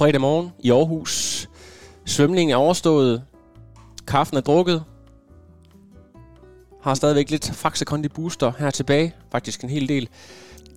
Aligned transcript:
fredag 0.00 0.20
morgen 0.20 0.52
i 0.60 0.70
Aarhus. 0.70 1.48
Svømningen 2.04 2.52
er 2.52 2.56
overstået. 2.56 3.22
Kaffen 4.06 4.36
er 4.36 4.40
drukket. 4.40 4.84
Har 6.82 6.94
stadigvæk 6.94 7.30
lidt 7.30 7.50
Faxe 7.54 7.84
Kondi 7.84 8.08
Booster 8.08 8.52
her 8.58 8.70
tilbage. 8.70 9.14
Faktisk 9.32 9.62
en 9.62 9.70
hel 9.70 9.88
del. 9.88 10.08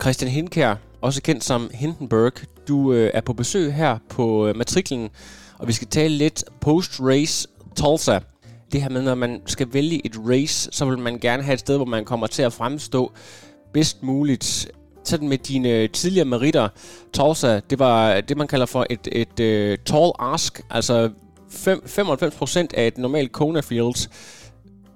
Christian 0.01 0.31
Hinkær, 0.31 0.75
også 1.01 1.21
kendt 1.21 1.43
som 1.43 1.69
Hindenburg. 1.73 2.31
Du 2.67 2.93
øh, 2.93 3.11
er 3.13 3.21
på 3.21 3.33
besøg 3.33 3.73
her 3.73 3.97
på 4.09 4.47
øh, 4.47 4.55
matriklen, 4.55 5.09
og 5.59 5.67
vi 5.67 5.73
skal 5.73 5.87
tale 5.87 6.17
lidt 6.17 6.43
post-race 6.61 7.47
Tulsa. 7.75 8.19
Det 8.71 8.81
her 8.81 8.89
med, 8.89 9.01
når 9.01 9.15
man 9.15 9.41
skal 9.45 9.73
vælge 9.73 10.05
et 10.05 10.15
race, 10.29 10.69
så 10.71 10.85
vil 10.85 10.99
man 10.99 11.19
gerne 11.19 11.43
have 11.43 11.53
et 11.53 11.59
sted, 11.59 11.75
hvor 11.75 11.85
man 11.85 12.05
kommer 12.05 12.27
til 12.27 12.41
at 12.41 12.53
fremstå 12.53 13.11
bedst 13.73 14.03
muligt. 14.03 14.71
Sådan 15.03 15.27
med 15.27 15.37
dine 15.37 15.87
tidligere 15.87 16.25
meritter, 16.25 16.69
Tulsa, 17.13 17.59
det 17.69 17.79
var 17.79 18.21
det, 18.21 18.37
man 18.37 18.47
kalder 18.47 18.65
for 18.65 18.85
et, 18.89 19.07
et 19.11 19.29
uh, 19.29 19.83
tall 19.85 20.11
ask, 20.19 20.61
altså 20.69 21.09
fem, 21.49 21.83
95% 21.85 22.67
af 22.73 22.87
et 22.87 22.97
normalt 22.97 23.31
Kona 23.31 23.59
Fields 23.59 24.09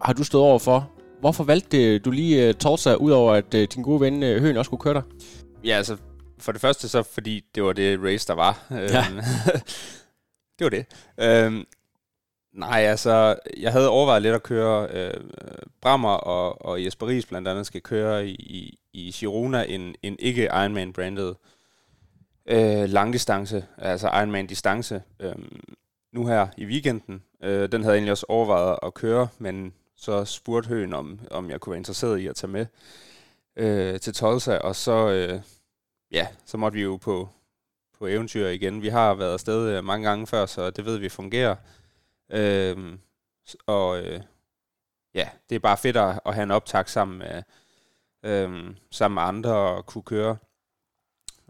har 0.02 0.14
du 0.14 0.24
stået 0.24 0.44
over 0.44 0.60
for. 0.60 0.92
Hvorfor 1.20 1.44
valgte 1.44 2.00
du 2.00 2.12
lige 2.12 2.50
uh, 2.50 2.56
Tulsa, 2.56 2.94
udover 2.94 3.34
at 3.34 3.54
uh, 3.54 3.62
din 3.62 3.84
gode 3.84 4.02
ven 4.02 4.24
uh, 4.24 4.42
Høen 4.42 4.58
også 4.58 4.70
kunne 4.70 4.80
køre 4.80 4.94
dig? 4.94 5.04
Ja, 5.64 5.78
altså 5.78 5.98
for 6.40 6.52
det 6.52 6.62
første 6.62 6.90
så, 6.90 7.04
fordi 7.04 7.42
det 7.56 7.64
var 7.64 7.74
det 7.74 8.00
race, 8.04 8.28
der 8.28 8.34
var. 8.34 8.68
Ja. 8.72 8.78
Øhm, 8.78 9.18
det 10.60 10.64
var 10.64 10.70
det. 10.70 10.86
Øhm, 11.20 11.64
nej, 12.58 12.82
altså, 12.82 13.36
jeg 13.58 13.72
havde 13.72 13.90
overvejet 13.90 14.22
lidt 14.22 14.36
at 14.36 14.44
køre 14.44 14.88
øh, 14.92 15.14
Brammer 15.82 16.14
og, 16.14 16.66
og 16.66 16.86
Jesper 16.86 17.08
Ries 17.08 17.26
blandt 17.26 17.48
andet 17.48 17.66
skal 17.66 17.82
køre 17.82 18.28
i, 18.28 18.32
i, 18.32 18.80
i 18.94 19.12
Girona 19.12 19.66
en, 19.68 19.96
en 20.02 20.16
ikke 20.20 20.44
Ironman-branded 20.44 21.36
øh, 22.46 22.90
langdistance, 22.90 23.66
altså 23.78 24.08
Ironman-distance, 24.08 25.02
øh, 25.20 25.36
nu 26.14 26.28
her 26.28 26.48
i 26.58 26.66
weekenden. 26.66 27.24
Øh, 27.44 27.72
den 27.72 27.84
havde 27.84 27.94
jeg 27.94 27.98
egentlig 27.98 28.12
også 28.12 28.26
overvejet 28.30 28.80
at 28.84 28.94
køre, 28.94 29.28
men 29.38 29.74
så 29.96 30.26
spurgte 30.26 30.70
Høen, 30.70 30.94
om, 30.94 31.20
om 31.32 31.50
jeg 31.50 31.60
kunne 31.60 31.72
være 31.72 31.78
interesseret 31.80 32.20
i 32.20 32.28
at 32.28 32.36
tage 32.36 32.52
med 32.52 32.66
øh, 33.56 34.00
til 34.00 34.14
Tolsa, 34.14 34.58
og 34.58 34.76
så, 34.76 35.10
øh, 35.10 35.42
ja, 36.12 36.28
så 36.46 36.58
måtte 36.58 36.76
vi 36.76 36.84
jo 36.84 36.98
på, 36.98 37.30
på 38.00 38.08
eventyr 38.08 38.48
igen. 38.48 38.82
Vi 38.82 38.90
har 38.90 39.14
været 39.14 39.34
afsted 39.34 39.70
øh, 39.70 39.84
mange 39.84 40.10
gange 40.10 40.28
før, 40.28 40.46
så 40.46 40.70
det 40.70 40.86
ved 40.86 40.98
vi 40.98 41.10
fungerer. 41.10 41.56
Øh, 42.30 42.98
og 43.66 44.04
øh, 44.04 44.22
ja, 45.16 45.30
det 45.50 45.56
er 45.56 45.60
bare 45.60 45.78
fedt 45.78 45.98
at, 45.98 46.20
at 46.26 46.34
have 46.34 46.44
en 46.44 46.52
optag 46.52 46.90
sammen 46.90 47.18
med, 47.18 47.44
øh, 48.26 48.76
sammen 48.92 49.16
med 49.16 49.24
andre 49.24 49.52
og 49.52 49.86
kunne 49.86 50.04
køre. 50.04 50.38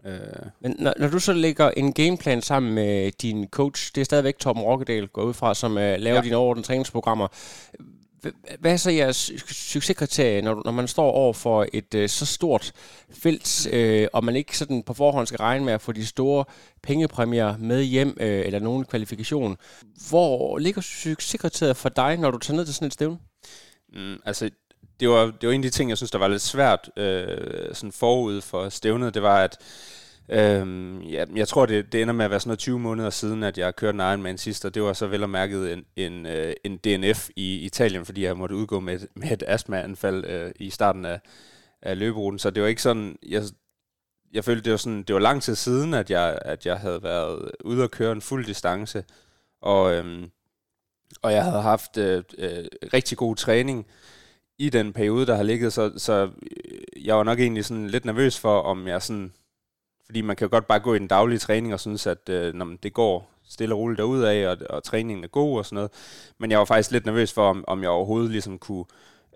Øh, 0.06 0.46
Men 0.60 0.76
når, 0.78 0.94
når 0.98 1.08
du 1.08 1.18
så 1.18 1.32
lægger 1.32 1.70
en 1.70 1.92
gameplan 1.92 2.42
sammen 2.42 2.74
med 2.74 3.12
din 3.12 3.48
coach, 3.48 3.92
det 3.94 4.00
er 4.00 4.04
stadigvæk 4.04 4.38
Torben 4.38 4.62
Rokkedal 4.62 5.08
går 5.08 5.22
ud 5.22 5.34
fra, 5.34 5.54
som 5.54 5.72
uh, 5.72 5.76
laver. 5.76 6.14
Ja. 6.14 6.20
dine 6.20 6.36
overordnede 6.36 6.66
træningsprogrammer. 6.66 7.28
Hvad 8.58 8.72
er 8.72 8.76
så 8.76 8.90
jeres 8.90 9.32
succeskriterie, 9.48 10.42
når, 10.42 10.62
når 10.64 10.72
man 10.72 10.88
står 10.88 11.10
over 11.10 11.32
for 11.32 11.66
et 11.72 11.94
øh, 11.94 12.08
så 12.08 12.26
stort 12.26 12.72
felt, 13.10 13.66
øh, 13.72 14.08
og 14.12 14.24
man 14.24 14.36
ikke 14.36 14.58
sådan 14.58 14.82
på 14.82 14.94
forhånd 14.94 15.26
skal 15.26 15.38
regne 15.38 15.64
med 15.64 15.72
at 15.72 15.82
få 15.82 15.92
de 15.92 16.06
store 16.06 16.44
pengepræmier 16.82 17.56
med 17.56 17.82
hjem, 17.82 18.16
øh, 18.20 18.46
eller 18.46 18.58
nogen 18.58 18.84
kvalifikation? 18.84 19.56
Hvor 20.08 20.58
ligger 20.58 20.80
succeskriteriet 20.80 21.76
for 21.76 21.88
dig, 21.88 22.16
når 22.16 22.30
du 22.30 22.38
tager 22.38 22.56
ned 22.56 22.64
til 22.64 22.74
sådan 22.74 22.86
et 22.86 22.92
stævne? 22.92 23.18
Mm, 23.92 24.20
altså, 24.24 24.50
det 25.00 25.08
var, 25.08 25.24
det 25.40 25.46
var 25.48 25.52
en 25.52 25.60
af 25.60 25.70
de 25.70 25.76
ting, 25.76 25.90
jeg 25.90 25.96
synes, 25.96 26.10
der 26.10 26.18
var 26.18 26.28
lidt 26.28 26.42
svært 26.42 26.90
øh, 26.96 27.74
sådan 27.74 27.92
forud 27.92 28.40
for 28.40 28.68
stævnet. 28.68 29.14
Det 29.14 29.22
var, 29.22 29.44
at 29.44 29.58
øh, 30.28 31.12
ja, 31.12 31.24
jeg 31.34 31.48
tror, 31.48 31.66
det, 31.66 31.92
det 31.92 32.02
ender 32.02 32.14
med 32.14 32.24
at 32.24 32.30
være 32.30 32.40
sådan 32.40 32.48
noget 32.48 32.58
20 32.58 32.78
måneder 32.78 33.10
siden, 33.10 33.42
at 33.42 33.58
jeg 33.58 33.76
kørte 33.76 33.96
en 33.96 34.00
Ironman 34.00 34.38
sidst, 34.38 34.64
og 34.64 34.74
det 34.74 34.82
var 34.82 34.92
så 34.92 35.06
vel 35.06 35.22
og 35.22 35.30
mærket 35.30 35.72
en, 35.72 35.84
en, 35.96 36.26
øh, 36.26 36.54
en 36.64 36.76
DNF 36.76 37.28
i 37.36 37.56
Italien, 37.56 38.04
fordi 38.04 38.24
jeg 38.24 38.36
måtte 38.36 38.54
udgå 38.54 38.80
med 38.80 38.94
et, 38.94 39.06
med 39.20 39.30
et 39.30 39.42
astmaanfald 39.46 40.24
øh, 40.24 40.52
i 40.56 40.70
starten 40.70 41.04
af, 41.04 41.20
af 41.82 41.98
løberuten. 41.98 42.38
Så 42.38 42.50
det 42.50 42.62
var 42.62 42.68
ikke 42.68 42.82
sådan... 42.82 43.16
Jeg, 43.28 43.42
jeg 44.32 44.44
følte, 44.44 44.64
det 44.64 44.70
var, 44.70 44.76
sådan, 44.76 45.02
det 45.02 45.14
var 45.14 45.20
lang 45.20 45.42
tid 45.42 45.54
siden, 45.54 45.94
at 45.94 46.10
jeg, 46.10 46.38
at 46.42 46.66
jeg 46.66 46.78
havde 46.78 47.02
været 47.02 47.50
ude 47.64 47.82
og 47.82 47.90
køre 47.90 48.12
en 48.12 48.22
fuld 48.22 48.46
distance, 48.46 49.04
og, 49.62 49.94
øhm, 49.94 50.30
og 51.22 51.32
jeg 51.32 51.44
havde 51.44 51.62
haft 51.62 51.96
øh, 51.96 52.22
øh, 52.38 52.64
rigtig 52.94 53.18
god 53.18 53.36
træning 53.36 53.86
i 54.58 54.70
den 54.70 54.92
periode, 54.92 55.26
der 55.26 55.36
har 55.36 55.42
ligget, 55.42 55.72
så, 55.72 55.92
så 55.96 56.30
øh, 56.42 57.06
jeg 57.06 57.16
var 57.16 57.22
nok 57.22 57.40
egentlig 57.40 57.64
sådan 57.64 57.88
lidt 57.88 58.04
nervøs 58.04 58.38
for, 58.38 58.60
om 58.60 58.88
jeg 58.88 59.02
sådan, 59.02 59.32
fordi 60.08 60.20
man 60.20 60.36
kan 60.36 60.44
jo 60.44 60.50
godt 60.50 60.66
bare 60.66 60.80
gå 60.80 60.94
i 60.94 60.98
den 60.98 61.08
daglige 61.08 61.38
træning 61.38 61.74
og 61.74 61.80
synes, 61.80 62.06
at 62.06 62.28
øh, 62.28 62.54
når 62.54 62.76
det 62.82 62.92
går 62.92 63.30
stille 63.48 63.74
og 63.74 63.78
roligt 63.78 63.98
derudad, 63.98 64.46
og, 64.46 64.56
og 64.70 64.84
træningen 64.84 65.24
er 65.24 65.28
god 65.28 65.58
og 65.58 65.64
sådan 65.64 65.74
noget, 65.74 65.90
men 66.38 66.50
jeg 66.50 66.58
var 66.58 66.64
faktisk 66.64 66.90
lidt 66.90 67.06
nervøs 67.06 67.32
for, 67.32 67.50
om, 67.50 67.64
om 67.66 67.82
jeg 67.82 67.90
overhovedet 67.90 68.30
ligesom 68.30 68.58
kunne 68.58 68.84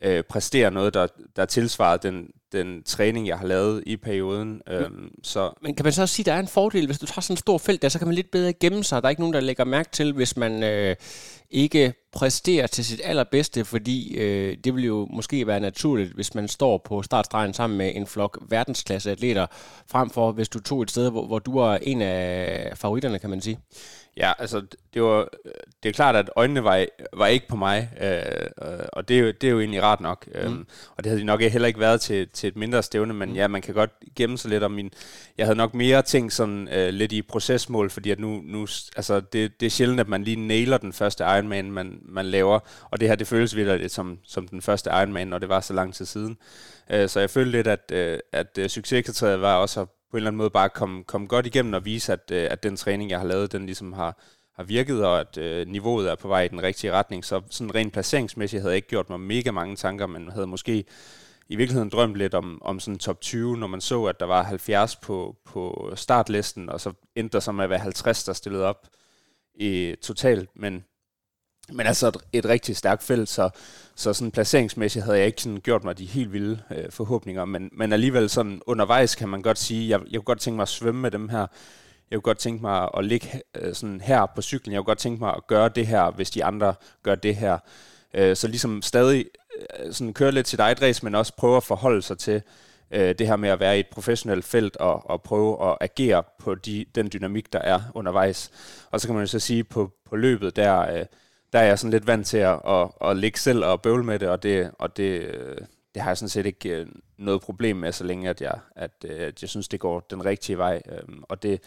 øh, 0.02 0.22
præstere 0.22 0.70
noget, 0.70 0.94
der, 0.94 1.06
der 1.36 1.44
tilsvarede 1.44 2.08
den, 2.08 2.30
den 2.52 2.82
træning, 2.82 3.26
jeg 3.26 3.38
har 3.38 3.46
lavet 3.46 3.82
i 3.86 3.96
perioden. 3.96 4.60
Øhm, 4.68 5.10
så 5.22 5.50
Men 5.62 5.74
kan 5.74 5.84
man 5.84 5.92
så 5.92 6.02
også 6.02 6.14
sige, 6.14 6.24
at 6.24 6.26
der 6.26 6.32
er 6.32 6.40
en 6.40 6.48
fordel, 6.48 6.86
hvis 6.86 6.98
du 6.98 7.06
tager 7.06 7.20
sådan 7.20 7.34
et 7.34 7.38
stort 7.38 7.60
felt 7.60 7.82
der, 7.82 7.88
så 7.88 7.98
kan 7.98 8.08
man 8.08 8.14
lidt 8.14 8.30
bedre 8.30 8.52
gemme 8.52 8.84
sig. 8.84 9.02
Der 9.02 9.06
er 9.06 9.10
ikke 9.10 9.22
nogen, 9.22 9.34
der 9.34 9.40
lægger 9.40 9.64
mærke 9.64 9.90
til, 9.92 10.12
hvis 10.12 10.36
man 10.36 10.62
øh, 10.62 10.96
ikke 11.50 11.94
præsterer 12.12 12.66
til 12.66 12.84
sit 12.84 13.00
allerbedste, 13.04 13.64
fordi 13.64 14.14
øh, 14.16 14.56
det 14.64 14.74
vil 14.74 14.84
jo 14.84 15.08
måske 15.10 15.46
være 15.46 15.60
naturligt, 15.60 16.12
hvis 16.12 16.34
man 16.34 16.48
står 16.48 16.78
på 16.78 17.02
startstregen 17.02 17.54
sammen 17.54 17.78
med 17.78 17.92
en 17.94 18.06
flok 18.06 18.38
verdensklasse 18.48 19.10
atleter, 19.10 19.46
frem 19.86 20.10
for 20.10 20.32
hvis 20.32 20.48
du 20.48 20.60
tog 20.60 20.82
et 20.82 20.90
sted, 20.90 21.10
hvor, 21.10 21.26
hvor 21.26 21.38
du 21.38 21.58
er 21.58 21.78
en 21.82 22.02
af 22.02 22.72
favoritterne, 22.78 23.18
kan 23.18 23.30
man 23.30 23.40
sige. 23.40 23.58
Ja, 24.16 24.32
altså 24.38 24.62
det 24.94 25.02
var 25.02 25.28
det 25.82 25.88
er 25.88 25.92
klart, 25.92 26.16
at 26.16 26.30
øjnene 26.36 26.64
var, 26.64 26.86
var 27.12 27.26
ikke 27.26 27.48
på 27.48 27.56
mig, 27.56 27.90
øh, 28.00 28.68
øh, 28.68 28.86
og 28.92 29.08
det 29.08 29.16
er, 29.16 29.20
jo, 29.20 29.26
det 29.26 29.44
er 29.44 29.50
jo 29.50 29.60
egentlig 29.60 29.82
rart 29.82 30.00
nok. 30.00 30.26
Mm. 30.26 30.40
Øhm, 30.40 30.66
og 30.96 31.04
det 31.04 31.10
havde 31.10 31.20
de 31.20 31.26
nok 31.26 31.40
heller 31.40 31.68
ikke 31.68 31.80
været 31.80 32.00
til, 32.00 32.28
til 32.28 32.48
et 32.48 32.56
mindre 32.56 32.82
stævne, 32.82 33.14
men 33.14 33.28
mm. 33.28 33.34
ja, 33.34 33.48
man 33.48 33.62
kan 33.62 33.74
godt 33.74 33.90
gemme 34.16 34.38
sig 34.38 34.50
lidt 34.50 34.62
om 34.62 34.70
min... 34.70 34.90
Jeg 35.38 35.46
havde 35.46 35.56
nok 35.56 35.74
mere 35.74 36.02
ting 36.02 36.32
sådan 36.32 36.68
øh, 36.72 36.88
lidt 36.88 37.12
i 37.12 37.22
procesmål, 37.22 37.90
fordi 37.90 38.10
at 38.10 38.20
nu, 38.20 38.40
nu 38.44 38.66
altså 38.96 39.20
det, 39.20 39.60
det 39.60 39.66
er 39.66 39.70
sjældent, 39.70 40.00
at 40.00 40.08
man 40.08 40.24
lige 40.24 40.36
nailer 40.36 40.78
den 40.78 40.92
første 40.92 41.24
Ironman, 41.24 41.72
man, 41.72 41.98
man 42.02 42.26
laver, 42.26 42.58
og 42.90 43.00
det 43.00 43.08
her, 43.08 43.16
det 43.16 43.26
føles 43.26 43.56
virkelig 43.56 43.80
lidt 43.80 43.92
som, 43.92 44.18
som 44.24 44.48
den 44.48 44.62
første 44.62 44.90
Ironman, 44.90 45.28
når 45.28 45.38
det 45.38 45.48
var 45.48 45.60
så 45.60 45.72
lang 45.72 45.94
tid 45.94 46.06
siden. 46.06 46.38
Øh, 46.90 47.08
så 47.08 47.20
jeg 47.20 47.30
følte 47.30 47.50
lidt, 47.50 47.66
at, 47.66 47.92
øh, 47.92 48.18
at 48.32 48.58
øh, 48.58 48.68
succeskriteriet 48.68 49.40
var 49.40 49.56
også 49.56 49.80
at 49.80 49.88
på 50.12 50.16
en 50.16 50.18
eller 50.18 50.30
anden 50.30 50.38
måde 50.38 50.50
bare 50.50 50.68
komme, 50.68 51.04
komme 51.04 51.26
godt 51.26 51.46
igennem 51.46 51.72
og 51.72 51.84
vise, 51.84 52.12
at, 52.12 52.30
øh, 52.32 52.48
at 52.50 52.62
den 52.62 52.76
træning, 52.76 53.10
jeg 53.10 53.18
har 53.18 53.26
lavet, 53.26 53.52
den 53.52 53.66
ligesom 53.66 53.92
har, 53.92 54.22
har 54.54 54.62
virket, 54.62 55.04
og 55.04 55.20
at 55.20 55.38
øh, 55.38 55.66
niveauet 55.68 56.10
er 56.10 56.14
på 56.14 56.28
vej 56.28 56.42
i 56.42 56.48
den 56.48 56.62
rigtige 56.62 56.92
retning. 56.92 57.24
Så 57.24 57.42
sådan 57.50 57.74
rent 57.74 57.92
placeringsmæssigt 57.92 58.62
havde 58.62 58.72
jeg 58.72 58.76
ikke 58.76 58.88
gjort 58.88 59.10
mig 59.10 59.20
mega 59.20 59.50
mange 59.50 59.76
tanker, 59.76 60.06
men 60.06 60.30
havde 60.30 60.46
måske 60.46 60.84
i 61.48 61.56
virkeligheden 61.56 61.88
drømt 61.88 62.16
lidt 62.16 62.34
om, 62.34 62.62
om 62.62 62.80
sådan 62.80 62.98
top 62.98 63.20
20, 63.20 63.56
når 63.56 63.66
man 63.66 63.80
så, 63.80 64.04
at 64.04 64.20
der 64.20 64.26
var 64.26 64.42
70 64.42 64.96
på, 64.96 65.36
på 65.44 65.92
startlisten, 65.94 66.68
og 66.68 66.80
så 66.80 66.92
endte 67.16 67.32
der 67.32 67.40
så 67.40 67.52
med 67.52 67.64
at 67.64 67.70
være 67.70 67.78
50, 67.78 68.24
der 68.24 68.32
stillede 68.32 68.64
op 68.64 68.88
i 69.54 69.94
totalt. 70.02 70.50
Men, 70.56 70.84
men 71.68 71.86
altså 71.86 72.08
et, 72.08 72.16
et 72.32 72.44
rigtig 72.44 72.76
stærkt 72.76 73.02
felt, 73.02 73.28
så, 73.28 73.50
så 73.94 74.12
sådan 74.12 74.30
placeringsmæssigt 74.30 75.04
havde 75.04 75.18
jeg 75.18 75.26
ikke 75.26 75.42
sådan 75.42 75.60
gjort 75.60 75.84
mig 75.84 75.98
de 75.98 76.06
helt 76.06 76.32
vilde 76.32 76.62
øh, 76.70 76.90
forhåbninger, 76.90 77.44
men, 77.44 77.70
men 77.72 77.92
alligevel 77.92 78.30
sådan 78.30 78.62
undervejs 78.66 79.14
kan 79.14 79.28
man 79.28 79.42
godt 79.42 79.58
sige, 79.58 79.88
jeg, 79.88 80.00
jeg 80.10 80.18
kunne 80.18 80.24
godt 80.24 80.40
tænke 80.40 80.56
mig 80.56 80.62
at 80.62 80.68
svømme 80.68 81.00
med 81.00 81.10
dem 81.10 81.28
her, 81.28 81.46
jeg 82.10 82.16
kunne 82.16 82.22
godt 82.22 82.38
tænke 82.38 82.62
mig 82.62 82.88
at 82.96 83.04
ligge 83.04 83.40
øh, 83.54 83.74
sådan 83.74 84.00
her 84.00 84.26
på 84.26 84.42
cyklen, 84.42 84.72
jeg 84.72 84.78
kunne 84.78 84.90
godt 84.90 84.98
tænke 84.98 85.20
mig 85.20 85.34
at 85.36 85.46
gøre 85.46 85.68
det 85.68 85.86
her, 85.86 86.10
hvis 86.10 86.30
de 86.30 86.44
andre 86.44 86.74
gør 87.02 87.14
det 87.14 87.36
her. 87.36 87.58
Øh, 88.14 88.36
så 88.36 88.48
ligesom 88.48 88.82
stadig 88.82 89.26
øh, 89.60 89.92
sådan 89.92 90.14
køre 90.14 90.32
lidt 90.32 90.48
sit 90.48 90.60
eget 90.60 90.82
race, 90.82 91.04
men 91.04 91.14
også 91.14 91.32
prøve 91.36 91.56
at 91.56 91.64
forholde 91.64 92.02
sig 92.02 92.18
til 92.18 92.42
øh, 92.90 93.14
det 93.18 93.26
her 93.26 93.36
med 93.36 93.48
at 93.48 93.60
være 93.60 93.76
i 93.76 93.80
et 93.80 93.86
professionelt 93.92 94.44
felt 94.44 94.76
og, 94.76 95.10
og 95.10 95.22
prøve 95.22 95.70
at 95.70 95.76
agere 95.80 96.22
på 96.38 96.54
de, 96.54 96.84
den 96.94 97.10
dynamik, 97.12 97.52
der 97.52 97.58
er 97.58 97.80
undervejs. 97.94 98.50
Og 98.90 99.00
så 99.00 99.08
kan 99.08 99.14
man 99.14 99.22
jo 99.22 99.26
så 99.26 99.38
sige, 99.38 99.64
på, 99.64 99.92
på 100.04 100.16
løbet, 100.16 100.56
der, 100.56 100.80
øh, 100.80 101.04
der 101.52 101.58
er 101.58 101.64
jeg 101.64 101.78
sådan 101.78 101.90
lidt 101.90 102.06
vant 102.06 102.26
til 102.26 102.38
at, 102.38 102.60
at, 102.66 102.88
at 103.00 103.16
ligge 103.16 103.38
selv 103.38 103.64
og 103.64 103.82
bøvle 103.82 104.04
med 104.04 104.18
det, 104.18 104.28
og 104.28 104.42
det, 104.42 104.70
og 104.78 104.96
det, 104.96 105.20
øh, 105.20 105.56
det 105.94 106.02
har 106.02 106.10
jeg 106.10 106.18
sådan 106.18 106.28
set 106.28 106.46
ikke 106.46 106.68
øh, 106.68 106.86
noget 107.18 107.40
problem 107.40 107.76
med, 107.76 107.92
så 107.92 108.04
længe 108.04 108.30
at 108.30 108.40
jeg, 108.40 108.58
at, 108.76 108.90
øh, 109.04 109.20
at 109.20 109.42
jeg 109.42 109.50
synes, 109.50 109.68
det 109.68 109.80
går 109.80 110.00
den 110.00 110.24
rigtige 110.24 110.58
vej. 110.58 110.82
Øh, 110.88 111.16
og 111.22 111.42
det, 111.42 111.60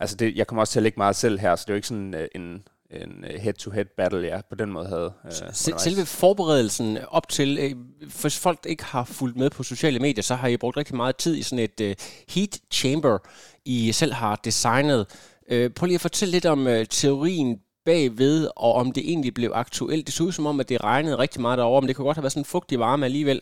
altså 0.00 0.16
det, 0.16 0.36
jeg 0.36 0.46
kommer 0.46 0.62
også 0.62 0.72
til 0.72 0.78
at 0.78 0.82
lægge 0.82 0.98
meget 0.98 1.16
selv 1.16 1.38
her, 1.38 1.56
så 1.56 1.64
det 1.66 1.70
er 1.70 1.74
jo 1.74 1.76
ikke 1.76 1.88
sådan 1.88 2.28
en, 2.34 2.62
en 2.90 3.24
head-to-head 3.38 3.84
battle, 3.96 4.26
jeg 4.26 4.42
på 4.48 4.54
den 4.54 4.72
måde 4.72 4.86
havde. 4.86 5.12
Øh, 5.24 5.32
Selve 5.78 6.06
forberedelsen 6.06 6.98
op 7.08 7.28
til, 7.28 7.58
øh, 7.60 7.72
hvis 8.20 8.38
folk 8.38 8.58
ikke 8.66 8.84
har 8.84 9.04
fulgt 9.04 9.36
med 9.36 9.50
på 9.50 9.62
sociale 9.62 9.98
medier, 9.98 10.22
så 10.22 10.34
har 10.34 10.48
I 10.48 10.56
brugt 10.56 10.76
rigtig 10.76 10.96
meget 10.96 11.16
tid 11.16 11.36
i 11.36 11.42
sådan 11.42 11.64
et 11.64 11.80
øh, 11.80 11.94
heat 12.28 12.58
chamber, 12.70 13.18
I 13.64 13.92
selv 13.92 14.12
har 14.12 14.40
designet. 14.44 15.06
Øh, 15.50 15.70
prøv 15.70 15.86
lige 15.86 15.94
at 15.94 16.00
fortælle 16.00 16.32
lidt 16.32 16.46
om 16.46 16.66
øh, 16.66 16.86
teorien 16.86 17.60
bagved, 17.84 18.48
og 18.56 18.74
om 18.74 18.92
det 18.92 19.10
egentlig 19.10 19.34
blev 19.34 19.50
aktuelt. 19.54 20.06
Det 20.06 20.14
så 20.14 20.24
ud 20.24 20.32
som 20.32 20.46
om, 20.46 20.60
at 20.60 20.68
det 20.68 20.84
regnede 20.84 21.18
rigtig 21.18 21.40
meget 21.40 21.58
derovre, 21.58 21.80
men 21.80 21.88
det 21.88 21.96
kunne 21.96 22.04
godt 22.04 22.16
have 22.16 22.22
været 22.22 22.32
sådan 22.32 22.40
en 22.40 22.44
fugtig 22.44 22.78
varme 22.78 23.04
alligevel. 23.04 23.40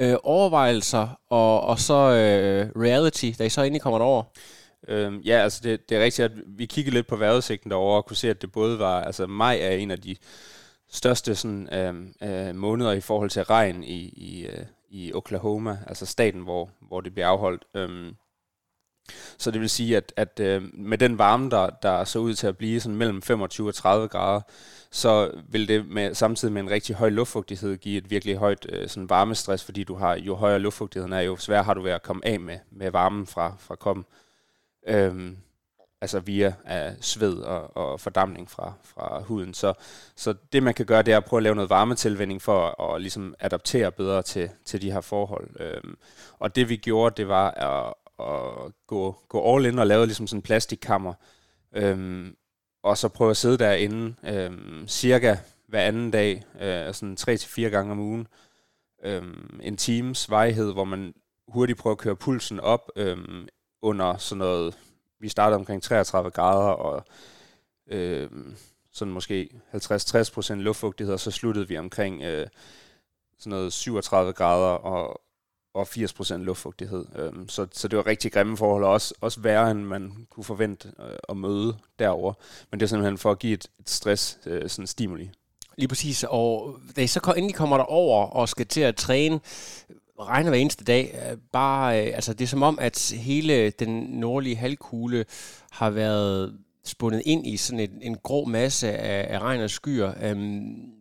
Øh, 0.00 0.16
overvejelser 0.22 1.20
og, 1.30 1.60
og 1.60 1.78
så 1.78 1.94
øh, 1.94 2.82
reality, 2.82 3.32
da 3.38 3.44
I 3.44 3.48
så 3.48 3.62
endelig 3.62 3.82
kommer 3.82 3.98
derover. 3.98 4.22
Øhm, 4.88 5.20
ja, 5.20 5.42
altså 5.42 5.60
det, 5.62 5.88
det 5.88 5.96
er 5.96 6.04
rigtigt, 6.04 6.24
at 6.24 6.32
vi 6.46 6.66
kiggede 6.66 6.94
lidt 6.94 7.06
på 7.06 7.16
vejrudsigten 7.16 7.70
derovre 7.70 7.96
og 7.96 8.06
kunne 8.06 8.16
se, 8.16 8.30
at 8.30 8.42
det 8.42 8.52
både 8.52 8.78
var, 8.78 9.02
altså 9.02 9.26
maj 9.26 9.58
er 9.62 9.70
en 9.70 9.90
af 9.90 10.00
de 10.00 10.16
største 10.90 11.34
sådan, 11.34 11.74
øhm, 11.74 12.14
øh, 12.22 12.54
måneder 12.54 12.92
i 12.92 13.00
forhold 13.00 13.30
til 13.30 13.42
regn 13.42 13.84
i, 13.84 13.98
i, 14.16 14.46
øh, 14.46 14.64
i 14.90 15.12
Oklahoma, 15.12 15.78
altså 15.86 16.06
staten, 16.06 16.40
hvor, 16.40 16.70
hvor 16.80 17.00
det 17.00 17.12
bliver 17.12 17.26
afholdt. 17.26 17.64
Øhm, 17.74 18.16
så 19.38 19.50
det 19.50 19.60
vil 19.60 19.70
sige, 19.70 19.96
at, 19.96 20.12
at 20.16 20.40
øh, 20.40 20.62
med 20.74 20.98
den 20.98 21.18
varme, 21.18 21.50
der, 21.50 21.70
der 21.70 22.04
så 22.04 22.18
ud 22.18 22.34
til 22.34 22.46
at 22.46 22.56
blive 22.56 22.80
sådan 22.80 22.96
mellem 22.96 23.22
25 23.22 23.68
og 23.68 23.74
30 23.74 24.08
grader, 24.08 24.40
så 24.90 25.30
vil 25.48 25.68
det 25.68 25.86
med, 25.88 26.14
samtidig 26.14 26.54
med 26.54 26.62
en 26.62 26.70
rigtig 26.70 26.96
høj 26.96 27.08
luftfugtighed 27.08 27.76
give 27.76 27.98
et 27.98 28.10
virkelig 28.10 28.36
højt 28.36 28.66
øh, 28.68 28.88
sådan 28.88 29.10
varmestress, 29.10 29.64
fordi 29.64 29.84
du 29.84 29.94
har, 29.94 30.16
jo 30.16 30.34
højere 30.34 30.58
luftfugtigheden 30.58 31.12
er, 31.12 31.20
jo 31.20 31.36
sværere 31.36 31.64
har 31.64 31.74
du 31.74 31.82
ved 31.82 31.90
at 31.90 32.02
komme 32.02 32.26
af 32.26 32.40
med, 32.40 32.58
med 32.70 32.90
varmen 32.90 33.26
fra, 33.26 33.54
fra 33.58 33.74
kroppen. 33.74 34.04
Øhm, 34.88 35.36
altså 36.00 36.20
via 36.20 36.54
af 36.64 36.94
sved 37.00 37.38
og, 37.38 37.76
og 37.76 38.00
fordamning 38.00 38.50
fra, 38.50 38.72
fra 38.84 39.22
huden. 39.22 39.54
Så, 39.54 39.74
så 40.16 40.34
det 40.52 40.62
man 40.62 40.74
kan 40.74 40.86
gøre, 40.86 41.02
det 41.02 41.12
er 41.12 41.16
at 41.16 41.24
prøve 41.24 41.38
at 41.38 41.42
lave 41.42 41.54
noget 41.54 41.70
varmetilvænding 41.70 42.42
for 42.42 42.82
at, 42.82 42.94
at 42.94 43.00
ligesom 43.00 43.34
adaptere 43.40 43.92
bedre 43.92 44.22
til, 44.22 44.50
til 44.64 44.82
de 44.82 44.92
her 44.92 45.00
forhold. 45.00 45.60
Øhm, 45.60 45.98
og 46.38 46.56
det 46.56 46.68
vi 46.68 46.76
gjorde, 46.76 47.14
det 47.16 47.28
var 47.28 47.50
at, 47.50 47.94
at 48.18 48.72
gå, 48.86 49.16
gå 49.28 49.54
all 49.54 49.66
in 49.66 49.78
og 49.78 49.86
lave 49.86 50.06
ligesom 50.06 50.26
sådan 50.26 50.38
en 50.38 50.42
plastikkammer, 50.42 51.14
øhm, 51.72 52.36
og 52.82 52.98
så 52.98 53.08
prøve 53.08 53.30
at 53.30 53.36
sidde 53.36 53.58
derinde 53.58 54.14
øhm, 54.24 54.88
cirka 54.88 55.36
hver 55.68 55.80
anden 55.80 56.10
dag, 56.10 56.44
øh, 56.60 56.94
sådan 56.94 57.16
tre 57.16 57.36
til 57.36 57.50
fire 57.50 57.70
gange 57.70 57.92
om 57.92 57.98
ugen, 58.00 58.26
øhm, 59.04 59.60
en 59.62 59.76
times 59.76 60.30
vejhed, 60.30 60.72
hvor 60.72 60.84
man 60.84 61.14
hurtigt 61.48 61.78
prøver 61.78 61.94
at 61.94 61.98
køre 61.98 62.16
pulsen 62.16 62.60
op 62.60 62.90
øhm, 62.96 63.48
under 63.82 64.16
sådan 64.16 64.38
noget, 64.38 64.78
vi 65.20 65.28
startede 65.28 65.56
omkring 65.56 65.82
33 65.82 66.30
grader, 66.30 66.70
og 66.70 67.04
øhm, 67.86 68.56
sådan 68.92 69.12
måske 69.12 69.50
50-60% 69.74 70.54
luftfugtighed, 70.54 71.14
og 71.14 71.20
så 71.20 71.30
sluttede 71.30 71.68
vi 71.68 71.78
omkring 71.78 72.22
øh, 72.22 72.46
sådan 73.38 73.50
noget 73.50 73.72
37 73.72 74.32
grader 74.32 74.72
og, 74.72 75.20
og 75.76 75.86
80% 75.90 76.36
luftfugtighed. 76.36 77.04
Øhm, 77.16 77.48
så, 77.48 77.66
så 77.72 77.88
det 77.88 77.96
var 77.96 78.06
rigtig 78.06 78.32
grimme 78.32 78.56
forhold, 78.56 78.84
og 78.84 78.90
også, 78.90 79.14
også 79.20 79.40
værre, 79.40 79.70
end 79.70 79.80
man 79.80 80.12
kunne 80.30 80.44
forvente 80.44 80.92
øh, 81.00 81.18
at 81.28 81.36
møde 81.36 81.76
derover. 81.98 82.32
Men 82.70 82.80
det 82.80 82.86
er 82.86 82.88
simpelthen 82.88 83.18
for 83.18 83.30
at 83.30 83.38
give 83.38 83.52
et, 83.52 83.66
et 83.80 83.90
stress, 83.90 84.38
øh, 84.46 84.68
sådan 84.68 84.86
stimuli. 84.86 85.30
Lige 85.78 85.88
præcis, 85.88 86.24
og 86.28 86.78
da 86.96 87.02
I 87.02 87.06
så 87.06 87.34
endelig 87.36 87.54
kommer 87.54 87.76
der 87.76 87.84
over 87.84 88.26
og 88.26 88.48
skal 88.48 88.66
til 88.66 88.80
at 88.80 88.96
træne, 88.96 89.40
regner 90.20 90.50
hver 90.50 90.58
eneste 90.58 90.84
dag. 90.84 91.18
Øh, 91.30 91.38
bare, 91.52 92.06
øh, 92.06 92.14
altså 92.14 92.32
det 92.32 92.44
er 92.44 92.48
som 92.48 92.62
om, 92.62 92.78
at 92.80 93.12
hele 93.16 93.70
den 93.70 94.02
nordlige 94.02 94.56
halvkugle 94.56 95.24
har 95.70 95.90
været 95.90 96.58
spundet 96.84 97.22
ind 97.24 97.46
i 97.46 97.56
sådan 97.56 97.80
en, 97.80 97.98
en 98.02 98.16
grå 98.22 98.44
masse 98.44 98.92
af, 98.92 99.34
af 99.34 99.38
regn 99.38 99.60
og 99.60 99.70
skyer. 99.70 100.12
Øhm, 100.22 100.96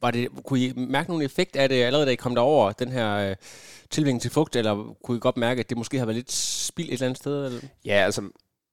var 0.00 0.10
det, 0.10 0.28
kunne 0.44 0.60
I 0.60 0.72
mærke 0.76 1.10
nogen 1.10 1.24
effekt 1.24 1.56
af 1.56 1.68
det, 1.68 1.82
allerede 1.82 2.06
da 2.06 2.12
I 2.12 2.16
kom 2.16 2.34
derover, 2.34 2.72
den 2.72 2.92
her 2.92 3.14
øh, 3.14 3.36
tilvænding 3.90 4.22
til 4.22 4.30
fugt, 4.30 4.56
eller 4.56 4.96
kunne 5.04 5.16
I 5.16 5.20
godt 5.20 5.36
mærke, 5.36 5.60
at 5.60 5.68
det 5.68 5.78
måske 5.78 5.98
har 5.98 6.06
været 6.06 6.16
lidt 6.16 6.32
spild 6.32 6.88
et 6.88 6.92
eller 6.92 7.06
andet 7.06 7.18
sted? 7.18 7.46
Eller? 7.46 7.60
Ja, 7.84 8.04
altså, 8.04 8.22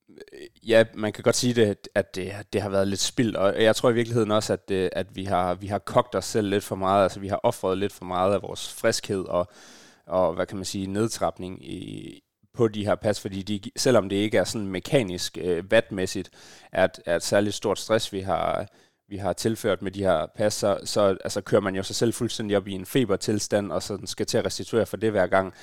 øh, 0.10 0.70
ja, 0.70 0.84
man 0.94 1.14
kan 1.14 1.24
godt 1.24 1.36
sige 1.36 1.54
det, 1.54 1.88
at 1.96 2.16
det, 2.16 2.34
det 2.54 2.62
har 2.62 2.70
været 2.70 2.88
lidt 2.88 3.00
spild, 3.00 3.36
og 3.36 3.64
jeg 3.64 3.76
tror 3.76 3.90
i 3.90 3.94
virkeligheden 3.94 4.32
også, 4.32 4.54
at, 4.54 4.70
det, 4.70 4.90
at 4.94 5.16
vi, 5.16 5.24
har, 5.24 5.54
vi 5.54 5.68
har 5.68 5.80
kogt 5.80 6.16
os 6.16 6.26
selv 6.26 6.50
lidt 6.50 6.64
for 6.64 6.76
meget, 6.76 7.04
altså 7.04 7.20
vi 7.20 7.28
har 7.28 7.40
offret 7.44 7.78
lidt 7.78 7.94
for 7.94 8.06
meget 8.06 8.34
af 8.34 8.42
vores 8.42 8.74
friskhed, 8.74 9.26
og 9.26 9.48
og 10.08 10.34
hvad 10.34 10.46
kan 10.46 10.58
man 10.58 10.66
sige, 10.66 10.88
nedtrapning 10.88 11.66
i, 11.70 12.22
på 12.54 12.68
de 12.68 12.86
her 12.86 12.96
pas, 12.96 13.20
fordi 13.20 13.42
de, 13.42 13.72
selvom 13.76 14.10
det 14.10 14.16
ikke 14.16 14.38
er 14.38 14.44
sådan 14.44 14.68
mekanisk 14.68 15.38
øh, 15.42 15.72
vatmæssigt, 15.72 16.30
er 16.72 16.88
er 17.06 17.16
et 17.16 17.24
særligt 17.24 17.56
stort 17.56 17.80
stress, 17.80 18.14
vi 18.14 18.20
har, 18.20 18.68
vi 19.08 19.18
har 19.18 19.34
tilført 19.34 19.82
med 19.82 19.92
de 19.92 20.04
her 20.04 20.26
pas, 20.36 20.54
så, 20.54 20.80
så 20.84 21.18
altså, 21.24 21.42
kører 21.42 21.62
man 21.62 21.76
jo 21.76 21.84
sig 21.84 21.96
selv 21.96 22.14
fuldstændig 22.14 22.58
op 22.58 22.68
i 22.68 22.72
en 22.72 22.86
febertilstand, 22.86 23.72
og 23.72 23.84
så 23.84 23.98
skal 24.06 24.26
til 24.26 24.38
at 24.38 24.46
restituere 24.46 24.86
for 24.86 24.98
det 24.98 25.12
hver 25.12 25.28
gang. 25.28 25.54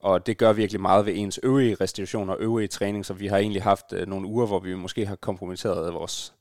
Og 0.00 0.26
det 0.26 0.38
gør 0.38 0.52
virkelig 0.52 0.80
meget 0.80 1.06
ved 1.06 1.12
ens 1.16 1.40
øvrige 1.42 1.74
restitution 1.74 2.30
og 2.30 2.36
øvrige 2.40 2.68
træning, 2.68 3.06
så 3.06 3.14
vi 3.14 3.26
har 3.26 3.38
egentlig 3.38 3.62
haft 3.62 3.92
øh, 3.92 4.06
nogle 4.06 4.26
uger, 4.26 4.46
hvor 4.46 4.60
vi 4.60 4.74
måske 4.74 5.06
har 5.06 5.16
kompromitteret 5.16 5.94
vores 5.94 6.34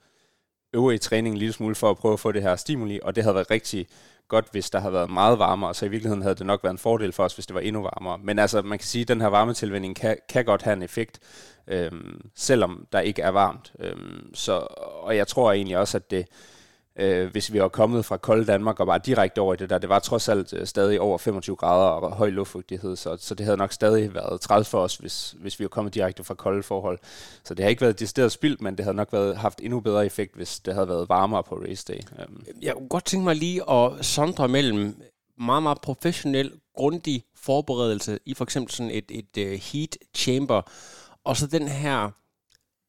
øvrige 0.74 1.00
træning 1.00 1.34
en 1.34 1.40
lille 1.40 1.54
smule 1.54 1.76
for 1.76 1.90
at 1.90 1.98
prøve 1.98 2.14
at 2.14 2.20
få 2.20 2.32
det 2.32 2.42
her 2.42 2.56
stimuli, 2.56 3.00
og 3.04 3.16
det 3.16 3.24
havde 3.24 3.36
været 3.36 3.52
rigtig 3.52 3.88
godt, 4.30 4.46
hvis 4.52 4.70
der 4.70 4.80
havde 4.80 4.94
været 4.94 5.10
meget 5.10 5.40
varmere, 5.40 5.74
så 5.74 5.86
i 5.86 5.90
virkeligheden 5.90 6.22
havde 6.22 6.36
det 6.36 6.46
nok 6.46 6.64
været 6.64 6.74
en 6.74 6.78
fordel 6.78 7.12
for 7.12 7.24
os, 7.24 7.34
hvis 7.34 7.46
det 7.46 7.54
var 7.54 7.62
endnu 7.62 7.82
varmere. 7.82 8.18
Men 8.18 8.40
altså, 8.40 8.62
man 8.62 8.78
kan 8.78 8.86
sige, 8.86 9.02
at 9.02 9.08
den 9.08 9.22
her 9.22 9.28
varmetilvænding 9.28 9.96
kan, 9.96 10.18
kan 10.30 10.46
godt 10.46 10.62
have 10.62 10.74
en 10.74 10.84
effekt, 10.84 11.20
øhm, 11.68 12.22
selvom 12.36 12.88
der 12.92 13.00
ikke 13.00 13.22
er 13.22 13.30
varmt. 13.30 13.74
Øhm, 13.80 14.34
så, 14.34 14.54
og 15.02 15.18
jeg 15.18 15.28
tror 15.28 15.52
egentlig 15.52 15.78
også, 15.78 15.98
at 15.98 16.12
det, 16.12 16.20
øh, 16.20 16.26
øh, 17.00 17.32
hvis 17.32 17.54
vi 17.54 17.62
var 17.62 17.68
kommet 17.68 18.06
fra 18.06 18.18
kolde 18.18 18.46
Danmark 18.46 18.80
og 18.80 18.88
bare 18.88 19.00
direkte 19.06 19.40
over 19.40 19.54
i 19.54 19.58
det 19.58 19.70
der. 19.70 19.78
Det 19.78 19.90
var 19.90 20.00
trods 20.00 20.30
alt 20.30 20.54
øh, 20.54 20.68
stadig 20.68 21.02
over 21.02 21.18
25 21.18 21.56
grader 21.56 21.86
og 21.86 22.12
høj 22.12 22.30
luftfugtighed, 22.30 22.96
så, 22.96 23.18
så 23.20 23.36
det 23.36 23.46
havde 23.46 23.58
nok 23.58 23.74
stadig 23.74 24.14
været 24.14 24.42
træls 24.42 24.70
for 24.70 24.82
os, 24.82 24.96
hvis, 24.96 25.36
hvis 25.40 25.60
vi 25.60 25.64
var 25.64 25.70
kommet 25.70 25.94
direkte 25.94 26.24
fra 26.24 26.34
kolde 26.34 26.64
forhold. 26.64 27.00
Så 27.44 27.54
det 27.54 27.64
har 27.64 27.70
ikke 27.70 27.82
været 27.82 28.00
decideret 28.00 28.32
spildt, 28.32 28.62
men 28.62 28.78
det 28.78 28.86
havde 28.86 28.96
nok 28.96 29.14
været, 29.14 29.38
haft 29.38 29.62
endnu 29.64 29.80
bedre 29.80 30.06
effekt, 30.06 30.36
hvis 30.36 30.60
det 30.60 30.74
havde 30.74 30.88
været 30.88 31.10
varmere 31.10 31.44
på 31.44 31.56
race 31.56 31.86
day. 31.88 32.00
Øhm. 32.20 32.44
Jeg 32.62 32.74
kunne 32.74 32.90
godt 32.90 33.06
tænke 33.06 33.24
mig 33.24 33.36
lige 33.36 33.72
at 33.72 34.06
sondre 34.06 34.48
mellem 34.48 35.02
meget, 35.38 35.64
meget 35.64 35.82
professionel, 35.82 36.52
grundig 36.76 37.24
forberedelse 37.36 38.20
i 38.26 38.34
for 38.34 38.44
eksempel 38.44 38.74
sådan 38.74 38.92
et, 38.92 39.06
et 39.10 39.38
uh, 39.38 39.52
heat 39.52 39.98
chamber, 40.16 40.62
og 41.24 41.38
så 41.38 41.48
den 41.48 41.68
her 41.68 42.10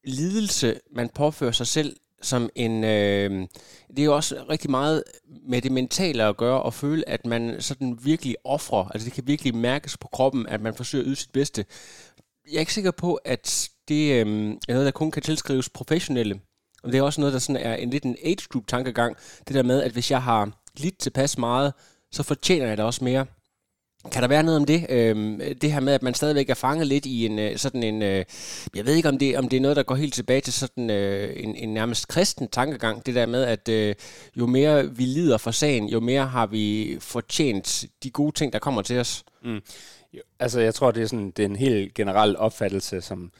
lidelse, 0.04 0.80
man 0.92 1.08
påfører 1.08 1.52
sig 1.52 1.66
selv 1.66 1.96
som 2.22 2.50
en... 2.54 2.84
Øh, 2.84 3.46
det 3.90 3.98
er 3.98 4.04
jo 4.04 4.16
også 4.16 4.44
rigtig 4.50 4.70
meget 4.70 5.02
med 5.48 5.62
det 5.62 5.72
mentale 5.72 6.24
at 6.24 6.36
gøre, 6.36 6.62
og 6.62 6.74
føle, 6.74 7.08
at 7.08 7.26
man 7.26 7.56
sådan 7.58 7.98
virkelig 8.02 8.36
offrer. 8.44 8.84
Altså 8.84 9.04
det 9.06 9.12
kan 9.12 9.26
virkelig 9.26 9.54
mærkes 9.54 9.96
på 9.96 10.08
kroppen, 10.08 10.46
at 10.46 10.60
man 10.60 10.74
forsøger 10.74 11.04
at 11.04 11.06
yde 11.08 11.16
sit 11.16 11.32
bedste. 11.32 11.64
Jeg 12.50 12.56
er 12.56 12.60
ikke 12.60 12.74
sikker 12.74 12.90
på, 12.90 13.14
at 13.14 13.70
det 13.88 14.12
øh, 14.12 14.50
er 14.68 14.72
noget, 14.72 14.86
der 14.86 14.90
kun 14.90 15.10
kan 15.10 15.22
tilskrives 15.22 15.68
professionelle. 15.68 16.40
Og 16.82 16.92
det 16.92 16.98
er 16.98 17.02
også 17.02 17.20
noget, 17.20 17.32
der 17.32 17.38
sådan 17.38 17.62
er 17.62 17.74
en 17.74 17.90
lidt 17.90 18.04
en 18.04 18.16
age 18.24 18.48
group 18.48 18.66
tankegang. 18.66 19.16
Det 19.48 19.54
der 19.54 19.62
med, 19.62 19.82
at 19.82 19.92
hvis 19.92 20.10
jeg 20.10 20.22
har 20.22 20.50
lidt 20.76 20.98
tilpas 20.98 21.38
meget, 21.38 21.72
så 22.12 22.22
fortjener 22.22 22.66
jeg 22.66 22.76
det 22.76 22.84
også 22.84 23.04
mere. 23.04 23.26
Kan 24.12 24.22
der 24.22 24.28
være 24.28 24.42
noget 24.42 24.60
om 24.60 24.64
det? 24.64 24.86
Øhm, 24.88 25.40
det 25.60 25.72
her 25.72 25.80
med, 25.80 25.92
at 25.92 26.02
man 26.02 26.14
stadigvæk 26.14 26.50
er 26.50 26.54
fanget 26.54 26.86
lidt 26.86 27.06
i 27.06 27.26
en 27.26 27.38
øh, 27.38 27.56
sådan 27.56 27.82
en... 27.82 28.02
Øh, 28.02 28.24
jeg 28.74 28.86
ved 28.86 28.94
ikke, 28.94 29.08
om 29.08 29.18
det, 29.18 29.38
om 29.38 29.48
det 29.48 29.56
er 29.56 29.60
noget, 29.60 29.76
der 29.76 29.82
går 29.82 29.94
helt 29.94 30.14
tilbage 30.14 30.40
til 30.40 30.52
sådan 30.52 30.90
øh, 30.90 31.32
en, 31.36 31.56
en 31.56 31.74
nærmest 31.74 32.08
kristen 32.08 32.48
tankegang. 32.48 33.06
Det 33.06 33.14
der 33.14 33.26
med, 33.26 33.44
at 33.44 33.68
øh, 33.68 33.94
jo 34.36 34.46
mere 34.46 34.96
vi 34.96 35.04
lider 35.04 35.38
for 35.38 35.50
sagen, 35.50 35.88
jo 35.88 36.00
mere 36.00 36.26
har 36.26 36.46
vi 36.46 36.96
fortjent 37.00 37.84
de 38.02 38.10
gode 38.10 38.32
ting, 38.32 38.52
der 38.52 38.58
kommer 38.58 38.82
til 38.82 38.98
os. 38.98 39.24
Mm. 39.44 39.60
Jo, 40.12 40.20
altså, 40.38 40.60
jeg 40.60 40.74
tror, 40.74 40.90
det 40.90 41.02
er, 41.02 41.06
sådan, 41.06 41.30
det 41.30 41.42
er 41.42 41.48
en 41.48 41.56
helt 41.56 41.94
generel 41.94 42.36
opfattelse, 42.36 43.00
som, 43.00 43.32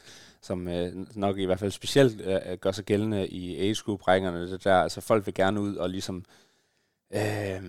som 0.43 0.69
øh, 0.69 0.93
nok 1.15 1.39
i 1.39 1.45
hvert 1.45 1.61
fald 1.61 1.71
specielt 1.71 2.21
øh, 2.21 2.39
øh 2.47 2.59
gør 2.59 2.73
sig 2.73 2.85
gældende 2.85 3.29
i 3.29 3.61
age 3.61 3.77
group 3.85 4.01
det 4.07 4.65
der, 4.65 4.75
altså 4.75 5.01
folk 5.01 5.27
vil 5.27 5.35
gerne 5.35 5.61
ud 5.61 5.77
og 5.77 5.91
ligesom... 5.91 6.25
Øh, 7.15 7.63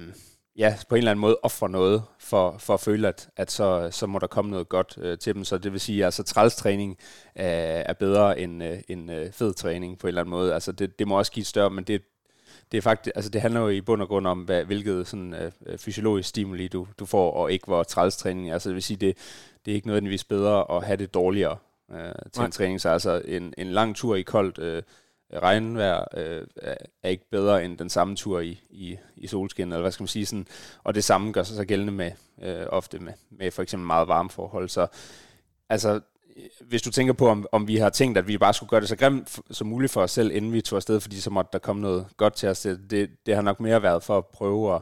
ja, 0.57 0.77
på 0.89 0.95
en 0.95 0.97
eller 0.97 1.11
anden 1.11 1.21
måde 1.21 1.39
ofre 1.43 1.69
noget 1.69 2.03
for, 2.19 2.57
for 2.57 2.73
at 2.73 2.79
føle, 2.79 3.07
at, 3.07 3.29
at 3.35 3.51
så, 3.51 3.89
så 3.91 4.07
må 4.07 4.19
der 4.19 4.27
komme 4.27 4.51
noget 4.51 4.69
godt 4.69 4.97
øh, 5.01 5.17
til 5.17 5.35
dem. 5.35 5.43
Så 5.43 5.57
det 5.57 5.71
vil 5.71 5.79
sige, 5.79 6.01
at 6.01 6.05
altså, 6.05 6.23
trælstræning 6.23 6.91
øh, 7.35 7.45
er 7.45 7.93
bedre 7.93 8.39
end, 8.39 8.63
øh, 8.63 8.79
end 8.87 9.11
øh, 9.11 9.31
fed 9.31 9.53
træning 9.53 9.99
på 9.99 10.07
en 10.07 10.09
eller 10.09 10.21
anden 10.21 10.31
måde. 10.31 10.53
Altså 10.53 10.71
det, 10.71 10.99
det 10.99 11.07
må 11.07 11.17
også 11.17 11.31
give 11.31 11.45
større, 11.45 11.69
men 11.69 11.83
det, 11.83 12.01
det 12.71 12.77
er 12.77 12.81
faktisk, 12.81 13.15
altså 13.15 13.31
det 13.31 13.41
handler 13.41 13.61
jo 13.61 13.69
i 13.69 13.81
bund 13.81 14.01
og 14.01 14.07
grund 14.07 14.27
om, 14.27 14.39
hvad, 14.39 14.65
hvilket 14.65 15.07
sådan, 15.07 15.33
øh, 15.33 15.77
fysiologisk 15.77 16.29
stimuli 16.29 16.67
du, 16.67 16.87
du 16.99 17.05
får, 17.05 17.31
og 17.31 17.51
ikke 17.51 17.65
hvor 17.65 17.83
trælstræning. 17.83 18.51
Altså 18.51 18.69
det 18.69 18.73
vil 18.75 18.83
sige, 18.83 18.97
det, 18.97 19.17
det 19.65 19.71
er 19.71 19.75
ikke 19.75 19.87
nødvendigvis 19.87 20.23
bedre 20.23 20.77
at 20.77 20.85
have 20.85 20.97
det 20.97 21.13
dårligere 21.13 21.57
øh, 21.91 21.97
til 22.31 22.39
Nej. 22.39 22.45
en 22.45 22.51
træning. 22.51 22.81
Så 22.81 22.89
altså 22.89 23.21
en, 23.25 23.53
en 23.57 23.67
lang 23.67 23.95
tur 23.95 24.15
i 24.15 24.21
koldt 24.21 24.57
øh, 24.57 24.83
regnvejr 25.33 26.05
øh, 26.13 26.47
er 27.03 27.09
ikke 27.09 27.29
bedre 27.31 27.65
end 27.65 27.77
den 27.77 27.89
samme 27.89 28.15
tur 28.15 28.39
i, 28.39 28.61
i, 28.69 28.97
i 29.15 29.27
solskin, 29.27 29.67
eller 29.67 29.81
hvad 29.81 29.91
skal 29.91 30.03
man 30.03 30.07
sige 30.07 30.25
sådan. 30.25 30.47
Og 30.83 30.95
det 30.95 31.03
samme 31.03 31.31
gør 31.31 31.43
sig 31.43 31.55
så 31.55 31.65
gældende 31.65 31.93
med 31.93 32.11
øh, 32.41 32.65
ofte 32.69 32.99
med, 32.99 33.13
med 33.29 33.51
for 33.51 33.61
eksempel 33.61 33.87
meget 33.87 34.07
varme 34.07 34.29
forhold. 34.29 34.69
Så 34.69 34.87
altså, 35.69 35.99
hvis 36.61 36.81
du 36.81 36.91
tænker 36.91 37.13
på, 37.13 37.27
om, 37.27 37.47
om 37.51 37.67
vi 37.67 37.75
har 37.75 37.89
tænkt, 37.89 38.17
at 38.17 38.27
vi 38.27 38.37
bare 38.37 38.53
skulle 38.53 38.69
gøre 38.69 38.81
det 38.81 38.89
så 38.89 38.95
grimt 38.95 39.39
som 39.51 39.67
muligt 39.67 39.91
for 39.91 40.01
os 40.01 40.11
selv, 40.11 40.31
inden 40.31 40.53
vi 40.53 40.61
tog 40.61 40.77
afsted, 40.77 40.99
fordi 40.99 41.19
så 41.19 41.29
måtte 41.29 41.49
der 41.53 41.59
komme 41.59 41.81
noget 41.81 42.07
godt 42.17 42.33
til 42.33 42.49
os. 42.49 42.61
Det, 42.61 43.09
det, 43.25 43.35
har 43.35 43.41
nok 43.41 43.59
mere 43.59 43.83
været 43.83 44.03
for 44.03 44.17
at 44.17 44.25
prøve 44.25 44.75
at, 44.75 44.81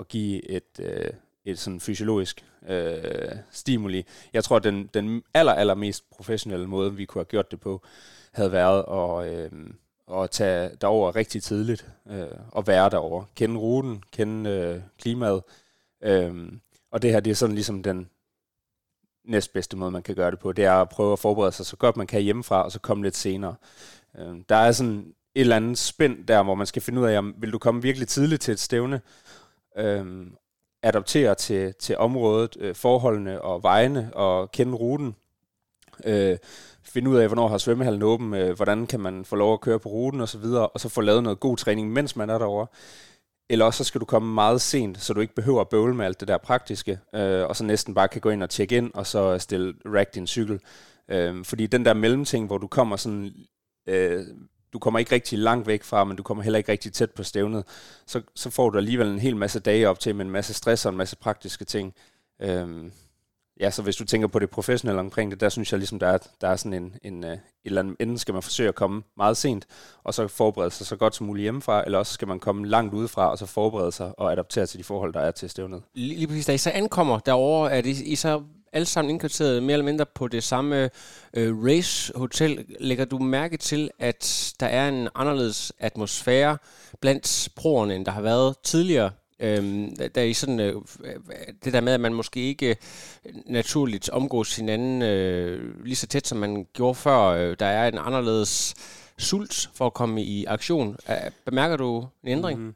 at 0.00 0.08
give 0.08 0.50
et, 0.50 0.80
øh, 0.80 1.10
et 1.50 1.58
sådan 1.58 1.80
fysiologisk 1.80 2.44
øh, 2.68 3.36
stimuli. 3.50 4.06
Jeg 4.32 4.44
tror, 4.44 4.56
at 4.56 4.64
den, 4.64 4.90
den 4.94 5.22
aller, 5.34 5.52
aller 5.52 5.74
mest 5.74 6.10
professionelle 6.10 6.66
måde, 6.66 6.94
vi 6.94 7.04
kunne 7.04 7.20
have 7.20 7.24
gjort 7.24 7.50
det 7.50 7.60
på, 7.60 7.82
havde 8.32 8.52
været 8.52 8.84
at, 8.88 9.32
øh, 9.32 9.50
at 10.22 10.30
tage 10.30 10.70
derover 10.80 11.16
rigtig 11.16 11.42
tidligt 11.42 11.90
øh, 12.10 12.26
og 12.52 12.66
være 12.66 12.90
derover. 12.90 13.24
Kende 13.36 13.56
ruten, 13.56 14.02
kende 14.12 14.50
øh, 14.50 14.80
klimaet. 14.98 15.42
Øh, 16.02 16.52
og 16.90 17.02
det 17.02 17.12
her, 17.12 17.20
det 17.20 17.30
er 17.30 17.34
sådan 17.34 17.54
ligesom 17.54 17.82
den 17.82 18.10
næstbedste 19.24 19.76
måde, 19.76 19.90
man 19.90 20.02
kan 20.02 20.14
gøre 20.14 20.30
det 20.30 20.38
på. 20.38 20.52
Det 20.52 20.64
er 20.64 20.72
at 20.72 20.88
prøve 20.88 21.12
at 21.12 21.18
forberede 21.18 21.52
sig 21.52 21.66
så 21.66 21.76
godt 21.76 21.96
man 21.96 22.06
kan 22.06 22.22
hjemmefra, 22.22 22.62
og 22.62 22.72
så 22.72 22.80
komme 22.80 23.02
lidt 23.02 23.16
senere. 23.16 23.54
Øh, 24.18 24.36
der 24.48 24.56
er 24.56 24.72
sådan 24.72 25.14
et 25.34 25.40
eller 25.40 25.56
andet 25.56 25.78
spænd 25.78 26.26
der, 26.26 26.42
hvor 26.42 26.54
man 26.54 26.66
skal 26.66 26.82
finde 26.82 27.00
ud 27.00 27.06
af, 27.06 27.18
om 27.18 27.34
vil 27.38 27.52
du 27.52 27.58
komme 27.58 27.82
virkelig 27.82 28.08
tidligt 28.08 28.42
til 28.42 28.52
et 28.52 28.60
stævne, 28.60 29.00
øh, 29.78 30.26
adoptere 30.88 31.34
til, 31.34 31.74
til 31.74 31.96
området, 31.98 32.56
øh, 32.60 32.74
forholdene 32.74 33.42
og 33.42 33.62
vejene, 33.62 34.10
og 34.14 34.52
kende 34.52 34.74
ruten, 34.74 35.14
øh, 36.04 36.36
finde 36.84 37.10
ud 37.10 37.16
af, 37.16 37.26
hvornår 37.26 37.48
har 37.48 37.58
svømmehallen 37.58 38.02
åben, 38.02 38.34
øh, 38.34 38.56
hvordan 38.56 38.86
kan 38.86 39.00
man 39.00 39.24
få 39.24 39.36
lov 39.36 39.52
at 39.52 39.60
køre 39.60 39.78
på 39.78 39.88
ruten 39.88 40.20
osv., 40.20 40.44
og 40.44 40.80
så 40.80 40.88
få 40.88 41.00
lavet 41.00 41.22
noget 41.22 41.40
god 41.40 41.56
træning, 41.56 41.92
mens 41.92 42.16
man 42.16 42.30
er 42.30 42.38
derovre. 42.38 42.66
Eller 43.50 43.64
også 43.64 43.78
så 43.78 43.84
skal 43.84 44.00
du 44.00 44.04
komme 44.04 44.34
meget 44.34 44.60
sent, 44.60 45.00
så 45.00 45.14
du 45.14 45.20
ikke 45.20 45.34
behøver 45.34 45.60
at 45.60 45.68
bøvle 45.68 45.94
med 45.94 46.06
alt 46.06 46.20
det 46.20 46.28
der 46.28 46.38
praktiske, 46.38 46.98
øh, 47.14 47.46
og 47.46 47.56
så 47.56 47.64
næsten 47.64 47.94
bare 47.94 48.08
kan 48.08 48.20
gå 48.20 48.30
ind 48.30 48.42
og 48.42 48.50
tjekke 48.50 48.76
ind, 48.76 48.90
og 48.94 49.06
så 49.06 49.38
stille 49.38 49.74
rack 49.86 50.14
din 50.14 50.26
cykel. 50.26 50.60
Øh, 51.10 51.44
fordi 51.44 51.66
den 51.66 51.84
der 51.84 51.94
mellemting, 51.94 52.46
hvor 52.46 52.58
du 52.58 52.66
kommer 52.66 52.96
sådan... 52.96 53.32
Øh, 53.88 54.26
du 54.72 54.78
kommer 54.78 54.98
ikke 54.98 55.14
rigtig 55.14 55.38
langt 55.38 55.66
væk 55.66 55.82
fra, 55.82 56.04
men 56.04 56.16
du 56.16 56.22
kommer 56.22 56.44
heller 56.44 56.58
ikke 56.58 56.72
rigtig 56.72 56.92
tæt 56.92 57.10
på 57.10 57.22
stævnet, 57.22 57.64
så, 58.06 58.22
så 58.34 58.50
får 58.50 58.70
du 58.70 58.78
alligevel 58.78 59.08
en 59.08 59.18
hel 59.18 59.36
masse 59.36 59.60
dage 59.60 59.88
op 59.88 60.00
til 60.00 60.14
med 60.14 60.24
en 60.24 60.30
masse 60.30 60.54
stress 60.54 60.86
og 60.86 60.90
en 60.90 60.98
masse 60.98 61.16
praktiske 61.16 61.64
ting. 61.64 61.94
Øhm, 62.42 62.92
ja, 63.60 63.70
så 63.70 63.82
hvis 63.82 63.96
du 63.96 64.04
tænker 64.04 64.28
på 64.28 64.38
det 64.38 64.50
professionelle 64.50 65.00
omkring 65.00 65.30
det, 65.30 65.40
der 65.40 65.48
synes 65.48 65.72
jeg 65.72 65.78
ligesom, 65.78 65.98
der 65.98 66.06
er, 66.06 66.18
der 66.40 66.48
er 66.48 66.56
sådan 66.56 66.82
en, 66.82 66.96
en, 67.02 67.24
øh, 67.24 67.38
eller 67.64 67.80
anden, 67.80 67.96
enten 68.00 68.18
skal 68.18 68.34
man 68.34 68.42
forsøge 68.42 68.68
at 68.68 68.74
komme 68.74 69.02
meget 69.16 69.36
sent, 69.36 69.66
og 70.04 70.14
så 70.14 70.28
forberede 70.28 70.70
sig 70.70 70.86
så 70.86 70.96
godt 70.96 71.14
som 71.14 71.26
muligt 71.26 71.42
hjemmefra, 71.42 71.84
eller 71.84 71.98
også 71.98 72.12
skal 72.12 72.28
man 72.28 72.40
komme 72.40 72.66
langt 72.66 72.94
udefra, 72.94 73.30
og 73.30 73.38
så 73.38 73.46
forberede 73.46 73.92
sig 73.92 74.18
og 74.18 74.32
adaptere 74.32 74.66
til 74.66 74.78
de 74.78 74.84
forhold, 74.84 75.12
der 75.12 75.20
er 75.20 75.30
til 75.30 75.50
stævnet. 75.50 75.82
Lige, 75.94 76.14
lige 76.14 76.26
præcis, 76.26 76.46
da 76.46 76.52
I 76.52 76.58
så 76.58 76.70
ankommer 76.70 77.18
derovre, 77.18 77.72
er 77.72 77.80
det 77.80 77.90
I 77.90 78.16
så 78.16 78.42
alle 78.78 78.86
sammen 78.86 79.10
indkvarteret 79.10 79.62
mere 79.62 79.72
eller 79.72 79.84
mindre 79.84 80.06
på 80.06 80.28
det 80.28 80.44
samme 80.44 80.90
øh, 81.34 81.64
race 81.64 82.12
hotel. 82.16 82.64
Lægger 82.80 83.04
du 83.04 83.18
mærke 83.18 83.56
til, 83.56 83.90
at 83.98 84.54
der 84.60 84.66
er 84.66 84.88
en 84.88 85.08
anderledes 85.14 85.72
atmosfære 85.78 86.58
blandt 87.00 87.48
proerne, 87.56 87.94
end 87.94 88.06
der 88.06 88.12
har 88.12 88.22
været 88.22 88.56
tidligere? 88.62 89.10
Øhm, 89.40 89.96
der 90.14 90.22
er 90.22 90.34
sådan, 90.34 90.60
øh, 90.60 90.74
øh 91.04 91.14
det 91.64 91.72
der 91.72 91.80
med, 91.80 91.92
at 91.92 92.00
man 92.00 92.14
måske 92.14 92.40
ikke 92.40 92.76
øh, 93.24 93.34
naturligt 93.46 94.10
omgås 94.10 94.56
hinanden 94.56 95.02
øh, 95.02 95.84
lige 95.84 95.96
så 95.96 96.06
tæt, 96.06 96.26
som 96.26 96.38
man 96.38 96.66
gjorde 96.72 96.94
før. 96.94 97.18
Øh, 97.18 97.56
der 97.58 97.66
er 97.66 97.88
en 97.88 97.98
anderledes 97.98 98.74
sult 99.18 99.70
for 99.74 99.86
at 99.86 99.94
komme 99.94 100.22
i 100.22 100.44
aktion. 100.44 100.96
Bemærker 101.44 101.76
du 101.76 102.06
en 102.22 102.28
ændring? 102.28 102.60
Mm, 102.60 102.74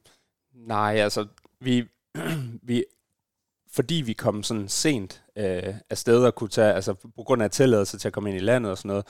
nej, 0.54 0.96
altså, 0.96 1.26
vi, 1.60 1.84
vi 2.68 2.84
fordi 3.72 3.94
vi 3.94 4.12
kom 4.12 4.42
sådan 4.42 4.68
sent 4.68 5.21
øh, 5.36 5.74
afsted 5.90 6.24
og 6.24 6.34
kunne 6.34 6.50
tage, 6.50 6.72
altså 6.72 6.94
på 6.94 7.22
grund 7.22 7.42
af 7.42 7.50
tilladelse 7.50 7.98
til 7.98 8.08
at 8.08 8.14
komme 8.14 8.30
ind 8.30 8.38
i 8.38 8.44
landet 8.44 8.70
og 8.72 8.78
sådan 8.78 8.88
noget, 8.88 9.06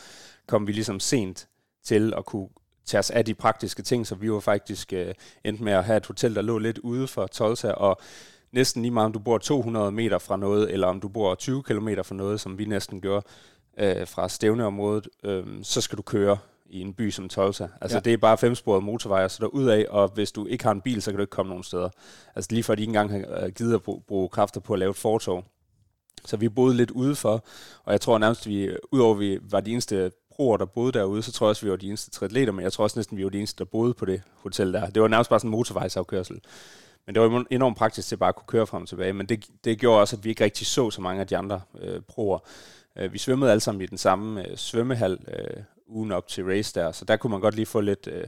kom 0.46 0.66
vi 0.66 0.72
ligesom 0.72 1.00
sent 1.00 1.48
til 1.84 2.14
at 2.16 2.24
kunne 2.24 2.48
tage 2.86 2.98
os 2.98 3.10
af 3.10 3.24
de 3.24 3.34
praktiske 3.34 3.82
ting, 3.82 4.06
så 4.06 4.14
vi 4.14 4.32
var 4.32 4.40
faktisk 4.40 4.92
øh, 4.92 5.14
endt 5.44 5.60
med 5.60 5.72
at 5.72 5.84
have 5.84 5.96
et 5.96 6.06
hotel, 6.06 6.34
der 6.34 6.42
lå 6.42 6.58
lidt 6.58 6.78
ude 6.78 7.08
for 7.08 7.26
Tolsa, 7.26 7.70
og 7.70 8.00
næsten 8.52 8.82
lige 8.82 8.92
meget 8.92 9.06
om 9.06 9.12
du 9.12 9.18
bor 9.18 9.38
200 9.38 9.92
meter 9.92 10.18
fra 10.18 10.36
noget, 10.36 10.72
eller 10.72 10.86
om 10.86 11.00
du 11.00 11.08
bor 11.08 11.34
20 11.34 11.62
km 11.62 11.88
fra 12.04 12.14
noget, 12.14 12.40
som 12.40 12.58
vi 12.58 12.64
næsten 12.64 13.00
gjorde 13.00 13.26
øh, 13.78 14.06
fra 14.06 14.28
stævneområdet, 14.28 15.08
øh, 15.24 15.44
så 15.62 15.80
skal 15.80 15.96
du 15.96 16.02
køre 16.02 16.38
i 16.66 16.80
en 16.80 16.94
by 16.94 17.10
som 17.10 17.28
Tulsa. 17.28 17.66
Altså 17.80 17.96
ja. 17.96 18.00
det 18.00 18.12
er 18.12 18.16
bare 18.16 18.38
femsporede 18.38 18.82
motorveje, 18.82 19.28
så 19.28 19.38
der 19.40 19.46
ud 19.46 19.66
af, 19.66 19.86
og 19.90 20.08
hvis 20.14 20.32
du 20.32 20.46
ikke 20.46 20.64
har 20.64 20.72
en 20.72 20.80
bil, 20.80 21.02
så 21.02 21.10
kan 21.10 21.18
du 21.18 21.22
ikke 21.22 21.30
komme 21.30 21.48
nogen 21.48 21.64
steder. 21.64 21.88
Altså 22.36 22.48
lige 22.52 22.62
for 22.62 22.72
at 22.72 22.78
de 22.78 22.82
ikke 22.82 22.90
engang 22.90 23.10
har 23.10 23.44
øh, 23.44 23.52
givet 23.52 23.74
at 23.74 23.82
bruge 23.82 24.28
kræfter 24.28 24.60
på 24.60 24.72
at 24.72 24.78
lave 24.78 24.90
et 24.90 24.96
fortog. 24.96 25.44
Så 26.24 26.36
vi 26.36 26.48
boede 26.48 26.76
lidt 26.76 26.90
udefor, 26.90 27.44
og 27.84 27.92
jeg 27.92 28.00
tror 28.00 28.18
nærmest, 28.18 28.46
vi, 28.46 28.70
udover 28.92 29.14
vi 29.14 29.38
var 29.42 29.60
de 29.60 29.72
eneste 29.72 30.12
proer, 30.30 30.56
der 30.56 30.64
boede 30.64 30.92
derude, 30.92 31.22
så 31.22 31.32
tror 31.32 31.46
jeg 31.46 31.50
også, 31.50 31.66
vi 31.66 31.70
var 31.70 31.76
de 31.76 31.86
eneste 31.86 32.10
triatleter, 32.10 32.52
men 32.52 32.62
jeg 32.62 32.72
tror 32.72 32.84
også 32.84 32.98
næsten, 32.98 33.16
vi 33.18 33.24
var 33.24 33.30
de 33.30 33.38
eneste, 33.38 33.58
der 33.58 33.64
boede 33.64 33.94
på 33.94 34.04
det 34.04 34.22
hotel 34.34 34.72
der. 34.72 34.90
Det 34.90 35.02
var 35.02 35.08
nærmest 35.08 35.30
bare 35.30 35.40
sådan 35.40 35.48
en 35.48 35.56
motorvejsafkørsel. 35.56 36.40
Men 37.06 37.14
det 37.14 37.22
var 37.22 37.44
enormt 37.50 37.76
praktisk 37.76 38.08
til 38.08 38.16
bare 38.16 38.28
at 38.28 38.34
kunne 38.34 38.46
køre 38.46 38.66
frem 38.66 38.82
og 38.82 38.88
tilbage, 38.88 39.12
men 39.12 39.26
det, 39.26 39.46
det 39.64 39.78
gjorde 39.78 40.00
også, 40.00 40.16
at 40.16 40.24
vi 40.24 40.28
ikke 40.28 40.44
rigtig 40.44 40.66
så 40.66 40.90
så 40.90 41.00
mange 41.00 41.20
af 41.20 41.26
de 41.26 41.36
andre 41.36 41.60
øh, 41.80 42.00
proer. 42.00 42.38
Øh, 42.96 43.12
vi 43.12 43.18
svømmede 43.18 43.50
alle 43.50 43.60
sammen 43.60 43.82
i 43.82 43.86
den 43.86 43.98
samme 43.98 44.48
øh, 44.48 44.56
svømmehal, 44.56 45.18
øh, 45.28 45.62
ugen 45.86 46.12
op 46.12 46.28
til 46.28 46.44
race 46.44 46.80
der, 46.80 46.92
så 46.92 47.04
der 47.04 47.16
kunne 47.16 47.30
man 47.30 47.40
godt 47.40 47.54
lige 47.54 47.66
få 47.66 47.80
lidt, 47.80 48.06
øh, 48.06 48.26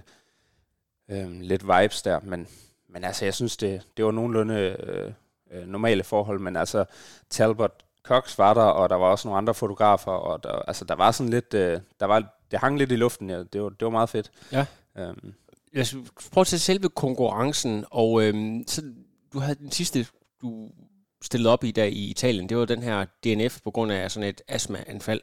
øh, 1.11 1.41
lidt 1.41 1.63
vibes 1.63 2.03
der, 2.03 2.21
men, 2.23 2.47
men 2.89 3.05
altså, 3.05 3.25
jeg 3.25 3.35
synes, 3.35 3.57
det, 3.57 3.83
det 3.97 4.05
var 4.05 4.11
nogenlunde 4.11 4.55
øh, 4.55 5.13
øh 5.51 5.69
normale 5.69 6.05
forhold, 6.05 6.41
men 6.41 6.57
altså, 6.57 6.85
Talbot 7.31 7.84
Cox 8.05 8.39
var 8.39 8.55
der, 8.55 8.61
og 8.61 8.89
der 8.89 8.97
var 8.97 9.07
også 9.07 9.29
nogle 9.29 9.39
andre 9.39 9.55
fotografer, 9.55 10.13
og 10.13 10.43
der, 10.43 10.51
altså, 10.51 10.85
der 10.85 10.95
var 10.95 11.11
sådan 11.11 11.31
lidt, 11.31 11.55
øh, 11.55 11.81
der 12.01 12.07
var, 12.07 12.35
det 12.51 12.59
hang 12.59 12.79
lidt 12.79 12.93
i 12.93 12.97
luften, 12.97 13.31
ja. 13.31 13.43
det, 13.43 13.63
var, 13.63 13.69
det 13.69 13.85
var 13.85 13.91
meget 13.91 14.09
fedt. 14.09 14.31
Ja. 14.53 14.67
Øhm. 14.99 15.35
Lad 15.73 15.83
os 15.83 15.97
prøve 16.33 16.43
at 16.43 16.47
tage 16.47 16.61
selve 16.61 16.89
konkurrencen, 16.89 17.85
og 17.91 18.23
øhm, 18.23 18.65
så, 18.67 18.83
du 19.33 19.39
havde 19.39 19.55
den 19.55 19.71
sidste, 19.71 20.07
du 20.43 20.71
stillede 21.23 21.53
op 21.53 21.65
i 21.65 21.71
dag 21.71 21.93
i 21.93 22.11
Italien, 22.11 22.49
det 22.49 22.57
var 22.57 22.65
den 22.65 22.83
her 22.83 23.05
DNF 23.25 23.61
på 23.65 23.71
grund 23.71 23.93
af 23.93 24.11
sådan 24.11 24.29
et 24.29 24.43
astmaanfald. 24.49 25.21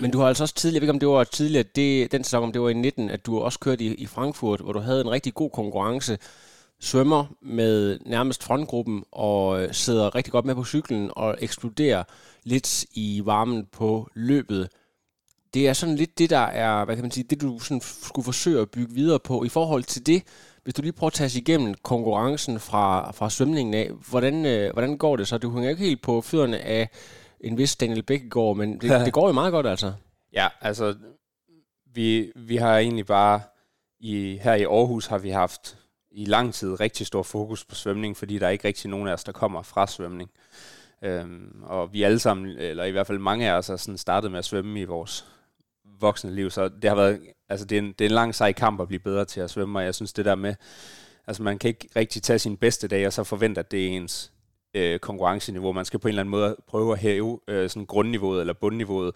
Men 0.00 0.10
du 0.10 0.18
har 0.18 0.28
altså 0.28 0.44
også 0.44 0.54
tidligere, 0.54 0.74
jeg 0.74 0.80
ved 0.80 0.94
ikke 0.94 0.96
om 0.96 1.00
det 1.00 1.08
var 1.08 1.24
tidligere, 1.24 1.64
det, 1.74 2.12
den 2.12 2.24
sæson, 2.24 2.42
om 2.42 2.52
det 2.52 2.62
var 2.62 2.68
i 2.68 2.74
19, 2.74 3.10
at 3.10 3.26
du 3.26 3.38
også 3.40 3.58
kørte 3.58 3.84
i, 3.84 3.94
i 3.94 4.06
Frankfurt, 4.06 4.60
hvor 4.60 4.72
du 4.72 4.78
havde 4.78 5.00
en 5.00 5.10
rigtig 5.10 5.34
god 5.34 5.50
konkurrence, 5.50 6.18
svømmer 6.80 7.24
med 7.42 7.98
nærmest 8.06 8.44
frontgruppen 8.44 9.04
og 9.12 9.62
øh, 9.62 9.74
sidder 9.74 10.14
rigtig 10.14 10.32
godt 10.32 10.44
med 10.44 10.54
på 10.54 10.64
cyklen 10.64 11.10
og 11.16 11.36
eksploderer 11.40 12.04
lidt 12.44 12.84
i 12.94 13.22
varmen 13.24 13.66
på 13.72 14.08
løbet. 14.14 14.68
Det 15.54 15.68
er 15.68 15.72
sådan 15.72 15.96
lidt 15.96 16.18
det, 16.18 16.30
der 16.30 16.38
er, 16.38 16.84
hvad 16.84 16.96
kan 16.96 17.04
man 17.04 17.10
sige, 17.10 17.24
det 17.30 17.40
du 17.40 17.58
sådan 17.58 17.80
skulle 17.80 18.24
forsøge 18.24 18.60
at 18.60 18.70
bygge 18.70 18.94
videre 18.94 19.18
på. 19.18 19.44
I 19.44 19.48
forhold 19.48 19.82
til 19.82 20.06
det, 20.06 20.22
hvis 20.62 20.74
du 20.74 20.82
lige 20.82 20.92
prøver 20.92 21.08
at 21.08 21.14
tage 21.14 21.26
os 21.26 21.36
igennem 21.36 21.74
konkurrencen 21.74 22.60
fra, 22.60 23.12
fra 23.12 23.30
svømningen 23.30 23.74
af, 23.74 23.90
hvordan, 24.10 24.46
øh, 24.46 24.72
hvordan 24.72 24.98
går 24.98 25.16
det 25.16 25.28
så? 25.28 25.38
Du 25.38 25.52
hænger 25.52 25.70
ikke 25.70 25.84
helt 25.84 26.02
på 26.02 26.20
fødderne 26.20 26.58
af 26.58 26.88
en 27.40 27.58
vis 27.58 27.76
Daniel 27.76 28.02
Bækkegaard, 28.02 28.56
men 28.56 28.80
det, 28.80 28.90
det 29.06 29.12
går 29.12 29.26
jo 29.26 29.32
meget 29.32 29.52
godt 29.52 29.66
altså. 29.66 29.92
Ja, 30.32 30.48
altså, 30.60 30.94
vi, 31.94 32.32
vi 32.36 32.56
har 32.56 32.78
egentlig 32.78 33.06
bare, 33.06 33.40
i, 34.00 34.38
her 34.42 34.54
i 34.54 34.62
Aarhus 34.62 35.06
har 35.06 35.18
vi 35.18 35.30
haft 35.30 35.78
i 36.10 36.24
lang 36.24 36.54
tid 36.54 36.80
rigtig 36.80 37.06
stor 37.06 37.22
fokus 37.22 37.64
på 37.64 37.74
svømning, 37.74 38.16
fordi 38.16 38.38
der 38.38 38.46
er 38.46 38.50
ikke 38.50 38.68
rigtig 38.68 38.90
nogen 38.90 39.08
af 39.08 39.12
os, 39.12 39.24
der 39.24 39.32
kommer 39.32 39.62
fra 39.62 39.86
svømning. 39.86 40.30
Øhm, 41.02 41.62
og 41.62 41.92
vi 41.92 42.02
alle 42.02 42.18
sammen, 42.18 42.46
eller 42.46 42.84
i 42.84 42.90
hvert 42.90 43.06
fald 43.06 43.18
mange 43.18 43.50
af 43.50 43.52
os, 43.52 43.66
har 43.66 43.76
sådan 43.76 43.98
startet 43.98 44.30
med 44.30 44.38
at 44.38 44.44
svømme 44.44 44.80
i 44.80 44.84
vores 44.84 45.26
voksne 46.00 46.34
liv, 46.34 46.50
så 46.50 46.68
det 46.68 46.90
har 46.90 46.94
været, 46.94 47.20
altså 47.48 47.66
det 47.66 47.78
er, 47.78 47.82
en, 47.82 47.92
det 47.92 48.00
er 48.00 48.08
en 48.08 48.14
lang 48.14 48.34
sej 48.34 48.52
kamp 48.52 48.80
at 48.80 48.88
blive 48.88 49.00
bedre 49.00 49.24
til 49.24 49.40
at 49.40 49.50
svømme, 49.50 49.78
og 49.78 49.84
jeg 49.84 49.94
synes 49.94 50.12
det 50.12 50.24
der 50.24 50.34
med, 50.34 50.54
altså 51.26 51.42
man 51.42 51.58
kan 51.58 51.68
ikke 51.68 51.88
rigtig 51.96 52.22
tage 52.22 52.38
sin 52.38 52.56
bedste 52.56 52.88
dag, 52.88 53.06
og 53.06 53.12
så 53.12 53.24
forvente, 53.24 53.58
at 53.58 53.70
det 53.70 53.84
er 53.84 53.88
ens 53.88 54.32
øh, 54.74 54.98
konkurrenceniveau. 54.98 55.72
Man 55.72 55.84
skal 55.84 56.00
på 56.00 56.08
en 56.08 56.10
eller 56.10 56.22
anden 56.22 56.30
måde 56.30 56.56
prøve 56.66 56.92
at 56.92 56.98
hæve 56.98 57.40
øh, 57.48 57.70
sådan 57.70 57.86
grundniveauet 57.86 58.40
eller 58.40 58.52
bundniveauet 58.52 59.14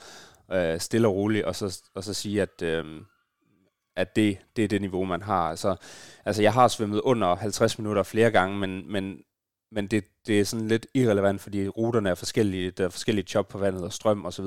øh, 0.53 0.81
stille 0.81 1.09
og 1.09 1.15
roligt, 1.15 1.45
og 1.45 1.57
så, 1.57 1.83
og 1.95 2.05
så 2.05 2.15
sige, 2.15 2.43
at, 2.43 2.63
øh, 2.63 2.85
at 3.97 4.17
det, 4.17 4.39
det 4.57 4.65
er 4.65 4.69
det 4.69 4.81
niveau, 4.81 5.05
man 5.05 5.23
har. 5.23 5.51
Altså, 5.51 5.77
altså 6.25 6.43
jeg 6.43 6.53
har 6.53 6.69
svømmet 6.69 7.01
under 7.01 7.37
50 7.37 7.79
minutter 7.79 8.03
flere 8.03 8.31
gange, 8.31 8.59
men, 8.59 8.93
men, 8.93 9.19
men 9.73 9.87
det, 9.87 10.05
det 10.27 10.41
er 10.41 10.45
sådan 10.45 10.69
lidt 10.69 10.87
irrelevant, 10.95 11.41
fordi 11.41 11.69
ruterne 11.69 12.11
er 12.11 12.15
forskellige, 12.15 12.71
der 12.71 12.85
er 12.85 12.89
forskellige 12.89 13.27
chop 13.27 13.49
på 13.49 13.59
vandet 13.59 13.85
og 13.85 13.93
strøm 13.93 14.27
osv. 14.27 14.45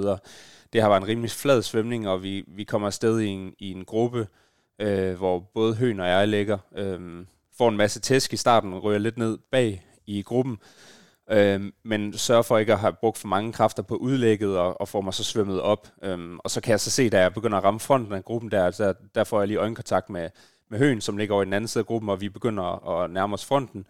Det 0.73 0.81
har 0.81 0.89
været 0.89 1.01
en 1.01 1.07
rimelig 1.07 1.31
flad 1.31 1.61
svømning, 1.61 2.07
og 2.07 2.23
vi, 2.23 2.43
vi 2.47 2.63
kommer 2.63 2.87
afsted 2.87 3.19
i 3.19 3.27
en, 3.27 3.53
i 3.59 3.71
en 3.71 3.85
gruppe, 3.85 4.27
øh, 4.81 5.13
hvor 5.13 5.39
både 5.53 5.75
Høen 5.75 5.99
og 5.99 6.07
jeg 6.07 6.27
ligger, 6.27 6.57
øh, 6.75 7.25
får 7.57 7.69
en 7.69 7.77
masse 7.77 7.99
tæsk 7.99 8.33
i 8.33 8.37
starten, 8.37 8.73
og 8.73 8.83
ryger 8.83 8.99
lidt 8.99 9.17
ned 9.17 9.37
bag 9.51 9.85
i 10.07 10.21
gruppen, 10.21 10.57
Øh, 11.31 11.71
men 11.83 12.17
sørg 12.17 12.45
for 12.45 12.57
ikke 12.57 12.73
at 12.73 12.79
have 12.79 12.93
brugt 12.93 13.17
for 13.17 13.27
mange 13.27 13.53
kræfter 13.53 13.83
på 13.83 13.95
udlægget, 13.95 14.57
og, 14.57 14.81
og 14.81 14.87
få 14.87 15.01
mig 15.01 15.13
så 15.13 15.23
svømmet 15.23 15.61
op. 15.61 15.87
Øh, 16.03 16.35
og 16.39 16.51
så 16.51 16.61
kan 16.61 16.71
jeg 16.71 16.79
så 16.79 16.91
se, 16.91 17.09
da 17.09 17.21
jeg 17.21 17.33
begynder 17.33 17.57
at 17.57 17.63
ramme 17.63 17.79
fronten 17.79 18.13
af 18.13 18.23
gruppen 18.23 18.51
der, 18.51 18.71
der, 18.71 18.93
der 19.15 19.23
får 19.23 19.39
jeg 19.39 19.47
lige 19.47 19.57
øjenkontakt 19.57 20.09
med, 20.09 20.29
med 20.69 20.79
Høen, 20.79 21.01
som 21.01 21.17
ligger 21.17 21.35
over 21.35 21.43
i 21.43 21.45
den 21.45 21.53
anden 21.53 21.67
side 21.67 21.81
af 21.81 21.85
gruppen, 21.85 22.09
og 22.09 22.21
vi 22.21 22.29
begynder 22.29 22.87
at 22.89 23.11
nærme 23.11 23.33
os 23.33 23.45
fronten 23.45 23.85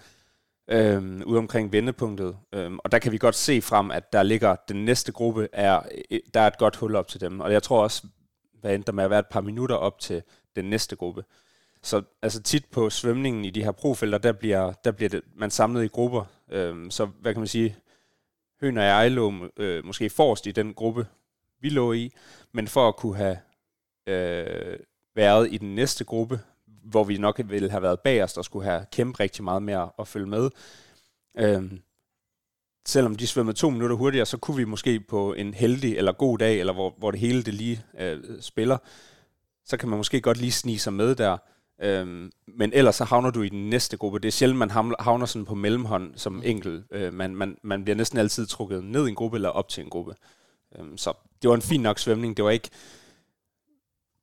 øh, 0.68 1.22
ude 1.26 1.38
omkring 1.38 1.72
vendepunktet. 1.72 2.38
Øh, 2.54 2.72
og 2.84 2.92
der 2.92 3.00
kan 3.00 3.12
vi 3.12 3.18
godt 3.18 3.36
se 3.36 3.62
frem, 3.62 3.92
at 3.92 4.14
der 4.14 4.24
ligger 4.24 4.56
den 4.70 4.86
næste 4.86 5.12
gruppe, 5.12 5.48
er, 5.54 5.82
øh, 6.12 6.20
der 6.34 6.40
er 6.40 6.48
et 6.48 6.58
godt 6.58 6.76
hul 6.76 6.96
op 6.96 7.08
til 7.08 7.22
dem. 7.22 7.40
Og 7.40 7.52
jeg 7.52 7.64
tror 7.64 7.84
også, 7.84 8.08
hvad 8.62 8.76
endte 8.76 8.86
der 8.86 8.94
med 8.94 9.04
at 9.04 9.10
være 9.10 9.20
et 9.20 9.28
par 9.32 9.42
minutter 9.42 9.76
op 9.76 10.00
til 10.00 10.24
den 10.56 10.66
næste 10.66 10.96
gruppe. 10.96 11.24
Så 11.84 12.02
altså 12.22 12.42
tit 12.42 12.66
på 12.66 12.90
svømningen 12.90 13.46
i 13.46 13.50
de 13.50 13.64
her 13.64 13.72
profelter, 13.72 14.18
der 14.18 14.32
bliver, 14.32 14.74
der 14.84 14.92
bliver 14.92 15.10
det, 15.10 15.22
man 15.36 15.52
samlet 15.52 15.84
i 15.84 15.88
grupper. 15.88 16.24
Øh, 16.52 16.92
så 16.92 17.06
hvad 17.06 17.34
kan 17.34 17.42
man 17.42 17.48
sige, 17.48 17.76
Høn 18.62 18.78
og 18.78 18.84
jeg 18.84 19.12
lå 19.12 19.34
øh, 19.58 19.86
måske 19.86 20.10
forrest 20.10 20.48
i 20.48 20.52
den 20.52 20.74
gruppe, 20.74 21.08
vi 21.62 21.70
lå 21.70 21.94
i, 21.94 22.12
men 22.52 22.68
for 22.68 22.88
at 22.88 22.96
kunne 22.96 23.16
have 23.16 23.38
øh, 24.08 24.80
været 25.16 25.54
i 25.54 25.58
den 25.58 25.76
næste 25.76 26.04
gruppe, 26.04 26.40
hvor 26.84 27.04
vi 27.04 27.18
nok 27.18 27.42
ville 27.46 27.70
have 27.70 27.82
været 27.82 28.00
bagerst 28.00 28.38
og 28.38 28.46
skulle 28.46 28.66
have 28.66 28.86
kæmpet 28.92 29.20
rigtig 29.20 29.44
meget 29.44 29.64
mere 29.64 29.90
at 30.00 30.08
følge 30.08 30.28
med. 30.28 30.50
Øhm, 31.38 31.82
selvom 32.86 33.16
de 33.16 33.28
svømmede 33.28 33.58
to 33.58 33.70
minutter 33.70 33.96
hurtigere, 33.96 34.26
så 34.26 34.38
kunne 34.38 34.58
vi 34.58 34.64
måske 34.64 35.00
på 35.00 35.34
en 35.34 35.54
heldig 35.54 35.98
eller 35.98 36.12
god 36.12 36.38
dag, 36.38 36.60
eller 36.60 36.74
hvor, 36.74 36.96
hvor 36.98 37.12
det 37.12 37.20
hele 37.20 37.44
det 37.44 37.54
lige 37.54 37.84
øh, 38.00 38.42
spiller, 38.42 38.78
så 39.66 39.78
kan 39.78 39.90
man 39.90 39.98
måske 39.98 40.22
godt 40.22 40.38
lige 40.38 40.52
snige 40.52 40.80
sig 40.80 40.94
med 40.94 41.16
der. 41.16 41.38
Øhm, 41.82 42.32
men 42.48 42.74
ellers 42.74 42.96
så 42.96 43.04
havner 43.04 43.32
du 43.32 43.42
i 43.42 43.50
den 43.50 43.70
næste 43.70 43.98
gruppe. 43.98 44.20
Det 44.20 44.28
er 44.28 44.32
sjældent, 44.32 44.60
man 44.60 44.70
havner 45.00 45.26
sådan 45.26 45.46
på 45.46 45.56
mellemhånd 45.56 46.14
som 46.16 46.42
enkelt. 46.46 46.84
Øh, 46.92 47.14
man, 47.14 47.36
man, 47.36 47.58
man 47.64 47.84
bliver 47.84 47.98
næsten 47.98 48.20
altid 48.20 48.48
trukket 48.48 48.84
ned 48.84 49.06
i 49.06 49.10
en 49.10 49.16
gruppe 49.16 49.38
eller 49.38 49.50
op 49.50 49.70
til 49.70 49.84
en 49.84 49.90
gruppe. 49.90 50.14
Øhm, 50.80 50.98
så 50.98 51.14
det 51.42 51.50
var 51.50 51.56
en 51.56 51.62
fin 51.62 51.82
nok 51.82 52.00
svømning. 52.00 52.38
Det 52.38 52.46
var 52.46 52.52
ikke 52.52 52.70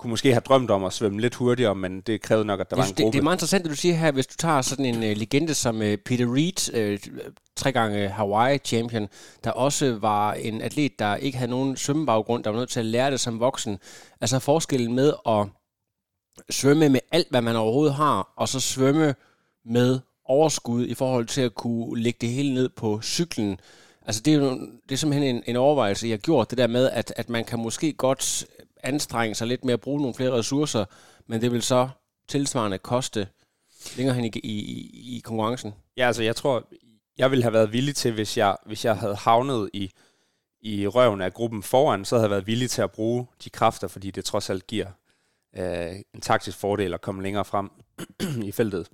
kunne 0.02 0.10
måske 0.10 0.32
have 0.32 0.40
drømt 0.40 0.70
om 0.70 0.84
at 0.84 0.92
svømme 0.92 1.20
lidt 1.20 1.34
hurtigere, 1.34 1.74
men 1.74 2.00
det 2.00 2.22
krævede 2.22 2.44
nok, 2.44 2.60
at 2.60 2.70
der 2.70 2.76
var 2.76 2.82
en 2.82 2.88
gruppe. 2.88 3.02
Det, 3.04 3.12
det 3.12 3.18
er 3.18 3.22
meget 3.22 3.36
interessant, 3.36 3.64
at 3.64 3.70
du 3.70 3.76
siger 3.76 3.94
her, 3.94 4.12
hvis 4.12 4.26
du 4.26 4.34
tager 4.38 4.62
sådan 4.62 4.84
en 4.84 4.96
uh, 4.96 5.02
legende 5.02 5.54
som 5.54 5.76
uh, 5.76 5.94
Peter 6.04 6.34
Reed, 6.34 6.92
uh, 6.92 7.12
tre 7.56 7.72
gange 7.72 8.08
Hawaii 8.08 8.58
champion, 8.58 9.08
der 9.44 9.50
også 9.50 9.98
var 10.00 10.32
en 10.32 10.62
atlet, 10.62 10.98
der 10.98 11.16
ikke 11.16 11.38
havde 11.38 11.50
nogen 11.50 11.76
svømmebaggrund, 11.76 12.44
der 12.44 12.50
var 12.50 12.58
nødt 12.58 12.70
til 12.70 12.80
at 12.80 12.86
lære 12.86 13.10
det 13.10 13.20
som 13.20 13.40
voksen. 13.40 13.78
Altså 14.20 14.38
forskellen 14.38 14.94
med 14.94 15.12
at 15.28 15.46
svømme 16.50 16.88
med 16.88 17.00
alt, 17.12 17.30
hvad 17.30 17.42
man 17.42 17.56
overhovedet 17.56 17.94
har, 17.94 18.32
og 18.36 18.48
så 18.48 18.60
svømme 18.60 19.14
med 19.64 20.00
overskud 20.24 20.86
i 20.86 20.94
forhold 20.94 21.26
til 21.26 21.40
at 21.40 21.54
kunne 21.54 22.02
lægge 22.02 22.18
det 22.20 22.28
hele 22.28 22.54
ned 22.54 22.68
på 22.68 23.00
cyklen. 23.02 23.60
Altså 24.06 24.22
det 24.22 24.34
er 24.34 24.38
jo 24.38 24.50
det 24.88 24.92
er 24.92 24.96
simpelthen 24.96 25.36
en, 25.36 25.42
en 25.46 25.56
overvejelse, 25.56 26.06
jeg 26.06 26.12
har 26.12 26.18
gjort, 26.18 26.50
det 26.50 26.58
der 26.58 26.66
med, 26.66 26.90
at, 26.90 27.12
at 27.16 27.28
man 27.28 27.44
kan 27.44 27.58
måske 27.58 27.92
godt 27.92 28.46
anstrenge 28.82 29.34
sig 29.34 29.46
lidt 29.46 29.64
med 29.64 29.74
at 29.74 29.80
bruge 29.80 30.00
nogle 30.00 30.14
flere 30.14 30.32
ressourcer, 30.32 30.84
men 31.26 31.40
det 31.40 31.52
vil 31.52 31.62
så 31.62 31.88
tilsvarende 32.28 32.78
koste 32.78 33.28
længere 33.96 34.14
hen 34.16 34.24
i, 34.24 34.30
i, 34.34 35.16
i 35.16 35.20
konkurrencen? 35.24 35.74
Ja, 35.96 36.06
altså 36.06 36.22
jeg 36.22 36.36
tror, 36.36 36.68
jeg 37.18 37.30
ville 37.30 37.42
have 37.42 37.52
været 37.52 37.72
villig 37.72 37.96
til, 37.96 38.12
hvis 38.12 38.38
jeg, 38.38 38.56
hvis 38.66 38.84
jeg 38.84 38.96
havde 38.96 39.16
havnet 39.16 39.70
i, 39.72 39.90
i 40.60 40.86
røven 40.86 41.20
af 41.20 41.34
gruppen 41.34 41.62
foran, 41.62 42.04
så 42.04 42.14
havde 42.14 42.24
jeg 42.24 42.30
været 42.30 42.46
villig 42.46 42.70
til 42.70 42.82
at 42.82 42.92
bruge 42.92 43.26
de 43.44 43.50
kræfter, 43.50 43.88
fordi 43.88 44.10
det 44.10 44.24
trods 44.24 44.50
alt 44.50 44.66
giver 44.66 44.86
øh, 45.56 45.96
en 46.14 46.20
taktisk 46.20 46.58
fordel 46.58 46.94
at 46.94 47.00
komme 47.00 47.22
længere 47.22 47.44
frem 47.44 47.70
i 48.48 48.52
feltet. 48.52 48.88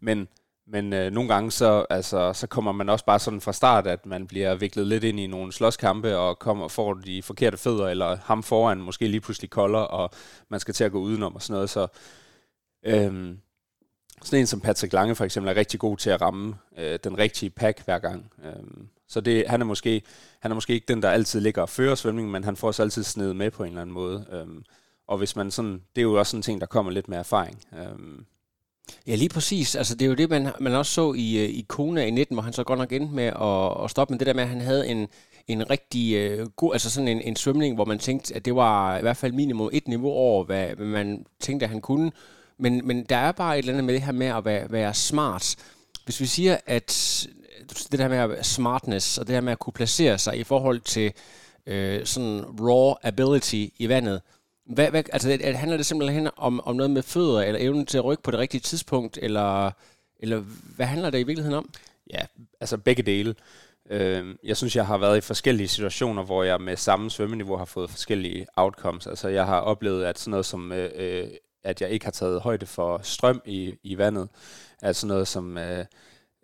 Men 0.00 0.28
men 0.68 0.92
øh, 0.92 1.12
nogle 1.12 1.34
gange 1.34 1.50
så, 1.50 1.86
altså, 1.90 2.32
så 2.32 2.46
kommer 2.46 2.72
man 2.72 2.88
også 2.88 3.04
bare 3.04 3.18
sådan 3.18 3.40
fra 3.40 3.52
start, 3.52 3.86
at 3.86 4.06
man 4.06 4.26
bliver 4.26 4.54
viklet 4.54 4.86
lidt 4.86 5.04
ind 5.04 5.20
i 5.20 5.26
nogle 5.26 5.52
slåskampe, 5.52 6.16
og 6.16 6.38
kommer, 6.38 6.68
får 6.68 6.94
de 6.94 7.22
forkerte 7.22 7.56
fødder, 7.56 7.88
eller 7.88 8.16
ham 8.16 8.42
foran 8.42 8.78
måske 8.78 9.08
lige 9.08 9.20
pludselig 9.20 9.50
kolder, 9.50 9.78
og 9.78 10.10
man 10.48 10.60
skal 10.60 10.74
til 10.74 10.84
at 10.84 10.92
gå 10.92 10.98
udenom 10.98 11.34
og 11.34 11.42
sådan 11.42 11.54
noget. 11.54 11.70
Så 11.70 11.86
øhm, 12.86 13.38
sådan 14.22 14.40
en 14.40 14.46
som 14.46 14.60
Patrick 14.60 14.92
Lange 14.92 15.14
for 15.14 15.24
eksempel 15.24 15.50
er 15.50 15.56
rigtig 15.56 15.80
god 15.80 15.96
til 15.96 16.10
at 16.10 16.20
ramme 16.20 16.54
øh, 16.78 16.98
den 17.04 17.18
rigtige 17.18 17.50
pack 17.50 17.84
hver 17.84 17.98
gang. 17.98 18.32
Øhm, 18.44 18.88
så 19.08 19.20
det, 19.20 19.44
han, 19.48 19.60
er 19.60 19.66
måske, 19.66 20.02
han 20.40 20.50
er 20.50 20.54
måske 20.54 20.72
ikke 20.72 20.86
den, 20.88 21.02
der 21.02 21.10
altid 21.10 21.40
ligger 21.40 21.62
og 21.62 21.68
fører 21.68 21.94
svømningen, 21.94 22.32
men 22.32 22.44
han 22.44 22.56
får 22.56 22.72
sig 22.72 22.82
altid 22.82 23.02
snedet 23.02 23.36
med 23.36 23.50
på 23.50 23.62
en 23.62 23.68
eller 23.68 23.82
anden 23.82 23.94
måde. 23.94 24.26
Øhm, 24.32 24.64
og 25.08 25.18
hvis 25.18 25.36
man 25.36 25.50
sådan, 25.50 25.72
det 25.72 26.00
er 26.00 26.02
jo 26.02 26.18
også 26.18 26.30
sådan 26.30 26.38
en 26.38 26.42
ting, 26.42 26.60
der 26.60 26.66
kommer 26.66 26.92
lidt 26.92 27.08
med 27.08 27.18
erfaring. 27.18 27.58
Øhm, 27.78 28.26
Ja, 29.06 29.14
lige 29.14 29.28
præcis. 29.28 29.74
Altså, 29.74 29.94
det 29.94 30.04
er 30.04 30.08
jo 30.08 30.14
det, 30.14 30.30
man, 30.30 30.52
man 30.60 30.74
også 30.74 30.92
så 30.92 31.12
i, 31.12 31.38
øh, 31.38 31.48
i 31.48 31.64
Kona 31.68 32.04
i 32.04 32.10
19, 32.10 32.34
hvor 32.34 32.42
han 32.42 32.52
så 32.52 32.64
godt 32.64 32.78
nok 32.78 32.92
endte 32.92 33.14
med 33.14 33.24
at, 33.24 33.84
at 33.84 33.90
stoppe. 33.90 34.12
Men 34.12 34.18
det 34.18 34.26
der 34.26 34.34
med, 34.34 34.42
at 34.42 34.48
han 34.48 34.60
havde 34.60 34.88
en, 34.88 35.08
en 35.48 35.70
rigtig 35.70 36.14
øh, 36.14 36.48
god, 36.48 36.72
altså 36.72 36.90
sådan 36.90 37.08
en, 37.08 37.20
en 37.20 37.36
svømning, 37.36 37.74
hvor 37.74 37.84
man 37.84 37.98
tænkte, 37.98 38.34
at 38.34 38.44
det 38.44 38.54
var 38.54 38.98
i 38.98 39.00
hvert 39.00 39.16
fald 39.16 39.32
minimum 39.32 39.70
et 39.72 39.88
niveau 39.88 40.10
over, 40.10 40.44
hvad, 40.44 40.66
hvad 40.66 40.86
man 40.86 41.26
tænkte, 41.40 41.64
at 41.64 41.70
han 41.70 41.80
kunne. 41.80 42.12
Men, 42.58 42.86
men 42.86 43.04
der 43.04 43.16
er 43.16 43.32
bare 43.32 43.58
et 43.58 43.58
eller 43.58 43.72
andet 43.72 43.84
med 43.84 43.94
det 43.94 44.02
her 44.02 44.12
med 44.12 44.26
at 44.26 44.44
være, 44.44 44.72
være 44.72 44.94
smart. 44.94 45.56
Hvis 46.04 46.20
vi 46.20 46.26
siger, 46.26 46.56
at 46.66 47.26
øh, 47.60 47.68
det 47.92 47.98
der 47.98 48.08
med 48.08 48.42
smartness, 48.42 49.18
og 49.18 49.26
det 49.26 49.34
der 49.34 49.40
med 49.40 49.52
at 49.52 49.58
kunne 49.58 49.72
placere 49.72 50.18
sig 50.18 50.38
i 50.38 50.44
forhold 50.44 50.80
til 50.80 51.12
øh, 51.66 52.06
sådan 52.06 52.44
raw 52.60 52.94
ability 53.02 53.64
i 53.78 53.88
vandet, 53.88 54.20
hvad, 54.66 54.90
hvad, 54.90 55.02
altså, 55.12 55.38
handler 55.54 55.76
det 55.76 55.86
simpelthen 55.86 56.28
om, 56.36 56.60
om 56.60 56.76
noget 56.76 56.90
med 56.90 57.02
fødder, 57.02 57.42
eller 57.42 57.60
evnen 57.60 57.86
til 57.86 57.98
at 57.98 58.04
rykke 58.04 58.22
på 58.22 58.30
det 58.30 58.40
rigtige 58.40 58.60
tidspunkt, 58.60 59.18
eller, 59.22 59.70
eller 60.20 60.38
hvad 60.76 60.86
handler 60.86 61.10
det 61.10 61.18
i 61.18 61.22
virkeligheden 61.22 61.58
om? 61.58 61.70
Ja, 62.10 62.26
altså 62.60 62.78
begge 62.78 63.02
dele. 63.02 63.34
Øh, 63.90 64.34
jeg 64.44 64.56
synes, 64.56 64.76
jeg 64.76 64.86
har 64.86 64.98
været 64.98 65.16
i 65.16 65.20
forskellige 65.20 65.68
situationer, 65.68 66.22
hvor 66.22 66.42
jeg 66.42 66.60
med 66.60 66.76
samme 66.76 67.10
svømmeniveau 67.10 67.56
har 67.56 67.64
fået 67.64 67.90
forskellige 67.90 68.46
outcomes. 68.56 69.06
Altså 69.06 69.28
jeg 69.28 69.46
har 69.46 69.60
oplevet, 69.60 70.04
at 70.04 70.18
sådan 70.18 70.30
noget 70.30 70.46
som, 70.46 70.72
øh, 70.72 70.90
øh 70.94 71.28
at 71.66 71.80
jeg 71.80 71.90
ikke 71.90 72.06
har 72.06 72.12
taget 72.12 72.40
højde 72.40 72.66
for 72.66 73.00
strøm 73.02 73.42
i, 73.44 73.74
i 73.82 73.98
vandet, 73.98 74.28
at 74.82 74.96
sådan 74.96 75.08
noget 75.08 75.28
som, 75.28 75.58
øh, 75.58 75.78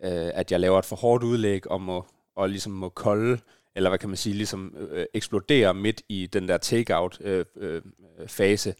øh, 0.03 0.31
at 0.33 0.51
jeg 0.51 0.59
laver 0.59 0.79
et 0.79 0.85
for 0.85 0.95
hårdt 0.95 1.23
udlæg 1.23 1.71
og 1.71 1.81
må, 1.81 2.05
og 2.35 2.49
ligesom 2.49 2.71
må 2.71 2.89
kolde, 2.89 3.39
eller 3.75 3.89
hvad 3.89 3.99
kan 3.99 4.09
man 4.09 4.17
sige, 4.17 4.35
ligesom 4.35 4.75
øh, 4.77 4.99
øh 4.99 5.05
eksplodere 5.13 5.73
midt 5.73 6.01
i 6.09 6.29
den 6.33 6.47
der 6.47 6.57
take-out-fase. 6.57 8.69
Øh, 8.69 8.75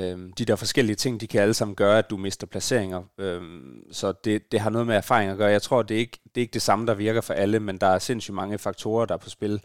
øh, 0.00 0.10
øhm, 0.10 0.32
de 0.32 0.44
der 0.44 0.56
forskellige 0.56 0.96
ting, 0.96 1.20
de 1.20 1.26
kan 1.26 1.42
alle 1.42 1.54
sammen 1.54 1.74
gøre, 1.74 1.98
at 1.98 2.10
du 2.10 2.16
mister 2.16 2.46
placeringer. 2.46 3.02
Øh, 3.18 3.42
så 3.92 4.12
det, 4.24 4.52
det 4.52 4.60
har 4.60 4.70
noget 4.70 4.86
med 4.86 4.96
erfaring 4.96 5.30
at 5.30 5.36
gøre. 5.36 5.50
Jeg 5.50 5.62
tror, 5.62 5.82
det 5.82 5.94
er, 5.94 5.98
ikke, 5.98 6.18
det 6.24 6.36
er 6.36 6.40
ikke 6.40 6.54
det 6.54 6.62
samme, 6.62 6.86
der 6.86 6.94
virker 6.94 7.20
for 7.20 7.34
alle, 7.34 7.60
men 7.60 7.78
der 7.78 7.86
er 7.86 7.98
sindssygt 7.98 8.34
mange 8.34 8.58
faktorer, 8.58 9.06
der 9.06 9.14
er 9.14 9.18
på 9.18 9.30
spil 9.30 9.60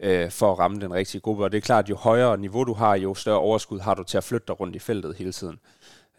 øh, 0.00 0.30
for 0.30 0.52
at 0.52 0.58
ramme 0.58 0.80
den 0.80 0.94
rigtige 0.94 1.20
gruppe. 1.20 1.44
Og 1.44 1.52
det 1.52 1.58
er 1.58 1.62
klart, 1.62 1.84
at 1.84 1.90
jo 1.90 1.96
højere 1.96 2.38
niveau 2.38 2.64
du 2.64 2.72
har, 2.72 2.96
jo 2.96 3.14
større 3.14 3.38
overskud 3.38 3.80
har 3.80 3.94
du 3.94 4.02
til 4.02 4.16
at 4.16 4.24
flytte 4.24 4.46
dig 4.46 4.60
rundt 4.60 4.76
i 4.76 4.78
feltet 4.78 5.16
hele 5.16 5.32
tiden. 5.32 5.58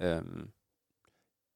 Øh, 0.02 0.22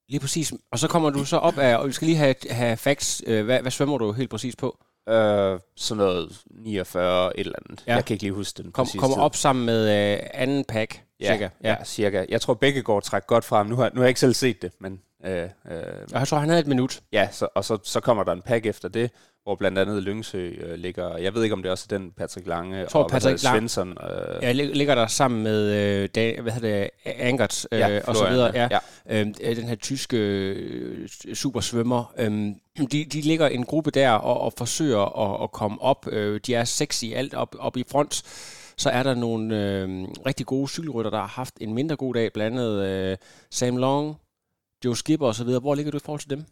Lige 0.08 0.20
præcis. 0.20 0.52
Og 0.70 0.78
så 0.78 0.88
kommer 0.88 1.10
du 1.10 1.24
så 1.24 1.36
op 1.36 1.58
af, 1.58 1.76
og 1.76 1.86
vi 1.86 1.92
skal 1.92 2.06
lige 2.06 2.16
have, 2.16 2.34
have 2.50 2.76
facts. 2.76 3.22
Øh, 3.26 3.44
hvad, 3.44 3.60
hvad 3.60 3.70
svømmer 3.70 3.98
du 3.98 4.12
helt 4.12 4.30
præcis 4.30 4.56
på? 4.56 4.78
Øh, 5.08 5.60
sådan 5.76 5.96
noget 5.96 6.42
49 6.50 7.38
et 7.38 7.46
eller 7.46 7.58
andet. 7.66 7.84
Ja. 7.86 7.94
Jeg 7.94 8.04
kan 8.04 8.14
ikke 8.14 8.24
lige 8.24 8.32
huske 8.32 8.62
den 8.62 8.72
Kom, 8.72 8.86
Kommer 8.98 9.16
tid. 9.16 9.22
op 9.22 9.36
sammen 9.36 9.66
med 9.66 10.12
øh, 10.12 10.20
anden 10.34 10.64
pack, 10.64 11.02
ja, 11.20 11.26
cirka. 11.32 11.48
Ja. 11.64 11.70
ja, 11.70 11.84
cirka. 11.84 12.24
Jeg 12.28 12.40
tror, 12.40 12.54
begge 12.54 12.82
går 12.82 13.00
træk 13.00 13.26
godt 13.26 13.44
frem. 13.44 13.66
Nu 13.66 13.76
har, 13.76 13.90
nu 13.94 14.00
har 14.00 14.02
jeg 14.02 14.08
ikke 14.08 14.20
selv 14.20 14.34
set 14.34 14.62
det, 14.62 14.72
men... 14.80 15.00
Øh, 15.24 15.42
øh, 15.42 15.82
og 16.12 16.18
jeg 16.18 16.28
tror, 16.28 16.38
han 16.38 16.48
havde 16.48 16.60
et 16.60 16.66
minut. 16.66 17.00
Ja, 17.12 17.28
så, 17.30 17.48
og 17.54 17.64
så, 17.64 17.78
så 17.82 18.00
kommer 18.00 18.24
der 18.24 18.32
en 18.32 18.42
pack 18.42 18.66
efter 18.66 18.88
det, 18.88 19.10
hvor 19.44 19.54
blandt 19.54 19.78
andet 19.78 20.02
Lyngsø 20.02 20.48
øh, 20.48 20.74
ligger... 20.74 21.16
Jeg 21.16 21.34
ved 21.34 21.42
ikke, 21.42 21.52
om 21.52 21.62
det 21.62 21.68
er 21.68 21.70
også 21.70 21.86
den 21.90 22.10
Patrick 22.10 22.46
Lange 22.46 22.76
jeg 22.76 22.88
tror, 22.88 23.02
og 23.02 23.10
Patrick 23.10 23.38
Svensson. 23.38 23.90
Øh, 23.90 24.42
ja, 24.42 24.52
ligger 24.52 24.94
der 24.94 25.06
sammen 25.06 25.42
med 25.42 25.70
øh, 25.70 26.08
da, 26.14 26.40
hvad 26.40 26.52
hedder 26.52 26.80
det, 26.80 26.90
Angert 27.04 27.66
øh, 27.72 27.78
ja, 27.78 28.00
og 28.06 28.16
så 28.16 28.28
videre. 28.28 28.50
Ja, 28.54 28.68
ja. 28.70 29.20
Øhm, 29.20 29.34
øh, 29.42 29.56
den 29.56 29.64
her 29.64 29.74
tyske 29.74 30.16
øh, 30.16 31.08
supersvømmer. 31.34 32.12
Øh, 32.18 32.30
de, 32.92 33.04
de 33.04 33.20
ligger 33.20 33.48
en 33.48 33.64
gruppe 33.64 33.90
der 33.90 34.10
og, 34.10 34.40
og 34.40 34.52
forsøger 34.56 35.32
at, 35.32 35.42
at 35.42 35.52
komme 35.52 35.82
op. 35.82 36.06
Øh, 36.12 36.40
de 36.46 36.54
er 36.54 36.64
sexy 36.64 37.04
alt 37.14 37.34
op, 37.34 37.56
op 37.58 37.76
i 37.76 37.84
front. 37.90 38.22
Så 38.76 38.90
er 38.90 39.02
der 39.02 39.14
nogle 39.14 39.56
øh, 39.56 40.04
rigtig 40.26 40.46
gode 40.46 40.68
cykelrytter, 40.68 41.10
der 41.10 41.18
har 41.18 41.26
haft 41.26 41.54
en 41.60 41.74
mindre 41.74 41.96
god 41.96 42.14
dag, 42.14 42.32
blandt 42.32 42.58
andet 42.58 42.86
øh, 42.86 43.16
Sam 43.50 43.76
Long, 43.76 44.16
Joe 44.84 44.96
Skipper 44.96 45.26
osv. 45.26 45.48
Hvor 45.48 45.74
ligger 45.74 45.90
du 45.90 45.96
i 45.96 46.00
forhold 46.04 46.20
til 46.20 46.30
dem? 46.30 46.44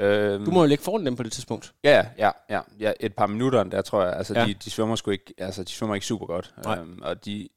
Øhm, 0.00 0.44
du 0.44 0.50
må 0.50 0.60
jo 0.60 0.66
ligge 0.66 0.84
foran 0.84 1.06
dem 1.06 1.16
på 1.16 1.22
det 1.22 1.32
tidspunkt. 1.32 1.72
Ja, 1.84 2.06
ja, 2.18 2.30
ja. 2.50 2.60
ja 2.80 2.92
et 3.00 3.14
par 3.14 3.26
minutter 3.26 3.64
der, 3.64 3.82
tror 3.82 4.04
jeg. 4.04 4.16
Altså, 4.16 4.34
ja. 4.38 4.46
de, 4.46 4.54
de, 4.54 4.70
svømmer 4.70 4.96
sgu 4.96 5.10
ikke, 5.10 5.34
altså, 5.38 5.64
de 5.64 5.70
svømmer 5.70 5.94
ikke 5.94 6.06
super 6.06 6.26
godt. 6.26 6.54
Øhm, 6.68 6.98
og 7.02 7.24
de, 7.24 7.48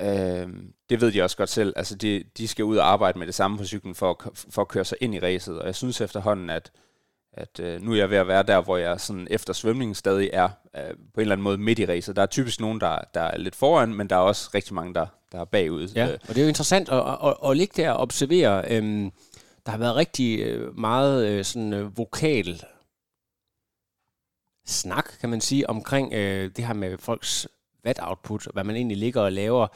øhm, 0.00 0.72
det 0.90 1.00
ved 1.00 1.12
de 1.12 1.22
også 1.22 1.36
godt 1.36 1.50
selv. 1.50 1.72
Altså, 1.76 1.94
de, 1.94 2.24
de 2.38 2.48
skal 2.48 2.64
ud 2.64 2.76
og 2.76 2.92
arbejde 2.92 3.18
med 3.18 3.26
det 3.26 3.34
samme 3.34 3.58
på 3.58 3.64
cyklen 3.64 3.94
for, 3.94 4.32
for 4.50 4.62
at 4.62 4.68
køre 4.68 4.84
sig 4.84 4.98
ind 5.00 5.14
i 5.14 5.20
racet. 5.20 5.58
Og 5.58 5.66
jeg 5.66 5.74
synes 5.74 6.00
efterhånden, 6.00 6.50
at 6.50 6.70
at 7.32 7.60
øh, 7.60 7.82
nu 7.82 7.92
er 7.92 7.96
jeg 7.96 8.10
ved 8.10 8.16
at 8.16 8.28
være 8.28 8.42
der, 8.42 8.60
hvor 8.60 8.76
jeg 8.76 9.00
sådan 9.00 9.26
efter 9.30 9.52
svømningen 9.52 9.94
stadig 9.94 10.30
er 10.32 10.48
øh, 10.76 10.82
på 10.82 10.86
en 10.86 11.20
eller 11.20 11.32
anden 11.32 11.42
måde 11.44 11.58
midt 11.58 11.78
i 11.78 11.86
racet. 11.86 12.16
Der 12.16 12.22
er 12.22 12.26
typisk 12.26 12.60
nogen, 12.60 12.80
der, 12.80 12.98
der 13.14 13.20
er 13.20 13.38
lidt 13.38 13.56
foran, 13.56 13.94
men 13.94 14.10
der 14.10 14.16
er 14.16 14.20
også 14.20 14.50
rigtig 14.54 14.74
mange, 14.74 14.94
der, 14.94 15.06
der 15.32 15.40
er 15.40 15.44
bagud. 15.44 15.88
Ja, 15.94 16.06
øh. 16.06 16.18
og 16.22 16.28
det 16.28 16.38
er 16.38 16.42
jo 16.42 16.48
interessant 16.48 16.88
at, 16.88 16.98
at, 16.98 17.18
at, 17.24 17.50
at 17.50 17.56
ligge 17.56 17.82
der 17.82 17.90
og 17.90 18.00
observere. 18.00 18.64
Øhm, 18.70 19.12
der 19.66 19.70
har 19.70 19.78
været 19.78 19.96
rigtig 19.96 20.40
øh, 20.40 20.78
meget 20.78 21.28
øh, 21.28 21.44
sådan 21.44 21.72
øh, 21.72 21.98
vokal 21.98 22.62
snak, 24.66 25.08
kan 25.20 25.30
man 25.30 25.40
sige, 25.40 25.70
omkring 25.70 26.12
øh, 26.12 26.50
det 26.56 26.66
her 26.66 26.74
med 26.74 26.98
folks 26.98 27.48
watt-output, 27.86 28.52
hvad 28.52 28.64
man 28.64 28.76
egentlig 28.76 28.96
ligger 28.96 29.20
og 29.20 29.32
laver. 29.32 29.66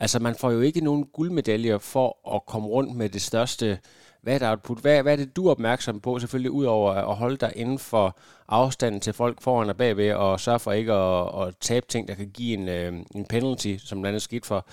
Altså, 0.00 0.18
man 0.18 0.34
får 0.34 0.50
jo 0.50 0.60
ikke 0.60 0.80
nogen 0.80 1.06
guldmedaljer 1.06 1.78
for 1.78 2.34
at 2.34 2.46
komme 2.46 2.68
rundt 2.68 2.96
med 2.96 3.08
det 3.08 3.22
største 3.22 3.78
watt-output. 4.26 4.80
Hvad, 4.80 5.02
hvad 5.02 5.12
er 5.12 5.16
det, 5.16 5.36
du 5.36 5.46
er 5.46 5.50
opmærksom 5.50 6.00
på, 6.00 6.18
selvfølgelig 6.18 6.50
udover 6.50 6.92
at 6.92 7.16
holde 7.16 7.36
dig 7.36 7.52
inden 7.56 7.78
for 7.78 8.18
afstanden 8.48 9.00
til 9.00 9.12
folk 9.12 9.42
foran 9.42 9.68
og 9.68 9.76
bagved, 9.76 10.12
og 10.12 10.40
sørge 10.40 10.58
for 10.58 10.72
ikke 10.72 10.92
at, 10.92 11.46
at 11.46 11.54
tabe 11.60 11.86
ting, 11.88 12.08
der 12.08 12.14
kan 12.14 12.30
give 12.30 12.54
en, 12.58 12.68
øh, 12.68 12.92
en 13.14 13.24
penalty, 13.24 13.76
som 13.78 14.00
blandt 14.00 14.14
andet 14.14 14.22
skete 14.22 14.46
for 14.46 14.66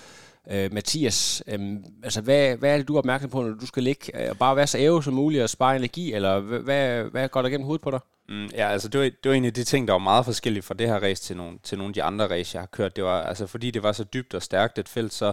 øh, 0.50 0.72
Mathias. 0.72 1.42
Øh, 1.46 1.60
altså, 2.02 2.20
hvad, 2.20 2.56
hvad 2.56 2.72
er 2.72 2.76
det, 2.76 2.88
du 2.88 2.94
er 2.94 2.98
opmærksom 2.98 3.30
på, 3.30 3.42
når 3.42 3.54
du 3.54 3.66
skal 3.66 3.82
ligge 3.82 4.28
øh, 4.28 4.36
bare 4.36 4.56
være 4.56 4.66
så 4.66 4.78
æve 4.78 5.02
som 5.02 5.14
muligt 5.14 5.42
og 5.42 5.50
spare 5.50 5.76
energi, 5.76 6.12
eller 6.12 6.40
hvad, 6.40 7.04
hvad 7.04 7.28
går 7.28 7.42
der 7.42 7.48
gennem 7.48 7.64
hovedet 7.64 7.82
på 7.82 7.90
dig? 7.90 8.00
Mm, 8.28 8.46
ja, 8.46 8.68
altså 8.68 8.88
det 8.88 9.00
var, 9.00 9.04
det 9.04 9.28
var 9.30 9.32
en 9.32 9.44
af 9.44 9.54
de 9.54 9.64
ting, 9.64 9.88
der 9.88 9.94
var 9.94 9.98
meget 9.98 10.24
forskellige 10.24 10.62
fra 10.62 10.74
det 10.74 10.88
her 10.88 11.02
race 11.02 11.22
til 11.22 11.36
nogle, 11.36 11.58
til 11.62 11.78
nogle 11.78 11.90
af 11.90 11.94
de 11.94 12.02
andre 12.02 12.30
race, 12.30 12.56
jeg 12.56 12.62
har 12.62 12.66
kørt. 12.66 12.96
Det 12.96 13.04
var, 13.04 13.22
altså 13.22 13.46
fordi 13.46 13.70
det 13.70 13.82
var 13.82 13.92
så 13.92 14.04
dybt 14.04 14.34
og 14.34 14.42
stærkt 14.42 14.78
et 14.78 14.88
felt, 14.88 15.12
så 15.12 15.32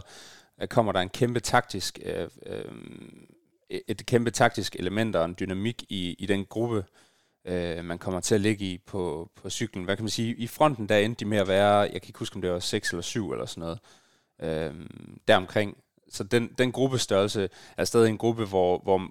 øh, 0.61 0.67
kommer 0.67 0.91
der 0.91 0.99
en 0.99 1.09
kæmpe 1.09 1.39
taktisk, 1.39 1.99
øh, 2.05 2.27
øh, 2.45 2.63
et 3.87 4.05
kæmpe 4.05 4.31
taktisk 4.31 4.75
element 4.75 5.15
og 5.15 5.25
en 5.25 5.35
dynamik 5.39 5.83
i, 5.89 6.15
i 6.19 6.25
den 6.25 6.45
gruppe, 6.45 6.85
øh, 7.45 7.85
man 7.85 7.97
kommer 7.97 8.19
til 8.19 8.35
at 8.35 8.41
ligge 8.41 8.65
i 8.65 8.77
på, 8.77 9.29
på 9.35 9.49
cyklen. 9.49 9.85
Hvad 9.85 9.95
kan 9.95 10.03
man 10.03 10.09
sige? 10.09 10.35
I 10.35 10.47
fronten 10.47 10.89
der 10.89 10.97
endte 10.97 11.19
de 11.19 11.29
med 11.29 11.37
at 11.37 11.47
være, 11.47 11.75
jeg 11.77 12.01
kan 12.01 12.09
ikke 12.09 12.19
huske, 12.19 12.35
om 12.35 12.41
det 12.41 12.51
var 12.51 12.59
6 12.59 12.89
eller 12.89 13.01
7 13.01 13.31
eller 13.31 13.45
sådan 13.45 13.61
noget, 13.61 13.79
øh, 14.41 14.73
deromkring. 15.27 15.77
Så 16.09 16.23
den, 16.23 16.49
den 16.57 16.71
gruppestørrelse 16.71 17.49
er 17.77 17.85
stadig 17.85 18.09
en 18.09 18.17
gruppe, 18.17 18.45
hvor, 18.45 18.77
hvor, 18.83 19.09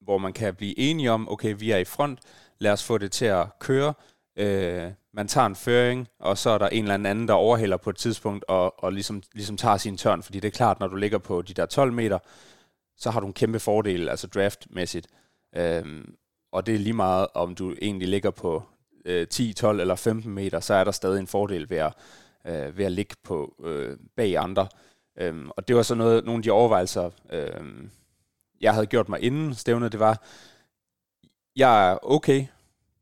hvor 0.00 0.18
man 0.18 0.32
kan 0.32 0.54
blive 0.54 0.78
enige 0.78 1.10
om, 1.10 1.28
okay, 1.28 1.54
vi 1.58 1.70
er 1.70 1.78
i 1.78 1.84
front, 1.84 2.18
lad 2.58 2.72
os 2.72 2.84
få 2.84 2.98
det 2.98 3.12
til 3.12 3.24
at 3.24 3.58
køre. 3.58 3.94
Øh, 4.36 4.90
man 5.12 5.28
tager 5.28 5.46
en 5.46 5.56
føring, 5.56 6.08
og 6.18 6.38
så 6.38 6.50
er 6.50 6.58
der 6.58 6.68
en 6.68 6.82
eller 6.84 6.94
anden, 6.94 7.28
der 7.28 7.34
overhælder 7.34 7.76
på 7.76 7.90
et 7.90 7.96
tidspunkt, 7.96 8.44
og, 8.48 8.84
og 8.84 8.92
ligesom, 8.92 9.22
ligesom 9.32 9.56
tager 9.56 9.76
sin 9.76 9.96
tørn, 9.96 10.22
fordi 10.22 10.40
det 10.40 10.48
er 10.48 10.56
klart, 10.56 10.80
når 10.80 10.86
du 10.86 10.96
ligger 10.96 11.18
på 11.18 11.42
de 11.42 11.54
der 11.54 11.66
12 11.66 11.92
meter, 11.92 12.18
så 12.96 13.10
har 13.10 13.20
du 13.20 13.26
en 13.26 13.32
kæmpe 13.32 13.60
fordel, 13.60 14.08
altså 14.08 14.26
draftmæssigt. 14.26 15.06
Øh, 15.56 16.04
og 16.52 16.66
det 16.66 16.74
er 16.74 16.78
lige 16.78 16.92
meget, 16.92 17.26
om 17.34 17.54
du 17.54 17.74
egentlig 17.82 18.08
ligger 18.08 18.30
på 18.30 18.62
øh, 19.04 19.28
10, 19.28 19.52
12 19.52 19.80
eller 19.80 19.94
15 19.94 20.34
meter, 20.34 20.60
så 20.60 20.74
er 20.74 20.84
der 20.84 20.90
stadig 20.90 21.20
en 21.20 21.26
fordel 21.26 21.70
ved 21.70 21.78
at, 21.78 21.92
øh, 22.46 22.78
ved 22.78 22.84
at 22.84 22.92
ligge 22.92 23.16
på 23.22 23.54
øh, 23.64 23.96
bag 24.16 24.36
andre. 24.36 24.68
Øhm, 25.18 25.50
og 25.50 25.68
det 25.68 25.76
var 25.76 25.82
så 25.82 25.94
noget, 25.94 26.24
nogle 26.24 26.38
af 26.38 26.42
de 26.42 26.50
overvejelser, 26.50 27.10
øh, 27.32 27.88
jeg 28.60 28.74
havde 28.74 28.86
gjort 28.86 29.08
mig 29.08 29.20
inden 29.22 29.54
stævnet, 29.54 29.92
det 29.92 30.00
var, 30.00 30.22
jeg 31.56 31.90
er 31.90 31.98
okay 32.02 32.46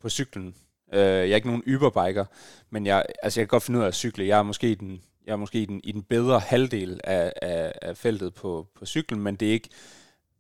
på 0.01 0.09
cyklen. 0.09 0.55
Øh, 0.93 1.01
jeg 1.01 1.31
er 1.31 1.35
ikke 1.35 1.47
nogen 1.47 1.63
yberbiker, 1.67 2.25
men 2.71 2.87
jeg, 2.87 3.05
altså 3.23 3.41
jeg 3.41 3.49
kan 3.49 3.55
godt 3.55 3.63
finde 3.63 3.79
ud 3.79 3.85
af 3.85 3.89
at 3.89 3.95
cykle. 3.95 4.27
Jeg 4.27 4.39
er 4.39 4.43
måske 4.43 4.71
i 4.71 4.75
den, 4.75 5.03
jeg 5.27 5.33
er 5.33 5.37
måske 5.37 5.63
i 5.63 5.67
den, 5.67 5.81
i 5.85 5.93
den 5.93 6.03
bedre 6.03 6.41
halvdel 6.41 7.01
af, 7.05 7.33
af, 7.43 7.73
af 7.83 7.97
feltet 7.97 8.35
på, 8.35 8.67
på 8.75 8.87
cyklen, 8.87 9.21
men 9.21 9.37
det 9.37 9.49
er 9.49 9.53
ikke, 9.53 9.69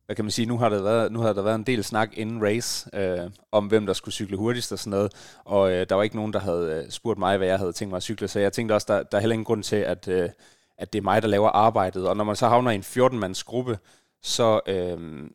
hvad 0.06 0.16
kan 0.16 0.24
man 0.24 0.32
sige, 0.32 0.46
nu 0.46 0.58
har 0.58 0.68
der 0.68 0.82
været, 0.82 1.12
nu 1.12 1.20
har 1.20 1.32
der 1.32 1.42
været 1.42 1.54
en 1.54 1.62
del 1.62 1.84
snak 1.84 2.10
inden 2.12 2.42
race 2.42 2.90
øh, 2.92 3.30
om, 3.52 3.66
hvem 3.66 3.86
der 3.86 3.92
skulle 3.92 4.12
cykle 4.12 4.36
hurtigst 4.36 4.72
og 4.72 4.78
sådan 4.78 4.90
noget, 4.90 5.12
og 5.44 5.72
øh, 5.72 5.86
der 5.88 5.94
var 5.94 6.02
ikke 6.02 6.16
nogen, 6.16 6.32
der 6.32 6.40
havde 6.40 6.82
øh, 6.84 6.90
spurgt 6.90 7.18
mig, 7.18 7.36
hvad 7.38 7.48
jeg 7.48 7.58
havde 7.58 7.72
tænkt 7.72 7.90
mig 7.90 7.96
at 7.96 8.02
cykle, 8.02 8.28
så 8.28 8.40
jeg 8.40 8.52
tænkte 8.52 8.72
også, 8.72 8.86
der, 8.88 9.02
der 9.02 9.16
er 9.16 9.20
heller 9.20 9.34
ingen 9.34 9.44
grund 9.44 9.62
til, 9.62 9.76
at, 9.76 10.08
øh, 10.08 10.28
at 10.78 10.92
det 10.92 10.98
er 10.98 11.02
mig, 11.02 11.22
der 11.22 11.28
laver 11.28 11.48
arbejdet, 11.48 12.08
og 12.08 12.16
når 12.16 12.24
man 12.24 12.36
så 12.36 12.48
havner 12.48 12.70
i 12.70 12.74
en 12.74 12.80
14-mands 12.80 13.44
gruppe, 13.44 13.78
så, 14.22 14.60
øh, 14.66 15.30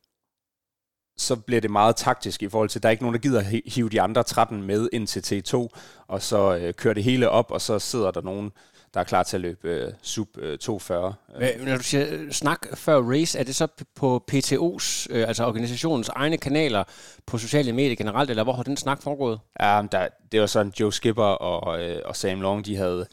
så 1.17 1.35
bliver 1.35 1.61
det 1.61 1.71
meget 1.71 1.95
taktisk 1.95 2.43
i 2.43 2.49
forhold 2.49 2.69
til, 2.69 2.79
at 2.79 2.83
der 2.83 2.89
er 2.89 2.91
ikke 2.91 3.03
nogen, 3.03 3.13
der 3.13 3.21
gider 3.21 3.41
hive 3.65 3.89
de 3.89 4.01
andre 4.01 4.23
13 4.23 4.63
med 4.63 4.89
ind 4.93 5.07
til 5.07 5.19
T2, 5.19 5.67
og 6.07 6.21
så 6.21 6.57
øh, 6.57 6.73
kører 6.73 6.93
det 6.93 7.03
hele 7.03 7.29
op, 7.29 7.51
og 7.51 7.61
så 7.61 7.79
sidder 7.79 8.11
der 8.11 8.21
nogen, 8.21 8.51
der 8.97 9.01
er 9.01 9.05
klar 9.05 9.23
til 9.23 9.37
at 9.37 9.41
løbe 9.41 9.69
øh, 9.69 9.91
sub 10.01 10.37
øh, 10.37 10.57
240. 10.57 11.13
Hvad, 11.37 11.49
når 11.65 11.77
du 11.77 11.83
siger 11.83 12.05
snak 12.31 12.67
før 12.73 13.01
race, 13.01 13.39
er 13.39 13.43
det 13.43 13.55
så 13.55 13.67
på 13.95 14.23
PTO's, 14.31 15.07
øh, 15.09 15.27
altså 15.27 15.45
organisationens 15.45 16.09
egne 16.09 16.37
kanaler 16.37 16.83
på 17.25 17.37
sociale 17.37 17.73
medier 17.73 17.95
generelt, 17.95 18.29
eller 18.29 18.43
hvor 18.43 18.53
har 18.53 18.63
den 18.63 18.77
snak 18.77 19.01
foregået? 19.01 19.39
Ja, 19.59 19.81
der, 19.91 20.07
det 20.31 20.39
var 20.41 20.45
sådan 20.45 20.73
Joe 20.79 20.93
Skipper 20.93 21.23
og, 21.23 21.83
øh, 21.83 22.01
og 22.05 22.15
Sam 22.15 22.41
Long, 22.41 22.65
de 22.65 22.75
havde 22.75 23.07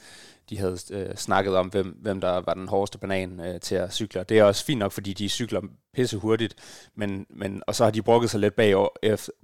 de 0.50 0.59
havde 0.59 0.78
øh, 0.90 1.16
snakket 1.16 1.57
om, 1.57 1.66
hvem, 1.66 1.98
hvem 2.00 2.20
der 2.20 2.40
var 2.40 2.54
den 2.54 2.68
hårdeste 2.68 2.98
banan 2.98 3.40
øh, 3.40 3.61
til 3.61 3.74
at 3.74 3.92
cykle. 3.92 4.24
Det 4.28 4.38
er 4.38 4.44
også 4.44 4.64
fint 4.64 4.78
nok, 4.78 4.92
fordi 4.92 5.12
de 5.12 5.28
cykler 5.28 5.61
pisse 5.94 6.16
hurtigt, 6.16 6.54
men, 6.94 7.26
men, 7.30 7.62
og 7.66 7.74
så 7.74 7.85
har 7.85 7.90
de 7.90 8.02
brokket 8.02 8.30
sig 8.30 8.40
lidt 8.40 8.57
bag, 8.57 8.88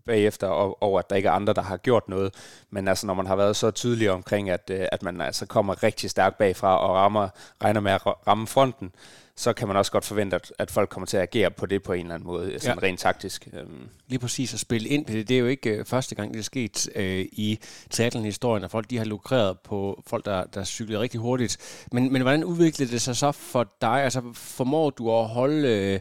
bagefter 0.06 0.46
over, 0.80 0.98
at 0.98 1.10
der 1.10 1.16
ikke 1.16 1.28
er 1.28 1.32
andre, 1.32 1.52
der 1.52 1.62
har 1.62 1.76
gjort 1.76 2.08
noget. 2.08 2.34
Men 2.70 2.88
altså, 2.88 3.06
når 3.06 3.14
man 3.14 3.26
har 3.26 3.36
været 3.36 3.56
så 3.56 3.70
tydelig 3.70 4.10
omkring, 4.10 4.50
at, 4.50 4.70
øh, 4.72 4.86
at 4.92 5.02
man 5.02 5.20
altså 5.20 5.46
kommer 5.46 5.82
rigtig 5.82 6.10
stærkt 6.10 6.38
bagfra 6.38 6.78
og 6.78 6.94
rammer, 6.94 7.28
regner 7.64 7.80
med 7.80 7.92
at 7.92 8.06
ramme 8.06 8.46
fronten, 8.46 8.92
så 9.40 9.52
kan 9.52 9.68
man 9.68 9.76
også 9.76 9.92
godt 9.92 10.04
forvente, 10.04 10.40
at, 10.58 10.70
folk 10.70 10.88
kommer 10.88 11.06
til 11.06 11.16
at 11.16 11.22
agere 11.22 11.50
på 11.50 11.66
det 11.66 11.82
på 11.82 11.92
en 11.92 12.00
eller 12.00 12.14
anden 12.14 12.26
måde, 12.26 12.60
sådan 12.60 12.78
ja. 12.82 12.86
rent 12.86 13.00
taktisk. 13.00 13.48
Øhm. 13.52 13.88
Lige 14.08 14.18
præcis 14.18 14.54
at 14.54 14.60
spille 14.60 14.88
ind 14.88 15.06
det. 15.06 15.28
Det 15.28 15.34
er 15.34 15.40
jo 15.40 15.46
ikke 15.46 15.70
øh, 15.70 15.84
første 15.84 16.14
gang, 16.14 16.32
det 16.34 16.38
er 16.38 16.44
sket 16.44 16.88
øh, 16.94 17.26
i 17.32 17.58
triathlon-historien, 17.90 18.64
at 18.64 18.70
folk 18.70 18.90
de 18.90 18.98
har 18.98 19.04
lukreret 19.04 19.60
på 19.60 20.02
folk, 20.06 20.24
der, 20.24 20.44
der 20.44 20.64
cyklede 20.64 21.00
rigtig 21.00 21.20
hurtigt. 21.20 21.84
Men, 21.92 22.12
men 22.12 22.22
hvordan 22.22 22.44
udviklede 22.44 22.92
det 22.92 23.00
sig 23.00 23.16
så 23.16 23.32
for 23.32 23.72
dig? 23.80 24.02
Altså, 24.04 24.22
formår 24.34 24.90
du 24.90 25.18
at 25.18 25.28
holde 25.28 25.68
øh, 25.68 26.00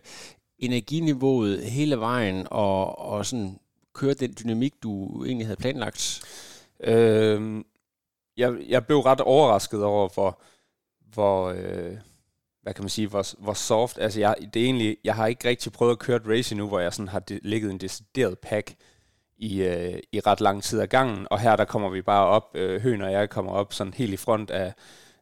energiniveauet 0.60 1.64
hele 1.64 2.00
vejen 2.00 2.48
og, 2.52 3.00
og 3.00 3.26
sådan 3.26 3.60
køre 3.94 4.14
den 4.14 4.36
dynamik, 4.44 4.74
du 4.84 5.24
egentlig 5.26 5.48
havde 5.48 5.60
planlagt? 5.60 6.22
Øhm, 6.84 7.66
jeg, 8.38 8.54
jeg 8.68 8.86
blev 8.86 9.00
ret 9.00 9.22
overrasket 9.22 9.84
over, 9.84 10.10
hvor, 10.14 10.42
hvor, 11.14 11.50
øh, 11.50 11.98
hvad 12.64 12.74
kan 12.74 12.84
man 12.84 12.90
sige, 12.90 13.08
hvor, 13.08 13.44
hvor 13.44 13.54
soft, 13.54 13.98
altså 13.98 14.20
jeg, 14.20 14.36
det 14.54 14.60
er 14.60 14.66
egentlig, 14.66 14.98
jeg 15.04 15.16
har 15.16 15.28
ikke 15.28 15.50
rigtig 15.50 15.72
prøvet 15.72 15.92
at 15.92 16.00
køre 16.00 16.18
et 16.18 16.28
race 16.28 16.54
endnu, 16.54 16.68
hvor 16.68 16.80
jeg 16.80 16.94
sådan 16.94 17.08
har 17.08 17.20
de, 17.20 17.40
ligget 17.44 17.72
en 17.72 17.78
decideret 17.78 18.40
pack 18.40 18.76
i, 19.38 19.62
øh, 19.62 20.00
i 20.12 20.20
ret 20.20 20.42
lang 20.42 20.64
tid 20.64 20.80
af 20.80 20.90
gangen, 20.90 21.28
og 21.32 21.40
her 21.40 21.56
der 21.56 21.66
kommer 21.66 21.90
vi 21.90 22.02
bare 22.02 22.26
op, 22.28 22.56
øh, 22.56 22.82
Høen 22.82 23.02
og 23.02 23.12
jeg 23.12 23.30
kommer 23.30 23.52
op 23.52 23.74
sådan 23.74 23.94
helt 23.94 24.14
i 24.14 24.18
front 24.18 24.52
af, 24.52 24.74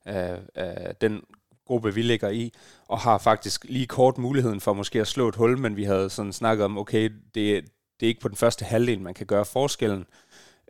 af, 0.05 0.39
af 0.55 0.95
den 0.95 1.21
gruppe, 1.65 1.93
vi 1.93 2.01
ligger 2.01 2.29
i, 2.29 2.53
og 2.87 2.99
har 2.99 3.17
faktisk 3.17 3.63
lige 3.63 3.87
kort 3.87 4.17
muligheden 4.17 4.61
for 4.61 4.73
måske 4.73 5.01
at 5.01 5.07
slå 5.07 5.27
et 5.27 5.35
hul, 5.35 5.57
men 5.57 5.75
vi 5.75 5.83
havde 5.83 6.09
sådan 6.09 6.33
snakket 6.33 6.65
om, 6.65 6.77
okay, 6.77 7.09
det, 7.35 7.63
det 7.99 8.05
er 8.05 8.07
ikke 8.07 8.21
på 8.21 8.27
den 8.27 8.37
første 8.37 8.65
halvdel, 8.65 9.01
man 9.01 9.13
kan 9.13 9.25
gøre 9.25 9.45
forskellen, 9.45 10.05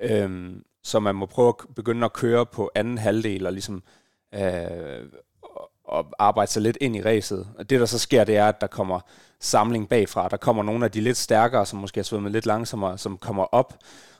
øhm, 0.01 0.63
så 0.83 0.99
man 0.99 1.15
må 1.15 1.25
prøve 1.25 1.49
at 1.49 1.75
begynde 1.75 2.05
at 2.05 2.13
køre 2.13 2.45
på 2.45 2.71
anden 2.75 2.97
halvdel, 2.97 3.45
og 3.45 3.51
ligesom 3.53 3.83
øh, 4.33 5.09
og 5.87 6.05
arbejde 6.19 6.51
sig 6.51 6.61
lidt 6.61 6.77
ind 6.81 6.95
i 6.95 7.01
ræset. 7.01 7.47
Og 7.57 7.69
det, 7.69 7.79
der 7.79 7.85
så 7.85 7.99
sker, 7.99 8.23
det 8.23 8.37
er, 8.37 8.47
at 8.47 8.61
der 8.61 8.67
kommer 8.67 8.99
samling 9.39 9.89
bagfra. 9.89 10.27
Der 10.27 10.37
kommer 10.37 10.63
nogle 10.63 10.85
af 10.85 10.91
de 10.91 11.01
lidt 11.01 11.17
stærkere, 11.17 11.65
som 11.65 11.79
måske 11.79 11.97
har 11.97 12.03
svømmet 12.03 12.31
lidt 12.31 12.45
langsommere, 12.45 12.97
som 12.97 13.17
kommer 13.17 13.43
op 13.43 13.73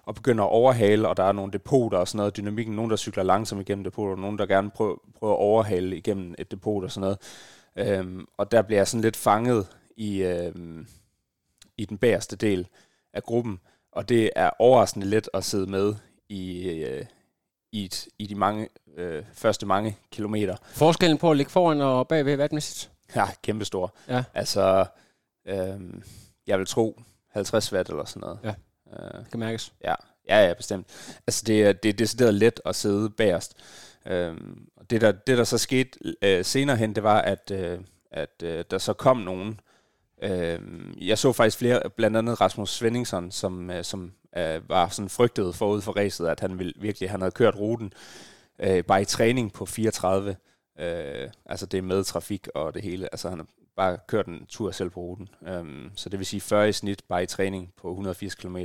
og 0.04 0.16
begynder 0.16 0.44
at 0.44 0.50
overhale, 0.50 1.08
og 1.08 1.18
der 1.18 1.24
er 1.24 1.32
nogle 1.32 1.52
depoter 1.52 1.98
og 1.98 2.08
sådan 2.08 2.18
noget. 2.18 2.38
Dynamikken, 2.38 2.76
nogen, 2.76 2.92
der 2.92 2.98
cykler 2.98 3.24
langsomt 3.24 3.62
igennem 3.62 3.84
depoter, 3.84 4.12
og 4.12 4.20
nogen, 4.20 4.38
der 4.38 4.46
gerne 4.46 4.70
prøver, 4.70 4.96
prøver 5.20 5.34
at 5.34 5.40
overhale 5.40 5.98
igennem 5.98 6.36
et 6.38 6.52
depot 6.52 6.84
og 6.84 6.92
sådan 6.92 7.02
noget. 7.02 7.18
Øhm, 7.76 8.26
og 8.38 8.52
der 8.52 8.62
bliver 8.62 8.80
jeg 8.80 8.88
sådan 8.88 9.02
lidt 9.02 9.18
fanget 9.18 9.68
i, 9.98 10.24
øhm, 10.24 10.88
i 11.78 11.86
den 11.86 11.98
bagerste 11.98 12.36
del 12.36 12.68
af 13.14 13.24
gruppen, 13.24 13.60
og 13.92 14.10
det 14.10 14.30
er 14.36 14.50
overraskende 14.60 15.08
let 15.08 15.30
at 15.34 15.44
sidde 15.44 15.72
med 15.72 15.96
i, 16.30 16.70
øh, 16.70 17.06
i, 17.72 17.86
et, 17.86 18.08
i 18.20 18.28
de 18.28 18.36
mange 18.36 18.70
øh, 18.98 19.24
første 19.34 19.66
mange 19.66 19.98
kilometer. 20.12 20.56
Forskellen 20.72 21.18
på 21.18 21.32
at 21.32 21.38
ligge 21.38 21.52
foran 21.52 21.82
og 21.82 22.08
bagved 22.08 22.36
vatmæssigt? 22.36 22.92
Ja, 23.16 23.26
kæmpestor. 23.44 23.96
Ja. 24.08 24.24
Altså, 24.34 24.86
øh, 25.48 25.80
jeg 26.48 26.60
vil 26.60 26.68
tro 26.68 27.02
50 27.32 27.74
watt 27.74 27.90
eller 27.90 28.06
sådan 28.06 28.22
noget. 28.22 28.40
Ja, 28.44 28.54
øh, 28.94 29.20
det 29.20 29.32
kan 29.32 29.40
mærkes. 29.40 29.74
Ja, 29.84 29.96
ja, 30.30 30.48
ja, 30.48 30.54
bestemt. 30.54 30.88
Altså, 31.28 31.44
det 31.48 31.64
er, 31.64 31.74
det 31.74 31.90
er 31.90 31.94
decideret 31.94 32.34
let 32.34 32.62
at 32.66 32.76
sidde 32.76 33.10
bagerst. 33.10 33.56
Øh, 34.06 34.38
det, 34.90 35.02
der, 35.02 35.12
det, 35.12 35.38
der 35.38 35.44
så 35.44 35.58
skete 35.58 36.00
øh, 36.22 36.46
senere 36.46 36.78
hen, 36.78 36.96
det 36.96 37.04
var, 37.04 37.22
at, 37.22 37.52
øh, 37.52 37.80
at 38.12 38.44
øh, 38.44 38.66
der 38.72 38.78
så 38.78 38.94
kom 38.94 39.18
nogen, 39.18 39.60
Øh, 40.22 40.60
jeg 41.08 41.18
så 41.18 41.34
faktisk 41.34 41.58
flere, 41.58 41.82
blandt 41.98 42.18
andet 42.18 42.42
Rasmus 42.42 42.70
Svenningsson, 42.70 43.32
som, 43.32 43.70
øh, 43.70 43.84
som 43.84 44.12
øh, 44.38 44.70
var 44.70 44.88
sådan 44.88 45.10
frygtet 45.10 45.56
forud 45.56 45.82
for 45.82 45.92
racet, 45.92 46.28
at 46.28 46.40
han 46.40 46.60
ville 46.60 46.74
virkelig, 46.76 47.10
han 47.10 47.22
havde 47.22 47.32
kørt 47.32 47.56
ruten 47.56 47.94
øh, 48.60 48.84
bare 48.84 49.02
i 49.02 49.06
træning 49.06 49.54
på 49.54 49.66
34. 49.66 50.36
Øh, 50.80 51.30
altså 51.46 51.66
det 51.66 51.78
er 51.78 51.82
med 51.82 52.04
trafik 52.04 52.48
og 52.56 52.74
det 52.74 52.82
hele. 52.82 53.14
Altså 53.14 53.30
han 53.30 53.40
har 53.40 53.48
bare 53.76 53.98
kørt 54.08 54.26
en 54.26 54.46
tur 54.50 54.72
selv 54.72 54.90
på 54.90 55.00
ruten. 55.00 55.30
Øh, 55.48 55.92
så 55.96 56.10
det 56.10 56.20
vil 56.20 56.26
sige 56.26 56.42
40 56.42 56.70
i 56.70 56.72
snit 56.72 57.04
bare 57.10 57.24
i 57.24 57.26
træning 57.26 57.74
på 57.78 57.90
180 57.90 58.36
km. 58.36 58.58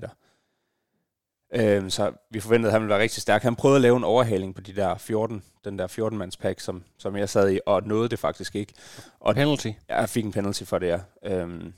Øh, 1.54 1.90
så 1.90 2.12
vi 2.30 2.40
forventede, 2.40 2.68
at 2.68 2.72
han 2.72 2.82
ville 2.82 2.90
være 2.90 3.02
rigtig 3.02 3.22
stærk. 3.22 3.42
Han 3.42 3.56
prøvede 3.56 3.76
at 3.76 3.82
lave 3.82 3.96
en 3.96 4.04
overhaling 4.04 4.54
på 4.54 4.60
de 4.60 4.76
der 4.76 4.98
14, 4.98 5.42
den 5.64 5.78
der 5.78 5.88
14-mands 5.88 6.36
pack, 6.36 6.60
som, 6.60 6.84
som 6.98 7.16
jeg 7.16 7.28
sad 7.28 7.52
i, 7.52 7.60
og 7.66 7.82
nåede 7.82 8.08
det 8.08 8.18
faktisk 8.18 8.54
ikke. 8.56 8.74
Og 9.20 9.34
penalty? 9.34 9.70
Ja, 9.88 10.00
jeg 10.00 10.08
fik 10.08 10.24
en 10.24 10.32
penalty 10.32 10.62
for 10.64 10.78
det, 10.78 10.86
ja. 10.86 11.00
Øhm, 11.24 11.72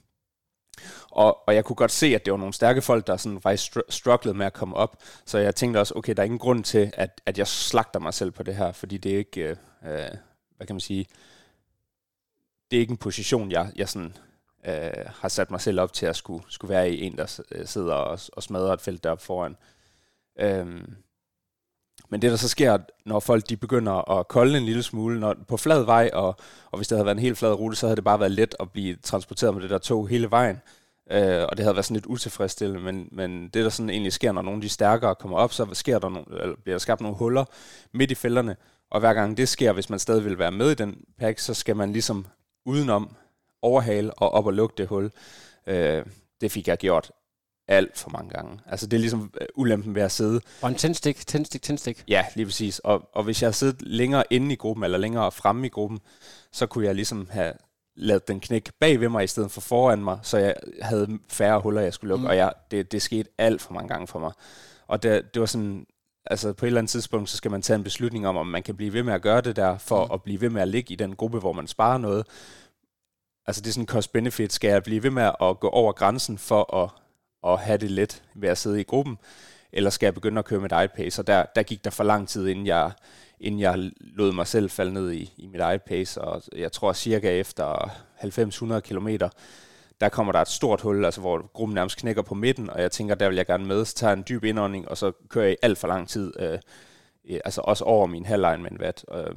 og, 1.10 1.48
og 1.48 1.54
jeg 1.54 1.64
kunne 1.64 1.76
godt 1.76 1.90
se, 1.90 2.06
at 2.06 2.24
det 2.24 2.32
var 2.32 2.38
nogle 2.38 2.54
stærke 2.54 2.82
folk, 2.82 3.06
der 3.06 3.16
sådan 3.16 3.40
faktisk 3.40 3.76
str- 3.76 3.90
strugglede 3.90 4.38
med 4.38 4.46
at 4.46 4.52
komme 4.52 4.76
op. 4.76 5.02
Så 5.24 5.38
jeg 5.38 5.54
tænkte 5.54 5.78
også, 5.78 5.94
okay, 5.96 6.14
der 6.14 6.22
er 6.22 6.24
ingen 6.24 6.38
grund 6.38 6.64
til, 6.64 6.92
at, 6.94 7.20
at 7.26 7.38
jeg 7.38 7.46
slagter 7.46 8.00
mig 8.00 8.14
selv 8.14 8.30
på 8.30 8.42
det 8.42 8.56
her, 8.56 8.72
fordi 8.72 8.96
det 8.96 9.12
er 9.12 9.18
ikke, 9.18 9.40
øh, 9.40 9.56
øh 9.84 10.10
hvad 10.56 10.66
kan 10.66 10.74
man 10.74 10.80
sige, 10.80 11.06
det 12.70 12.76
er 12.76 12.80
ikke 12.80 12.90
en 12.90 12.96
position, 12.96 13.50
jeg, 13.50 13.72
jeg 13.76 13.88
sådan, 13.88 14.16
øh, 14.66 15.06
har 15.06 15.28
sat 15.28 15.50
mig 15.50 15.60
selv 15.60 15.80
op 15.80 15.92
til 15.92 16.06
at 16.06 16.16
skulle, 16.16 16.44
skulle 16.48 16.74
være 16.74 16.90
i 16.90 17.02
en, 17.02 17.16
der 17.16 17.40
øh, 17.52 17.66
sidder 17.66 17.94
og, 17.94 18.18
og 18.32 18.42
smadrer 18.42 18.72
et 18.72 18.80
felt 18.80 19.04
deroppe 19.04 19.24
foran. 19.24 19.56
Øhm, 20.38 20.96
men 22.14 22.22
det, 22.22 22.30
der 22.30 22.36
så 22.36 22.48
sker, 22.48 22.78
når 23.06 23.20
folk 23.20 23.48
de 23.48 23.56
begynder 23.56 24.18
at 24.18 24.28
kolde 24.28 24.58
en 24.58 24.64
lille 24.64 24.82
smule 24.82 25.20
når, 25.20 25.34
på 25.48 25.56
flad 25.56 25.84
vej, 25.84 26.10
og, 26.12 26.36
og 26.70 26.78
hvis 26.78 26.88
det 26.88 26.98
havde 26.98 27.06
været 27.06 27.16
en 27.16 27.22
helt 27.22 27.38
flad 27.38 27.52
rute, 27.52 27.76
så 27.76 27.86
havde 27.86 27.96
det 27.96 28.04
bare 28.04 28.20
været 28.20 28.32
let 28.32 28.54
at 28.60 28.70
blive 28.70 28.96
transporteret 29.02 29.54
med 29.54 29.62
det 29.62 29.70
der 29.70 29.78
tog 29.78 30.08
hele 30.08 30.30
vejen. 30.30 30.60
Øh, 31.10 31.42
og 31.48 31.56
det 31.56 31.64
havde 31.64 31.74
været 31.74 31.84
sådan 31.84 31.96
lidt 31.96 32.06
utilfredsstillende, 32.06 32.80
men, 32.82 33.08
men 33.12 33.48
det, 33.48 33.64
der 33.64 33.68
sådan 33.68 33.90
egentlig 33.90 34.12
sker, 34.12 34.32
når 34.32 34.42
nogle 34.42 34.56
af 34.56 34.62
de 34.62 34.68
stærkere 34.68 35.14
kommer 35.14 35.38
op, 35.38 35.52
så 35.52 35.66
sker 35.72 35.98
der 35.98 36.08
nogle, 36.08 36.26
eller 36.42 36.56
bliver 36.64 36.74
der 36.74 36.78
skabt 36.78 37.00
nogle 37.00 37.16
huller 37.16 37.44
midt 37.92 38.10
i 38.10 38.14
fælderne, 38.14 38.56
og 38.90 39.00
hver 39.00 39.14
gang 39.14 39.36
det 39.36 39.48
sker, 39.48 39.72
hvis 39.72 39.90
man 39.90 39.98
stadig 39.98 40.24
vil 40.24 40.38
være 40.38 40.52
med 40.52 40.70
i 40.70 40.74
den 40.74 41.04
pack, 41.18 41.38
så 41.38 41.54
skal 41.54 41.76
man 41.76 41.92
ligesom 41.92 42.26
udenom 42.66 43.16
overhale 43.62 44.14
og 44.14 44.30
op 44.30 44.46
og 44.46 44.52
lukke 44.52 44.74
det 44.78 44.86
hul. 44.86 45.10
Øh, 45.66 46.04
det 46.40 46.52
fik 46.52 46.68
jeg 46.68 46.78
gjort 46.78 47.10
alt 47.68 47.98
for 47.98 48.10
mange 48.10 48.30
gange. 48.30 48.60
Altså 48.66 48.86
det 48.86 48.96
er 48.96 49.00
ligesom 49.00 49.20
uh, 49.20 49.46
ulempen 49.54 49.94
ved 49.94 50.02
at 50.02 50.12
sidde. 50.12 50.40
Og 50.62 50.68
en 50.68 50.74
tændstik, 50.74 51.26
tændstik, 51.26 51.62
tændstik. 51.62 52.04
Ja, 52.08 52.26
lige 52.36 52.46
præcis. 52.46 52.78
Og, 52.78 53.08
og 53.12 53.24
hvis 53.24 53.42
jeg 53.42 53.46
havde 53.46 53.56
siddet 53.56 53.82
længere 53.82 54.24
inde 54.30 54.52
i 54.52 54.56
gruppen, 54.56 54.84
eller 54.84 54.98
længere 54.98 55.32
fremme 55.32 55.66
i 55.66 55.70
gruppen, 55.70 56.00
så 56.52 56.66
kunne 56.66 56.86
jeg 56.86 56.94
ligesom 56.94 57.28
have 57.30 57.52
lavet 57.96 58.28
den 58.28 58.40
knække 58.40 58.72
bag 58.80 59.00
ved 59.00 59.08
mig, 59.08 59.24
i 59.24 59.26
stedet 59.26 59.50
for 59.50 59.60
foran 59.60 60.04
mig, 60.04 60.18
så 60.22 60.38
jeg 60.38 60.54
havde 60.82 61.18
færre 61.28 61.60
huller, 61.60 61.80
jeg 61.80 61.94
skulle 61.94 62.08
lukke. 62.08 62.22
Mm. 62.22 62.28
Og 62.28 62.36
jeg, 62.36 62.52
det, 62.70 62.92
det 62.92 63.02
skete 63.02 63.30
alt 63.38 63.62
for 63.62 63.72
mange 63.72 63.88
gange 63.88 64.06
for 64.06 64.18
mig. 64.18 64.32
Og 64.86 65.02
det, 65.02 65.34
det 65.34 65.40
var 65.40 65.46
sådan, 65.46 65.86
altså 66.26 66.52
på 66.52 66.64
et 66.64 66.66
eller 66.66 66.80
andet 66.80 66.90
tidspunkt, 66.90 67.30
så 67.30 67.36
skal 67.36 67.50
man 67.50 67.62
tage 67.62 67.76
en 67.76 67.84
beslutning 67.84 68.26
om, 68.26 68.36
om 68.36 68.46
man 68.46 68.62
kan 68.62 68.76
blive 68.76 68.92
ved 68.92 69.02
med 69.02 69.14
at 69.14 69.22
gøre 69.22 69.40
det 69.40 69.56
der, 69.56 69.78
for 69.78 70.04
mm. 70.04 70.10
at 70.12 70.22
blive 70.22 70.40
ved 70.40 70.50
med 70.50 70.62
at 70.62 70.68
ligge 70.68 70.92
i 70.92 70.96
den 70.96 71.16
gruppe, 71.16 71.38
hvor 71.38 71.52
man 71.52 71.66
sparer 71.66 71.98
noget. 71.98 72.26
Altså 73.46 73.62
det 73.62 73.68
er 73.68 73.72
sådan 73.72 73.86
cost-benefit. 73.86 74.52
Skal 74.52 74.68
jeg 74.68 74.82
blive 74.82 75.02
ved 75.02 75.10
med 75.10 75.30
at 75.42 75.60
gå 75.60 75.68
over 75.68 75.92
grænsen 75.92 76.38
for 76.38 76.74
at 76.82 76.90
at 77.46 77.58
have 77.58 77.78
det 77.78 77.90
let 77.90 78.22
ved 78.34 78.48
at 78.48 78.58
sidde 78.58 78.80
i 78.80 78.84
gruppen, 78.84 79.18
eller 79.72 79.90
skal 79.90 80.06
jeg 80.06 80.14
begynde 80.14 80.38
at 80.38 80.44
køre 80.44 80.60
mit 80.60 80.72
eget 80.72 80.92
pace? 80.92 81.22
Og 81.22 81.26
der, 81.26 81.44
der 81.56 81.62
gik 81.62 81.84
der 81.84 81.90
for 81.90 82.04
lang 82.04 82.28
tid, 82.28 82.48
inden 82.48 82.66
jeg, 82.66 82.92
inden 83.40 83.60
jeg 83.60 83.90
lod 84.00 84.32
mig 84.32 84.46
selv 84.46 84.70
falde 84.70 84.92
ned 84.92 85.12
i, 85.12 85.32
i 85.36 85.46
mit 85.46 85.60
eget 85.60 85.82
pace, 85.82 86.20
og 86.20 86.42
jeg 86.56 86.72
tror 86.72 86.92
cirka 86.92 87.30
efter 87.30 87.90
90-100 88.76 88.80
km, 88.80 89.08
der 90.00 90.08
kommer 90.08 90.32
der 90.32 90.40
et 90.40 90.48
stort 90.48 90.80
hul, 90.80 91.04
altså 91.04 91.20
hvor 91.20 91.50
gruppen 91.52 91.74
nærmest 91.74 91.98
knækker 91.98 92.22
på 92.22 92.34
midten, 92.34 92.70
og 92.70 92.80
jeg 92.80 92.90
tænker, 92.90 93.14
der 93.14 93.28
vil 93.28 93.36
jeg 93.36 93.46
gerne 93.46 93.66
med, 93.66 93.84
så 93.84 93.94
tager 93.94 94.10
jeg 94.10 94.18
en 94.18 94.24
dyb 94.28 94.44
indånding, 94.44 94.88
og 94.88 94.96
så 94.96 95.12
kører 95.28 95.46
jeg 95.46 95.56
alt 95.62 95.78
for 95.78 95.88
lang 95.88 96.08
tid, 96.08 96.32
øh, 96.40 96.58
øh 97.28 97.40
altså 97.44 97.60
også 97.60 97.84
over 97.84 98.06
min 98.06 98.26
halvlejen 98.26 98.62
med 98.62 98.70
en 98.70 98.80
watt. 98.80 99.04
Øh, 99.14 99.34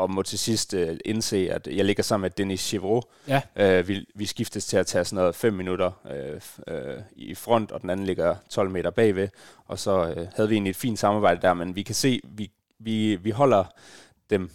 og 0.00 0.10
må 0.10 0.22
til 0.22 0.38
sidst 0.38 0.74
øh, 0.74 0.98
indse, 1.04 1.52
at 1.52 1.66
jeg 1.66 1.84
ligger 1.84 2.02
sammen 2.02 2.22
med 2.22 2.30
Denis 2.30 2.60
Chivreau. 2.60 3.02
Ja. 3.28 3.40
Øh, 3.56 3.88
vi, 3.88 4.06
vi 4.14 4.26
skiftes 4.26 4.66
til 4.66 4.76
at 4.76 4.86
tage 4.86 5.04
sådan 5.04 5.16
noget 5.16 5.34
5 5.34 5.54
minutter 5.54 5.90
øh, 6.10 6.40
øh, 6.74 7.00
i 7.16 7.34
front, 7.34 7.72
og 7.72 7.82
den 7.82 7.90
anden 7.90 8.06
ligger 8.06 8.36
12 8.50 8.70
meter 8.70 8.90
bagved. 8.90 9.28
Og 9.66 9.78
så 9.78 10.14
øh, 10.16 10.26
havde 10.36 10.48
vi 10.48 10.54
egentlig 10.54 10.70
et 10.70 10.76
fint 10.76 10.98
samarbejde 10.98 11.40
der, 11.42 11.54
men 11.54 11.76
vi 11.76 11.82
kan 11.82 11.94
se, 11.94 12.20
vi, 12.24 12.50
vi, 12.78 13.16
vi 13.16 13.30
holder 13.30 13.64
dem 14.30 14.50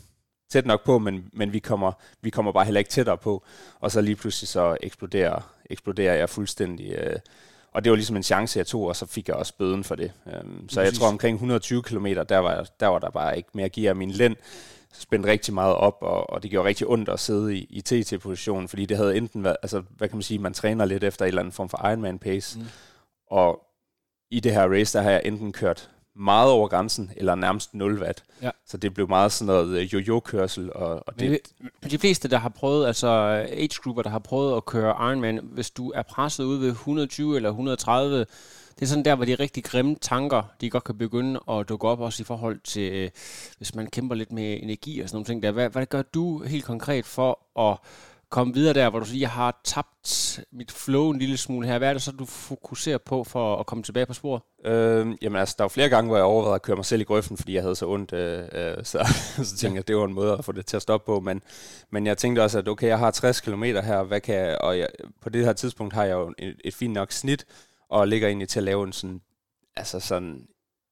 tæt 0.49 0.65
nok 0.65 0.83
på, 0.83 0.99
men, 0.99 1.29
men 1.33 1.53
vi, 1.53 1.59
kommer, 1.59 1.91
vi 2.21 2.29
kommer 2.29 2.51
bare 2.51 2.65
heller 2.65 2.79
ikke 2.79 2.91
tættere 2.91 3.17
på. 3.17 3.43
Og 3.79 3.91
så 3.91 4.01
lige 4.01 4.15
pludselig 4.15 4.47
så 4.47 4.77
eksploderer, 4.83 5.53
eksploderer 5.69 6.15
jeg 6.15 6.29
fuldstændig. 6.29 6.91
Øh, 6.91 7.15
og 7.71 7.83
det 7.83 7.89
var 7.89 7.95
ligesom 7.95 8.15
en 8.15 8.23
chance, 8.23 8.59
jeg 8.59 8.67
tog, 8.67 8.81
og 8.81 8.95
så 8.95 9.05
fik 9.05 9.27
jeg 9.27 9.35
også 9.35 9.53
bøden 9.57 9.83
for 9.83 9.95
det. 9.95 10.11
Um, 10.25 10.69
så 10.69 10.81
jeg 10.81 10.93
tror 10.93 11.07
omkring 11.07 11.35
120 11.35 11.83
km, 11.83 12.05
der 12.05 12.37
var, 12.37 12.67
der 12.79 12.87
var 12.87 12.99
der 12.99 13.09
bare 13.09 13.37
ikke 13.37 13.49
mere 13.53 13.69
gear. 13.69 13.93
Min 13.93 14.11
lænd 14.11 14.35
spændt 14.99 15.25
rigtig 15.25 15.53
meget 15.53 15.75
op, 15.75 15.97
og, 16.01 16.29
og 16.29 16.43
det 16.43 16.51
gjorde 16.51 16.67
rigtig 16.67 16.87
ondt 16.87 17.09
at 17.09 17.19
sidde 17.19 17.55
i, 17.55 17.67
i 17.69 17.81
TT-positionen, 17.81 18.67
fordi 18.67 18.85
det 18.85 18.97
havde 18.97 19.17
enten 19.17 19.43
været, 19.43 19.57
altså 19.61 19.83
hvad 19.97 20.09
kan 20.09 20.17
man 20.17 20.23
sige, 20.23 20.39
man 20.39 20.53
træner 20.53 20.85
lidt 20.85 21.03
efter 21.03 21.25
en 21.25 21.27
eller 21.27 21.41
anden 21.41 21.51
form 21.51 21.69
for 21.69 21.87
Ironman 21.87 22.19
pace, 22.19 22.59
mm. 22.59 22.65
og 23.27 23.61
i 24.31 24.39
det 24.39 24.51
her 24.51 24.71
race, 24.71 24.97
der 24.97 25.03
har 25.03 25.11
jeg 25.11 25.21
enten 25.25 25.51
kørt 25.51 25.89
meget 26.15 26.51
over 26.51 26.67
grænsen, 26.67 27.11
eller 27.17 27.35
nærmest 27.35 27.73
0 27.73 28.01
watt. 28.01 28.23
Ja. 28.41 28.49
Så 28.67 28.77
det 28.77 28.93
blev 28.93 29.09
meget 29.09 29.31
sådan 29.31 29.47
noget 29.47 29.79
øh, 29.79 29.93
jojo-kørsel. 29.93 30.73
Og, 30.73 31.03
og 31.07 31.19
det 31.19 31.39
Men 31.81 31.91
de 31.91 31.99
fleste, 31.99 32.27
der 32.27 32.37
har 32.37 32.49
prøvet, 32.49 32.87
altså 32.87 33.07
age-grupper, 33.51 34.01
der 34.01 34.09
har 34.09 34.19
prøvet 34.19 34.57
at 34.57 34.65
køre 34.65 34.89
Ironman, 34.89 35.39
hvis 35.43 35.71
du 35.71 35.91
er 35.95 36.01
presset 36.01 36.43
ud 36.43 36.57
ved 36.57 36.67
120 36.67 37.35
eller 37.35 37.49
130, 37.49 38.25
det 38.75 38.81
er 38.81 38.85
sådan 38.85 39.05
der, 39.05 39.15
hvor 39.15 39.25
de 39.25 39.35
rigtig 39.35 39.63
grimme 39.63 39.95
tanker, 40.01 40.43
de 40.61 40.69
godt 40.69 40.83
kan 40.83 40.97
begynde 40.97 41.39
at 41.49 41.69
dukke 41.69 41.87
op, 41.87 41.99
også 41.99 42.23
i 42.23 42.25
forhold 42.25 42.59
til, 42.63 42.93
øh, 42.93 43.09
hvis 43.57 43.75
man 43.75 43.87
kæmper 43.87 44.15
lidt 44.15 44.31
med 44.31 44.59
energi 44.63 44.99
og 44.99 45.09
sådan 45.09 45.15
nogle 45.15 45.25
ting 45.25 45.43
der. 45.43 45.51
Hvad, 45.51 45.69
hvad 45.69 45.85
gør 45.85 46.01
du 46.01 46.43
helt 46.43 46.65
konkret 46.65 47.05
for 47.05 47.59
at 47.71 47.77
komme 48.29 48.53
videre 48.53 48.73
der, 48.73 48.89
hvor 48.89 48.99
du 48.99 49.05
siger, 49.05 49.19
jeg 49.19 49.29
har 49.29 49.61
tabt 49.63 50.39
mit 50.51 50.71
flow 50.71 51.09
en 51.09 51.19
lille 51.19 51.37
smule 51.37 51.67
her. 51.67 51.77
Hvad 51.77 51.89
er 51.89 51.93
det 51.93 52.01
så, 52.01 52.11
du 52.11 52.25
fokuserer 52.25 52.97
på 52.97 53.23
for 53.23 53.57
at 53.57 53.65
komme 53.65 53.83
tilbage 53.83 54.05
på 54.05 54.13
sporet? 54.13 54.41
Øh, 54.65 55.07
jamen 55.21 55.39
altså, 55.39 55.55
der 55.57 55.63
var 55.63 55.69
flere 55.69 55.89
gange, 55.89 56.07
hvor 56.07 56.17
jeg 56.17 56.25
overvejede 56.25 56.55
at 56.55 56.61
køre 56.61 56.75
mig 56.75 56.85
selv 56.85 57.01
i 57.01 57.03
grøften, 57.03 57.37
fordi 57.37 57.53
jeg 57.53 57.61
havde 57.61 57.75
så 57.75 57.87
ondt. 57.87 58.13
Øh, 58.13 58.43
øh, 58.51 58.75
så, 58.83 59.07
så 59.49 59.57
tænkte 59.57 59.75
jeg, 59.75 59.77
at 59.77 59.87
det 59.87 59.95
var 59.95 60.05
en 60.05 60.13
måde 60.13 60.33
at 60.33 60.45
få 60.45 60.51
det 60.51 60.65
til 60.65 60.75
at 60.75 60.81
stoppe 60.81 61.05
på. 61.05 61.19
Men, 61.19 61.41
men 61.89 62.07
jeg 62.07 62.17
tænkte 62.17 62.43
også, 62.43 62.59
at 62.59 62.67
okay, 62.67 62.87
jeg 62.87 62.99
har 62.99 63.11
60 63.11 63.41
km 63.41 63.63
her, 63.63 64.03
hvad 64.03 64.21
kan 64.21 64.35
jeg, 64.35 64.57
og 64.61 64.79
jeg, 64.79 64.87
på 65.21 65.29
det 65.29 65.45
her 65.45 65.53
tidspunkt 65.53 65.93
har 65.93 66.03
jeg 66.03 66.13
jo 66.13 66.33
et, 66.37 66.55
et 66.63 66.73
fint 66.73 66.93
nok 66.93 67.11
snit, 67.11 67.45
og 67.89 68.07
ligger 68.07 68.27
egentlig 68.27 68.49
til 68.49 68.59
at 68.59 68.63
lave 68.63 68.83
en 68.83 68.93
sådan, 68.93 69.21
altså 69.75 69.99
sådan, 69.99 70.47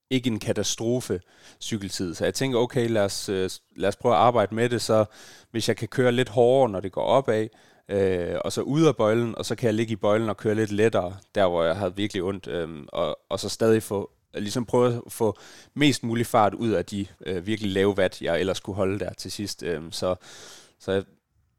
ikke 0.09 0.27
en 0.27 0.39
katastrofe 0.39 1.21
cykeltid. 1.61 2.13
Så 2.13 2.23
jeg 2.23 2.33
tænker, 2.33 2.59
okay, 2.59 2.89
lad 2.89 3.05
os, 3.05 3.29
øh, 3.29 3.49
lad 3.75 3.89
os 3.89 3.95
prøve 3.95 4.15
at 4.15 4.21
arbejde 4.21 4.55
med 4.55 4.69
det, 4.69 4.81
så 4.81 5.05
hvis 5.51 5.67
jeg 5.67 5.77
kan 5.77 5.87
køre 5.87 6.11
lidt 6.11 6.29
hårdere, 6.29 6.69
når 6.69 6.79
det 6.79 6.91
går 6.91 7.03
opad, 7.03 7.47
øh, 7.89 8.35
og 8.45 8.51
så 8.51 8.61
ud 8.61 8.85
af 8.85 8.95
bøjlen, 8.95 9.37
og 9.37 9.45
så 9.45 9.55
kan 9.55 9.67
jeg 9.67 9.73
ligge 9.73 9.93
i 9.93 9.95
bøjlen 9.95 10.29
og 10.29 10.37
køre 10.37 10.55
lidt 10.55 10.71
lettere, 10.71 11.17
der 11.35 11.47
hvor 11.47 11.63
jeg 11.63 11.75
havde 11.75 11.95
virkelig 11.95 12.23
ondt, 12.23 12.47
øh, 12.47 12.69
og, 12.87 13.19
og 13.29 13.39
så 13.39 13.49
stadig 13.49 13.83
få, 13.83 14.11
ligesom 14.33 14.65
prøve 14.65 15.01
at 15.05 15.11
få 15.11 15.37
mest 15.73 16.03
mulig 16.03 16.25
fart 16.25 16.53
ud 16.53 16.69
af 16.69 16.85
de 16.85 17.07
øh, 17.25 17.45
virkelig 17.45 17.71
lave 17.71 17.97
watt, 17.97 18.21
jeg 18.21 18.39
ellers 18.39 18.59
kunne 18.59 18.75
holde 18.75 18.99
der 18.99 19.13
til 19.13 19.31
sidst. 19.31 19.63
Øh, 19.63 19.81
så 19.91 20.15
så 20.79 20.91
jeg, 20.91 21.03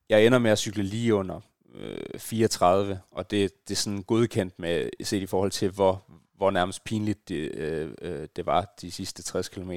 jeg 0.09 0.27
ender 0.27 0.39
med 0.39 0.51
at 0.51 0.59
cykle 0.59 0.83
lige 0.83 1.15
under 1.15 1.41
øh, 1.75 2.19
34, 2.19 3.01
og 3.11 3.31
det, 3.31 3.69
det 3.69 3.75
er 3.75 3.79
sådan 3.79 4.03
godkendt 4.03 4.59
med, 4.59 4.89
set 5.03 5.23
i 5.23 5.27
forhold 5.27 5.51
til, 5.51 5.71
hvor, 5.71 6.05
hvor 6.37 6.51
nærmest 6.51 6.85
pinligt 6.85 7.29
det, 7.29 7.55
øh, 7.55 7.91
øh 8.03 8.29
det 8.37 8.47
var 8.47 8.75
de 8.81 8.91
sidste 8.91 9.23
60 9.23 9.49
km. 9.49 9.73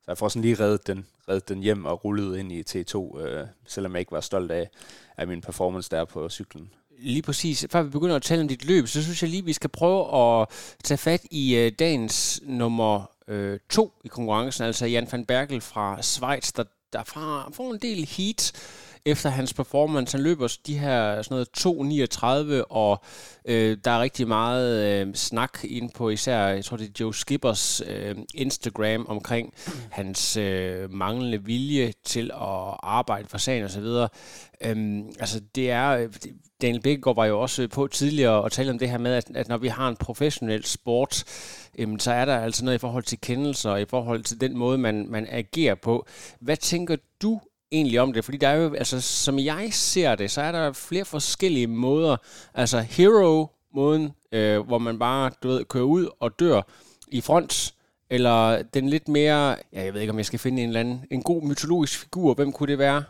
Så 0.00 0.04
jeg 0.08 0.18
får 0.18 0.28
sådan 0.28 0.42
lige 0.42 0.64
reddet 0.64 0.86
den, 0.86 1.06
reddet 1.28 1.48
den 1.48 1.60
hjem 1.60 1.84
og 1.84 2.04
rullet 2.04 2.38
ind 2.38 2.52
i 2.52 2.62
T2, 2.62 3.20
øh, 3.20 3.46
selvom 3.66 3.92
jeg 3.92 4.00
ikke 4.00 4.12
var 4.12 4.20
stolt 4.20 4.50
af, 4.50 4.68
af 5.16 5.26
min 5.26 5.40
performance 5.40 5.90
der 5.90 6.04
på 6.04 6.28
cyklen. 6.28 6.70
Lige 6.98 7.22
præcis. 7.22 7.66
Før 7.70 7.82
vi 7.82 7.90
begynder 7.90 8.16
at 8.16 8.22
tale 8.22 8.42
om 8.42 8.48
dit 8.48 8.64
løb, 8.64 8.88
så 8.88 9.02
synes 9.02 9.22
jeg 9.22 9.30
lige, 9.30 9.44
vi 9.44 9.52
skal 9.52 9.70
prøve 9.70 10.16
at 10.16 10.48
tage 10.84 10.98
fat 10.98 11.22
i 11.30 11.56
øh, 11.56 11.72
dagens 11.78 12.40
nummer 12.42 13.10
øh, 13.28 13.58
to 13.70 13.92
i 14.04 14.08
konkurrencen, 14.08 14.64
altså 14.64 14.86
Jan 14.86 15.08
van 15.12 15.24
Berkel 15.24 15.60
fra 15.60 16.02
Schweiz, 16.02 16.52
der, 16.52 16.64
der 16.92 17.02
får 17.52 17.72
en 17.72 17.78
del 17.78 18.04
heat 18.04 18.52
efter 19.04 19.30
hans 19.30 19.54
performance. 19.54 20.16
Han 20.16 20.24
løber 20.24 20.56
de 20.66 20.78
her 20.78 21.22
sådan 21.22 21.46
noget 21.56 22.58
2.39, 22.60 22.66
og 22.70 23.02
øh, 23.44 23.76
der 23.84 23.90
er 23.90 24.00
rigtig 24.00 24.28
meget 24.28 24.86
øh, 24.86 25.14
snak 25.14 25.58
ind 25.64 25.90
på 25.90 26.10
især, 26.10 26.38
jeg 26.38 26.64
tror 26.64 26.76
det 26.76 26.86
er 26.86 26.92
Joe 27.00 27.14
Skippers 27.14 27.82
øh, 27.86 28.16
Instagram 28.34 29.06
omkring 29.08 29.54
hans 29.90 30.36
øh, 30.36 30.92
manglende 30.92 31.44
vilje 31.44 31.92
til 32.04 32.30
at 32.34 32.76
arbejde 32.82 33.28
for 33.28 33.38
sagen 33.38 33.64
osv. 33.64 33.84
Øhm, 34.64 35.12
altså 35.20 35.40
det 35.54 35.70
er, 35.70 36.08
Daniel 36.62 36.82
Bækkegaard 36.82 37.16
var 37.16 37.24
jo 37.26 37.40
også 37.40 37.68
på 37.68 37.86
tidligere 37.86 38.42
og 38.42 38.52
tale 38.52 38.70
om 38.70 38.78
det 38.78 38.90
her 38.90 38.98
med, 38.98 39.14
at, 39.14 39.30
at 39.34 39.48
når 39.48 39.58
vi 39.58 39.68
har 39.68 39.88
en 39.88 39.96
professionel 39.96 40.64
sport, 40.64 41.24
øhm, 41.78 41.98
så 41.98 42.12
er 42.12 42.24
der 42.24 42.38
altså 42.38 42.64
noget 42.64 42.78
i 42.78 42.78
forhold 42.78 43.04
til 43.04 43.20
kendelser, 43.20 43.76
i 43.76 43.84
forhold 43.84 44.22
til 44.22 44.40
den 44.40 44.56
måde, 44.56 44.78
man, 44.78 45.06
man 45.08 45.26
agerer 45.30 45.74
på. 45.74 46.06
Hvad 46.40 46.56
tænker 46.56 46.96
du 47.22 47.40
egentlig 47.72 48.00
om 48.00 48.12
det? 48.12 48.24
Fordi 48.24 48.36
der 48.36 48.48
er 48.48 48.54
jo, 48.54 48.74
altså 48.74 49.00
som 49.00 49.38
jeg 49.38 49.68
ser 49.72 50.14
det, 50.14 50.30
så 50.30 50.40
er 50.40 50.52
der 50.52 50.72
flere 50.72 51.04
forskellige 51.04 51.66
måder. 51.66 52.16
Altså 52.54 52.80
hero-måden, 52.80 54.12
øh, 54.32 54.60
hvor 54.60 54.78
man 54.78 54.98
bare, 54.98 55.30
du 55.42 55.48
ved, 55.48 55.64
kører 55.64 55.84
ud 55.84 56.08
og 56.20 56.40
dør 56.40 56.62
i 57.08 57.20
front, 57.20 57.74
eller 58.10 58.62
den 58.62 58.88
lidt 58.88 59.08
mere, 59.08 59.56
ja, 59.72 59.84
jeg 59.84 59.94
ved 59.94 60.00
ikke, 60.00 60.10
om 60.10 60.18
jeg 60.18 60.26
skal 60.26 60.38
finde 60.38 60.62
en 60.62 60.68
eller 60.68 60.80
anden, 60.80 61.04
en 61.10 61.22
god 61.22 61.42
mytologisk 61.42 61.98
figur, 61.98 62.34
hvem 62.34 62.52
kunne 62.52 62.66
det 62.66 62.78
være? 62.78 63.04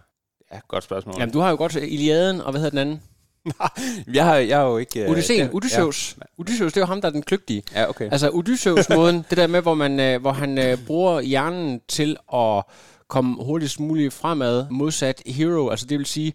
Ja, 0.53 0.61
godt 0.68 0.85
spørgsmål. 0.85 1.14
Jamen, 1.18 1.33
du 1.33 1.40
har 1.40 1.51
jo 1.51 1.57
godt 1.57 1.75
Iliaden, 1.75 2.40
og 2.40 2.51
hvad 2.51 2.61
hedder 2.61 2.70
den 2.70 2.79
anden? 2.79 3.03
jeg, 4.16 4.25
har, 4.25 4.37
jeg 4.37 4.59
har 4.59 4.64
jo 4.64 4.79
ikke... 4.79 5.05
Uh, 5.05 5.11
Odysseen, 5.11 5.49
uh, 5.49 5.55
Odysseus. 5.55 6.16
Ja. 6.18 6.42
Odysseus, 6.42 6.73
det 6.73 6.77
er 6.77 6.83
jo 6.83 6.87
ham, 6.87 7.01
der 7.01 7.09
er 7.09 7.12
den 7.12 7.23
kløgtige. 7.23 7.62
Ja, 7.75 7.88
okay. 7.88 8.12
Altså, 8.12 8.31
Odysseus-måden, 8.31 9.25
det 9.31 9.38
der 9.38 9.46
med, 9.46 9.62
hvor, 9.62 9.75
man, 9.75 10.14
uh, 10.14 10.20
hvor 10.20 10.33
han 10.33 10.59
uh, 10.59 10.87
bruger 10.87 11.20
hjernen 11.20 11.81
til 11.88 12.16
at 12.35 12.62
komme 13.11 13.44
hurtigst 13.44 13.81
muligt 13.81 14.12
fremad, 14.12 14.66
modsat 14.70 15.23
Hero, 15.27 15.68
altså 15.68 15.87
det 15.87 15.99
vil 15.99 16.07
sige 16.07 16.33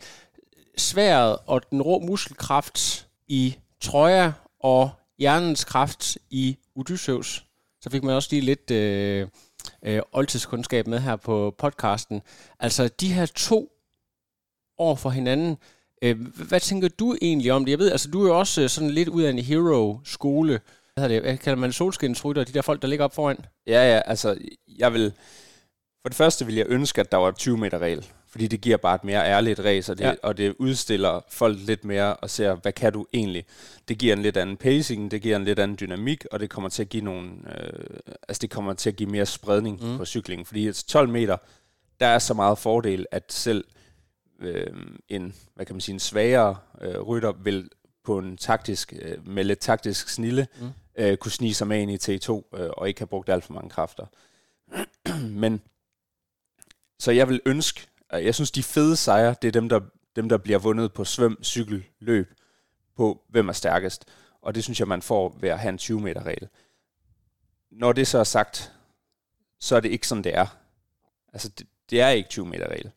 sværet 0.77 1.38
og 1.45 1.69
den 1.71 1.81
rå 1.81 1.99
muskelkraft 1.99 3.07
i 3.27 3.55
Troja 3.81 4.33
og 4.59 4.89
hjernens 5.19 5.63
kraft 5.63 6.17
i 6.29 6.57
Odysseus. 6.75 7.45
Så 7.81 7.89
fik 7.89 8.03
man 8.03 8.15
også 8.15 8.29
lige 8.31 8.41
lidt 8.41 8.71
øh, 8.71 9.27
øh, 9.85 10.01
oldtidskundskab 10.11 10.88
med 10.88 10.99
her 10.99 11.15
på 11.15 11.55
podcasten. 11.57 12.21
Altså 12.59 12.88
de 12.88 13.13
her 13.13 13.25
to 13.25 13.71
år 14.77 14.95
for 14.95 15.09
hinanden, 15.09 15.57
øh, 16.01 16.27
hvad 16.47 16.59
tænker 16.59 16.88
du 16.88 17.15
egentlig 17.21 17.51
om 17.51 17.65
det? 17.65 17.71
Jeg 17.71 17.79
ved, 17.79 17.91
altså 17.91 18.11
du 18.11 18.23
er 18.23 18.27
jo 18.27 18.39
også 18.39 18.61
øh, 18.61 18.69
sådan 18.69 18.89
lidt 18.89 19.09
ud 19.09 19.23
af 19.23 19.29
en 19.29 19.39
hero-skole. 19.39 20.61
Hvad 20.93 21.03
hedder 21.03 21.15
det? 21.15 21.23
Hvad 21.23 21.38
kalder 21.38 21.59
man 21.59 21.71
solskinsrytter? 21.71 22.43
De 22.43 22.53
der 22.53 22.61
folk, 22.61 22.81
der 22.81 22.88
ligger 22.88 23.05
op 23.05 23.15
foran? 23.15 23.45
Ja, 23.67 23.93
ja, 23.93 24.01
altså 24.05 24.38
jeg 24.77 24.93
vil... 24.93 25.13
For 26.05 26.09
det 26.09 26.15
første 26.15 26.45
vil 26.45 26.55
jeg 26.55 26.65
ønske, 26.69 27.01
at 27.01 27.11
der 27.11 27.17
var 27.17 27.31
20 27.31 27.57
meter 27.57 27.79
regel 27.79 28.05
fordi 28.35 28.47
det 28.47 28.61
giver 28.61 28.77
bare 28.77 28.95
et 28.95 29.03
mere 29.03 29.25
ærligt 29.25 29.59
race, 29.59 29.91
og 29.91 29.97
det, 29.97 30.03
ja. 30.03 30.13
og 30.23 30.37
det 30.37 30.55
udstiller 30.59 31.21
folk 31.29 31.57
lidt 31.59 31.85
mere 31.85 32.15
og 32.15 32.29
ser, 32.29 32.55
hvad 32.55 32.71
kan 32.71 32.93
du 32.93 33.05
egentlig? 33.13 33.45
Det 33.87 33.97
giver 33.97 34.13
en 34.13 34.21
lidt 34.21 34.37
anden 34.37 34.57
pacing, 34.57 35.11
det 35.11 35.21
giver 35.21 35.35
en 35.35 35.45
lidt 35.45 35.59
anden 35.59 35.77
dynamik, 35.79 36.25
og 36.31 36.39
det 36.39 36.49
kommer 36.49 36.69
til 36.69 36.81
at 36.83 36.89
give 36.89 37.03
nogle, 37.03 37.29
øh, 37.29 37.99
altså 38.27 38.41
det 38.41 38.49
kommer 38.49 38.73
til 38.73 38.89
at 38.89 38.95
give 38.95 39.09
mere 39.09 39.25
spredning 39.25 39.79
mm. 39.83 39.97
på 39.97 40.05
cyklingen, 40.05 40.45
fordi 40.45 40.71
12 40.73 41.09
meter, 41.09 41.37
der 41.99 42.05
er 42.05 42.19
så 42.19 42.33
meget 42.33 42.57
fordel, 42.57 43.05
at 43.11 43.33
selv 43.33 43.65
øh, 44.39 44.67
en, 45.09 45.35
hvad 45.55 45.65
kan 45.65 45.75
man 45.75 45.81
sige, 45.81 45.93
en 45.93 45.99
svagere 45.99 46.55
øh, 46.81 46.99
rytter 46.99 47.31
vil 47.31 47.69
på 48.03 48.17
en 48.17 48.37
taktisk, 48.37 48.93
øh, 49.01 49.27
med 49.27 49.43
lidt 49.43 49.59
taktisk 49.59 50.09
snille, 50.09 50.47
mm. 50.61 50.69
øh, 50.97 51.17
kunne 51.17 51.31
snige 51.31 51.53
sig 51.53 51.67
med 51.67 51.81
ind 51.81 51.91
i 51.91 52.15
T2, 52.15 52.59
øh, 52.59 52.69
og 52.77 52.87
ikke 52.87 52.99
have 52.99 53.07
brugt 53.07 53.29
alt 53.29 53.43
for 53.43 53.53
mange 53.53 53.69
kræfter. 53.69 54.05
Men, 55.41 55.61
så 56.99 57.12
jeg 57.12 57.29
vil 57.29 57.41
ønske, 57.45 57.88
jeg 58.12 58.36
synes, 58.36 58.51
de 58.51 58.63
fede 58.63 58.95
sejre, 58.95 59.36
det 59.41 59.47
er 59.47 59.51
dem, 59.51 59.69
der, 59.69 59.79
dem, 60.15 60.29
der 60.29 60.38
bliver 60.38 60.60
vundet 60.60 60.93
på 60.93 61.05
svøm, 61.05 61.43
cykel, 61.43 61.86
løb, 61.99 62.34
på 62.95 63.23
hvem 63.29 63.49
er 63.49 63.53
stærkest. 63.53 64.05
Og 64.41 64.55
det 64.55 64.63
synes 64.63 64.79
jeg, 64.79 64.88
man 64.88 65.01
får 65.01 65.38
ved 65.39 65.49
at 65.49 65.60
have 65.60 65.69
en 65.69 65.77
20 65.77 66.01
meter 66.01 66.23
regel. 66.25 66.47
Når 67.71 67.93
det 67.93 68.08
så 68.08 68.17
er 68.17 68.23
sagt, 68.23 68.71
så 69.60 69.75
er 69.75 69.79
det 69.79 69.89
ikke 69.89 70.08
sådan, 70.08 70.23
det 70.23 70.36
er. 70.36 70.58
Altså, 71.34 71.49
det, 71.49 71.67
det 71.89 72.01
er 72.01 72.10
ikke 72.10 72.29
20 72.29 72.45
meter 72.45 72.67
regel. 72.67 72.91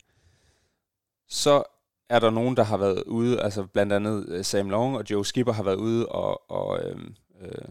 Så 1.27 1.63
er 2.09 2.19
der 2.19 2.29
nogen, 2.29 2.57
der 2.57 2.63
har 2.63 2.77
været 2.77 3.03
ude, 3.03 3.41
altså 3.41 3.65
blandt 3.65 3.93
andet 3.93 4.29
øh, 4.29 4.45
Sam 4.45 4.69
Long 4.69 4.97
og 4.97 5.11
Joe 5.11 5.25
Skipper 5.25 5.53
har 5.53 5.63
været 5.63 5.75
ude 5.75 6.09
og, 6.09 6.51
og, 6.51 6.79
øh, 6.83 6.99
øh, 7.41 7.67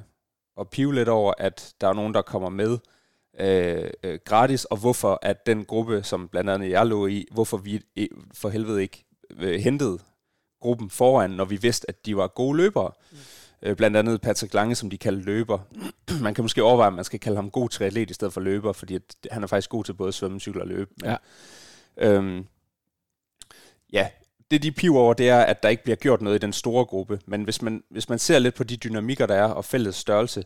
og 0.56 0.70
pive 0.70 0.94
lidt 0.94 1.08
over, 1.08 1.32
at 1.38 1.74
der 1.80 1.88
er 1.88 1.92
nogen, 1.92 2.14
der 2.14 2.22
kommer 2.22 2.48
med 2.48 2.78
øh, 3.40 3.90
øh, 4.02 4.18
gratis, 4.24 4.64
og 4.64 4.76
hvorfor 4.76 5.18
at 5.22 5.46
den 5.46 5.64
gruppe, 5.64 6.02
som 6.02 6.28
blandt 6.28 6.50
andet 6.50 6.70
jeg 6.70 6.86
lå 6.86 7.06
i, 7.06 7.26
hvorfor 7.30 7.56
vi 7.56 7.82
for 8.34 8.48
helvede 8.48 8.82
ikke 8.82 9.04
øh, 9.38 9.60
hentede 9.60 9.98
gruppen 10.60 10.90
foran, 10.90 11.30
når 11.30 11.44
vi 11.44 11.56
vidste, 11.56 11.88
at 11.88 12.06
de 12.06 12.16
var 12.16 12.26
gode 12.26 12.56
løbere. 12.56 12.92
Mm. 13.10 13.18
Øh, 13.62 13.76
blandt 13.76 13.96
andet 13.96 14.20
Patrick 14.20 14.54
Lange, 14.54 14.74
som 14.74 14.90
de 14.90 14.98
kalder 14.98 15.24
løber. 15.24 15.58
man 16.22 16.34
kan 16.34 16.44
måske 16.44 16.62
overveje, 16.62 16.86
at 16.86 16.94
man 16.94 17.04
skal 17.04 17.20
kalde 17.20 17.36
ham 17.36 17.50
god 17.50 17.68
triatlet 17.68 18.10
i 18.10 18.14
stedet 18.14 18.34
for 18.34 18.40
løber, 18.40 18.72
fordi 18.72 18.94
at 18.94 19.02
han 19.30 19.42
er 19.42 19.46
faktisk 19.46 19.70
god 19.70 19.84
til 19.84 19.94
både 19.94 20.12
svømme, 20.12 20.40
cykle 20.40 20.62
og 20.62 20.68
løbe. 20.68 20.90
Men, 21.02 21.10
ja. 21.10 21.16
Øhm, 21.96 22.46
ja, 23.92 24.08
det 24.50 24.62
de 24.62 24.72
piver 24.72 24.98
over, 24.98 25.14
det 25.14 25.28
er, 25.28 25.40
at 25.40 25.62
der 25.62 25.68
ikke 25.68 25.82
bliver 25.82 25.96
gjort 25.96 26.22
noget 26.22 26.36
i 26.36 26.38
den 26.38 26.52
store 26.52 26.84
gruppe. 26.84 27.20
Men 27.26 27.42
hvis 27.42 27.62
man, 27.62 27.82
hvis 27.90 28.08
man 28.08 28.18
ser 28.18 28.38
lidt 28.38 28.54
på 28.54 28.64
de 28.64 28.76
dynamikker, 28.76 29.26
der 29.26 29.34
er, 29.34 29.44
og 29.48 29.64
fælles 29.64 29.96
størrelse, 29.96 30.44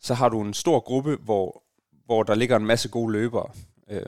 så 0.00 0.14
har 0.14 0.28
du 0.28 0.40
en 0.40 0.54
stor 0.54 0.80
gruppe, 0.80 1.18
hvor 1.20 1.62
hvor 2.10 2.22
der 2.22 2.34
ligger 2.34 2.56
en 2.56 2.66
masse 2.66 2.88
gode 2.88 3.12
løbere. 3.12 3.50
Øh, 3.90 4.02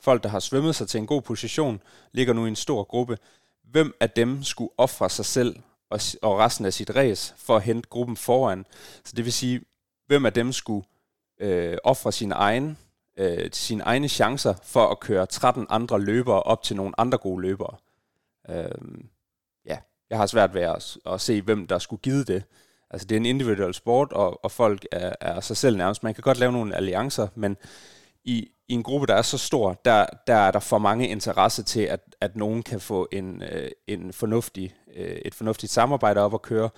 folk, 0.00 0.22
der 0.22 0.28
har 0.28 0.40
svømmet 0.40 0.74
sig 0.74 0.88
til 0.88 0.98
en 0.98 1.06
god 1.06 1.22
position, 1.22 1.82
ligger 2.12 2.34
nu 2.34 2.44
i 2.44 2.48
en 2.48 2.56
stor 2.56 2.84
gruppe. 2.84 3.18
Hvem 3.64 3.94
af 4.00 4.10
dem 4.10 4.42
skulle 4.42 4.70
ofre 4.78 5.10
sig 5.10 5.24
selv 5.24 5.56
og, 5.90 6.00
og 6.22 6.38
resten 6.38 6.66
af 6.66 6.72
sit 6.72 6.96
race 6.96 7.34
for 7.36 7.56
at 7.56 7.62
hente 7.62 7.88
gruppen 7.88 8.16
foran? 8.16 8.66
Så 9.04 9.12
det 9.16 9.24
vil 9.24 9.32
sige, 9.32 9.60
hvem 10.06 10.26
af 10.26 10.32
dem 10.32 10.52
skulle 10.52 10.86
øh, 11.40 11.76
ofre 11.84 12.12
sin 12.12 12.32
egen 12.32 12.78
øh, 13.16 13.50
sine 13.52 13.82
egne 13.82 14.08
chancer 14.08 14.54
for 14.62 14.86
at 14.86 15.00
køre 15.00 15.26
13 15.26 15.66
andre 15.70 16.00
løbere 16.00 16.42
op 16.42 16.62
til 16.62 16.76
nogle 16.76 17.00
andre 17.00 17.18
gode 17.18 17.42
løbere? 17.42 17.76
Øhm, 18.50 19.08
ja, 19.66 19.78
jeg 20.10 20.18
har 20.18 20.26
svært 20.26 20.54
ved 20.54 20.62
at, 20.62 20.96
at 21.06 21.20
se, 21.20 21.42
hvem 21.42 21.66
der 21.66 21.78
skulle 21.78 22.02
give 22.02 22.24
det. 22.24 22.44
Altså 22.90 23.06
det 23.06 23.16
er 23.16 23.20
en 23.20 23.26
individuel 23.26 23.74
sport, 23.74 24.12
og, 24.12 24.44
og 24.44 24.50
folk 24.50 24.86
er, 24.92 25.12
er 25.20 25.40
sig 25.40 25.56
selv 25.56 25.76
nærmest. 25.76 26.02
Man 26.02 26.14
kan 26.14 26.22
godt 26.22 26.38
lave 26.38 26.52
nogle 26.52 26.76
alliancer, 26.76 27.28
men 27.34 27.56
i, 28.24 28.48
i 28.68 28.74
en 28.74 28.82
gruppe, 28.82 29.06
der 29.06 29.14
er 29.14 29.22
så 29.22 29.38
stor, 29.38 29.80
der, 29.84 30.06
der 30.26 30.34
er 30.34 30.50
der 30.50 30.60
for 30.60 30.78
mange 30.78 31.08
interesse 31.08 31.62
til, 31.62 31.80
at, 31.80 32.00
at 32.20 32.36
nogen 32.36 32.62
kan 32.62 32.80
få 32.80 33.08
en, 33.12 33.42
øh, 33.42 33.70
en 33.86 34.12
fornuftig, 34.12 34.74
øh, 34.96 35.16
et 35.24 35.34
fornuftigt 35.34 35.72
samarbejde 35.72 36.20
op 36.20 36.34
at 36.34 36.42
køre, 36.42 36.70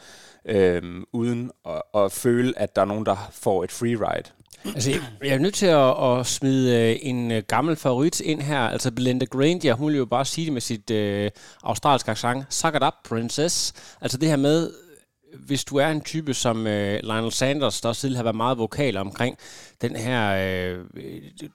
øh, 0.45 0.83
uden 1.13 1.51
at, 1.67 1.83
at 1.95 2.13
føle, 2.13 2.59
at 2.59 2.77
der 2.77 2.83
er 2.83 2.87
nogen, 2.87 3.07
der 3.07 3.31
får 3.33 3.65
et 3.65 3.73
free 3.73 3.97
ride. 3.97 4.31
Altså, 4.65 4.91
jeg 5.25 5.35
er 5.35 5.39
nødt 5.39 5.55
til 5.55 5.67
at, 5.67 6.19
at 6.21 6.27
smide 6.27 6.91
øh, 6.91 6.99
en 7.03 7.31
øh, 7.31 7.43
gammel 7.49 7.77
favorit 7.77 8.21
ind 8.21 8.41
her. 8.41 8.59
Altså, 8.59 8.91
Belinda 8.91 9.25
Granger, 9.25 9.75
hun 9.75 9.89
vil 9.89 9.99
jo 9.99 10.05
bare 10.05 10.25
sige 10.25 10.45
det 10.45 10.53
med 10.53 10.61
sit 10.61 10.91
øh, 10.91 11.31
australske 11.63 12.11
accent. 12.11 12.45
Suck 12.55 12.75
it 12.75 12.83
up, 12.83 12.93
princess. 13.05 13.73
Altså, 14.01 14.19
det 14.19 14.29
her 14.29 14.37
med, 14.37 14.71
hvis 15.39 15.65
du 15.65 15.77
er 15.77 15.87
en 15.87 16.01
type 16.01 16.35
som 16.35 16.67
øh, 16.67 17.01
Lionel 17.03 17.33
Sanders, 17.33 17.81
der 17.81 17.89
også 17.89 18.09
har 18.17 18.23
været 18.23 18.37
meget 18.37 18.59
vokal 18.59 18.97
omkring 18.97 19.39
den 19.83 19.97
her 19.97 20.37
øh, 20.75 20.79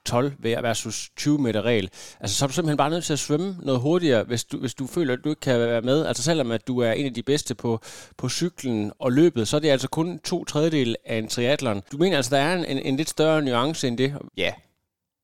12 0.05 0.33
versus 0.39 1.09
20 1.17 1.37
meter 1.41 1.61
regel, 1.61 1.89
altså 2.19 2.37
så 2.37 2.45
er 2.45 2.47
du 2.47 2.53
simpelthen 2.53 2.77
bare 2.77 2.89
nødt 2.89 3.03
til 3.03 3.13
at 3.13 3.19
svømme 3.19 3.55
noget 3.61 3.81
hurtigere, 3.81 4.23
hvis 4.23 4.43
du, 4.43 4.57
hvis 4.57 4.73
du 4.73 4.87
føler, 4.87 5.13
at 5.13 5.19
du 5.23 5.29
ikke 5.29 5.39
kan 5.39 5.59
være 5.59 5.81
med. 5.81 6.05
Altså 6.05 6.23
selvom 6.23 6.51
at 6.51 6.67
du 6.67 6.79
er 6.79 6.91
en 6.91 7.05
af 7.05 7.13
de 7.13 7.23
bedste 7.23 7.55
på, 7.55 7.79
på 8.17 8.29
cyklen 8.29 8.91
og 8.99 9.11
løbet, 9.11 9.47
så 9.47 9.55
er 9.55 9.59
det 9.59 9.69
altså 9.69 9.87
kun 9.87 10.19
to 10.19 10.45
tredjedel 10.45 10.95
af 11.05 11.17
en 11.17 11.27
triathlon. 11.27 11.81
Du 11.91 11.97
mener 11.97 12.17
altså, 12.17 12.35
der 12.35 12.41
er 12.41 12.55
en, 12.55 12.65
en, 12.65 12.77
en 12.77 12.97
lidt 12.97 13.09
større 13.09 13.41
nuance 13.41 13.87
end 13.87 13.97
det? 13.97 14.15
Ja, 14.37 14.51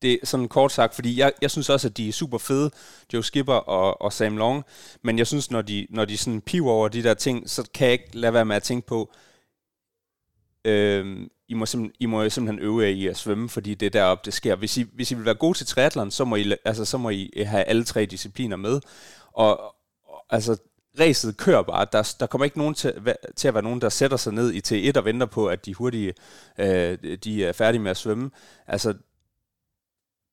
det 0.04 0.20
er 0.22 0.26
sådan 0.26 0.48
kort 0.48 0.72
sagt, 0.72 0.96
fordi 0.96 1.20
jeg, 1.20 1.32
jeg 1.42 1.52
synes 1.52 1.70
også, 1.70 1.88
at 1.88 1.98
de 1.98 2.10
er 2.10 2.14
super 2.14 2.38
fede, 2.38 2.72
Joe 3.14 3.24
Skipper 3.24 3.54
og, 3.54 4.02
og 4.02 4.14
Sam 4.14 4.38
Long, 4.38 4.64
men 5.02 5.18
jeg 5.18 5.28
synes, 5.28 5.52
når 5.52 5.62
de, 5.62 5.88
når 5.90 6.06
de 6.06 6.18
sådan 6.18 6.42
piver 6.42 6.72
over 6.72 6.88
de 6.88 7.04
der 7.04 7.14
ting, 7.14 7.50
så 7.50 7.70
kan 7.74 7.86
jeg 7.86 7.94
ikke 7.94 8.18
lade 8.18 8.34
være 8.34 8.46
med 8.46 8.56
at 8.56 8.64
tænke 8.64 8.88
på, 8.88 9.12
øh, 10.66 11.28
I, 11.48 11.54
må 11.54 11.66
I 12.00 12.06
må 12.06 12.30
simpelthen 12.30 12.66
øve 12.66 12.82
jer 12.82 12.88
i 12.88 13.08
at 13.08 13.18
svømme, 13.18 13.50
fordi 13.50 13.74
det 13.74 13.86
er 13.86 13.90
deroppe, 13.90 14.22
det 14.26 14.34
sker. 14.34 14.56
Hvis 14.56 14.78
I, 14.78 14.86
hvis 14.94 15.12
I 15.12 15.16
vil 15.16 15.26
være 15.26 15.36
gode 15.36 15.58
til 15.58 15.68
triathlon, 15.68 16.12
så 16.12 16.26
må 16.26 16.36
I, 16.36 16.54
altså, 16.66 16.86
så 16.86 16.98
må 16.98 17.10
I 17.10 17.34
øh, 17.36 17.48
have 17.48 17.64
alle 17.64 17.84
tre 17.84 18.06
discipliner 18.06 18.56
med, 18.56 18.82
og, 19.34 19.62
og 20.06 20.26
altså, 20.30 20.58
ræset 21.00 21.38
kører 21.38 21.62
bare. 21.62 21.88
Der, 21.92 22.16
der 22.20 22.26
kommer 22.26 22.46
ikke 22.46 22.58
nogen 22.58 22.76
til, 22.76 22.94
til 23.36 23.48
at 23.48 23.54
være 23.54 23.64
nogen, 23.64 23.82
der 23.82 23.90
sætter 23.90 24.18
sig 24.18 24.34
ned 24.34 24.52
i 24.52 24.90
T1 24.90 24.98
og 24.98 25.06
venter 25.06 25.26
på, 25.26 25.48
at 25.48 25.66
de 25.66 25.74
hurtige 25.74 26.14
øh, 26.58 26.98
de 27.24 27.46
er 27.46 27.52
færdige 27.54 27.82
med 27.82 27.92
at 27.92 27.98
svømme. 27.98 28.32
Altså, 28.68 28.94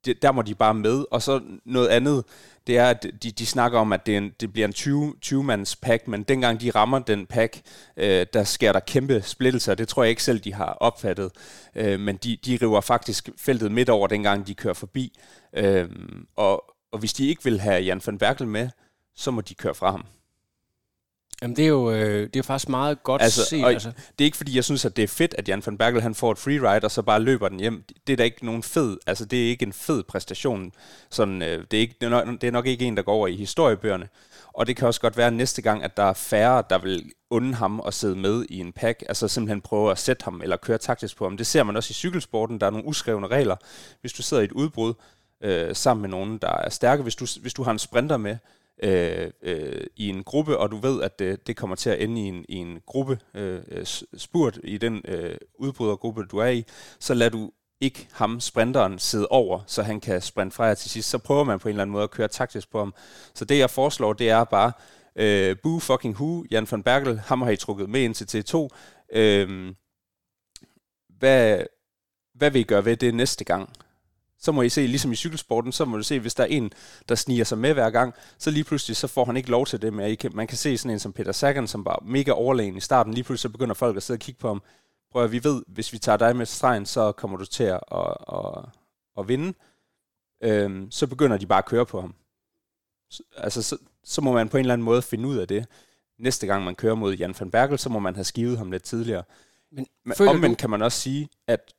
det, 0.04 0.22
der 0.22 0.32
må 0.32 0.42
de 0.42 0.54
bare 0.54 0.74
med. 0.74 1.04
Og 1.10 1.22
så 1.22 1.40
noget 1.64 1.88
andet, 1.88 2.24
det 2.66 2.78
er, 2.78 2.90
at 2.90 3.06
de, 3.22 3.30
de 3.30 3.46
snakker 3.46 3.78
om, 3.78 3.92
at 3.92 4.06
det, 4.06 4.16
en, 4.16 4.32
det 4.40 4.52
bliver 4.52 4.66
en 4.66 4.72
20, 4.72 5.14
20-mands 5.26 5.76
pack, 5.76 6.08
men 6.08 6.22
dengang 6.22 6.60
de 6.60 6.70
rammer 6.70 6.98
den 6.98 7.26
pack, 7.26 7.60
øh, 7.96 8.26
der 8.32 8.44
sker 8.44 8.72
der 8.72 8.80
kæmpe 8.80 9.22
splittelser. 9.22 9.74
Det 9.74 9.88
tror 9.88 10.02
jeg 10.02 10.10
ikke 10.10 10.22
selv, 10.22 10.40
de 10.40 10.54
har 10.54 10.72
opfattet. 10.80 11.32
Øh, 11.74 12.00
men 12.00 12.16
de, 12.16 12.36
de 12.36 12.58
river 12.62 12.80
faktisk 12.80 13.28
feltet 13.38 13.72
midt 13.72 13.88
over, 13.88 14.06
dengang 14.06 14.46
de 14.46 14.54
kører 14.54 14.74
forbi. 14.74 15.18
Øh, 15.52 15.88
og, 16.36 16.64
og 16.92 16.98
hvis 16.98 17.12
de 17.12 17.28
ikke 17.28 17.44
vil 17.44 17.60
have 17.60 17.82
Jan 17.82 18.00
van 18.06 18.18
Berkel 18.18 18.46
med, 18.46 18.68
så 19.16 19.30
må 19.30 19.40
de 19.40 19.54
køre 19.54 19.74
fra 19.74 19.90
ham. 19.90 20.04
Jamen 21.42 21.56
det 21.56 21.64
er 21.64 21.68
jo 21.68 21.90
øh, 21.90 22.28
det 22.34 22.36
er 22.36 22.42
faktisk 22.42 22.68
meget 22.68 23.02
godt 23.02 23.22
altså, 23.22 23.44
set. 23.44 23.64
Altså. 23.64 23.88
Det 23.88 24.24
er 24.24 24.24
ikke 24.24 24.36
fordi, 24.36 24.56
jeg 24.56 24.64
synes, 24.64 24.84
at 24.84 24.96
det 24.96 25.02
er 25.02 25.08
fedt, 25.08 25.34
at 25.38 25.48
Jan 25.48 25.62
van 25.66 25.78
Berkel 25.78 26.02
han 26.02 26.14
får 26.14 26.32
et 26.32 26.38
freeride, 26.38 26.84
og 26.84 26.90
så 26.90 27.02
bare 27.02 27.20
løber 27.20 27.48
den 27.48 27.60
hjem. 27.60 27.84
Det 28.06 28.12
er 28.12 28.16
da 28.16 28.22
ikke 28.22 28.46
nogen 28.46 28.62
fed, 28.62 28.96
altså 29.06 29.24
det 29.24 29.44
er 29.44 29.48
ikke 29.48 29.66
en 29.66 29.72
fed 29.72 30.02
præstation. 30.02 30.72
Sådan, 31.10 31.42
øh, 31.42 31.64
det, 31.70 31.76
er 31.76 31.80
ikke, 31.80 31.94
det, 32.00 32.06
er 32.06 32.10
nok, 32.10 32.40
det 32.40 32.44
er 32.44 32.50
nok 32.50 32.66
ikke 32.66 32.84
en, 32.84 32.96
der 32.96 33.02
går 33.02 33.12
over 33.12 33.26
i 33.26 33.36
historiebøgerne. 33.36 34.08
Og 34.52 34.66
det 34.66 34.76
kan 34.76 34.86
også 34.86 35.00
godt 35.00 35.16
være 35.16 35.30
næste 35.30 35.62
gang, 35.62 35.82
at 35.82 35.96
der 35.96 36.02
er 36.02 36.12
færre, 36.12 36.62
der 36.70 36.78
vil 36.78 37.12
unde 37.30 37.54
ham 37.54 37.82
at 37.86 37.94
sidde 37.94 38.16
med 38.16 38.44
i 38.48 38.58
en 38.58 38.72
pack, 38.72 39.02
altså 39.08 39.28
simpelthen 39.28 39.60
prøve 39.60 39.90
at 39.90 39.98
sætte 39.98 40.24
ham 40.24 40.40
eller 40.42 40.56
køre 40.56 40.78
taktisk 40.78 41.16
på 41.16 41.24
ham. 41.24 41.36
Det 41.36 41.46
ser 41.46 41.62
man 41.62 41.76
også 41.76 41.90
i 41.90 41.94
cykelsporten, 41.94 42.60
der 42.60 42.66
er 42.66 42.70
nogle 42.70 42.86
uskrevne 42.86 43.26
regler. 43.26 43.56
Hvis 44.00 44.12
du 44.12 44.22
sidder 44.22 44.42
i 44.42 44.44
et 44.44 44.52
udbrud 44.52 44.94
øh, 45.42 45.76
sammen 45.76 46.02
med 46.02 46.10
nogen, 46.10 46.38
der 46.38 46.52
er 46.52 46.70
stærke, 46.70 47.02
hvis 47.02 47.14
du, 47.14 47.26
hvis 47.40 47.54
du 47.54 47.62
har 47.62 47.70
en 47.70 47.78
sprinter 47.78 48.16
med, 48.16 48.36
øh, 48.82 49.30
øh, 49.42 49.86
i 49.96 50.08
en 50.08 50.24
gruppe, 50.24 50.58
og 50.58 50.70
du 50.70 50.76
ved, 50.76 51.02
at 51.02 51.18
det, 51.18 51.46
det 51.46 51.56
kommer 51.56 51.76
til 51.76 51.90
at 51.90 52.02
ende 52.02 52.20
i 52.20 52.24
en, 52.24 52.44
i 52.48 52.54
en 52.54 52.80
gruppe 52.86 53.18
øh, 53.34 53.60
øh 53.68 53.86
spurt 54.16 54.58
i 54.64 54.78
den 54.78 55.02
øh, 55.08 55.36
udbrydergruppe, 55.58 56.24
du 56.24 56.38
er 56.38 56.46
i, 56.48 56.64
så 56.98 57.14
lader 57.14 57.30
du 57.30 57.50
ikke 57.80 58.08
ham, 58.12 58.40
sprinteren, 58.40 58.98
sidde 58.98 59.26
over, 59.26 59.60
så 59.66 59.82
han 59.82 60.00
kan 60.00 60.22
sprinte 60.22 60.56
fra 60.56 60.64
jer 60.64 60.74
til 60.74 60.90
sidst. 60.90 61.10
Så 61.10 61.18
prøver 61.18 61.44
man 61.44 61.58
på 61.58 61.68
en 61.68 61.72
eller 61.72 61.82
anden 61.82 61.92
måde 61.92 62.04
at 62.04 62.10
køre 62.10 62.28
taktisk 62.28 62.70
på 62.70 62.78
ham. 62.78 62.94
Så 63.34 63.44
det, 63.44 63.58
jeg 63.58 63.70
foreslår, 63.70 64.12
det 64.12 64.30
er 64.30 64.44
bare, 64.44 64.72
øh, 65.16 65.56
boo 65.62 65.78
fucking 65.78 66.14
who, 66.14 66.44
Jan 66.50 66.66
van 66.70 66.82
Berkel, 66.82 67.18
ham 67.18 67.42
har 67.42 67.50
I 67.50 67.56
trukket 67.56 67.90
med 67.90 68.00
ind 68.00 68.14
til 68.14 68.38
T2. 68.38 68.68
Øh, 69.12 69.74
hvad, 71.18 71.64
hvad 72.34 72.50
vil 72.50 72.60
I 72.60 72.64
gøre 72.64 72.84
ved 72.84 72.96
det 72.96 73.14
næste 73.14 73.44
gang? 73.44 73.72
Så 74.40 74.52
må 74.52 74.62
I 74.62 74.68
se, 74.68 74.86
ligesom 74.86 75.12
i 75.12 75.16
cykelsporten, 75.16 75.72
så 75.72 75.84
må 75.84 75.96
du 75.96 76.02
se, 76.02 76.20
hvis 76.20 76.34
der 76.34 76.42
er 76.42 76.48
en, 76.48 76.72
der 77.08 77.14
sniger 77.14 77.44
sig 77.44 77.58
med 77.58 77.74
hver 77.74 77.90
gang, 77.90 78.14
så 78.38 78.50
lige 78.50 78.64
pludselig, 78.64 78.96
så 78.96 79.06
får 79.06 79.24
han 79.24 79.36
ikke 79.36 79.50
lov 79.50 79.66
til 79.66 79.82
det 79.82 79.92
mere. 79.92 80.16
Man 80.32 80.46
kan 80.46 80.58
se 80.58 80.78
sådan 80.78 80.90
en 80.90 80.98
som 80.98 81.12
Peter 81.12 81.32
Sagan, 81.32 81.68
som 81.68 81.84
var 81.84 82.02
mega 82.06 82.30
overlegen 82.30 82.76
i 82.76 82.80
starten, 82.80 83.14
lige 83.14 83.24
pludselig 83.24 83.42
så 83.42 83.48
begynder 83.48 83.74
folk 83.74 83.96
at 83.96 84.02
sidde 84.02 84.16
og 84.16 84.20
kigge 84.20 84.38
på 84.38 84.48
ham. 84.48 84.62
Prøv 85.12 85.24
at 85.24 85.32
vi 85.32 85.44
ved, 85.44 85.62
hvis 85.66 85.92
vi 85.92 85.98
tager 85.98 86.16
dig 86.16 86.36
med 86.36 86.46
stregen, 86.46 86.86
så 86.86 87.12
kommer 87.12 87.36
du 87.36 87.44
til 87.44 87.64
at, 87.64 87.80
at, 87.92 88.16
at, 88.32 88.64
at 89.18 89.28
vinde. 89.28 89.54
Øhm, 90.42 90.90
så 90.90 91.06
begynder 91.06 91.36
de 91.36 91.46
bare 91.46 91.58
at 91.58 91.66
køre 91.66 91.86
på 91.86 92.00
ham. 92.00 92.14
Så, 93.10 93.22
altså, 93.36 93.62
så, 93.62 93.76
så 94.04 94.20
må 94.20 94.32
man 94.32 94.48
på 94.48 94.56
en 94.56 94.60
eller 94.60 94.72
anden 94.72 94.84
måde 94.84 95.02
finde 95.02 95.28
ud 95.28 95.36
af 95.36 95.48
det. 95.48 95.66
Næste 96.18 96.46
gang 96.46 96.64
man 96.64 96.74
kører 96.74 96.94
mod 96.94 97.14
Jan 97.14 97.34
van 97.40 97.50
Berkel, 97.50 97.78
så 97.78 97.88
må 97.88 97.98
man 97.98 98.14
have 98.14 98.24
skivet 98.24 98.58
ham 98.58 98.70
lidt 98.70 98.82
tidligere. 98.82 99.22
Men, 99.72 99.86
Men 100.04 100.28
omvendt 100.28 100.58
du... 100.58 100.60
kan 100.60 100.70
man 100.70 100.82
også 100.82 101.00
sige, 101.00 101.28
at 101.46 101.74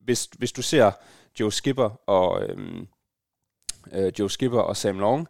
hvis, 0.00 0.28
hvis 0.38 0.52
du 0.52 0.62
ser 0.62 0.92
Joe 1.40 1.52
Skipper 1.52 1.90
og 2.06 2.42
øhm, 2.42 2.86
øh, 3.92 4.12
Joe 4.18 4.30
Skipper 4.30 4.60
og 4.60 4.76
Sam 4.76 4.98
Long, 4.98 5.26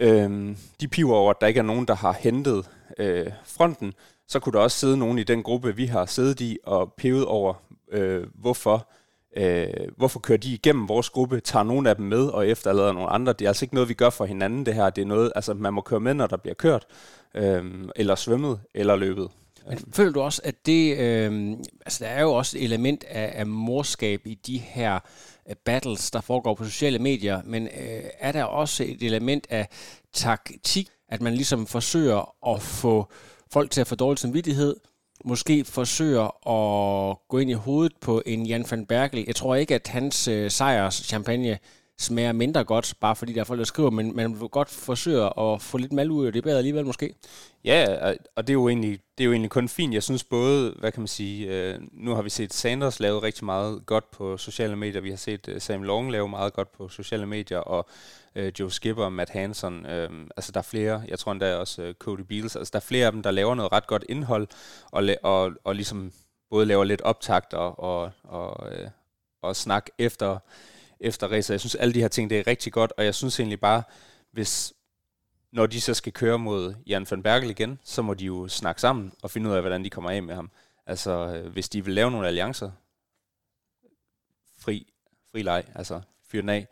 øhm, 0.00 0.56
de 0.80 0.88
piver 0.88 1.14
over, 1.14 1.30
at 1.30 1.40
der 1.40 1.46
ikke 1.46 1.58
er 1.58 1.64
nogen, 1.64 1.86
der 1.86 1.94
har 1.94 2.12
hentet 2.12 2.70
øh, 2.98 3.26
fronten, 3.44 3.94
så 4.28 4.40
kunne 4.40 4.52
der 4.52 4.58
også 4.58 4.78
sidde 4.78 4.96
nogen 4.96 5.18
i 5.18 5.22
den 5.22 5.42
gruppe, 5.42 5.76
vi 5.76 5.86
har 5.86 6.06
siddet 6.06 6.40
i 6.40 6.58
og 6.64 6.92
pevet 6.96 7.24
over, 7.24 7.54
øh, 7.92 8.26
hvorfor 8.34 8.88
øh, 9.36 9.68
hvorfor 9.96 10.20
kører 10.20 10.38
de 10.38 10.54
igennem 10.54 10.88
vores 10.88 11.10
gruppe, 11.10 11.40
tager 11.40 11.62
nogle 11.62 11.90
af 11.90 11.96
dem 11.96 12.06
med 12.06 12.26
og 12.26 12.48
efterlader 12.48 12.92
nogle 12.92 13.08
andre. 13.08 13.32
Det 13.32 13.44
er 13.44 13.48
altså 13.48 13.64
ikke 13.64 13.74
noget, 13.74 13.88
vi 13.88 13.94
gør 13.94 14.10
for 14.10 14.24
hinanden, 14.24 14.66
det 14.66 14.74
her. 14.74 14.90
Det 14.90 15.02
er 15.02 15.06
noget, 15.06 15.32
altså 15.34 15.54
man 15.54 15.74
må 15.74 15.80
køre 15.80 16.00
med, 16.00 16.14
når 16.14 16.26
der 16.26 16.36
bliver 16.36 16.54
kørt, 16.54 16.86
øh, 17.34 17.88
eller 17.96 18.14
svømmet, 18.14 18.60
eller 18.74 18.96
løbet. 18.96 19.28
Men 19.68 19.78
føler 19.92 20.12
du 20.12 20.20
også, 20.20 20.42
at 20.44 20.66
det, 20.66 20.98
øh, 20.98 21.50
altså 21.86 22.04
der 22.04 22.10
er 22.10 22.22
jo 22.22 22.32
også 22.32 22.58
et 22.58 22.64
element 22.64 23.04
af, 23.04 23.32
af 23.34 23.46
morskab 23.46 24.26
i 24.26 24.34
de 24.34 24.58
her 24.58 24.98
uh, 25.46 25.52
battles, 25.64 26.10
der 26.10 26.20
foregår 26.20 26.54
på 26.54 26.64
sociale 26.64 26.98
medier, 26.98 27.42
men 27.44 27.66
øh, 27.66 28.02
er 28.18 28.32
der 28.32 28.44
også 28.44 28.84
et 28.84 29.02
element 29.02 29.46
af 29.50 29.68
taktik, 30.12 30.88
at 31.08 31.20
man 31.20 31.34
ligesom 31.34 31.66
forsøger 31.66 32.34
at 32.54 32.62
få 32.62 33.12
folk 33.52 33.70
til 33.70 33.80
at 33.80 33.86
få 33.86 33.94
dårlig 33.94 34.18
samvittighed, 34.18 34.76
måske 35.24 35.64
forsøger 35.64 36.48
at 36.48 37.16
gå 37.28 37.38
ind 37.38 37.50
i 37.50 37.54
hovedet 37.54 37.92
på 38.00 38.22
en 38.26 38.46
Jan 38.46 38.64
van 38.70 38.86
Berkel. 38.86 39.24
Jeg 39.26 39.36
tror 39.36 39.54
ikke, 39.54 39.74
at 39.74 39.88
hans 39.88 40.28
øh, 40.28 40.50
sejrs 40.50 40.94
champagne 40.94 41.58
smager 41.98 42.32
mindre 42.32 42.64
godt, 42.64 42.94
bare 43.00 43.16
fordi 43.16 43.32
der 43.32 43.40
er 43.40 43.44
folk, 43.44 43.58
der 43.58 43.64
skriver, 43.64 43.90
men 43.90 44.16
man 44.16 44.40
vil 44.40 44.48
godt 44.48 44.68
forsøge 44.68 45.40
at 45.40 45.62
få 45.62 45.78
lidt 45.78 45.92
mal 45.92 46.10
ud 46.10 46.26
af 46.26 46.32
det 46.32 46.42
bedre 46.42 46.58
alligevel 46.58 46.86
måske. 46.86 47.14
Ja, 47.64 48.12
og 48.36 48.46
det 48.46 48.50
er, 48.50 48.54
jo 48.54 48.68
egentlig, 48.68 49.00
det 49.18 49.24
er 49.24 49.26
jo 49.26 49.32
egentlig 49.32 49.50
kun 49.50 49.68
fint. 49.68 49.94
Jeg 49.94 50.02
synes 50.02 50.24
både, 50.24 50.74
hvad 50.78 50.92
kan 50.92 51.00
man 51.00 51.08
sige, 51.08 51.46
øh, 51.46 51.80
nu 51.92 52.14
har 52.14 52.22
vi 52.22 52.30
set 52.30 52.52
Sanders 52.52 53.00
lave 53.00 53.22
rigtig 53.22 53.44
meget 53.44 53.86
godt 53.86 54.10
på 54.10 54.36
sociale 54.36 54.76
medier, 54.76 55.00
vi 55.00 55.10
har 55.10 55.16
set 55.16 55.48
øh, 55.48 55.60
Sam 55.60 55.82
Long 55.82 56.12
lave 56.12 56.28
meget 56.28 56.52
godt 56.52 56.72
på 56.72 56.88
sociale 56.88 57.26
medier, 57.26 57.58
og 57.58 57.88
øh, 58.34 58.52
Joe 58.60 58.70
Skipper, 58.70 59.04
og 59.04 59.12
Matt 59.12 59.30
Hansen, 59.30 59.86
øh, 59.86 60.10
altså 60.36 60.52
der 60.52 60.58
er 60.58 60.62
flere, 60.62 61.02
jeg 61.08 61.18
tror 61.18 61.32
endda 61.32 61.56
også 61.56 61.82
øh, 61.82 61.94
Cody 61.94 62.20
Beals, 62.20 62.56
altså 62.56 62.70
der 62.72 62.78
er 62.78 62.86
flere 62.88 63.06
af 63.06 63.12
dem, 63.12 63.22
der 63.22 63.30
laver 63.30 63.54
noget 63.54 63.72
ret 63.72 63.86
godt 63.86 64.04
indhold, 64.08 64.48
og, 64.90 65.08
og, 65.22 65.52
og 65.64 65.74
ligesom 65.74 66.12
både 66.50 66.66
laver 66.66 66.84
lidt 66.84 67.02
optakt 67.02 67.54
og, 67.54 67.78
og, 67.78 68.10
og, 68.22 68.72
øh, 68.72 68.88
og 69.42 69.56
snak 69.56 69.86
efter, 69.98 70.38
efter 71.00 71.28
racer. 71.28 71.54
Jeg 71.54 71.60
synes, 71.60 71.74
alle 71.74 71.94
de 71.94 72.00
her 72.00 72.08
ting, 72.08 72.30
det 72.30 72.38
er 72.38 72.46
rigtig 72.46 72.72
godt, 72.72 72.92
og 72.96 73.04
jeg 73.04 73.14
synes 73.14 73.40
egentlig 73.40 73.60
bare, 73.60 73.82
hvis, 74.32 74.72
når 75.52 75.66
de 75.66 75.80
så 75.80 75.94
skal 75.94 76.12
køre 76.12 76.38
mod 76.38 76.74
Jan 76.86 77.06
van 77.10 77.22
Berkel 77.22 77.50
igen, 77.50 77.78
så 77.84 78.02
må 78.02 78.14
de 78.14 78.24
jo 78.24 78.48
snakke 78.48 78.80
sammen 78.80 79.12
og 79.22 79.30
finde 79.30 79.50
ud 79.50 79.54
af, 79.54 79.60
hvordan 79.60 79.84
de 79.84 79.90
kommer 79.90 80.10
af 80.10 80.22
med 80.22 80.34
ham. 80.34 80.50
Altså, 80.86 81.10
øh, 81.10 81.52
hvis 81.52 81.68
de 81.68 81.84
vil 81.84 81.94
lave 81.94 82.10
nogle 82.10 82.26
alliancer, 82.26 82.70
fri, 84.58 84.92
fri 85.32 85.42
leg, 85.42 85.64
altså 85.74 86.00
fyr 86.28 86.40
den 86.40 86.48
af, 86.48 86.68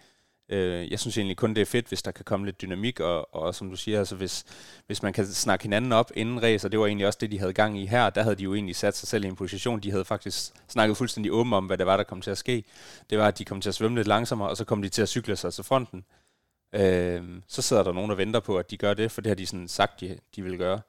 Øh, 0.49 0.91
jeg 0.91 1.01
synes 1.01 1.19
egentlig 1.19 1.37
kun, 1.37 1.55
det 1.55 1.61
er 1.61 1.67
fedt, 1.67 1.89
hvis 1.89 2.03
der 2.03 2.11
kan 2.11 2.25
komme 2.25 2.47
lidt 2.47 2.61
dynamik, 2.63 3.01
og, 3.01 3.35
og 3.35 3.55
som 3.55 3.71
du 3.71 3.77
siger, 3.77 3.99
altså 3.99 4.17
hvis, 4.17 4.45
hvis 4.87 5.03
man 5.03 5.13
kan 5.13 5.27
snakke 5.27 5.63
hinanden 5.63 5.93
op 5.93 6.11
inden 6.15 6.43
race, 6.43 6.67
og 6.67 6.73
det 6.73 6.81
var 6.81 6.87
egentlig 6.87 7.07
også 7.07 7.19
det, 7.21 7.31
de 7.31 7.39
havde 7.39 7.53
gang 7.53 7.79
i 7.79 7.87
her, 7.87 8.11
der 8.11 8.23
havde 8.23 8.37
de 8.37 8.43
jo 8.43 8.55
egentlig 8.55 8.77
sat 8.77 8.97
sig 8.97 9.09
selv 9.09 9.25
i 9.25 9.29
en 9.29 9.37
position, 9.37 9.81
de 9.81 9.91
havde 9.91 10.05
faktisk 10.05 10.53
snakket 10.69 10.97
fuldstændig 10.97 11.33
åben 11.33 11.53
om, 11.53 11.67
hvad 11.67 11.79
det 11.79 11.87
var, 11.87 11.97
der 11.97 12.05
kom 12.05 12.21
til 12.21 12.31
at 12.31 12.39
ske. 12.39 12.65
Det 13.11 13.19
var, 13.19 13.29
at 13.29 13.39
de 13.39 13.45
kom 13.45 13.61
til 13.61 13.69
at 13.69 13.75
svømme 13.75 13.97
lidt 13.97 14.09
langsommere, 14.09 14.49
og 14.49 14.57
så 14.57 14.65
kom 14.65 14.83
de 14.83 14.89
til 14.89 15.03
at 15.03 15.09
cykle 15.09 15.37
sig 15.37 15.53
til 15.53 15.65
fronten. 15.65 16.05
Øh, 16.75 17.23
så 17.49 17.63
sidder 17.63 17.83
der 17.83 17.93
nogen, 17.93 18.11
der 18.11 18.17
venter 18.17 18.41
på, 18.41 18.57
at 18.57 18.71
de 18.71 18.77
gør 18.77 18.95
det, 18.95 19.11
for 19.11 19.21
det 19.21 19.31
har 19.31 19.35
de 19.35 19.47
sådan 19.47 19.69
sagt, 19.69 20.01
de, 20.01 20.19
de 20.37 20.43
vil 20.43 20.59
gøre. 20.59 20.81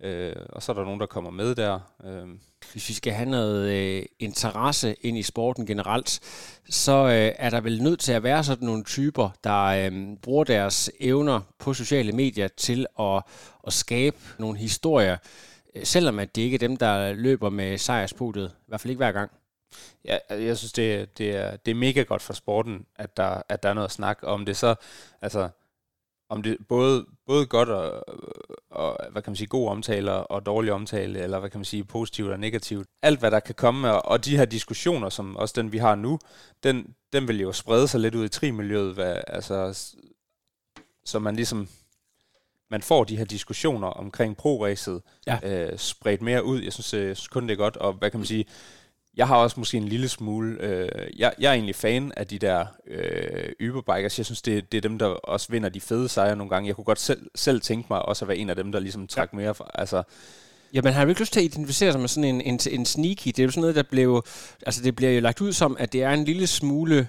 Øh, 0.00 0.36
og 0.48 0.62
så 0.62 0.72
er 0.72 0.76
der 0.76 0.84
nogen, 0.84 1.00
der 1.00 1.06
kommer 1.06 1.30
med 1.30 1.54
der. 1.54 1.78
Øh. 2.04 2.28
Hvis 2.72 2.88
vi 2.88 2.94
skal 2.94 3.12
have 3.12 3.28
noget 3.28 3.72
øh, 3.72 4.02
interesse 4.18 4.94
ind 5.00 5.18
i 5.18 5.22
sporten 5.22 5.66
generelt, 5.66 6.20
så 6.70 6.92
øh, 6.92 7.32
er 7.38 7.50
der 7.50 7.60
vel 7.60 7.82
nødt 7.82 8.00
til 8.00 8.12
at 8.12 8.22
være 8.22 8.44
sådan 8.44 8.66
nogle 8.66 8.84
typer, 8.84 9.30
der 9.44 9.64
øh, 9.64 10.16
bruger 10.22 10.44
deres 10.44 10.90
evner 11.00 11.40
på 11.58 11.74
sociale 11.74 12.12
medier 12.12 12.48
til 12.48 12.86
at, 13.00 13.22
at 13.66 13.72
skabe 13.72 14.16
nogle 14.38 14.58
historier, 14.58 15.16
øh, 15.74 15.84
selvom 15.84 16.18
at 16.18 16.36
det 16.36 16.42
ikke 16.42 16.54
er 16.54 16.58
dem, 16.58 16.76
der 16.76 17.12
løber 17.12 17.50
med 17.50 17.78
sejrspodet, 17.78 18.52
i 18.58 18.64
hvert 18.68 18.80
fald 18.80 18.90
ikke 18.90 19.00
hver 19.00 19.12
gang. 19.12 19.30
Ja, 20.04 20.18
jeg 20.30 20.58
synes, 20.58 20.72
det, 20.72 21.18
det, 21.18 21.36
er, 21.36 21.56
det 21.56 21.70
er 21.70 21.74
mega 21.74 22.02
godt 22.02 22.22
for 22.22 22.32
sporten, 22.32 22.86
at 22.96 23.16
der, 23.16 23.42
at 23.48 23.62
der 23.62 23.68
er 23.68 23.74
noget 23.74 23.88
at 23.88 23.92
snakke 23.92 24.26
om. 24.26 24.46
Det 24.46 24.56
så, 24.56 24.74
altså, 25.22 25.48
om 26.28 26.42
det 26.42 26.56
både, 26.68 27.06
både 27.26 27.46
godt 27.46 27.68
og, 27.68 28.04
og, 28.70 28.98
hvad 29.12 29.22
kan 29.22 29.30
man 29.30 29.36
sige, 29.36 29.48
god 29.48 29.68
omtale 29.68 30.12
og 30.12 30.46
dårlig 30.46 30.72
omtale, 30.72 31.20
eller 31.20 31.38
hvad 31.38 31.50
kan 31.50 31.58
man 31.58 31.64
sige, 31.64 31.84
positivt 31.84 32.30
og 32.30 32.40
negativt. 32.40 32.88
Alt, 33.02 33.18
hvad 33.18 33.30
der 33.30 33.40
kan 33.40 33.54
komme, 33.54 33.92
og, 33.92 34.04
og 34.04 34.24
de 34.24 34.36
her 34.36 34.44
diskussioner, 34.44 35.08
som 35.08 35.36
også 35.36 35.54
den, 35.56 35.72
vi 35.72 35.78
har 35.78 35.94
nu, 35.94 36.18
den, 36.62 36.94
den 37.12 37.28
vil 37.28 37.40
jo 37.40 37.52
sprede 37.52 37.88
sig 37.88 38.00
lidt 38.00 38.14
ud 38.14 38.24
i 38.24 38.28
tri-miljøet, 38.28 38.94
hvad, 38.94 39.16
altså, 39.26 39.90
så 41.04 41.18
man 41.18 41.36
ligesom, 41.36 41.68
man 42.70 42.82
får 42.82 43.04
de 43.04 43.16
her 43.16 43.24
diskussioner 43.24 43.88
omkring 43.88 44.36
pro-racet 44.36 45.02
ja. 45.26 45.38
øh, 45.42 45.78
spredt 45.78 46.22
mere 46.22 46.44
ud. 46.44 46.62
Jeg 46.62 46.72
synes, 46.72 46.94
jeg 46.94 47.16
synes 47.16 47.28
kun, 47.28 47.42
det 47.42 47.52
er 47.52 47.56
godt, 47.56 47.76
og 47.76 47.92
hvad 47.92 48.10
kan 48.10 48.20
man 48.20 48.26
sige, 48.26 48.44
jeg 49.16 49.28
har 49.28 49.36
også 49.36 49.60
måske 49.60 49.76
en 49.76 49.88
lille 49.88 50.08
smule... 50.08 50.56
Øh, 50.60 50.88
jeg, 51.16 51.32
jeg 51.38 51.48
er 51.48 51.52
egentlig 51.52 51.74
fan 51.74 52.12
af 52.16 52.26
de 52.26 52.38
der 52.38 52.66
øh, 52.86 53.68
Uberbikers. 53.68 54.18
Jeg 54.18 54.26
synes, 54.26 54.42
det, 54.42 54.72
det 54.72 54.78
er 54.78 54.82
dem, 54.82 54.98
der 54.98 55.06
også 55.06 55.46
vinder 55.50 55.68
de 55.68 55.80
fede 55.80 56.08
sejre 56.08 56.36
nogle 56.36 56.50
gange. 56.50 56.68
Jeg 56.68 56.76
kunne 56.76 56.84
godt 56.84 57.00
selv, 57.00 57.30
selv 57.34 57.60
tænke 57.60 57.86
mig 57.90 58.02
også 58.02 58.24
at 58.24 58.28
være 58.28 58.36
en 58.36 58.50
af 58.50 58.56
dem, 58.56 58.72
der 58.72 58.80
ligesom 58.80 59.06
trak 59.06 59.28
ja. 59.32 59.36
mere... 59.36 59.54
For, 59.54 59.70
altså, 59.74 60.02
Ja, 60.74 60.82
man 60.82 60.92
har 60.92 61.02
jo 61.02 61.08
ikke 61.08 61.20
lyst 61.20 61.32
til 61.32 61.40
at 61.40 61.44
identificere 61.44 61.92
sig 61.92 62.00
med 62.00 62.08
sådan 62.08 62.34
en, 62.34 62.40
en, 62.40 62.60
en 62.70 62.86
sneaky. 62.86 63.26
Det 63.26 63.38
er 63.38 63.44
jo 63.44 63.50
sådan 63.50 63.60
noget, 63.60 63.76
der 63.76 63.82
blev... 63.82 64.22
Altså, 64.66 64.82
det 64.82 64.96
bliver 64.96 65.12
jo 65.12 65.20
lagt 65.20 65.40
ud 65.40 65.52
som, 65.52 65.76
at 65.78 65.92
det 65.92 66.02
er 66.02 66.10
en 66.10 66.24
lille 66.24 66.46
smule 66.46 67.08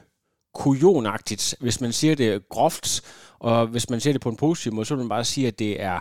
kujonagtigt, 0.53 1.55
hvis 1.59 1.81
man 1.81 1.93
siger 1.93 2.15
det 2.15 2.49
groft, 2.49 3.01
og 3.39 3.67
hvis 3.67 3.89
man 3.89 3.99
siger 3.99 4.13
det 4.13 4.21
på 4.21 4.29
en 4.29 4.35
positiv 4.35 4.73
måde, 4.73 4.85
så 4.85 4.95
vil 4.95 5.03
man 5.03 5.09
bare 5.09 5.23
sige, 5.23 5.47
at 5.47 5.59
det 5.59 5.81
er 5.81 5.99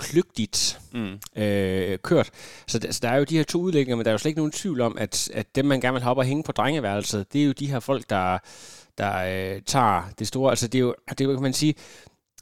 kløgtigt 0.00 0.80
mm. 0.92 1.42
øh, 1.42 1.98
kørt. 1.98 2.30
Så, 2.66 2.78
der, 2.78 2.92
så 2.92 3.00
der 3.02 3.08
er 3.08 3.16
jo 3.16 3.24
de 3.24 3.36
her 3.36 3.44
to 3.44 3.60
udlægninger, 3.60 3.96
men 3.96 4.04
der 4.04 4.10
er 4.10 4.14
jo 4.14 4.18
slet 4.18 4.28
ikke 4.28 4.40
nogen 4.40 4.52
tvivl 4.52 4.80
om, 4.80 4.98
at, 4.98 5.30
at 5.34 5.56
dem, 5.56 5.64
man 5.64 5.80
gerne 5.80 5.92
vil 5.92 6.02
have 6.02 6.10
op 6.10 6.18
og 6.18 6.24
hænge 6.24 6.42
på 6.42 6.52
drengeværelset, 6.52 7.32
det 7.32 7.42
er 7.42 7.46
jo 7.46 7.52
de 7.52 7.66
her 7.66 7.80
folk, 7.80 8.10
der, 8.10 8.38
der 8.98 9.16
øh, 9.54 9.62
tager 9.66 10.10
det 10.18 10.26
store. 10.26 10.50
Altså 10.50 10.68
det 10.68 10.78
er 10.78 10.82
jo, 10.82 10.94
det 11.10 11.20
er 11.20 11.24
jo, 11.24 11.32
kan 11.32 11.42
man 11.42 11.52
sige, 11.52 11.74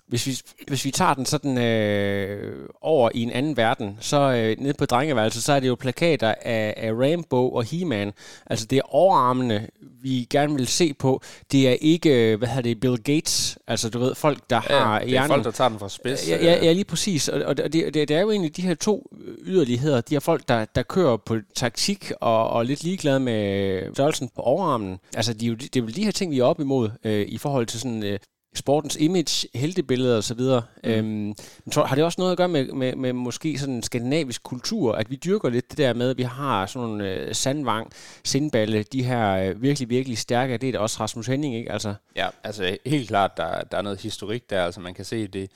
hvis 0.09 0.27
vi, 0.27 0.39
hvis 0.69 0.85
vi 0.85 0.91
tager 0.91 1.15
den 1.15 1.27
sådan 1.27 1.59
øh, 1.59 2.69
over 2.81 3.11
i 3.15 3.23
en 3.23 3.31
anden 3.31 3.57
verden, 3.57 3.97
så 4.01 4.21
øh, 4.21 4.57
nede 4.59 4.75
på 4.75 4.87
drengeværelset, 4.87 5.43
så 5.43 5.53
er 5.53 5.61
det 5.61 5.69
jo 5.69 5.75
plakater 5.75 6.35
af, 6.43 6.75
af 6.77 6.93
Rainbow 6.93 7.51
og 7.51 7.65
He-Man. 7.65 8.13
Altså 8.47 8.67
det 8.67 8.79
er 8.79 8.95
overarmene, 8.95 9.69
vi 10.03 10.27
gerne 10.31 10.55
vil 10.55 10.67
se 10.67 10.95
på. 10.95 11.23
Det 11.53 11.69
er 11.69 11.77
ikke, 11.81 12.37
hvad 12.37 12.49
hedder 12.49 12.63
det, 12.63 12.81
Bill 12.81 12.99
Gates. 13.03 13.59
Altså 13.67 13.91
du 13.91 13.99
ved, 13.99 14.15
folk, 14.15 14.39
der 14.51 14.61
ja, 14.71 14.79
har 14.79 14.99
det 14.99 15.07
er 15.07 15.11
hjernen. 15.11 15.29
folk, 15.29 15.45
der 15.45 15.51
tager 15.51 15.69
den 15.69 15.79
fra 15.79 15.89
spids. 15.89 16.29
Ja, 16.29 16.45
ja, 16.45 16.65
ja 16.65 16.73
lige 16.73 16.85
præcis. 16.85 17.29
Og, 17.29 17.43
og 17.43 17.57
det, 17.57 17.73
det, 17.73 17.95
det 17.95 18.11
er 18.11 18.21
jo 18.21 18.31
egentlig 18.31 18.57
de 18.57 18.63
her 18.63 18.75
to 18.75 19.11
yderligheder. 19.43 20.01
De 20.01 20.15
her 20.15 20.21
folk, 20.21 20.49
der, 20.49 20.65
der 20.65 20.83
kører 20.83 21.17
på 21.17 21.37
taktik 21.55 22.13
og, 22.21 22.51
og 22.51 22.65
lidt 22.65 22.85
ligeglade 22.85 23.21
med 23.21 23.95
størrelsen 23.95 24.31
på 24.37 24.43
overarmen. 24.43 24.99
Altså 25.17 25.35
de, 25.35 25.57
det 25.57 25.77
er 25.77 25.81
jo 25.81 25.87
de 25.87 26.05
her 26.05 26.13
ting, 26.13 26.33
vi 26.33 26.39
er 26.39 26.45
op 26.45 26.61
imod 26.61 26.91
øh, 27.05 27.27
i 27.29 27.39
forhold 27.39 27.67
til 27.67 27.81
sådan... 27.81 28.03
Øh, 28.03 28.19
sportens 28.55 28.97
image, 28.97 29.49
heltebilleder 29.55 30.17
og 30.17 30.25
så 30.25 30.35
videre. 30.35 30.63
Mm. 30.85 30.91
Øhm, 30.91 31.35
tror, 31.73 31.85
har 31.85 31.95
det 31.95 32.05
også 32.05 32.21
noget 32.21 32.33
at 32.33 32.39
gøre 32.39 32.49
med, 32.49 32.73
med, 32.73 32.97
med 32.97 33.13
måske 33.13 33.59
sådan 33.59 33.75
en 33.75 33.83
skandinavisk 33.83 34.43
kultur, 34.43 34.95
at 34.95 35.11
vi 35.11 35.17
dyrker 35.17 35.49
lidt 35.49 35.71
det 35.71 35.79
der 35.79 35.95
med, 35.95 36.11
at 36.11 36.19
vi 36.19 36.23
har 36.23 36.67
sådan 36.67 36.89
nogle 36.89 37.15
øh, 37.15 37.35
sandvang, 37.35 37.93
sindballe, 38.25 38.83
de 38.83 39.03
her 39.03 39.35
øh, 39.35 39.63
virkelig, 39.63 39.89
virkelig 39.91 40.19
stærke, 40.19 40.57
det 40.57 40.75
er 40.75 40.79
også 40.79 41.01
Rasmus 41.01 41.27
Henning, 41.27 41.57
ikke? 41.57 41.73
Altså. 41.73 41.95
Ja, 42.17 42.29
altså 42.45 42.79
helt 42.87 43.09
klart, 43.09 43.37
der, 43.37 43.63
der 43.63 43.79
er 43.79 43.83
noget 43.83 44.01
historik 44.01 44.51
der, 44.51 44.65
altså 44.65 44.81
man 44.81 44.95
kan 44.95 45.05
se 45.05 45.27
det. 45.27 45.51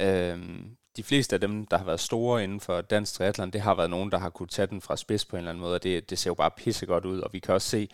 Øh, 0.00 0.38
de 0.96 1.02
fleste 1.02 1.36
af 1.36 1.40
dem, 1.40 1.66
der 1.66 1.78
har 1.78 1.84
været 1.84 2.00
store 2.00 2.44
inden 2.44 2.60
for 2.60 2.80
dansk 2.80 3.14
triathlon, 3.14 3.50
det 3.50 3.60
har 3.60 3.74
været 3.74 3.90
nogen, 3.90 4.10
der 4.10 4.18
har 4.18 4.30
kunne 4.30 4.48
tage 4.48 4.66
den 4.66 4.80
fra 4.80 4.96
spids 4.96 5.24
på 5.24 5.36
en 5.36 5.38
eller 5.38 5.50
anden 5.50 5.60
måde, 5.60 5.74
og 5.74 5.82
det, 5.82 6.10
det 6.10 6.18
ser 6.18 6.30
jo 6.30 6.34
bare 6.34 6.50
pissegodt 6.56 7.04
ud, 7.04 7.20
og 7.20 7.32
vi 7.32 7.38
kan 7.38 7.54
også 7.54 7.68
se, 7.68 7.88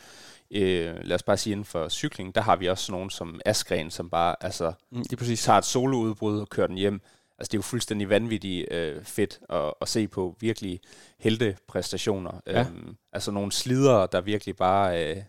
øh, 0.53 0.97
lad 1.05 1.15
os 1.15 1.23
bare 1.23 1.37
sige 1.37 1.53
inden 1.53 1.65
for 1.65 1.89
cykling, 1.89 2.35
der 2.35 2.41
har 2.41 2.57
vi 2.57 2.69
også 2.69 2.93
nogen 2.93 3.11
som 3.11 3.41
Askren, 3.47 3.91
som 3.91 4.11
bare 4.11 4.37
altså, 4.41 4.73
mm, 4.91 5.05
det 5.05 5.19
præcis. 5.19 5.43
tager 5.43 5.59
et 5.59 5.65
soloudbrud 5.65 6.41
og 6.41 6.49
kører 6.49 6.67
den 6.67 6.77
hjem. 6.77 7.01
Altså 7.39 7.51
det 7.51 7.55
er 7.55 7.59
jo 7.59 7.63
fuldstændig 7.63 8.09
vanvittigt 8.09 8.73
øh, 8.73 9.05
fedt 9.05 9.41
at, 9.49 9.75
at 9.81 9.89
se 9.89 10.09
på 10.09 10.37
virkelig 10.41 10.81
heltepræstationer. 11.19 12.41
Ja. 12.47 12.61
Øhm, 12.61 12.97
altså 13.13 13.31
nogle 13.31 13.53
slidere, 13.53 14.09
der 14.13 14.21
virkelig 14.21 14.57
bare 14.57 15.15
øh, 15.17 15.23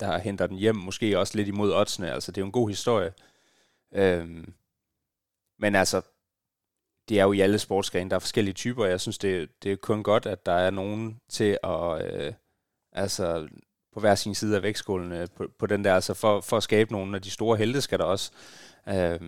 der 0.00 0.18
henter 0.18 0.46
den 0.46 0.56
hjem, 0.56 0.76
måske 0.76 1.18
også 1.18 1.36
lidt 1.36 1.48
imod 1.48 1.72
oddsene. 1.72 2.12
Altså, 2.12 2.32
det 2.32 2.38
er 2.38 2.42
jo 2.42 2.46
en 2.46 2.52
god 2.52 2.68
historie. 2.68 3.12
Øhm, 3.94 4.54
men 5.58 5.74
altså, 5.74 6.02
det 7.08 7.20
er 7.20 7.24
jo 7.24 7.32
i 7.32 7.40
alle 7.40 7.58
sportsgrene, 7.58 8.10
der 8.10 8.16
er 8.16 8.20
forskellige 8.20 8.54
typer, 8.54 8.86
jeg 8.86 9.00
synes, 9.00 9.18
det, 9.18 9.48
det 9.62 9.72
er 9.72 9.76
kun 9.76 10.02
godt, 10.02 10.26
at 10.26 10.46
der 10.46 10.52
er 10.52 10.70
nogen 10.70 11.20
til 11.28 11.58
at, 11.64 12.14
øh, 12.14 12.32
altså, 12.92 13.48
på 13.94 14.00
hver 14.00 14.14
sin 14.14 14.34
side 14.34 14.56
af 14.56 14.62
vægtskålen 14.62 15.12
øh, 15.12 15.28
på, 15.36 15.46
på 15.58 15.66
den 15.66 15.84
der, 15.84 15.94
altså 15.94 16.14
for, 16.14 16.40
for 16.40 16.56
at 16.56 16.62
skabe 16.62 16.92
nogle 16.92 17.16
af 17.16 17.22
de 17.22 17.30
store 17.30 17.56
helte, 17.56 17.80
skal 17.80 17.98
der 17.98 18.04
også, 18.04 18.30
øh, 18.88 19.20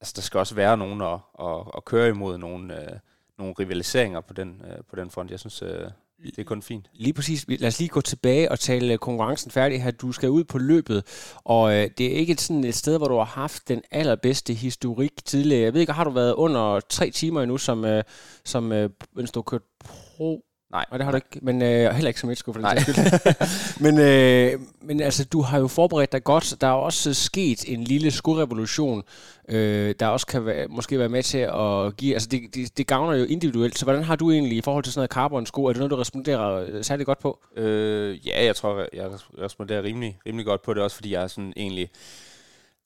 altså 0.00 0.12
der 0.16 0.22
skal 0.22 0.38
også 0.38 0.54
være 0.54 0.76
nogen 0.76 1.02
at, 1.02 1.18
at, 1.40 1.64
at 1.76 1.84
køre 1.84 2.08
imod, 2.08 2.38
nogle, 2.38 2.82
øh, 2.82 2.98
nogle 3.38 3.54
rivaliseringer 3.58 4.20
på 4.20 4.34
den, 4.34 4.62
øh, 4.64 4.84
på 4.90 4.96
den 4.96 5.10
front. 5.10 5.30
Jeg 5.30 5.40
synes, 5.40 5.62
øh, 5.62 5.90
det 6.22 6.38
er 6.38 6.44
kun 6.44 6.62
fint. 6.62 6.90
Lige 6.92 7.12
præcis. 7.12 7.44
Lad 7.48 7.68
os 7.68 7.78
lige 7.78 7.88
gå 7.88 8.00
tilbage 8.00 8.50
og 8.50 8.60
tale 8.60 8.92
øh, 8.92 8.98
konkurrencen 8.98 9.50
færdig 9.50 9.82
her. 9.82 9.90
Du 9.90 10.12
skal 10.12 10.30
ud 10.30 10.44
på 10.44 10.58
løbet, 10.58 11.04
og 11.44 11.74
øh, 11.74 11.90
det 11.98 12.06
er 12.06 12.16
ikke 12.16 12.36
sådan 12.36 12.64
et 12.64 12.74
sted, 12.74 12.98
hvor 12.98 13.08
du 13.08 13.16
har 13.16 13.24
haft 13.24 13.68
den 13.68 13.82
allerbedste 13.90 14.54
historik 14.54 15.24
tidligere. 15.24 15.62
Jeg 15.62 15.72
ved 15.72 15.80
ikke, 15.80 15.92
har 15.92 16.04
du 16.04 16.10
været 16.10 16.34
under 16.34 16.80
tre 16.80 17.10
timer 17.10 17.42
endnu, 17.42 17.58
som, 17.58 17.84
øh, 17.84 18.04
som 18.44 18.72
øh, 18.72 18.90
mens 19.12 19.32
du 19.32 19.38
har 19.40 19.42
kørt 19.42 19.62
pro 19.84 20.44
Nej. 20.76 20.84
Og 20.90 20.98
det 20.98 21.04
har 21.04 21.12
du 21.12 21.16
ikke, 21.16 21.38
men 21.42 21.62
øh, 21.62 21.90
heller 21.94 22.08
ikke 22.08 22.20
som 22.20 22.30
et 22.30 22.42
for 22.44 22.52
den 22.52 22.80
skyld. 22.80 22.96
men, 23.84 23.98
øh, 23.98 24.60
men 24.82 25.00
altså, 25.00 25.24
du 25.24 25.40
har 25.40 25.58
jo 25.58 25.68
forberedt 25.68 26.12
dig 26.12 26.24
godt. 26.24 26.54
Der 26.60 26.66
er 26.66 26.72
også 26.72 27.14
sket 27.14 27.64
en 27.72 27.84
lille 27.84 28.10
skorevolution, 28.10 29.02
øh, 29.48 29.94
der 30.00 30.06
også 30.06 30.26
kan 30.26 30.46
være, 30.46 30.66
måske 30.68 30.98
være 30.98 31.08
med 31.08 31.22
til 31.22 31.38
at 31.38 31.96
give... 31.96 32.14
Altså, 32.14 32.28
det, 32.28 32.40
det, 32.54 32.78
det 32.78 32.86
gavner 32.86 33.14
jo 33.14 33.24
individuelt. 33.24 33.78
Så 33.78 33.84
hvordan 33.84 34.04
har 34.04 34.16
du 34.16 34.30
egentlig 34.30 34.58
i 34.58 34.60
forhold 34.60 34.84
til 34.84 34.92
sådan 34.92 35.00
noget 35.00 35.10
carbon-sko? 35.10 35.64
Er 35.64 35.72
det 35.72 35.78
noget, 35.78 35.90
du 35.90 35.96
responderer 35.96 36.66
øh, 36.68 36.84
særlig 36.84 37.06
godt 37.06 37.18
på? 37.18 37.38
Øh, 37.56 38.26
ja, 38.26 38.44
jeg 38.44 38.56
tror, 38.56 38.86
jeg 38.92 39.10
responderer 39.42 39.82
rimelig, 39.82 40.18
rimelig 40.26 40.46
godt 40.46 40.62
på 40.62 40.74
det, 40.74 40.82
også 40.82 40.96
fordi 40.96 41.12
jeg 41.12 41.22
er 41.22 41.26
sådan 41.26 41.52
egentlig 41.56 41.90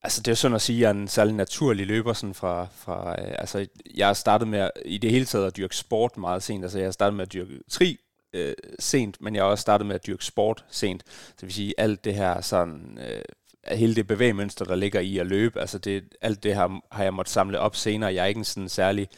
Altså, 0.03 0.21
det 0.21 0.29
er 0.29 0.33
jo 0.33 0.37
sådan 0.37 0.55
at 0.55 0.63
sige, 0.63 0.77
at 0.77 0.81
jeg 0.81 0.89
er 0.89 0.95
en 0.95 1.09
særlig 1.09 1.35
naturlig 1.35 1.87
løber 1.87 2.13
sådan 2.13 2.35
fra, 2.35 2.67
fra 2.75 3.11
øh, 3.11 3.35
altså, 3.39 3.67
jeg 3.95 4.07
har 4.07 4.15
startet 4.15 4.49
med 4.49 4.59
at, 4.59 4.71
i 4.85 4.99
det 4.99 5.11
hele 5.11 5.25
taget 5.25 5.47
at 5.47 5.57
dyrke 5.57 5.77
sport 5.77 6.17
meget 6.17 6.43
sent. 6.43 6.65
Altså, 6.65 6.79
jeg 6.79 6.87
har 6.87 6.93
startet 6.93 7.17
med 7.17 7.27
at 7.27 7.33
dyrke 7.33 7.61
tri 7.71 7.99
øh, 8.33 8.55
sent, 8.79 9.17
men 9.21 9.35
jeg 9.35 9.43
har 9.43 9.51
også 9.51 9.63
startet 9.63 9.87
med 9.87 9.95
at 9.95 10.07
dyrke 10.07 10.25
sport 10.25 10.65
sent. 10.71 11.03
Så 11.07 11.33
det 11.33 11.43
vil 11.43 11.53
sige, 11.53 11.75
alt 11.79 12.05
det 12.05 12.15
her 12.15 12.41
sådan, 12.41 12.99
øh, 13.09 13.23
hele 13.77 13.95
det 13.95 14.07
bevægemønster, 14.07 14.65
der 14.65 14.75
ligger 14.75 15.01
i 15.01 15.19
at 15.19 15.27
løbe, 15.27 15.61
altså 15.61 15.79
det, 15.79 16.05
alt 16.21 16.43
det 16.43 16.55
her 16.55 16.81
har 16.93 17.03
jeg 17.03 17.15
måttet 17.15 17.33
samle 17.33 17.59
op 17.59 17.77
senere. 17.77 18.15
Jeg 18.15 18.23
er 18.23 18.27
ikke 18.27 18.45
sådan 18.45 18.69
særlig, 18.69 19.09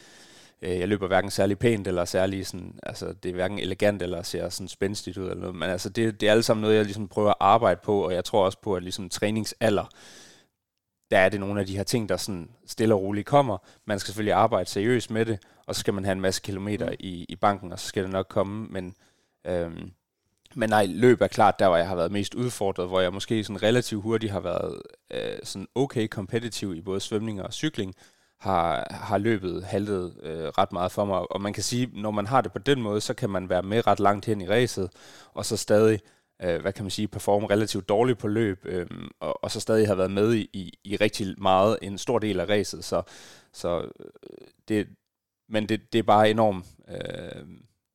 øh, 0.63 0.79
jeg 0.79 0.89
løber 0.89 1.07
hverken 1.07 1.31
særlig 1.31 1.59
pænt 1.59 1.87
eller 1.87 2.05
særlig 2.05 2.47
sådan, 2.47 2.79
altså 2.83 3.13
det 3.23 3.29
er 3.29 3.35
hverken 3.35 3.59
elegant 3.59 4.03
eller 4.03 4.23
ser 4.23 4.49
sådan 4.49 4.69
spændstigt 4.69 5.19
ud 5.19 5.25
eller 5.25 5.41
noget, 5.41 5.55
men 5.55 5.71
altså 5.71 5.89
det, 5.89 6.21
det 6.21 6.29
er 6.29 6.33
alt 6.33 6.45
sammen 6.45 6.63
noget, 6.63 6.77
jeg 6.77 6.85
ligesom 6.85 7.09
prøver 7.09 7.31
at 7.31 7.37
arbejde 7.41 7.81
på, 7.85 8.05
og 8.05 8.15
jeg 8.15 8.25
tror 8.25 8.45
også 8.45 8.59
på, 8.63 8.75
at 8.75 8.83
ligesom 8.83 9.09
træningsalder, 9.09 9.85
der 11.13 11.19
er 11.19 11.29
det 11.29 11.41
nogle 11.41 11.61
af 11.61 11.67
de 11.67 11.77
her 11.77 11.83
ting, 11.83 12.09
der 12.09 12.17
sådan 12.17 12.49
stille 12.67 12.95
og 12.95 13.03
roligt 13.03 13.27
kommer. 13.27 13.59
Man 13.85 13.99
skal 13.99 14.07
selvfølgelig 14.07 14.35
arbejde 14.35 14.71
seriøst 14.71 15.11
med 15.11 15.27
det, 15.27 15.39
og 15.67 15.75
så 15.75 15.81
skal 15.81 15.95
man 15.95 16.05
have 16.05 16.13
en 16.13 16.21
masse 16.21 16.43
kilometer 16.43 16.87
mm. 16.87 16.97
i, 17.01 17.27
i 17.29 17.37
banken, 17.37 17.73
og 17.73 17.79
så 17.79 17.87
skal 17.87 18.03
det 18.03 18.13
nok 18.13 18.27
komme. 18.29 18.67
Men, 18.71 18.95
øhm, 19.47 19.91
men 20.55 20.69
nej, 20.71 20.87
løb 20.87 21.21
er 21.21 21.27
klart 21.27 21.59
der, 21.59 21.69
hvor 21.69 21.77
jeg 21.77 21.89
har 21.89 21.97
været 21.97 22.13
mest 22.13 22.35
udfordret, 22.35 22.89
hvor 22.89 23.01
jeg 23.01 23.13
måske 23.13 23.45
sådan 23.45 23.63
relativt 23.63 24.03
hurtigt 24.03 24.33
har 24.33 24.41
været 24.41 24.83
øh, 25.11 25.39
sådan 25.43 25.67
okay 25.75 26.07
kompetitiv 26.07 26.75
i 26.75 26.81
både 26.81 27.01
svømning 27.01 27.43
og 27.43 27.53
cykling, 27.53 27.95
har, 28.41 28.87
har 28.91 29.19
løbet 29.19 29.65
haltet 29.65 30.15
øh, 30.23 30.45
ret 30.45 30.73
meget 30.73 30.93
for 30.93 31.05
mig. 31.05 31.33
Og 31.33 31.41
man 31.41 31.53
kan 31.53 31.63
sige, 31.63 31.91
når 32.03 32.11
man 32.11 32.27
har 32.27 32.41
det 32.41 32.53
på 32.53 32.59
den 32.59 32.83
måde, 32.83 33.01
så 33.01 33.15
kan 33.15 33.31
man 33.31 33.49
være 33.49 33.63
med 33.63 33.87
ret 33.87 34.01
langt 34.01 34.27
hen 34.27 34.41
i 34.41 34.49
ræset, 34.49 34.91
og 35.35 35.47
så 35.47 35.57
stadig 35.57 36.01
øh, 36.43 36.61
hvad 36.61 36.73
kan 36.73 36.85
man 36.85 36.91
sige, 36.91 37.09
performe 37.09 37.51
relativt 37.51 37.89
dårligt 37.89 38.19
på 38.19 38.29
løb, 38.29 38.61
øh, 38.65 38.87
og, 39.21 39.45
og 39.45 39.51
så 39.51 39.61
stadig 39.61 39.87
har 39.87 39.95
været 39.95 40.11
med 40.11 40.35
i, 40.35 40.49
i, 40.53 40.79
i 40.85 40.97
rigtig 40.97 41.27
meget, 41.39 41.79
en 41.83 41.99
stor 41.99 42.19
del 42.19 42.41
af 42.41 42.49
racet, 42.49 42.85
så, 42.85 43.03
så 43.53 43.81
øh, 43.81 44.07
det, 44.69 44.89
men 45.49 45.69
det, 45.69 45.93
det 45.93 45.99
er 45.99 46.03
bare 46.03 46.31
enormt, 46.31 46.67
øh, 46.89 47.47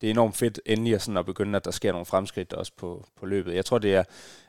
det 0.01 0.07
er 0.07 0.11
enormt 0.11 0.35
fedt 0.35 0.59
endelig 0.65 0.93
at, 0.93 1.01
sådan 1.01 1.17
at 1.17 1.25
begynde, 1.25 1.55
at 1.55 1.65
der 1.65 1.71
sker 1.71 1.91
nogle 1.91 2.05
fremskridt 2.05 2.53
også 2.53 2.71
på, 2.77 3.07
på 3.15 3.25
løbet. 3.25 3.55
Jeg 3.55 3.65
tror, 3.65 3.77
det 3.77 3.95
er, 3.95 4.03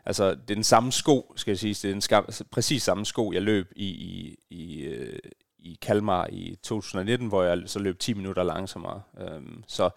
altså, 0.05 0.31
det 0.31 0.51
er 0.51 0.55
den 0.55 0.65
samme 0.65 0.93
sko, 0.93 1.33
skal 1.37 1.51
jeg 1.51 1.59
sige, 1.59 1.75
det 1.75 1.85
er 1.85 1.93
den 1.93 2.01
skam, 2.01 2.27
præcis 2.51 2.83
samme 2.83 3.07
sko, 3.07 3.33
jeg 3.33 3.43
løb 3.43 3.73
i, 3.77 3.87
i, 3.87 4.37
i, 4.51 4.81
øh, 4.81 5.19
i 5.59 5.79
Kalmar 5.83 6.27
i 6.33 6.59
2019, 6.63 7.29
hvor 7.29 7.43
jeg 7.43 7.63
så 7.67 7.79
løb 7.79 7.99
10 7.99 8.15
minutter 8.15 8.43
langsommere. 8.43 9.03
Øh, 9.21 9.43
så 9.67 9.91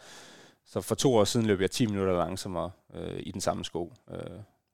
så 0.66 0.82
for 0.82 0.96
to 0.96 1.16
år 1.16 1.24
siden 1.24 1.46
løb 1.46 1.62
jeg 1.62 1.72
10 1.72 1.86
minutter 1.86 2.18
langsommere 2.18 2.72
øh, 2.96 3.20
i 3.20 3.32
den 3.32 3.42
samme 3.42 3.66
sko, 3.66 3.94
øh, 4.12 4.18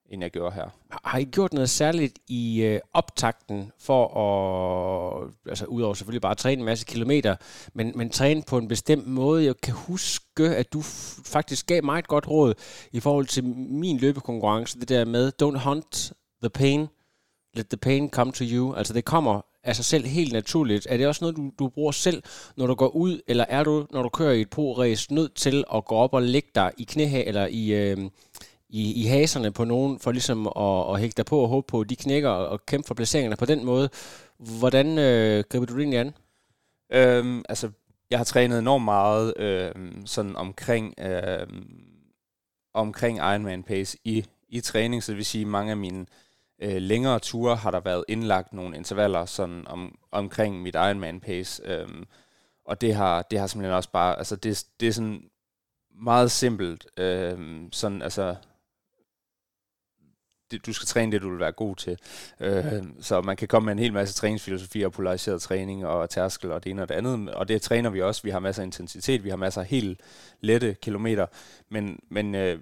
end 0.09 0.23
jeg 0.23 0.31
gjorde 0.31 0.55
her. 0.55 0.69
Har 1.03 1.17
I 1.17 1.23
gjort 1.23 1.53
noget 1.53 1.69
særligt 1.69 2.19
i 2.27 2.61
øh, 2.61 2.79
optakten 2.93 3.71
for 3.79 4.07
at, 4.17 5.29
altså 5.45 5.65
udover 5.65 5.93
selvfølgelig 5.93 6.21
bare 6.21 6.31
at 6.31 6.37
træne 6.37 6.59
en 6.59 6.65
masse 6.65 6.85
kilometer, 6.85 7.35
men, 7.73 7.91
men 7.95 8.09
træne 8.09 8.43
på 8.47 8.57
en 8.57 8.67
bestemt 8.67 9.07
måde? 9.07 9.45
Jeg 9.45 9.57
kan 9.57 9.73
huske, 9.73 10.55
at 10.55 10.73
du 10.73 10.81
faktisk 11.25 11.67
gav 11.67 11.83
mig 11.83 11.99
et 11.99 12.07
godt 12.07 12.27
råd 12.27 12.53
i 12.91 12.99
forhold 12.99 13.25
til 13.25 13.43
min 13.55 13.97
løbekonkurrence, 13.97 14.79
det 14.79 14.89
der 14.89 15.05
med, 15.05 15.31
don't 15.43 15.57
hunt 15.69 16.13
the 16.41 16.49
pain, 16.49 16.87
let 17.53 17.67
the 17.67 17.77
pain 17.77 18.09
come 18.09 18.31
to 18.31 18.43
you. 18.47 18.73
Altså 18.73 18.93
det 18.93 19.05
kommer 19.05 19.41
af 19.63 19.75
sig 19.75 19.85
selv 19.85 20.05
helt 20.05 20.33
naturligt. 20.33 20.87
Er 20.89 20.97
det 20.97 21.07
også 21.07 21.23
noget, 21.23 21.37
du, 21.37 21.51
du 21.59 21.69
bruger 21.69 21.91
selv, 21.91 22.23
når 22.57 22.67
du 22.67 22.75
går 22.75 22.87
ud, 22.95 23.21
eller 23.27 23.45
er 23.49 23.63
du, 23.63 23.87
når 23.91 24.03
du 24.03 24.09
kører 24.09 24.31
i 24.31 24.41
et 24.41 24.55
pro-race, 24.55 25.07
nødt 25.09 25.35
til 25.35 25.63
at 25.75 25.85
gå 25.85 25.95
op 25.95 26.13
og 26.13 26.21
lægge 26.21 26.49
dig 26.55 26.71
i 26.77 26.83
knæhæ, 26.83 27.23
eller 27.25 27.47
i, 27.51 27.73
øh, 27.73 27.97
i, 28.69 29.03
i 29.03 29.05
haserne 29.05 29.51
på 29.51 29.63
nogen, 29.63 29.99
for 29.99 30.11
ligesom 30.11 30.47
at, 30.47 30.93
at 30.93 30.99
hægte 30.99 31.17
dig 31.17 31.25
på 31.25 31.39
og 31.39 31.47
håbe 31.47 31.67
på, 31.67 31.81
at 31.81 31.89
de 31.89 31.95
knækker 31.95 32.29
og 32.29 32.65
kæmpe 32.65 32.87
for 32.87 32.93
placeringerne 32.93 33.35
på 33.35 33.45
den 33.45 33.65
måde. 33.65 33.89
Hvordan 34.59 34.97
øh, 34.97 35.43
griber 35.49 35.65
du 35.65 35.73
det 35.73 35.79
egentlig 35.79 35.99
an? 35.99 36.13
Øhm, 36.91 37.43
altså, 37.49 37.69
jeg 38.09 38.19
har 38.19 38.23
trænet 38.23 38.59
enormt 38.59 38.85
meget 38.85 39.33
øh, 39.37 39.71
sådan 40.05 40.35
omkring, 40.35 40.93
øh, 40.99 41.47
omkring 42.73 43.17
Ironman 43.17 43.63
Pace 43.63 43.97
i, 44.03 44.25
i 44.49 44.59
træning, 44.59 45.03
så 45.03 45.11
det 45.11 45.17
vil 45.17 45.25
sige, 45.25 45.45
mange 45.45 45.71
af 45.71 45.77
mine 45.77 45.99
øh, 45.99 46.05
Øh, 46.61 46.81
længere 46.81 47.19
ture 47.19 47.55
har 47.55 47.71
der 47.71 47.79
været 47.79 48.05
indlagt 48.07 48.53
nogle 48.53 48.77
intervaller 48.77 49.25
sådan 49.25 49.67
om, 49.67 49.97
omkring 50.11 50.61
mit 50.61 50.75
Ironman 50.75 51.19
pace. 51.19 51.63
Øh, 51.65 51.87
og 52.65 52.81
det 52.81 52.95
har, 52.95 53.21
det 53.21 53.39
har 53.39 53.47
simpelthen 53.47 53.75
også 53.75 53.91
bare, 53.91 54.17
altså 54.17 54.35
det, 54.35 54.65
det 54.79 54.87
er 54.87 54.91
sådan 54.91 55.29
meget 56.01 56.31
simpelt. 56.31 56.87
øh, 56.97 57.61
sådan, 57.71 58.01
altså, 58.01 58.35
det, 60.51 60.65
du 60.65 60.73
skal 60.73 60.87
træne 60.87 61.11
det, 61.11 61.21
du 61.21 61.29
vil 61.29 61.39
være 61.39 61.51
god 61.51 61.75
til. 61.75 61.97
Øh, 62.39 62.83
så 62.99 63.21
man 63.21 63.37
kan 63.37 63.47
komme 63.47 63.65
med 63.65 63.73
en 63.73 63.79
hel 63.79 63.93
masse 63.93 64.15
træningsfilosofi 64.15 64.81
og 64.81 64.91
polariseret 64.91 65.41
træning 65.41 65.85
og 65.85 66.09
tærskel 66.09 66.51
og 66.51 66.63
det 66.63 66.69
ene 66.69 66.81
og 66.81 66.89
det 66.89 66.95
andet. 66.95 67.33
Og 67.33 67.47
det 67.47 67.61
træner 67.61 67.89
vi 67.89 68.01
også. 68.01 68.23
Vi 68.23 68.29
har 68.29 68.39
masser 68.39 68.61
af 68.61 68.65
intensitet, 68.65 69.23
vi 69.23 69.29
har 69.29 69.37
masser 69.37 69.61
af 69.61 69.67
helt 69.67 70.01
lette 70.41 70.75
kilometer. 70.81 71.25
Men, 71.69 71.99
men 72.09 72.35
øh, 72.35 72.59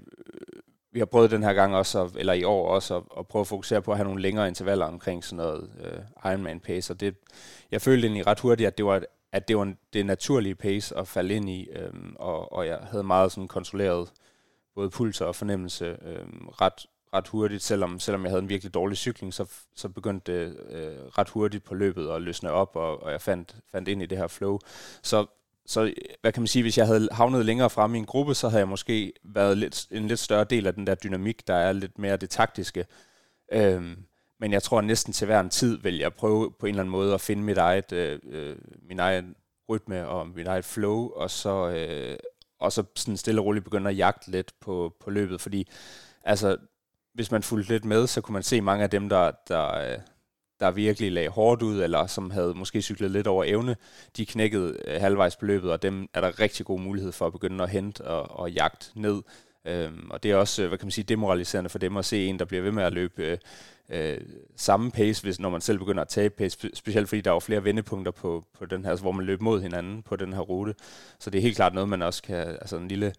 vi 0.96 1.00
har 1.00 1.06
prøvet 1.06 1.32
den 1.32 1.44
her 1.44 1.54
gang 1.54 1.76
også, 1.76 2.10
eller 2.16 2.34
i 2.34 2.44
år 2.44 2.70
også, 2.70 2.96
at, 2.96 3.04
at 3.18 3.28
prøve 3.28 3.42
at 3.42 3.48
fokusere 3.48 3.82
på 3.82 3.92
at 3.92 3.98
have 3.98 4.06
nogle 4.06 4.22
længere 4.22 4.48
intervaller 4.48 4.86
omkring 4.86 5.24
sådan 5.24 5.38
noget 5.38 5.70
øh, 5.80 6.32
Ironman 6.32 6.60
pace, 6.60 6.94
og 6.94 7.00
det, 7.00 7.16
jeg 7.72 7.82
følte 7.82 8.08
egentlig 8.08 8.28
ret 8.28 8.40
hurtigt, 8.40 8.68
at 8.68 8.78
det 8.78 8.86
var, 8.86 9.02
at 9.32 9.48
det 9.48 9.58
var 9.58 9.74
det 9.94 10.06
naturlige 10.06 10.56
pace 10.56 10.98
at 10.98 11.08
falde 11.08 11.34
ind 11.34 11.50
i, 11.50 11.70
øh, 11.70 11.90
og, 12.16 12.54
og 12.54 12.68
jeg 12.68 12.78
havde 12.92 13.04
meget 13.04 13.32
sådan 13.32 13.48
kontrolleret 13.48 14.12
både 14.76 14.90
puls 14.90 15.22
og 15.22 15.36
fornemmelse 15.36 15.86
øh, 15.86 16.26
ret, 16.62 16.86
ret 17.14 17.28
hurtigt, 17.28 17.64
selvom, 17.64 18.00
selvom 18.00 18.24
jeg 18.24 18.32
havde 18.32 18.42
en 18.42 18.50
virkelig 18.50 18.74
dårlig 18.74 18.98
cykling, 18.98 19.34
så, 19.34 19.46
så 19.76 19.90
begyndte 19.90 20.34
det 20.34 20.58
øh, 20.70 21.06
ret 21.18 21.30
hurtigt 21.30 21.64
på 21.64 21.76
løbet 21.76 22.10
at 22.10 22.22
løsne 22.22 22.52
op, 22.52 22.76
og, 22.76 23.04
og 23.04 23.12
jeg 23.12 23.22
fandt, 23.22 23.56
fandt 23.72 23.88
ind 23.88 24.02
i 24.02 24.06
det 24.06 24.18
her 24.18 24.28
flow. 24.28 24.60
Så 25.02 25.26
så 25.66 25.94
hvad 26.22 26.32
kan 26.32 26.42
man 26.42 26.48
sige, 26.48 26.64
hvis 26.64 26.78
jeg 26.78 26.88
havde 26.88 27.08
havnet 27.12 27.46
længere 27.46 27.70
frem 27.70 27.96
i 27.96 27.98
en 27.98 28.06
gruppe, 28.06 28.36
så 28.36 28.50
havde 28.50 28.60
jeg 28.60 28.68
måske 28.68 29.14
været 29.24 29.58
lidt, 29.58 29.88
en 29.92 30.08
lidt 30.08 30.20
større 30.20 30.44
del 30.44 30.68
af 30.68 30.74
den 30.74 30.88
der 30.88 30.96
dynamik, 30.96 31.48
der 31.48 31.54
er 31.54 31.74
lidt 31.74 32.00
mere 32.00 32.18
det 32.18 32.30
taktiske. 32.30 32.86
Øhm, 33.52 33.98
men 34.40 34.52
jeg 34.52 34.64
tror 34.64 34.78
at 34.78 34.86
næsten 34.86 35.14
til 35.14 35.26
hver 35.26 35.40
en 35.40 35.50
tid 35.50 35.78
vil 35.78 35.98
jeg 35.98 36.14
prøve 36.14 36.52
på 36.60 36.66
en 36.66 36.70
eller 36.70 36.82
anden 36.82 36.92
måde 36.92 37.14
at 37.14 37.22
finde 37.22 37.44
mit 37.44 37.58
eget, 37.58 37.92
øh, 37.92 38.20
øh, 38.30 38.56
min 38.88 39.00
egen 39.00 39.36
rytme 39.70 40.08
og 40.08 40.28
mit 40.28 40.48
eget 40.48 40.66
flow, 40.66 41.10
og 41.10 41.32
så, 41.32 41.70
øh, 41.70 42.18
og 42.60 42.72
så 42.72 42.84
sådan 42.96 43.18
stille 43.18 43.42
og 43.42 43.46
roligt 43.46 43.66
begynde 43.66 43.90
at 43.90 43.98
jagte 43.98 44.32
lidt 44.32 44.54
på, 44.62 44.96
på 45.00 45.10
løbet, 45.10 45.42
fordi 45.42 45.68
altså, 46.24 46.58
hvis 47.14 47.32
man 47.32 47.44
fulgte 47.44 47.74
lidt 47.74 47.86
med, 47.86 48.08
så 48.08 48.22
kunne 48.22 48.34
man 48.34 48.44
se 48.44 48.62
mange 48.62 48.84
af 48.84 48.90
dem, 48.90 49.10
der, 49.10 49.32
der, 49.48 49.78
øh, 49.78 50.00
der 50.60 50.72
virkelig 50.72 51.12
lagde 51.12 51.30
hårdt 51.30 51.62
ud, 51.62 51.84
eller 51.84 52.08
som 52.08 52.32
havde 52.32 52.54
måske 52.54 52.82
cyklet 52.82 53.12
lidt 53.12 53.28
over 53.28 53.44
evne, 53.48 53.76
de 54.18 54.26
knækkede 54.26 54.78
øh, 54.86 55.02
halvvejs 55.02 55.36
på 55.36 55.46
løbet, 55.46 55.72
og 55.72 55.82
dem 55.82 56.08
er 56.14 56.22
der 56.22 56.40
rigtig 56.40 56.66
god 56.66 56.80
mulighed 56.80 57.12
for 57.12 57.26
at 57.26 57.32
begynde 57.32 57.64
at 57.64 57.70
hente 57.70 58.02
og, 58.02 58.40
og 58.40 58.52
jagte 58.52 58.86
ned. 58.96 59.22
Øhm, 59.66 60.08
og 60.10 60.24
det 60.24 60.32
er 60.32 60.36
også, 60.36 60.64
øh, 60.64 60.68
hvad 60.68 60.78
kan 60.78 60.86
man 60.86 60.92
sige, 60.92 61.06
demoraliserende 61.06 61.70
for 61.70 61.80
dem 61.80 61.98
at 61.98 62.06
se 62.06 62.26
en, 62.26 62.40
der 62.40 62.46
bliver 62.46 62.64
ved 62.64 62.72
med 62.72 62.84
at 62.84 62.94
løbe 62.94 63.24
øh, 63.24 63.38
øh, 63.90 64.22
samme 64.56 64.92
pace, 64.92 65.24
hvis, 65.24 65.40
når 65.40 65.50
man 65.50 65.62
selv 65.62 65.80
begynder 65.80 66.02
at 66.02 66.08
tabe 66.08 66.36
pace, 66.38 66.70
specielt 66.74 67.10
fordi 67.10 67.22
der 67.22 67.32
er 67.32 67.40
flere 67.40 67.64
vendepunkter 67.64 68.12
på, 68.12 68.46
på 68.58 68.66
den 68.66 68.84
her, 68.84 68.90
altså, 68.90 69.04
hvor 69.04 69.12
man 69.12 69.26
løber 69.26 69.44
mod 69.44 69.62
hinanden 69.62 70.02
på 70.04 70.16
den 70.16 70.34
her 70.34 70.40
rute. 70.40 70.76
Så 71.20 71.30
det 71.30 71.38
er 71.38 71.42
helt 71.42 71.56
klart 71.56 71.74
noget, 71.74 71.90
man 71.90 72.02
også 72.02 72.24
kan, 72.24 72.48
altså 72.48 72.78
en 72.78 72.88
lille 72.88 73.14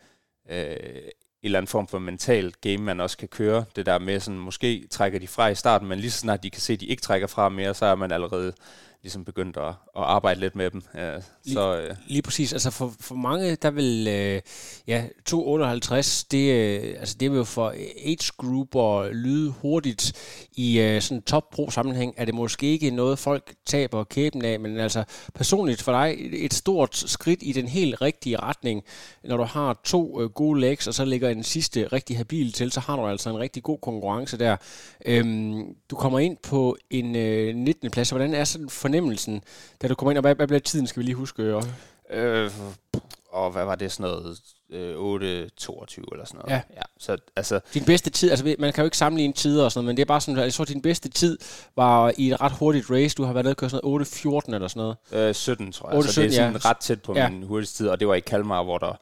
øh, 0.51 0.77
eller 1.47 1.59
anden 1.59 1.69
form 1.69 1.89
for 1.89 1.99
mental 1.99 2.53
game, 2.61 2.79
man 2.79 3.01
også 3.01 3.17
kan 3.17 3.29
køre. 3.29 3.65
Det 3.77 3.87
der 3.87 3.99
med 3.99 4.21
sådan, 4.21 4.41
måske 4.41 4.87
trækker 4.91 5.19
de 5.19 5.29
fra 5.29 5.49
i 5.49 5.55
starten, 5.55 5.89
men 5.89 5.99
lige 5.99 6.11
så 6.11 6.19
snart 6.19 6.43
de 6.43 6.51
kan 6.51 6.61
se, 6.61 6.73
at 6.73 6.81
de 6.81 6.87
ikke 6.87 7.03
trækker 7.03 7.27
fra 7.27 7.49
mere, 7.49 7.75
så 7.75 7.87
er 7.87 7.95
man 7.95 8.13
allerede 8.13 8.53
ligesom 9.07 9.25
begyndt 9.25 9.57
at, 9.57 9.69
at 9.69 10.03
arbejde 10.03 10.41
lidt 10.41 10.57
med 10.57 10.71
dem. 10.71 10.83
Ja, 10.95 11.21
så, 11.21 11.27
lige, 11.45 11.91
øh. 11.91 11.97
lige 12.07 12.23
præcis. 12.23 12.53
Altså 12.53 12.71
for, 12.71 12.93
for 13.01 13.15
mange, 13.15 13.57
der 13.57 13.71
vil 13.71 14.09
øh, 14.09 14.41
ja, 14.87 15.05
258, 15.27 16.25
det, 16.25 16.53
øh, 16.53 16.95
altså 17.01 17.17
det 17.21 17.31
vil 17.31 17.37
jo 17.37 17.45
for 17.45 17.75
age 18.05 18.33
og 18.75 19.11
lyde 19.15 19.51
hurtigt 19.51 20.13
i 20.53 20.81
øh, 20.81 21.03
sådan 21.03 21.23
top 21.23 21.51
pro 21.51 21.71
sammenhæng, 21.71 22.15
er 22.17 22.25
det 22.25 22.35
måske 22.35 22.67
ikke 22.67 22.91
noget, 22.91 23.19
folk 23.19 23.55
taber 23.67 24.05
kæben 24.05 24.45
af, 24.45 24.61
men 24.61 24.81
altså 24.81 25.05
personligt 25.35 25.83
for 25.83 25.93
dig, 25.93 26.17
et 26.33 26.55
stort 26.55 26.97
skridt 26.97 27.39
i 27.43 27.53
den 27.53 27.69
helt 27.69 28.03
rigtige 28.03 28.37
retning, 28.37 28.83
når 29.25 29.37
du 29.37 29.43
har 29.43 29.81
to 29.85 30.23
øh, 30.23 30.31
gode 30.31 30.61
legs, 30.61 30.87
og 30.87 30.95
så 30.95 31.05
ligger 31.05 31.29
en 31.29 31.43
sidste 31.43 31.87
rigtig 31.87 32.17
habil 32.17 32.53
til, 32.53 32.73
så 32.73 32.81
har 32.81 32.97
du 32.97 33.07
altså 33.07 33.31
en 33.31 33.39
rigtig 33.39 33.63
god 33.63 33.79
konkurrence 33.79 34.39
der. 34.39 34.57
Øhm, 35.07 35.65
du 35.91 35.97
kommer 35.97 36.19
ind 36.19 36.37
på 36.43 36.77
en 36.91 37.17
øh, 37.17 37.55
19. 37.57 37.91
plads, 37.91 38.11
hvordan 38.11 38.35
er 38.35 38.45
sådan 38.45 38.69
fornemmelsen, 38.69 38.96
da 39.83 39.89
du 39.89 39.95
kommer 39.95 40.11
ind, 40.11 40.19
og 40.19 40.23
hvad, 40.23 40.35
hvad 40.35 40.47
bliver 40.47 40.61
tiden, 40.61 40.87
skal 40.87 41.01
vi 41.01 41.05
lige 41.05 41.15
huske? 41.15 41.43
Øh, 42.11 42.51
og 43.31 43.51
hvad 43.51 43.65
var 43.65 43.75
det, 43.75 43.93
sådan 43.93 44.11
noget 44.11 44.39
øh, 44.71 44.95
8-22 44.97 45.03
eller 46.13 46.25
sådan 46.25 46.39
noget. 46.39 46.51
Ja. 46.51 46.61
ja. 46.77 46.83
Så, 46.99 47.17
altså, 47.37 47.61
din 47.75 47.85
bedste 47.85 48.11
tid, 48.11 48.31
altså 48.31 48.55
man 48.59 48.73
kan 48.73 48.83
jo 48.83 48.85
ikke 48.85 48.97
sammenligne 48.97 49.33
tider 49.33 49.65
og 49.65 49.73
sådan 49.73 49.85
noget, 49.85 49.87
men 49.87 49.97
det 49.97 50.03
er 50.03 50.07
bare 50.07 50.21
sådan, 50.21 50.43
jeg 50.43 50.53
tror, 50.53 50.65
din 50.65 50.83
bedste 50.83 51.09
tid 51.09 51.39
var 51.77 52.13
i 52.17 52.31
et 52.31 52.41
ret 52.41 52.53
hurtigt 52.53 52.91
race. 52.91 53.15
Du 53.15 53.25
har 53.25 53.33
været 53.33 53.45
nede 53.45 53.53
og 53.53 53.57
køre 53.57 53.71
sådan 53.71 53.91
noget 53.91 54.07
8-14 54.07 54.55
eller 54.55 54.69
sådan 54.69 54.95
noget. 55.13 55.29
Øh, 55.29 55.35
17, 55.35 55.73
tror 55.73 55.89
jeg. 55.89 55.99
8, 55.99 56.13
så 56.13 56.21
det 56.21 56.29
er 56.29 56.33
sådan 56.33 56.53
ja. 56.53 56.69
ret 56.71 56.77
tæt 56.77 57.03
på 57.03 57.15
ja. 57.17 57.29
min 57.31 57.43
hurtigste 57.43 57.77
tid, 57.77 57.89
og 57.89 58.01
det 58.01 58.09
var 58.09 58.15
i 58.15 58.21
Kalmar, 58.21 58.63
hvor 58.63 58.79
der 58.79 58.99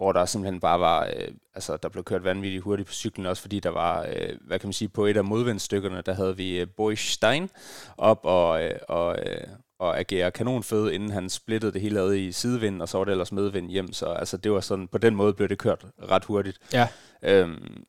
hvor 0.00 0.12
der 0.12 0.24
simpelthen 0.24 0.60
bare 0.60 0.80
var, 0.80 1.04
øh, 1.16 1.28
altså 1.54 1.76
der 1.76 1.88
blev 1.88 2.04
kørt 2.04 2.24
vanvittigt 2.24 2.62
hurtigt 2.62 2.86
på 2.86 2.92
cyklen, 2.92 3.26
også 3.26 3.42
fordi 3.42 3.60
der 3.60 3.70
var, 3.70 4.06
øh, 4.08 4.36
hvad 4.46 4.58
kan 4.58 4.66
man 4.66 4.72
sige, 4.72 4.88
på 4.88 5.06
et 5.06 5.16
af 5.16 5.24
modvindstykkerne, 5.24 6.02
der 6.06 6.14
havde 6.14 6.36
vi 6.36 6.60
øh, 6.60 6.66
Boy 6.76 6.94
Stein 6.94 7.50
op 7.98 8.20
og, 8.22 8.62
øh, 8.62 8.78
og, 8.88 9.18
øh, 9.26 9.46
og 9.78 9.98
agere 9.98 10.30
kanonfed, 10.30 10.90
inden 10.90 11.10
han 11.10 11.28
splittede 11.28 11.72
det 11.72 11.80
hele 11.80 12.00
ad 12.00 12.14
i 12.14 12.32
sidevind, 12.32 12.82
og 12.82 12.88
så 12.88 12.98
var 12.98 13.04
det 13.04 13.12
ellers 13.12 13.32
medvind 13.32 13.70
hjem, 13.70 13.92
så 13.92 14.06
altså 14.06 14.36
det 14.36 14.52
var 14.52 14.60
sådan, 14.60 14.88
på 14.88 14.98
den 14.98 15.14
måde 15.14 15.34
blev 15.34 15.48
det 15.48 15.58
kørt 15.58 15.86
ret 16.10 16.24
hurtigt. 16.24 16.58
Ja. 16.72 16.88
Øhm, 17.22 17.84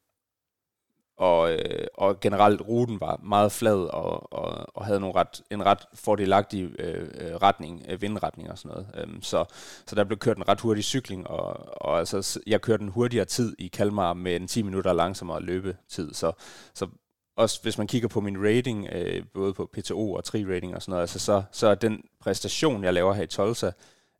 og, 1.17 1.51
øh, 1.51 1.87
og 1.93 2.19
generelt 2.19 2.61
ruten 2.61 3.01
var 3.01 3.19
meget 3.23 3.51
flad 3.51 3.77
og, 3.77 4.33
og, 4.33 4.77
og 4.77 4.85
havde 4.85 4.99
nogle 4.99 5.15
ret, 5.15 5.41
en 5.51 5.65
ret 5.65 5.79
fordelagtig 5.93 6.71
øh, 6.79 7.07
øh, 7.13 7.35
retning, 7.35 7.85
øh, 7.89 8.01
vindretning 8.01 8.51
og 8.51 8.57
sådan 8.57 8.69
noget. 8.69 8.87
Øhm, 8.97 9.21
så, 9.21 9.45
så 9.85 9.95
der 9.95 10.03
blev 10.03 10.17
kørt 10.17 10.37
en 10.37 10.47
ret 10.47 10.61
hurtig 10.61 10.83
cykling, 10.83 11.27
og, 11.27 11.81
og 11.81 11.99
altså, 11.99 12.39
jeg 12.47 12.61
kørte 12.61 12.83
en 12.83 12.89
hurtigere 12.89 13.25
tid 13.25 13.55
i 13.59 13.67
Kalmar 13.67 14.13
med 14.13 14.35
en 14.35 14.47
10 14.47 14.61
minutter 14.61 14.93
langsommere 14.93 15.41
løbetid. 15.41 16.13
Så, 16.13 16.31
så 16.73 16.87
også 17.35 17.61
hvis 17.61 17.77
man 17.77 17.87
kigger 17.87 18.07
på 18.07 18.21
min 18.21 18.43
rating, 18.43 18.87
øh, 18.91 19.23
både 19.33 19.53
på 19.53 19.69
PTO 19.73 20.13
og 20.13 20.23
tri-rating 20.25 20.75
og 20.75 20.81
sådan 20.81 20.91
noget, 20.91 21.01
altså, 21.01 21.19
så, 21.19 21.43
så 21.51 21.67
er 21.67 21.75
den 21.75 22.03
præstation, 22.19 22.83
jeg 22.83 22.93
laver 22.93 23.13
her 23.13 23.23
i 23.23 23.27
Tolsa, 23.27 23.71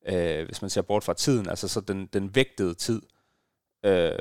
øh, 0.07 0.45
hvis 0.45 0.61
man 0.61 0.69
ser 0.69 0.81
bort 0.81 1.03
fra 1.03 1.13
tiden, 1.13 1.49
altså 1.49 1.67
så 1.67 1.81
den, 1.81 2.05
den 2.05 2.35
vægtede 2.35 2.73
tid, 2.73 3.01
øh, 3.85 4.11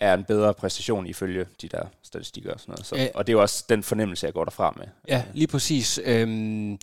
er 0.00 0.14
en 0.14 0.24
bedre 0.24 0.54
præstation 0.54 1.06
ifølge 1.06 1.46
de 1.62 1.68
der 1.68 1.82
statistikker 2.02 2.52
og 2.52 2.60
sådan 2.60 2.72
noget. 2.72 2.86
Så, 2.86 2.96
ja. 2.96 3.08
Og 3.14 3.26
det 3.26 3.32
er 3.32 3.36
jo 3.36 3.42
også 3.42 3.64
den 3.68 3.82
fornemmelse, 3.82 4.26
jeg 4.26 4.34
går 4.34 4.44
derfra 4.44 4.74
med. 4.76 4.86
Ja, 5.08 5.24
lige 5.34 5.46
præcis. 5.46 6.00
Øhm, 6.04 6.78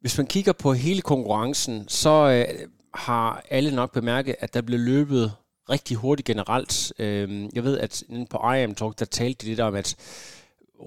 hvis 0.00 0.18
man 0.18 0.26
kigger 0.26 0.52
på 0.52 0.72
hele 0.72 1.02
konkurrencen, 1.02 1.88
så 1.88 2.10
øh, 2.48 2.68
har 2.94 3.42
alle 3.50 3.74
nok 3.74 3.92
bemærket, 3.92 4.36
at 4.38 4.54
der 4.54 4.60
blev 4.62 4.78
løbet 4.78 5.32
rigtig 5.70 5.96
hurtigt 5.96 6.26
generelt. 6.26 6.92
Øhm, 6.98 7.50
jeg 7.54 7.64
ved, 7.64 7.78
at 7.78 8.02
på 8.30 8.52
IAM 8.52 8.74
Talk, 8.74 8.98
der 8.98 9.04
talte 9.04 9.42
de 9.42 9.48
lidt 9.48 9.60
om, 9.60 9.74
at 9.74 9.96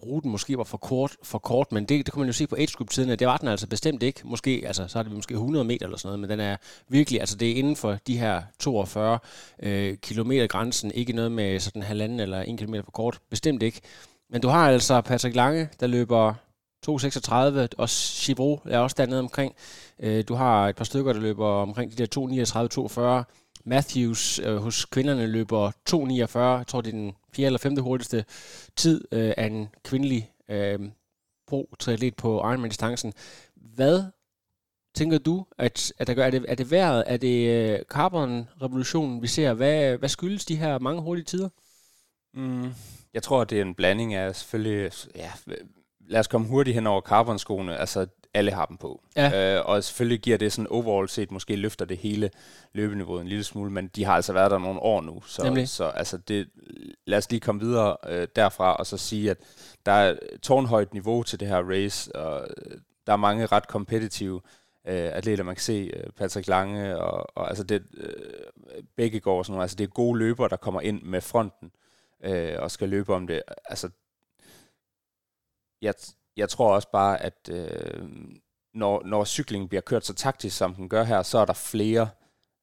ruten 0.04 0.32
måske 0.32 0.58
var 0.58 0.64
for 0.64 0.78
kort, 0.78 1.16
for 1.24 1.40
kort 1.40 1.72
men 1.72 1.86
det, 1.86 2.06
det 2.06 2.14
kan 2.14 2.20
man 2.20 2.28
jo 2.28 2.34
se 2.34 2.48
på 2.48 2.56
age 2.56 2.74
group 2.78 2.90
tiden, 2.90 3.20
det 3.20 3.28
var 3.28 3.38
den 3.38 3.48
altså 3.48 3.68
bestemt 3.68 4.04
ikke. 4.04 4.22
Måske, 4.24 4.64
altså, 4.66 4.88
så 4.88 5.00
er 5.00 5.04
det 5.04 5.12
måske 5.12 5.34
100 5.34 5.66
meter 5.66 5.86
eller 5.86 5.98
sådan 5.98 6.08
noget, 6.08 6.20
men 6.20 6.30
den 6.30 6.40
er 6.40 6.58
virkelig, 6.90 7.20
altså 7.20 7.38
det 7.38 7.52
er 7.52 7.56
inden 7.56 7.76
for 7.76 7.98
de 8.08 8.18
her 8.18 8.42
42 8.60 9.20
øh, 9.64 9.98
kilometer 9.98 10.48
grænsen, 10.48 10.92
ikke 10.92 11.14
noget 11.14 11.32
med 11.32 11.60
sådan 11.60 11.84
halvanden 11.84 12.20
eller 12.20 12.42
en 12.42 12.58
kilometer 12.58 12.84
for 12.84 12.92
kort, 12.92 13.20
bestemt 13.30 13.64
ikke. 13.64 13.82
Men 14.30 14.42
du 14.42 14.48
har 14.48 14.70
altså 14.70 15.02
Patrick 15.02 15.36
Lange, 15.36 15.70
der 15.80 15.88
løber 15.88 16.34
2.36, 16.90 17.68
og 17.78 17.90
Chivro 17.90 18.62
er 18.66 18.80
også 18.80 18.96
dernede 19.00 19.20
omkring. 19.20 19.56
Øh, 20.00 20.24
du 20.28 20.34
har 20.34 20.68
et 20.70 20.76
par 20.76 20.86
stykker, 20.86 21.14
der 21.14 21.20
løber 21.20 21.48
omkring 21.48 21.98
de 21.98 22.06
der 22.06 23.24
2.39-2.40. 23.24 23.45
Matthews 23.66 24.40
øh, 24.40 24.58
hos 24.58 24.86
kvinderne 24.86 25.28
løber 25.28 25.72
2.49. 25.90 26.40
Jeg 26.40 26.68
tror, 26.68 26.82
det 26.82 26.88
er 26.88 26.98
den 26.98 27.14
fjerde 27.36 27.46
eller 27.46 27.60
femte 27.60 27.82
hurtigste 27.82 28.26
tid 28.76 29.06
øh, 29.12 29.34
af 29.38 29.46
en 29.46 29.70
kvindelig 29.84 30.32
øh, 30.50 30.80
pro-triatlet 31.48 32.16
på 32.16 32.40
Ironman-distancen. 32.40 33.14
Hvad 33.56 34.04
tænker 34.96 35.18
du, 35.18 35.46
at, 35.58 35.94
at 35.98 36.08
der 36.08 36.14
gør? 36.14 36.26
Er 36.26 36.32
det, 36.32 36.46
er 36.48 36.56
det 36.56 36.72
vejret? 36.72 37.04
Er 37.08 37.18
det 37.18 37.50
øh, 37.50 37.80
carbon-revolutionen, 37.90 39.22
vi 39.22 39.28
ser? 39.28 39.54
Hvad, 39.54 39.98
hvad 39.98 40.10
skyldes 40.10 40.46
de 40.46 40.56
her 40.56 40.80
mange 40.80 41.02
hurtige 41.02 41.26
tider? 41.26 41.50
Mm, 42.34 42.74
jeg 43.14 43.24
tror, 43.24 43.44
det 43.44 43.58
er 43.58 43.62
en 43.62 43.76
blanding 43.76 44.14
af 44.14 44.36
selvfølgelig... 44.36 44.92
Ja, 45.16 45.32
lad 46.08 46.20
os 46.20 46.28
komme 46.28 46.48
hurtigt 46.48 46.76
hen 46.76 46.88
over 46.88 47.02
carbonskoene. 47.02 47.78
Altså, 47.78 48.08
alle 48.34 48.52
har 48.52 48.66
dem 48.66 48.78
på. 48.78 49.02
Ja. 49.16 49.58
Øh, 49.58 49.66
og 49.66 49.84
selvfølgelig 49.84 50.20
giver 50.20 50.38
det 50.38 50.54
sådan 50.54 50.68
overall 50.68 51.10
set, 51.10 51.32
måske 51.32 51.56
løfter 51.56 51.86
det 51.86 51.98
hele 51.98 52.30
løbeniveauet 52.74 53.22
en 53.22 53.28
lille 53.28 53.44
smule, 53.44 53.72
men 53.72 53.88
de 53.88 54.06
har 54.06 54.16
altså 54.16 54.34
været 54.34 54.52
der 54.52 54.58
nogle 54.58 54.80
år 54.80 55.02
nu. 55.02 55.22
Så, 55.22 55.64
så 55.66 55.84
altså 55.84 56.18
det, 56.18 56.50
lad 57.06 57.18
os 57.18 57.30
lige 57.32 57.40
komme 57.40 57.62
videre 57.62 57.98
øh, 58.08 58.28
derfra, 58.36 58.76
og 58.76 58.86
så 58.86 58.98
sige, 58.98 59.32
at 59.32 59.38
der 59.86 59.92
er 59.92 60.16
tårnhøjt 60.42 60.94
niveau 60.94 61.24
til 61.24 61.40
det 61.40 61.48
her 61.48 61.70
race, 61.70 62.16
og 62.16 62.48
øh, 62.58 62.78
der 63.08 63.14
er 63.14 63.18
mange 63.18 63.46
ret 63.46 63.68
kompetitive 63.68 64.42
øh, 64.88 65.10
atleter, 65.14 65.44
man 65.44 65.56
kan 65.56 65.62
se, 65.62 65.92
øh, 65.94 66.10
Patrick 66.18 66.48
Lange, 66.48 66.98
og, 66.98 67.38
og 67.38 67.50
altså 67.50 67.64
det, 67.64 67.84
øh, 67.98 68.14
begge 68.96 69.20
går 69.20 69.44
sådan 69.44 69.54
noget, 69.54 69.64
altså 69.64 69.76
det 69.76 69.84
er 69.84 69.88
gode 69.88 70.20
løbere, 70.20 70.50
der 70.50 70.56
kommer 70.56 70.82
ind 70.82 71.02
med 71.02 71.22
fronten, 71.22 71.72
øh, 72.24 72.56
og 72.60 72.72
skal 72.72 72.90
løbe 72.90 73.14
om 73.14 73.28
det. 73.28 73.42
Altså, 73.66 73.90
jeg, 75.82 75.94
jeg 76.38 76.50
tror 76.50 76.74
også 76.74 76.92
bare, 76.92 77.22
at 77.22 77.50
øh, 77.52 78.10
når, 78.74 79.02
når 79.06 79.26
cyklingen 79.26 79.70
bliver 79.70 79.82
kørt 79.82 80.06
så 80.06 80.14
taktisk, 80.14 80.58
som 80.58 80.76
den 80.76 80.90
gør 80.90 81.04
her, 81.04 81.24
så 81.24 81.38
er 81.38 81.46
der 81.46 81.54
flere, 81.54 82.10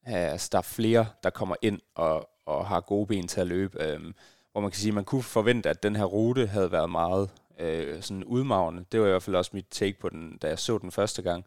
øh, 0.08 0.32
altså 0.32 0.48
der 0.52 0.58
er 0.58 0.62
flere, 0.62 1.06
der 1.22 1.30
kommer 1.30 1.56
ind 1.62 1.80
og, 1.94 2.28
og 2.46 2.66
har 2.66 2.80
gode 2.80 3.06
ben 3.06 3.28
til 3.28 3.40
at 3.40 3.46
løbe. 3.46 3.82
Øh, 3.82 4.12
hvor 4.52 4.60
man 4.60 4.70
kan 4.70 4.78
sige, 4.78 4.90
at 4.90 4.94
man 4.94 5.04
kunne 5.04 5.22
forvente, 5.22 5.70
at 5.70 5.82
den 5.82 5.96
her 5.96 6.04
rute 6.04 6.46
havde 6.46 6.72
været 6.72 6.90
meget 6.90 7.30
øh, 7.58 8.02
sådan 8.02 8.24
udmavende. 8.24 8.84
Det 8.92 9.00
var 9.00 9.06
i 9.06 9.10
hvert 9.10 9.22
fald 9.22 9.36
også 9.36 9.50
mit 9.54 9.66
take 9.70 9.98
på 10.00 10.08
den, 10.08 10.38
da 10.42 10.48
jeg 10.48 10.58
så 10.58 10.78
den 10.78 10.90
første 10.90 11.22
gang. 11.22 11.44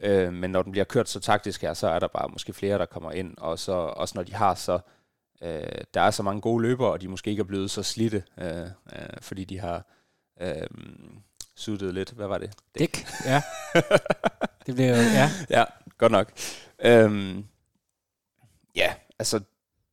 Øh, 0.00 0.32
men 0.32 0.50
når 0.50 0.62
den 0.62 0.72
bliver 0.72 0.84
kørt 0.84 1.08
så 1.08 1.20
taktisk 1.20 1.62
her, 1.62 1.74
så 1.74 1.88
er 1.88 1.98
der 1.98 2.08
bare 2.08 2.28
måske 2.28 2.52
flere, 2.52 2.78
der 2.78 2.86
kommer 2.86 3.12
ind. 3.12 3.34
Og 3.38 3.58
så 3.58 3.72
også 3.72 4.12
når 4.18 4.22
de 4.22 4.34
har 4.34 4.54
så... 4.54 4.78
Øh, 5.42 5.62
der 5.94 6.00
er 6.00 6.10
så 6.10 6.22
mange 6.22 6.40
gode 6.40 6.62
løbere, 6.62 6.92
og 6.92 7.00
de 7.00 7.08
måske 7.08 7.30
ikke 7.30 7.40
er 7.40 7.44
blevet 7.44 7.70
så 7.70 7.82
slidte, 7.82 8.22
øh, 8.38 8.62
øh, 8.62 9.20
fordi 9.20 9.44
de 9.44 9.58
har... 9.58 9.86
Øh, 10.40 10.66
suttede 11.56 11.92
lidt. 11.92 12.10
Hvad 12.10 12.26
var 12.26 12.38
det? 12.38 12.50
Dæk. 12.78 13.06
ja. 13.24 13.42
det 14.66 14.74
blev 14.74 14.86
jo, 14.86 14.94
ja. 14.94 15.30
Ja, 15.58 15.64
godt 15.98 16.12
nok. 16.12 16.32
Øhm, 16.78 17.44
ja, 18.76 18.94
altså, 19.18 19.40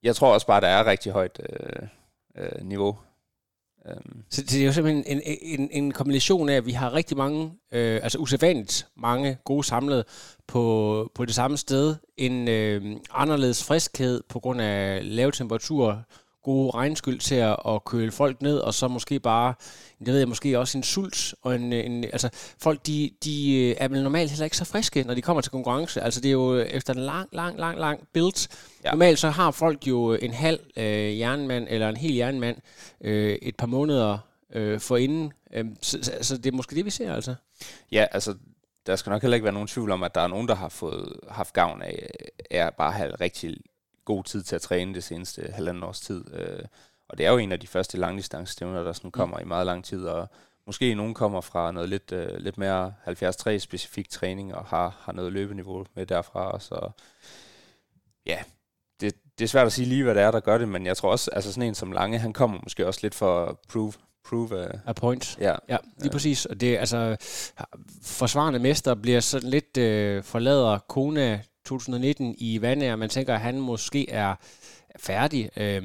jeg 0.03 0.15
tror 0.15 0.33
også 0.33 0.47
bare, 0.47 0.61
der 0.61 0.67
er 0.67 0.85
rigtig 0.85 1.11
højt 1.11 1.41
øh, 1.49 1.87
øh, 2.37 2.65
niveau. 2.65 2.97
Øhm. 3.87 4.23
Så 4.29 4.41
det 4.41 4.61
er 4.61 4.65
jo 4.65 4.73
simpelthen 4.73 5.03
en, 5.07 5.21
en, 5.41 5.69
en 5.71 5.91
kombination 5.91 6.49
af, 6.49 6.55
at 6.55 6.65
vi 6.65 6.71
har 6.71 6.93
rigtig 6.93 7.17
mange, 7.17 7.51
øh, 7.71 7.99
altså 8.03 8.17
usædvanligt 8.17 8.87
mange 8.95 9.37
gode 9.43 9.63
samlet 9.63 10.05
på, 10.47 11.11
på 11.15 11.25
det 11.25 11.35
samme 11.35 11.57
sted. 11.57 11.95
En 12.17 12.47
øh, 12.47 12.97
anderledes 13.11 13.63
friskhed 13.63 14.23
på 14.29 14.39
grund 14.39 14.61
af 14.61 14.99
lave 15.15 15.31
temperaturer, 15.31 16.01
gode 16.43 16.71
regnskyld 16.71 17.19
til 17.19 17.35
at, 17.35 17.57
at 17.67 17.83
køle 17.85 18.11
folk 18.11 18.41
ned, 18.41 18.57
og 18.57 18.73
så 18.73 18.87
måske 18.87 19.19
bare, 19.19 19.53
det 19.99 20.07
ved 20.07 20.17
jeg, 20.17 20.27
måske 20.27 20.59
også 20.59 20.77
en 20.77 20.83
sult, 20.83 21.35
og 21.41 21.55
en, 21.55 21.73
en 21.73 22.03
altså 22.03 22.29
folk, 22.57 22.87
de, 22.87 23.11
de 23.23 23.55
øh, 23.55 23.75
er 23.79 23.87
vel 23.87 24.03
normalt 24.03 24.31
heller 24.31 24.43
ikke 24.43 24.57
så 24.57 24.65
friske, 24.65 25.03
når 25.03 25.13
de 25.13 25.21
kommer 25.21 25.41
til 25.41 25.51
konkurrence. 25.51 26.01
Altså 26.01 26.21
det 26.21 26.29
er 26.29 26.33
jo 26.33 26.57
efter 26.57 26.93
en 26.93 26.99
lang, 26.99 27.29
lang, 27.31 27.59
lang, 27.59 27.79
lang 27.79 28.07
build. 28.13 28.49
Ja. 28.83 28.89
Normalt 28.91 29.19
så 29.19 29.29
har 29.29 29.51
folk 29.51 29.87
jo 29.87 30.13
en 30.13 30.33
halv 30.33 30.59
øh, 30.77 31.19
jernmand, 31.19 31.67
eller 31.69 31.89
en 31.89 31.97
hel 31.97 32.15
jernmand, 32.15 32.57
øh, 33.01 33.37
et 33.41 33.55
par 33.55 33.67
måneder 33.67 34.17
øh, 34.53 34.79
forinden. 34.79 35.33
Øh, 35.53 35.65
så, 35.81 35.99
så, 36.01 36.11
så 36.21 36.37
det 36.37 36.45
er 36.45 36.55
måske 36.55 36.75
det, 36.75 36.85
vi 36.85 36.89
ser 36.89 37.13
altså. 37.13 37.35
Ja, 37.91 38.05
altså 38.11 38.35
der 38.85 38.95
skal 38.95 39.09
nok 39.09 39.21
heller 39.21 39.35
ikke 39.35 39.43
være 39.43 39.53
nogen 39.53 39.67
tvivl 39.67 39.91
om, 39.91 40.03
at 40.03 40.15
der 40.15 40.21
er 40.21 40.27
nogen, 40.27 40.47
der 40.47 40.55
har 40.55 40.69
fået 40.69 41.13
haft 41.29 41.53
gavn 41.53 41.81
af, 41.81 42.09
er 42.51 42.69
bare 42.69 42.87
at 42.87 42.93
have 42.93 43.15
rigtig 43.21 43.57
god 44.05 44.23
tid 44.23 44.43
til 44.43 44.55
at 44.55 44.61
træne 44.61 44.93
det 44.93 45.03
seneste 45.03 45.51
halvanden 45.53 45.83
års 45.83 45.99
tid. 45.99 46.23
Øh, 46.33 46.63
og 47.09 47.17
det 47.17 47.25
er 47.25 47.31
jo 47.31 47.37
en 47.37 47.51
af 47.51 47.59
de 47.59 47.67
første 47.67 47.97
langdistancestævner, 47.97 48.83
der 48.83 48.93
sådan 48.93 49.07
mm. 49.07 49.11
kommer 49.11 49.37
mm. 49.37 49.43
i 49.43 49.47
meget 49.47 49.65
lang 49.65 49.85
tid, 49.85 50.05
og 50.05 50.27
måske 50.65 50.95
nogen 50.95 51.13
kommer 51.13 51.41
fra 51.41 51.71
noget 51.71 51.89
lidt, 51.89 52.11
øh, 52.11 52.37
lidt 52.37 52.57
mere 52.57 52.93
73 53.05 53.63
specifik 53.63 54.09
træning, 54.09 54.55
og 54.55 54.65
har, 54.65 54.95
har 54.99 55.13
noget 55.13 55.33
løbeniveau 55.33 55.85
med 55.95 56.05
derfra, 56.05 56.59
så 56.59 56.89
ja, 58.25 58.39
det, 59.01 59.15
det 59.39 59.43
er 59.43 59.47
svært 59.47 59.65
at 59.65 59.73
sige 59.73 59.85
lige, 59.85 60.03
hvad 60.03 60.15
det 60.15 60.23
er, 60.23 60.31
der 60.31 60.39
gør 60.39 60.57
det, 60.57 60.69
men 60.69 60.85
jeg 60.85 60.97
tror 60.97 61.11
også, 61.11 61.31
altså 61.33 61.53
sådan 61.53 61.67
en 61.67 61.75
som 61.75 61.91
Lange, 61.91 62.19
han 62.19 62.33
kommer 62.33 62.59
måske 62.63 62.87
også 62.87 62.99
lidt 63.03 63.15
for 63.15 63.45
at 63.45 63.55
prove, 63.69 63.93
prove 64.25 64.63
uh, 64.63 64.79
A 64.85 64.93
point. 64.93 65.37
Ja. 65.39 65.55
Ja, 65.69 65.77
lige 65.97 66.11
præcis. 66.11 66.45
Og 66.45 66.61
det 66.61 66.77
altså, 66.77 67.15
forsvarende 68.03 68.59
mester 68.59 68.95
bliver 68.95 69.19
sådan 69.19 69.49
lidt 69.49 69.77
øh, 69.77 70.23
forlader 70.23 70.79
Kona 70.79 71.41
2019 71.65 72.35
i 72.37 72.61
Vandager. 72.61 72.95
Man 72.95 73.09
tænker, 73.09 73.33
at 73.33 73.41
han 73.41 73.59
måske 73.59 74.09
er 74.09 74.35
færdig. 74.99 75.49
øh, 75.57 75.83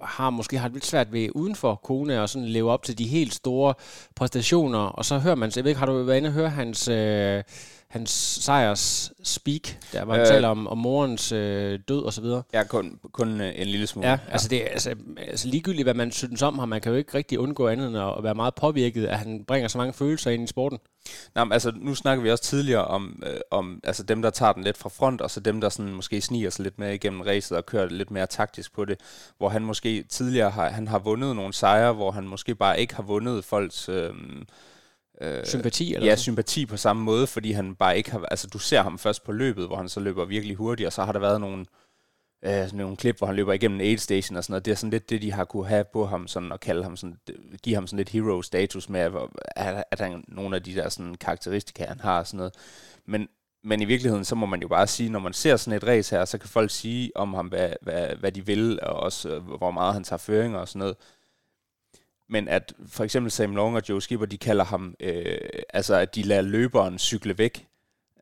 har 0.00 0.30
måske 0.30 0.58
har 0.58 0.68
det 0.68 0.74
lidt 0.74 0.86
svært 0.86 1.12
ved 1.12 1.28
uden 1.34 1.56
for 1.56 1.74
Kona 1.74 2.20
og 2.20 2.28
sådan 2.28 2.48
leve 2.48 2.70
op 2.70 2.82
til 2.82 2.98
de 2.98 3.06
helt 3.06 3.34
store 3.34 3.74
præstationer. 4.14 4.78
Og 4.78 5.04
så 5.04 5.18
hører 5.18 5.34
man, 5.34 5.52
jeg 5.56 5.64
ved 5.64 5.70
ikke, 5.70 5.78
har 5.78 5.86
du 5.86 6.02
været 6.02 6.16
inde 6.16 6.28
og 6.28 6.32
høre 6.32 6.50
hans... 6.50 6.88
Øh, 6.88 7.42
hans 7.88 8.10
sejrs 8.40 9.12
speak, 9.22 9.62
der 9.92 10.04
var 10.04 10.12
han 10.12 10.20
øh, 10.20 10.26
taler 10.26 10.48
om, 10.48 10.66
om 10.66 10.78
morens 10.78 11.32
øh, 11.32 11.78
død 11.88 12.02
og 12.02 12.12
så 12.12 12.20
videre. 12.20 12.42
Ja, 12.52 12.64
kun, 12.64 12.98
kun 13.12 13.40
øh, 13.40 13.52
en 13.56 13.66
lille 13.66 13.86
smule. 13.86 14.08
Ja, 14.08 14.12
ja. 14.12 14.32
Altså, 14.32 14.48
det, 14.48 14.62
altså, 14.70 14.94
altså 15.18 15.48
ligegyldigt, 15.48 15.86
hvad 15.86 15.94
man 15.94 16.12
synes 16.12 16.42
om 16.42 16.58
ham, 16.58 16.68
man 16.68 16.80
kan 16.80 16.92
jo 16.92 16.98
ikke 16.98 17.14
rigtig 17.14 17.38
undgå 17.38 17.68
andet 17.68 17.88
end 17.88 17.98
at 17.98 18.22
være 18.22 18.34
meget 18.34 18.54
påvirket, 18.54 19.06
at 19.06 19.18
han 19.18 19.44
bringer 19.44 19.68
så 19.68 19.78
mange 19.78 19.92
følelser 19.92 20.30
ind 20.30 20.44
i 20.44 20.46
sporten. 20.46 20.78
Nej, 21.34 21.44
men 21.44 21.52
altså, 21.52 21.72
nu 21.76 21.94
snakker 21.94 22.22
vi 22.22 22.30
også 22.30 22.44
tidligere 22.44 22.84
om, 22.84 23.22
øh, 23.26 23.40
om 23.50 23.80
altså 23.84 24.02
dem, 24.02 24.22
der 24.22 24.30
tager 24.30 24.52
den 24.52 24.64
lidt 24.64 24.78
fra 24.78 24.88
front, 24.88 25.20
og 25.20 25.30
så 25.30 25.40
dem, 25.40 25.60
der 25.60 25.68
sådan 25.68 25.92
måske 25.92 26.20
sniger 26.20 26.50
sig 26.50 26.62
lidt 26.62 26.78
mere 26.78 26.94
igennem 26.94 27.20
racet 27.20 27.56
og 27.56 27.66
kører 27.66 27.88
lidt 27.88 28.10
mere 28.10 28.26
taktisk 28.26 28.74
på 28.74 28.84
det, 28.84 29.00
hvor 29.38 29.48
han 29.48 29.62
måske 29.62 30.02
tidligere 30.02 30.50
har, 30.50 30.68
han 30.68 30.88
har 30.88 30.98
vundet 30.98 31.36
nogle 31.36 31.52
sejre, 31.52 31.92
hvor 31.92 32.10
han 32.10 32.24
måske 32.24 32.54
bare 32.54 32.80
ikke 32.80 32.94
har 32.94 33.02
vundet 33.02 33.44
folks... 33.44 33.88
Øh, 33.88 34.10
Øh, 35.20 35.46
sympati? 35.46 35.94
Eller 35.94 36.06
ja, 36.06 36.12
sådan? 36.12 36.22
sympati 36.22 36.66
på 36.66 36.76
samme 36.76 37.02
måde, 37.02 37.26
fordi 37.26 37.52
han 37.52 37.74
bare 37.74 37.96
ikke 37.96 38.10
har... 38.10 38.26
Altså, 38.30 38.46
du 38.46 38.58
ser 38.58 38.82
ham 38.82 38.98
først 38.98 39.24
på 39.24 39.32
løbet, 39.32 39.66
hvor 39.66 39.76
han 39.76 39.88
så 39.88 40.00
løber 40.00 40.24
virkelig 40.24 40.56
hurtigt, 40.56 40.86
og 40.86 40.92
så 40.92 41.04
har 41.04 41.12
der 41.12 41.20
været 41.20 41.40
nogle, 41.40 41.66
øh, 42.44 42.50
sådan 42.50 42.78
nogle 42.78 42.96
klip, 42.96 43.18
hvor 43.18 43.26
han 43.26 43.36
løber 43.36 43.52
igennem 43.52 43.80
aid 43.80 43.98
station 43.98 44.36
og 44.36 44.44
sådan 44.44 44.52
noget. 44.52 44.64
Det 44.64 44.70
er 44.70 44.76
sådan 44.76 44.90
lidt 44.90 45.10
det, 45.10 45.22
de 45.22 45.32
har 45.32 45.44
kunne 45.44 45.66
have 45.66 45.84
på 45.92 46.06
ham, 46.06 46.28
sådan, 46.28 46.52
og 46.52 46.60
kalde 46.60 46.82
ham 46.82 46.96
sådan, 46.96 47.16
give 47.62 47.74
ham 47.74 47.86
sådan 47.86 47.96
lidt 47.96 48.08
hero-status 48.08 48.88
med, 48.88 49.00
at, 49.56 49.84
at 49.90 50.00
han 50.00 50.24
nogle 50.28 50.56
af 50.56 50.62
de 50.62 50.74
der 50.74 50.88
sådan, 50.88 51.14
karakteristika, 51.14 51.84
han 51.84 52.00
har 52.00 52.18
og 52.18 52.26
sådan 52.26 52.38
noget. 52.38 52.54
Men, 53.06 53.28
men 53.64 53.82
i 53.82 53.84
virkeligheden, 53.84 54.24
så 54.24 54.34
må 54.34 54.46
man 54.46 54.62
jo 54.62 54.68
bare 54.68 54.86
sige, 54.86 55.10
når 55.10 55.18
man 55.18 55.32
ser 55.32 55.56
sådan 55.56 55.76
et 55.76 55.86
race 55.86 56.16
her, 56.16 56.24
så 56.24 56.38
kan 56.38 56.48
folk 56.48 56.70
sige 56.70 57.10
om 57.14 57.34
ham, 57.34 57.46
hvad, 57.46 57.70
hvad, 57.82 58.08
hvad 58.16 58.32
de 58.32 58.46
vil, 58.46 58.78
og 58.82 58.94
også 58.94 59.28
øh, 59.28 59.42
hvor 59.42 59.70
meget 59.70 59.94
han 59.94 60.04
tager 60.04 60.18
føringer 60.18 60.58
og 60.58 60.68
sådan 60.68 60.78
noget 60.78 60.96
men 62.28 62.48
at 62.48 62.72
for 62.86 63.04
eksempel 63.04 63.30
Sam 63.30 63.56
Long 63.56 63.76
og 63.76 63.82
Joe 63.88 64.02
Skipper, 64.02 64.26
de 64.26 64.38
kalder 64.38 64.64
ham, 64.64 64.94
øh, 65.00 65.38
altså 65.68 65.94
at 65.94 66.14
de 66.14 66.22
lader 66.22 66.42
løberen 66.42 66.98
cykle 66.98 67.38
væk. 67.38 67.68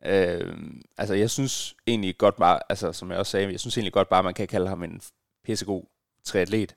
Øh, 0.05 0.53
altså 0.97 1.13
jeg 1.13 1.29
synes 1.29 1.75
egentlig 1.87 2.17
godt 2.17 2.35
bare, 2.35 2.59
altså 2.69 2.91
som 2.91 3.11
jeg 3.11 3.19
også 3.19 3.31
sagde, 3.31 3.51
jeg 3.51 3.59
synes 3.59 3.77
egentlig 3.77 3.93
godt 3.93 4.09
bare, 4.09 4.19
at 4.19 4.25
man 4.25 4.33
kan 4.33 4.47
kalde 4.47 4.67
ham 4.67 4.83
en 4.83 5.01
pissegod 5.43 5.83
triatlet. 6.23 6.75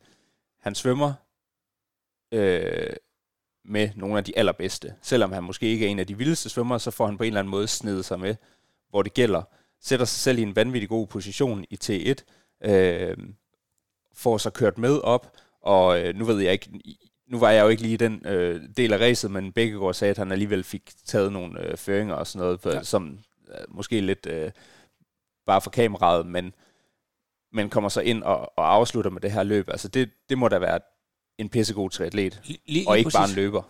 Han 0.60 0.74
svømmer 0.74 1.12
øh, 2.32 2.96
med 3.64 3.90
nogle 3.96 4.18
af 4.18 4.24
de 4.24 4.38
allerbedste. 4.38 4.94
Selvom 5.02 5.32
han 5.32 5.44
måske 5.44 5.66
ikke 5.66 5.86
er 5.86 5.90
en 5.90 5.98
af 5.98 6.06
de 6.06 6.18
vildeste 6.18 6.48
svømmere, 6.48 6.80
så 6.80 6.90
får 6.90 7.06
han 7.06 7.16
på 7.16 7.24
en 7.24 7.26
eller 7.26 7.40
anden 7.40 7.50
måde 7.50 7.68
snedet 7.68 8.04
sig 8.04 8.20
med, 8.20 8.34
hvor 8.90 9.02
det 9.02 9.14
gælder. 9.14 9.42
Sætter 9.80 10.06
sig 10.06 10.20
selv 10.20 10.38
i 10.38 10.42
en 10.42 10.56
vanvittig 10.56 10.88
god 10.88 11.06
position 11.06 11.64
i 11.70 11.78
T1, 11.84 12.14
øh, 12.70 13.16
får 14.12 14.38
sig 14.38 14.52
kørt 14.52 14.78
med 14.78 15.00
op, 15.00 15.36
og 15.60 16.00
øh, 16.00 16.14
nu 16.14 16.24
ved 16.24 16.40
jeg 16.40 16.52
ikke, 16.52 16.70
nu 17.28 17.38
var 17.38 17.50
jeg 17.50 17.62
jo 17.62 17.68
ikke 17.68 17.82
lige 17.82 17.96
den 17.96 18.22
øh, 18.26 18.60
del 18.76 18.92
af 18.92 18.98
racet, 19.00 19.30
men 19.30 19.52
Bækkegaard 19.52 19.94
sagde, 19.94 20.10
at 20.10 20.18
han 20.18 20.32
alligevel 20.32 20.64
fik 20.64 20.92
taget 21.04 21.32
nogle 21.32 21.60
øh, 21.60 21.76
føringer 21.76 22.14
og 22.14 22.26
sådan 22.26 22.46
noget, 22.46 22.74
ja. 22.76 22.82
som 22.82 23.18
øh, 23.48 23.64
måske 23.68 24.00
lidt 24.00 24.26
øh, 24.26 24.50
bare 25.46 25.60
for 25.60 25.70
kameraet, 25.70 26.26
men, 26.26 26.54
men 27.52 27.70
kommer 27.70 27.88
så 27.90 28.00
ind 28.00 28.22
og, 28.22 28.58
og 28.58 28.74
afslutter 28.74 29.10
med 29.10 29.20
det 29.20 29.32
her 29.32 29.42
løb. 29.42 29.68
Altså 29.68 29.88
det, 29.88 30.10
det 30.28 30.38
må 30.38 30.48
da 30.48 30.58
være 30.58 30.80
en 31.38 31.48
pissegod 31.48 31.90
triatlet, 31.90 32.40
lige, 32.66 32.88
og 32.88 32.98
ikke 32.98 33.06
præcis. 33.06 33.18
bare 33.18 33.28
en 33.28 33.34
løber. 33.34 33.62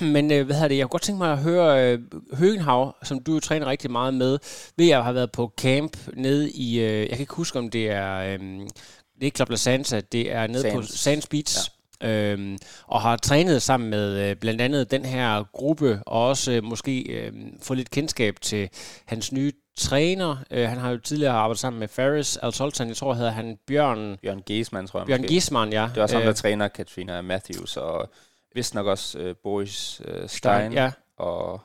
Men 0.14 0.32
øh, 0.32 0.46
hvad 0.46 0.54
hedder 0.54 0.68
det, 0.68 0.76
jeg 0.76 0.84
kunne 0.84 0.90
godt 0.90 1.02
tænke 1.02 1.18
mig 1.18 1.32
at 1.32 1.38
høre 1.38 1.92
øh, 1.92 2.00
Høgenhav, 2.32 2.96
som 3.02 3.22
du 3.22 3.34
jo 3.34 3.40
træner 3.40 3.66
rigtig 3.66 3.90
meget 3.90 4.14
med, 4.14 4.38
ved 4.76 4.86
jeg 4.86 5.04
har 5.04 5.12
været 5.12 5.32
på 5.32 5.52
camp 5.58 5.96
nede 6.14 6.50
i, 6.50 6.80
øh, 6.80 7.00
jeg 7.00 7.08
kan 7.08 7.20
ikke 7.20 7.34
huske 7.34 7.58
om 7.58 7.70
det 7.70 7.90
er, 7.90 8.16
øh, 8.18 8.38
det 8.38 9.20
er 9.20 9.24
ikke 9.24 9.36
Club 9.36 9.50
La 9.50 9.56
Santa, 9.56 10.00
det 10.00 10.32
er 10.32 10.46
nede 10.46 10.60
Sands. 10.60 10.74
på 10.74 10.96
Sands 10.96 11.26
Beach, 11.26 11.70
ja 11.70 11.75
Øhm, 12.02 12.58
og 12.86 13.00
har 13.00 13.16
trænet 13.16 13.62
sammen 13.62 13.90
med 13.90 14.30
øh, 14.30 14.36
blandt 14.36 14.60
andet 14.60 14.90
den 14.90 15.04
her 15.04 15.44
gruppe, 15.52 16.00
og 16.06 16.26
også 16.26 16.52
øh, 16.52 16.64
måske 16.64 17.00
øh, 17.00 17.32
få 17.62 17.74
lidt 17.74 17.90
kendskab 17.90 18.40
til 18.40 18.68
hans 19.06 19.32
nye 19.32 19.52
træner. 19.76 20.36
Øh, 20.50 20.68
han 20.68 20.78
har 20.78 20.90
jo 20.90 20.98
tidligere 20.98 21.32
arbejdet 21.32 21.58
sammen 21.58 21.80
med 21.80 21.88
Ferris 21.88 22.36
Al 22.36 22.52
Sultan. 22.52 22.88
Jeg 22.88 22.96
tror, 22.96 23.14
hedder 23.14 23.30
han 23.30 23.58
Bjørn... 23.66 24.18
Bjørn 24.22 24.42
Giesmann, 24.46 24.86
tror 24.86 25.00
jeg 25.00 25.06
Bjørn 25.06 25.22
Giesmann, 25.22 25.72
ja. 25.72 25.88
Det 25.94 26.00
var 26.00 26.06
sammen, 26.06 26.26
der 26.26 26.30
øh, 26.30 26.36
træner 26.36 26.68
Katrina 26.68 27.22
Matthews, 27.22 27.76
og 27.76 28.10
vist 28.54 28.74
nok 28.74 28.86
også 28.86 29.18
øh, 29.18 29.34
Boris 29.42 30.00
øh, 30.04 30.14
Stein, 30.14 30.28
Stein 30.28 30.72
ja. 30.72 30.90
og 31.16 31.60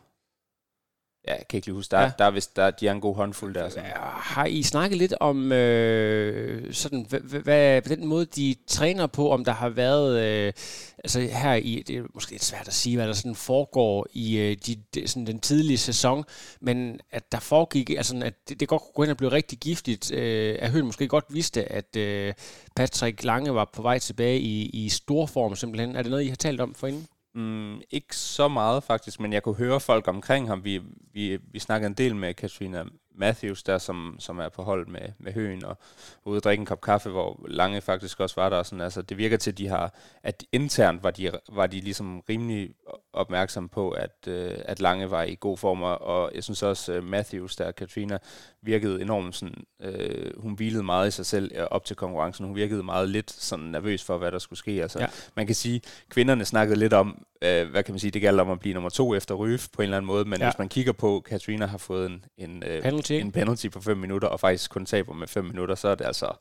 Ja, 1.27 1.33
jeg 1.33 1.47
kan 1.49 1.57
ikke 1.57 1.67
lige 1.67 1.75
huske. 1.75 1.91
Der, 1.91 2.01
ja. 2.01 2.11
der, 2.17 2.25
er 2.25 2.31
vist, 2.31 2.55
der, 2.55 2.71
de 2.71 2.87
er 2.87 2.91
en 2.91 3.01
god 3.01 3.15
håndfuld 3.15 3.53
der. 3.53 3.69
Sådan. 3.69 3.91
Har 3.95 4.45
I 4.45 4.63
snakket 4.63 4.97
lidt 4.97 5.13
om 5.19 5.51
øh, 5.51 6.73
sådan, 6.73 7.05
hvad, 7.43 7.81
den 7.81 8.07
måde, 8.07 8.25
de 8.25 8.55
træner 8.67 9.07
på, 9.07 9.31
om 9.31 9.45
der 9.45 9.51
har 9.51 9.69
været, 9.69 10.21
øh, 10.21 10.53
altså 10.97 11.19
her 11.19 11.53
i, 11.53 11.83
det 11.87 11.97
er 11.97 12.03
måske 12.13 12.31
lidt 12.31 12.43
svært 12.43 12.67
at 12.67 12.73
sige, 12.73 12.95
hvad 12.95 13.07
der 13.07 13.13
sådan 13.13 13.35
foregår 13.35 14.07
i 14.13 14.37
øh, 14.37 14.57
de, 14.65 14.75
de, 14.95 15.07
sådan 15.07 15.27
den 15.27 15.39
tidlige 15.39 15.77
sæson, 15.77 16.23
men 16.61 16.99
at 17.11 17.31
der 17.31 17.39
foregik, 17.39 17.89
altså 17.89 18.21
at 18.25 18.49
det, 18.49 18.59
det 18.59 18.67
godt 18.67 18.81
kunne 18.81 18.93
gå 18.95 19.03
ind 19.03 19.11
og 19.11 19.17
blive 19.17 19.31
rigtig 19.31 19.57
giftigt. 19.57 20.11
Øh, 20.11 20.57
at 20.59 20.71
Høen 20.71 20.85
måske 20.85 21.07
godt 21.07 21.25
vidste, 21.29 21.71
at 21.71 21.95
øh, 21.95 22.33
Patrick 22.75 23.23
Lange 23.23 23.55
var 23.55 23.69
på 23.73 23.81
vej 23.81 23.99
tilbage 23.99 24.39
i, 24.39 24.69
i 24.69 24.89
stor 24.89 25.25
form 25.25 25.55
simpelthen. 25.55 25.95
Er 25.95 26.01
det 26.01 26.11
noget, 26.11 26.23
I 26.23 26.27
har 26.27 26.35
talt 26.35 26.61
om 26.61 26.75
forinden? 26.75 27.07
Mm, 27.33 27.81
ikke 27.91 28.15
så 28.15 28.47
meget 28.47 28.83
faktisk, 28.83 29.19
men 29.19 29.33
jeg 29.33 29.43
kunne 29.43 29.55
høre 29.55 29.79
folk 29.79 30.07
omkring 30.07 30.47
ham. 30.47 30.63
Vi, 30.63 30.81
vi, 31.13 31.37
vi 31.51 31.59
snakkede 31.59 31.87
en 31.87 31.93
del 31.93 32.15
med 32.15 32.33
Katrina 32.33 32.83
Matthews, 33.15 33.63
der 33.63 33.77
som, 33.77 34.15
som 34.19 34.39
er 34.39 34.49
på 34.49 34.63
hold 34.63 34.87
med, 34.87 35.09
med 35.19 35.33
Høen, 35.33 35.65
og 35.65 35.77
ude 36.25 36.37
at 36.37 36.43
drikke 36.43 36.61
en 36.61 36.65
kop 36.65 36.81
kaffe, 36.81 37.09
hvor 37.09 37.45
Lange 37.47 37.81
faktisk 37.81 38.19
også 38.19 38.41
var 38.41 38.49
der. 38.49 38.63
Sådan, 38.63 38.81
altså, 38.81 39.01
det 39.01 39.17
virker 39.17 39.37
til, 39.37 39.51
at 39.51 39.57
de 39.57 39.67
har, 39.67 39.93
at 40.23 40.43
internt 40.51 41.03
var 41.03 41.11
de, 41.11 41.31
var 41.49 41.67
de 41.67 41.81
ligesom 41.81 42.23
rimelig 42.29 42.73
opmærksom 43.13 43.69
på, 43.69 43.89
at, 43.89 44.27
øh, 44.27 44.51
at 44.65 44.79
Lange 44.79 45.11
var 45.11 45.23
i 45.23 45.37
god 45.39 45.57
form, 45.57 45.81
og 45.81 46.31
jeg 46.35 46.43
synes 46.43 46.63
også, 46.63 46.97
uh, 46.97 47.03
Matthews, 47.03 47.55
der 47.55 47.71
Katrina, 47.71 48.17
virkede 48.61 49.01
enormt 49.01 49.35
sådan, 49.35 49.63
øh, 49.81 50.41
hun 50.41 50.53
hvilede 50.53 50.83
meget 50.83 51.07
i 51.07 51.11
sig 51.11 51.25
selv 51.25 51.51
øh, 51.55 51.67
op 51.71 51.85
til 51.85 51.95
konkurrencen. 51.95 52.45
Hun 52.45 52.55
virkede 52.55 52.83
meget 52.83 53.09
lidt 53.09 53.31
sådan 53.31 53.65
nervøs 53.65 54.03
for, 54.03 54.17
hvad 54.17 54.31
der 54.31 54.39
skulle 54.39 54.59
ske. 54.59 54.81
Altså, 54.81 54.99
ja. 54.99 55.07
Man 55.35 55.45
kan 55.45 55.55
sige, 55.55 55.81
kvinderne 56.09 56.45
snakkede 56.45 56.79
lidt 56.79 56.93
om, 56.93 57.25
øh, 57.41 57.69
hvad 57.69 57.83
kan 57.83 57.93
man 57.93 57.99
sige, 57.99 58.11
det 58.11 58.21
gælder 58.21 58.43
om 58.43 58.51
at 58.51 58.59
blive 58.59 58.73
nummer 58.73 58.89
to 58.89 59.15
efter 59.15 59.35
Ryf 59.35 59.67
på 59.73 59.81
en 59.81 59.83
eller 59.83 59.97
anden 59.97 60.07
måde, 60.07 60.25
men 60.25 60.39
ja. 60.39 60.45
hvis 60.45 60.59
man 60.59 60.69
kigger 60.69 60.91
på, 60.91 61.19
Katrina 61.19 61.65
har 61.65 61.77
fået 61.77 62.05
en, 62.05 62.25
en, 62.37 62.63
øh, 62.67 62.81
penalty. 62.81 63.11
en 63.11 63.31
penalty 63.31 63.67
på 63.67 63.81
5 63.81 63.97
minutter, 63.97 64.27
og 64.27 64.39
faktisk 64.39 64.71
kun 64.71 64.85
taber 64.85 65.13
med 65.13 65.27
5 65.27 65.45
minutter, 65.45 65.75
så 65.75 65.87
er 65.87 65.95
det 65.95 66.05
altså 66.05 66.33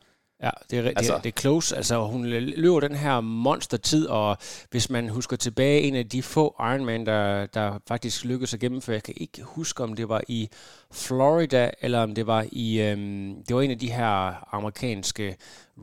Ja, 0.42 0.50
det 0.70 0.78
er, 0.78 0.92
altså, 0.96 1.14
det, 1.14 1.24
det 1.24 1.36
er 1.36 1.40
close. 1.40 1.76
Altså, 1.76 2.06
hun 2.06 2.26
løber 2.26 2.80
den 2.80 2.94
her 2.94 3.20
monstertid, 3.20 4.06
og 4.06 4.36
hvis 4.70 4.90
man 4.90 5.08
husker 5.08 5.36
tilbage, 5.36 5.80
en 5.80 5.94
af 5.94 6.08
de 6.08 6.22
få 6.22 6.56
Ironman, 6.60 7.06
der, 7.06 7.46
der 7.46 7.78
faktisk 7.88 8.24
lykkedes 8.24 8.54
at 8.54 8.60
gennemføre, 8.60 8.94
jeg 8.94 9.02
kan 9.02 9.14
ikke 9.16 9.42
huske, 9.42 9.82
om 9.82 9.96
det 9.96 10.08
var 10.08 10.22
i 10.28 10.48
Florida, 10.92 11.70
eller 11.80 12.00
om 12.00 12.14
det 12.14 12.26
var 12.26 12.46
i, 12.52 12.80
øhm, 12.80 13.44
det 13.48 13.56
var 13.56 13.62
en 13.62 13.70
af 13.70 13.78
de 13.78 13.92
her 13.92 14.54
amerikanske 14.54 15.36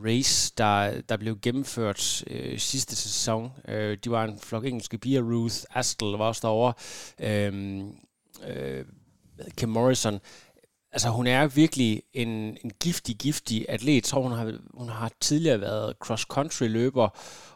race, 0.04 0.52
der, 0.58 1.00
der 1.08 1.16
blev 1.16 1.38
gennemført 1.42 2.24
øh, 2.26 2.58
sidste 2.58 2.96
sæson. 2.96 3.52
Øh, 3.68 3.98
de 4.04 4.10
var 4.10 4.24
en 4.24 4.38
flok 4.38 4.64
engelske 4.64 4.98
piger, 4.98 5.22
Ruth 5.22 5.56
Astle 5.74 6.18
var 6.18 6.24
også 6.24 6.40
derovre, 6.44 6.72
øhm, 7.20 7.92
øh, 8.48 8.84
Kim 9.56 9.68
Morrison, 9.68 10.20
altså 10.92 11.08
hun 11.08 11.26
er 11.26 11.46
virkelig 11.46 12.02
en, 12.14 12.28
en 12.64 12.70
giftig, 12.80 13.16
giftig 13.16 13.66
atlet. 13.68 14.06
Så 14.06 14.20
hun 14.20 14.32
har, 14.32 14.52
hun 14.74 14.88
har 14.88 15.10
tidligere 15.20 15.60
været 15.60 15.94
cross-country 16.04 16.64
løber, 16.64 17.08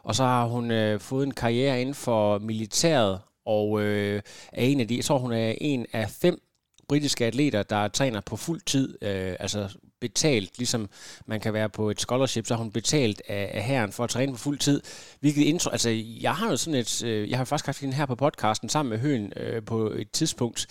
og 0.03 0.15
så 0.15 0.23
har 0.23 0.45
hun 0.45 0.71
øh, 0.71 0.99
fået 0.99 1.25
en 1.25 1.33
karriere 1.33 1.81
inden 1.81 1.95
for 1.95 2.39
militæret, 2.39 3.19
og 3.45 3.81
øh, 3.81 4.21
er 4.53 4.65
en 4.65 4.79
af 4.79 4.87
de, 4.87 4.95
jeg 4.95 5.05
tror, 5.05 5.17
hun 5.17 5.31
er 5.31 5.55
en 5.61 5.85
af 5.93 6.09
fem 6.09 6.41
britiske 6.87 7.25
atleter, 7.25 7.63
der 7.63 7.87
træner 7.87 8.21
på 8.21 8.35
fuld 8.35 8.61
tid, 8.65 8.97
øh, 9.01 9.35
altså 9.39 9.77
betalt, 10.01 10.57
ligesom 10.57 10.89
man 11.25 11.39
kan 11.39 11.53
være 11.53 11.69
på 11.69 11.89
et 11.89 12.01
scholarship, 12.01 12.45
så 12.45 12.55
har 12.55 12.63
hun 12.63 12.71
betalt 12.71 13.21
af, 13.27 13.51
af 13.53 13.63
herren 13.63 13.91
for 13.91 14.03
at 14.03 14.09
træne 14.09 14.31
på 14.31 14.37
fuld 14.37 14.59
tid. 14.59 14.81
Hvilket 15.19 15.41
intro, 15.41 15.69
altså 15.69 15.89
jeg 16.21 16.35
har 16.35 16.49
jo 16.49 16.57
sådan 16.57 16.79
et, 16.79 17.03
øh, 17.03 17.29
jeg 17.29 17.37
har 17.37 17.45
faktisk 17.45 17.65
haft 17.65 17.79
hende 17.79 17.93
her 17.95 18.05
på 18.05 18.15
podcasten 18.15 18.69
sammen 18.69 18.89
med 18.89 18.99
Høen 18.99 19.33
øh, 19.35 19.63
på 19.65 19.89
et 19.89 20.11
tidspunkt, 20.11 20.67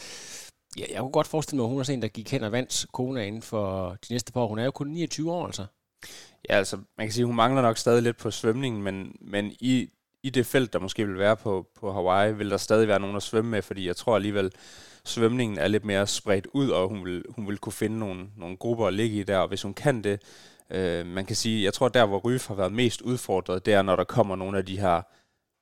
Ja, 0.79 0.85
jeg 0.91 1.01
kunne 1.01 1.11
godt 1.11 1.27
forestille 1.27 1.57
mig, 1.57 1.65
at 1.65 1.71
hun 1.71 1.81
er 1.81 1.91
en, 1.91 2.03
der 2.03 2.09
gik 2.09 2.31
hen 2.31 2.45
og 2.45 2.53
vandt 2.53 2.87
kona 2.93 3.23
inden 3.25 3.43
for 3.43 3.97
de 4.09 4.13
næste 4.13 4.33
par 4.33 4.41
år. 4.41 4.49
Hun 4.49 4.59
er 4.59 4.65
jo 4.65 4.71
kun 4.71 4.89
29 4.89 5.33
år, 5.33 5.47
altså. 5.47 5.67
Ja, 6.51 6.55
altså, 6.55 6.77
man 6.77 7.07
kan 7.07 7.13
sige, 7.13 7.23
at 7.23 7.27
hun 7.27 7.37
mangler 7.37 7.63
nok 7.63 7.79
stadig 7.79 8.03
lidt 8.03 8.17
på 8.17 8.31
svømningen, 8.31 8.83
men, 8.83 9.17
men 9.21 9.53
i, 9.61 9.89
i 10.23 10.31
det 10.31 10.47
felt, 10.47 10.73
der 10.73 10.79
måske 10.79 11.07
vil 11.07 11.19
være 11.19 11.37
på, 11.37 11.67
på 11.81 11.93
Hawaii, 11.93 12.35
vil 12.35 12.51
der 12.51 12.57
stadig 12.57 12.89
være 12.89 13.01
nogen 13.01 13.17
at 13.17 13.23
svømme 13.23 13.51
med, 13.51 13.63
fordi 13.63 13.87
jeg 13.87 13.97
tror 13.97 14.17
alligevel, 14.17 14.53
svømningen 15.05 15.59
er 15.59 15.69
lidt 15.69 15.85
mere 15.85 16.07
spredt 16.07 16.47
ud, 16.53 16.69
og 16.69 16.89
hun 16.89 17.05
vil, 17.05 17.25
hun 17.29 17.49
vil 17.49 17.59
kunne 17.59 17.73
finde 17.73 17.99
nogle, 17.99 18.27
nogle 18.37 18.57
grupper 18.57 18.87
at 18.87 18.95
ligge 18.95 19.21
i 19.21 19.23
der, 19.23 19.39
og 19.39 19.49
hvis 19.49 19.63
hun 19.63 19.75
kan 19.75 20.05
det, 20.05 20.21
Øh, 20.73 21.07
man 21.07 21.27
kan 21.27 21.37
sige, 21.37 21.65
jeg 21.65 21.75
tror, 21.75 21.89
der 21.89 22.07
hvor 22.07 22.19
Ryf 22.19 22.49
har 22.49 22.55
været 22.55 22.73
mest 22.73 23.01
udfordret, 23.01 23.67
det 23.67 23.75
er, 23.75 23.83
når 23.83 23.97
der 23.97 24.05
kommer 24.05 24.37
nogle 24.37 24.59
af 24.59 24.67
de 24.67 24.81
her, 24.81 25.03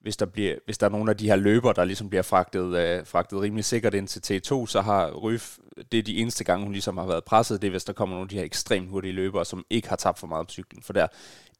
hvis 0.01 0.16
der, 0.16 0.26
bliver, 0.26 0.55
hvis 0.64 0.78
der 0.78 0.86
er 0.86 0.90
nogle 0.90 1.11
af 1.11 1.16
de 1.16 1.26
her 1.26 1.36
løber, 1.36 1.72
der 1.72 1.84
ligesom 1.84 2.09
bliver 2.09 2.22
fragtet, 2.22 2.76
øh, 2.76 3.07
fragtet 3.07 3.40
rimelig 3.40 3.64
sikkert 3.64 3.94
ind 3.94 4.09
til 4.09 4.36
T2, 4.36 4.66
så 4.66 4.80
har 4.80 5.11
Ryf, 5.11 5.59
det 5.92 5.98
er 5.98 6.03
de 6.03 6.16
eneste 6.16 6.44
gange, 6.44 6.64
hun 6.64 6.72
ligesom 6.72 6.98
har 6.98 7.07
været 7.07 7.24
presset, 7.24 7.62
det 7.62 7.68
er, 7.68 7.70
hvis 7.70 7.84
der 7.84 7.92
kommer 7.92 8.16
nogle 8.16 8.24
af 8.24 8.28
de 8.28 8.36
her 8.36 8.44
ekstremt 8.44 8.88
hurtige 8.88 9.12
løbere, 9.12 9.44
som 9.44 9.64
ikke 9.70 9.88
har 9.88 9.96
tabt 9.96 10.18
for 10.18 10.26
meget 10.26 10.46
på 10.46 10.53
cyklen, 10.53 10.82
for 10.82 10.92
der 10.92 11.03
er 11.03 11.09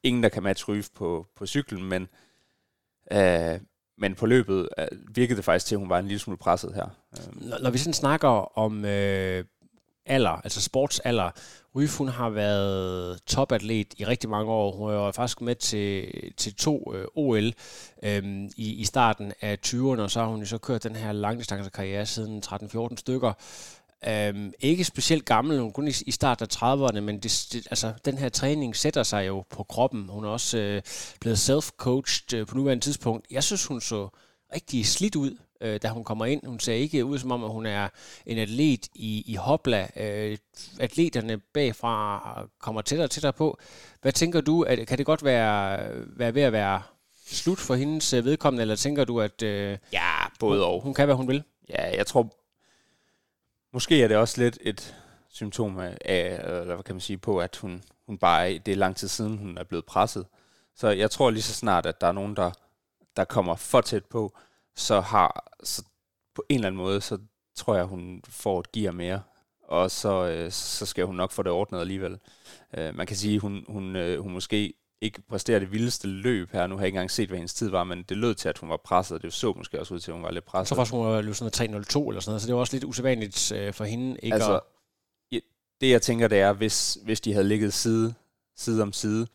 ingen, 0.03 0.23
der 0.23 0.29
kan 0.29 0.43
matche 0.43 0.73
Ryf 0.73 0.89
på, 0.95 1.27
på 1.35 1.45
cyklen, 1.45 1.83
men, 1.83 2.07
øh, 3.11 3.59
men 3.97 4.15
på 4.15 4.25
løbet 4.25 4.69
øh, 4.77 4.87
virkede 5.15 5.37
det 5.37 5.45
faktisk 5.45 5.65
til, 5.65 5.75
at 5.75 5.79
hun 5.79 5.89
var 5.89 5.99
en 5.99 6.07
lille 6.07 6.19
smule 6.19 6.37
presset 6.37 6.75
her. 6.75 6.87
Når, 7.33 7.59
når 7.59 7.69
vi 7.69 7.77
sådan 7.77 7.93
snakker 7.93 8.57
om 8.57 8.85
øh, 8.85 9.43
alder, 10.05 10.29
altså 10.29 10.61
sportsalder, 10.61 11.29
Ryf, 11.75 11.97
hun 11.97 12.07
har 12.07 12.29
været 12.29 13.21
topatlet 13.25 13.93
i 13.97 14.05
rigtig 14.05 14.29
mange 14.29 14.51
år. 14.51 14.75
Hun 14.75 14.87
var 14.87 15.11
faktisk 15.11 15.41
med 15.41 15.55
til, 15.55 16.11
til 16.37 16.55
to 16.55 16.93
øh, 16.95 17.05
OL 17.15 17.53
øh, 18.03 18.23
i, 18.57 18.73
i 18.73 18.85
starten 18.85 19.33
af 19.41 19.57
20'erne, 19.67 20.01
og 20.01 20.11
så 20.11 20.19
har 20.19 20.27
hun 20.27 20.39
jo 20.39 20.45
så 20.45 20.57
kørt 20.57 20.83
den 20.83 20.95
her 20.95 21.11
langdistancekarriere 21.11 22.05
siden 22.05 22.43
13-14 22.45 22.95
stykker. 22.95 23.33
Øhm, 24.07 24.53
ikke 24.59 24.83
specielt 24.83 25.25
gammel, 25.25 25.59
hun 25.59 25.71
kun 25.71 25.87
i, 25.87 25.93
i 26.05 26.11
starten 26.11 26.47
af 26.51 26.55
30'erne, 26.55 26.99
men 26.99 27.19
det, 27.19 27.47
det, 27.53 27.67
altså, 27.71 27.93
den 28.05 28.17
her 28.17 28.29
træning 28.29 28.75
sætter 28.75 29.03
sig 29.03 29.27
jo 29.27 29.43
på 29.49 29.63
kroppen. 29.63 30.09
Hun 30.09 30.23
er 30.23 30.29
også 30.29 30.57
øh, 30.57 30.81
blevet 31.21 31.49
self-coached 31.49 32.37
øh, 32.37 32.47
på 32.47 32.57
nuværende 32.57 32.83
tidspunkt. 32.83 33.27
Jeg 33.31 33.43
synes, 33.43 33.65
hun 33.65 33.81
så 33.81 34.09
rigtig 34.55 34.85
slidt 34.85 35.15
ud 35.15 35.37
øh, 35.61 35.79
da 35.81 35.87
hun 35.87 36.03
kommer 36.03 36.25
ind. 36.25 36.45
Hun 36.45 36.59
ser 36.59 36.73
ikke 36.73 37.05
ud 37.05 37.17
som 37.17 37.31
om, 37.31 37.43
at 37.43 37.51
hun 37.51 37.65
er 37.65 37.89
en 38.25 38.37
atlet 38.37 38.87
i, 38.95 39.23
i 39.27 39.35
hopla. 39.35 39.87
Øh, 39.95 40.37
atleterne 40.79 41.37
bagfra 41.37 42.47
kommer 42.59 42.81
tættere 42.81 43.05
og 43.05 43.11
tættere 43.11 43.33
på. 43.33 43.57
Hvad 44.01 44.11
tænker 44.11 44.41
du? 44.41 44.61
At, 44.61 44.87
kan 44.87 44.97
det 44.97 45.05
godt 45.05 45.23
være, 45.23 45.79
være 46.07 46.35
ved 46.35 46.41
at 46.41 46.53
være 46.53 46.81
slut 47.25 47.59
for 47.59 47.75
hendes 47.75 48.13
øh, 48.13 48.25
vedkommende, 48.25 48.61
eller 48.61 48.75
tænker 48.75 49.05
du, 49.05 49.21
at 49.21 49.41
øh, 49.41 49.77
ja, 49.93 50.27
både 50.39 50.65
og. 50.65 50.81
hun 50.81 50.93
kan, 50.93 51.05
hvad 51.05 51.15
hun 51.15 51.27
vil? 51.27 51.43
Ja, 51.69 51.97
jeg 51.97 52.07
tror, 52.07 52.29
måske 53.73 54.03
er 54.03 54.07
det 54.07 54.17
også 54.17 54.41
lidt 54.41 54.57
et 54.61 54.95
symptom 55.29 55.79
af, 55.79 56.39
eller 56.43 56.75
hvad 56.75 56.83
kan 56.83 56.95
man 56.95 57.01
sige, 57.01 57.17
på, 57.17 57.39
at 57.39 57.55
hun, 57.55 57.83
hun 58.05 58.17
bare, 58.17 58.57
det 58.57 58.71
er 58.71 58.75
lang 58.75 58.95
tid 58.95 59.07
siden, 59.07 59.37
hun 59.37 59.57
er 59.57 59.63
blevet 59.63 59.85
presset. 59.85 60.25
Så 60.75 60.89
jeg 60.89 61.11
tror 61.11 61.29
lige 61.29 61.43
så 61.43 61.53
snart, 61.53 61.85
at 61.85 62.01
der 62.01 62.07
er 62.07 62.11
nogen, 62.11 62.35
der, 62.35 62.51
der 63.15 63.23
kommer 63.23 63.55
for 63.55 63.81
tæt 63.81 64.05
på, 64.05 64.37
så 64.75 65.01
har 65.01 65.51
så 65.63 65.83
på 66.35 66.43
en 66.49 66.55
eller 66.55 66.67
anden 66.67 66.81
måde, 66.81 67.01
så 67.01 67.17
tror 67.55 67.75
jeg, 67.75 67.85
hun 67.85 68.21
får 68.27 68.59
et 68.59 68.71
gear 68.71 68.91
mere, 68.91 69.21
og 69.63 69.91
så, 69.91 70.27
øh, 70.27 70.51
så 70.51 70.85
skal 70.85 71.05
hun 71.05 71.15
nok 71.15 71.31
få 71.31 71.43
det 71.43 71.51
ordnet 71.51 71.79
alligevel. 71.79 72.17
Øh, 72.77 72.95
man 72.95 73.07
kan 73.07 73.15
sige, 73.15 73.39
hun, 73.39 73.65
hun, 73.67 73.95
øh, 73.95 74.19
hun 74.19 74.31
måske 74.31 74.73
ikke 75.01 75.21
præsterer 75.21 75.59
det 75.59 75.71
vildeste 75.71 76.07
løb 76.07 76.51
her. 76.51 76.67
Nu 76.67 76.75
har 76.75 76.81
jeg 76.81 76.87
ikke 76.87 76.95
engang 76.95 77.11
set, 77.11 77.27
hvad 77.29 77.37
hendes 77.37 77.53
tid 77.53 77.69
var, 77.69 77.83
men 77.83 78.03
det 78.03 78.17
lød 78.17 78.35
til, 78.35 78.49
at 78.49 78.57
hun 78.57 78.69
var 78.69 78.77
presset. 78.77 79.21
Det 79.21 79.33
så 79.33 79.53
måske 79.57 79.79
også 79.79 79.93
ud 79.93 79.99
til, 79.99 80.11
at 80.11 80.15
hun 80.15 80.23
var 80.23 80.31
lidt 80.31 80.45
presset. 80.45 80.69
Så 80.69 80.75
faktisk, 80.75 80.93
hun 80.93 81.05
var 81.05 81.21
løbet 81.21 81.35
sådan 81.35 81.43
noget 81.43 81.53
302 81.53 82.09
eller 82.09 82.21
sådan 82.21 82.31
noget, 82.31 82.41
så 82.41 82.47
det 82.47 82.55
var 82.55 82.59
også 82.59 82.75
lidt 82.75 82.83
usædvanligt 82.83 83.51
øh, 83.51 83.73
for 83.73 83.83
hende. 83.83 84.19
Ikke 84.19 84.33
altså, 84.33 84.55
at... 85.31 85.41
det 85.81 85.89
jeg 85.91 86.01
tænker, 86.01 86.27
det 86.27 86.39
er, 86.39 86.53
hvis, 86.53 86.97
hvis 87.03 87.21
de 87.21 87.33
havde 87.33 87.47
ligget 87.47 87.73
side, 87.73 88.13
side 88.57 88.81
om 88.81 88.93
side, 88.93 89.27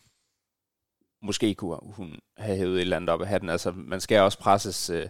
måske 1.27 1.55
kunne 1.55 1.79
hun 1.83 2.18
have 2.37 2.57
hævet 2.57 2.77
et 2.77 2.81
eller 2.81 2.97
andet 2.97 3.11
op 3.11 3.20
af 3.20 3.29
hatten. 3.29 3.51
Altså, 3.51 3.72
man 3.77 4.01
skal 4.01 4.20
også 4.20 4.39
presses 4.39 4.91
øh, 4.91 5.07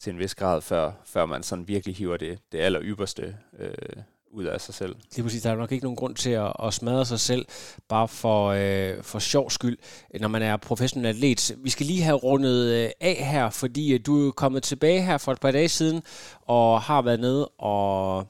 til 0.00 0.12
en 0.12 0.18
vis 0.18 0.34
grad, 0.34 0.60
før, 0.60 0.92
før 1.04 1.26
man 1.26 1.42
sådan 1.42 1.68
virkelig 1.68 1.96
hiver 1.96 2.16
det, 2.16 2.38
det 2.52 2.58
aller 2.58 2.80
ypperste 2.82 3.36
øh, 3.58 4.02
ud 4.34 4.44
af 4.44 4.60
sig 4.60 4.74
selv. 4.74 4.96
Lige 5.14 5.22
præcis, 5.22 5.42
der 5.42 5.50
er 5.50 5.56
nok 5.56 5.72
ikke 5.72 5.84
nogen 5.84 5.96
grund 5.96 6.14
til 6.14 6.30
at, 6.30 6.52
at 6.64 6.74
smadre 6.74 7.06
sig 7.06 7.20
selv, 7.20 7.46
bare 7.88 8.08
for, 8.08 8.48
øh, 8.48 9.02
for 9.02 9.18
sjov 9.18 9.50
skyld, 9.50 9.78
når 10.20 10.28
man 10.28 10.42
er 10.42 10.56
professionel 10.56 11.08
atlet. 11.08 11.56
Vi 11.58 11.70
skal 11.70 11.86
lige 11.86 12.02
have 12.02 12.16
rundet 12.16 12.72
øh, 12.72 12.90
af 13.00 13.26
her, 13.30 13.50
fordi 13.50 13.94
øh, 13.94 14.00
du 14.06 14.28
er 14.28 14.32
kommet 14.32 14.62
tilbage 14.62 15.02
her 15.02 15.18
for 15.18 15.32
et 15.32 15.40
par 15.40 15.50
dage 15.50 15.68
siden, 15.68 16.02
og 16.42 16.82
har 16.82 17.02
været 17.02 17.20
nede 17.20 17.48
og 17.48 18.26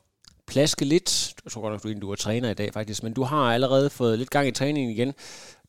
plaske 0.47 0.85
lidt. 0.85 1.35
Jeg 1.45 1.53
tror 1.53 1.61
godt 1.63 1.85
nok, 1.85 2.03
du 2.03 2.11
er 2.11 2.17
træner 2.17 2.51
i 2.51 2.55
dag 2.55 2.73
faktisk, 2.73 3.03
men 3.03 3.13
du 3.13 3.23
har 3.23 3.53
allerede 3.55 3.91
fået 3.91 4.19
lidt 4.19 4.31
gang 4.31 4.49
i 4.49 4.51
træningen 4.51 4.91
igen 4.91 5.15